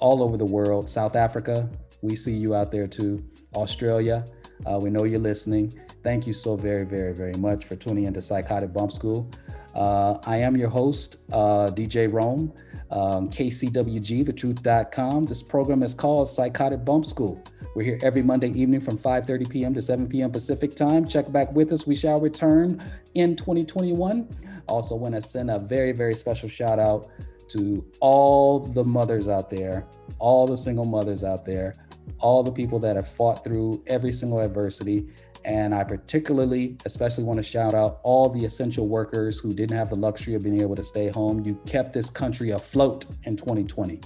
all 0.00 0.22
over 0.22 0.36
the 0.36 0.44
world, 0.44 0.88
South 0.88 1.16
Africa. 1.16 1.68
We 2.02 2.14
see 2.14 2.34
you 2.34 2.54
out 2.54 2.70
there 2.70 2.86
too. 2.86 3.24
Australia, 3.54 4.24
uh, 4.66 4.78
we 4.80 4.90
know 4.90 5.04
you're 5.04 5.20
listening. 5.20 5.72
Thank 6.02 6.26
you 6.26 6.32
so 6.32 6.56
very, 6.56 6.84
very, 6.84 7.12
very 7.12 7.34
much 7.34 7.64
for 7.64 7.76
tuning 7.76 8.04
into 8.04 8.20
Psychotic 8.20 8.72
Bump 8.72 8.92
School. 8.92 9.28
Uh, 9.74 10.18
I 10.26 10.38
am 10.38 10.56
your 10.56 10.68
host, 10.68 11.18
uh, 11.32 11.68
DJ 11.68 12.12
Rome, 12.12 12.52
um, 12.90 13.28
KCWG, 13.28 14.24
thetruth.com. 14.24 15.26
This 15.26 15.42
program 15.42 15.82
is 15.82 15.94
called 15.94 16.28
Psychotic 16.28 16.84
Bump 16.84 17.04
School. 17.04 17.42
We're 17.74 17.84
here 17.84 17.98
every 18.02 18.22
Monday 18.22 18.48
evening 18.48 18.80
from 18.80 18.98
5:30 18.98 19.48
p.m. 19.48 19.74
to 19.74 19.82
7 19.82 20.08
p.m. 20.08 20.32
Pacific 20.32 20.74
time. 20.74 21.06
Check 21.06 21.30
back 21.30 21.52
with 21.52 21.72
us. 21.72 21.86
We 21.86 21.94
shall 21.94 22.20
return 22.20 22.82
in 23.14 23.36
2021. 23.36 24.28
Also, 24.68 24.94
want 24.94 25.14
to 25.14 25.20
send 25.20 25.50
a 25.50 25.58
very, 25.58 25.92
very 25.92 26.14
special 26.14 26.48
shout 26.48 26.78
out 26.78 27.08
to 27.48 27.84
all 28.00 28.60
the 28.60 28.84
mothers 28.84 29.28
out 29.28 29.50
there, 29.50 29.86
all 30.18 30.46
the 30.46 30.56
single 30.56 30.84
mothers 30.84 31.24
out 31.24 31.44
there, 31.44 31.74
all 32.20 32.42
the 32.42 32.52
people 32.52 32.78
that 32.80 32.96
have 32.96 33.08
fought 33.08 33.44
through 33.44 33.82
every 33.86 34.12
single 34.12 34.40
adversity. 34.40 35.06
And 35.44 35.74
I 35.74 35.84
particularly, 35.84 36.76
especially 36.84 37.24
want 37.24 37.38
to 37.38 37.42
shout 37.42 37.74
out 37.74 38.00
all 38.02 38.28
the 38.28 38.44
essential 38.44 38.88
workers 38.88 39.38
who 39.38 39.52
didn't 39.54 39.76
have 39.76 39.88
the 39.88 39.96
luxury 39.96 40.34
of 40.34 40.42
being 40.42 40.60
able 40.60 40.76
to 40.76 40.82
stay 40.82 41.08
home. 41.08 41.44
You 41.44 41.54
kept 41.66 41.92
this 41.92 42.10
country 42.10 42.50
afloat 42.50 43.06
in 43.24 43.36
2020. 43.36 44.00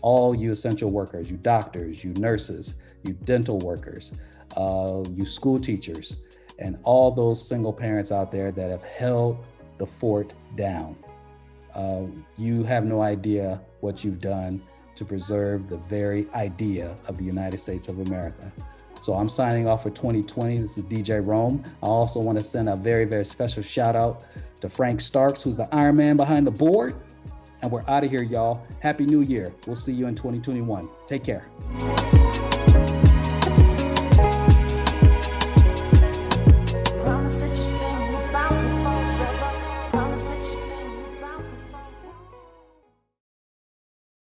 All 0.00 0.34
you 0.34 0.50
essential 0.50 0.90
workers, 0.90 1.30
you 1.30 1.36
doctors, 1.36 2.02
you 2.02 2.12
nurses, 2.14 2.74
you 3.04 3.12
dental 3.12 3.58
workers, 3.58 4.12
uh, 4.56 5.02
you 5.10 5.26
school 5.26 5.60
teachers, 5.60 6.18
and 6.58 6.78
all 6.84 7.10
those 7.10 7.46
single 7.46 7.72
parents 7.72 8.12
out 8.12 8.30
there 8.30 8.50
that 8.52 8.70
have 8.70 8.84
held 8.84 9.44
the 9.82 9.86
fort 9.86 10.32
down. 10.54 10.94
Uh, 11.74 12.02
you 12.38 12.62
have 12.62 12.84
no 12.84 13.02
idea 13.02 13.60
what 13.80 14.04
you've 14.04 14.20
done 14.20 14.62
to 14.94 15.04
preserve 15.04 15.68
the 15.68 15.76
very 15.76 16.28
idea 16.34 16.96
of 17.08 17.18
the 17.18 17.24
United 17.24 17.58
States 17.58 17.88
of 17.88 17.98
America. 17.98 18.52
So 19.00 19.14
I'm 19.14 19.28
signing 19.28 19.66
off 19.66 19.82
for 19.82 19.90
2020. 19.90 20.58
This 20.58 20.78
is 20.78 20.84
DJ 20.84 21.26
Rome. 21.26 21.64
I 21.82 21.86
also 21.86 22.20
want 22.20 22.38
to 22.38 22.44
send 22.44 22.68
a 22.68 22.76
very, 22.76 23.06
very 23.06 23.24
special 23.24 23.60
shout 23.60 23.96
out 23.96 24.22
to 24.60 24.68
Frank 24.68 25.00
Starks, 25.00 25.42
who's 25.42 25.56
the 25.56 25.68
Iron 25.74 25.96
Man 25.96 26.16
behind 26.16 26.46
the 26.46 26.52
board. 26.52 26.94
And 27.62 27.68
we're 27.68 27.82
out 27.88 28.04
of 28.04 28.10
here, 28.12 28.22
y'all. 28.22 28.64
Happy 28.78 29.04
New 29.04 29.22
Year. 29.22 29.52
We'll 29.66 29.74
see 29.74 29.92
you 29.92 30.06
in 30.06 30.14
2021. 30.14 30.88
Take 31.08 31.24
care. 31.24 32.21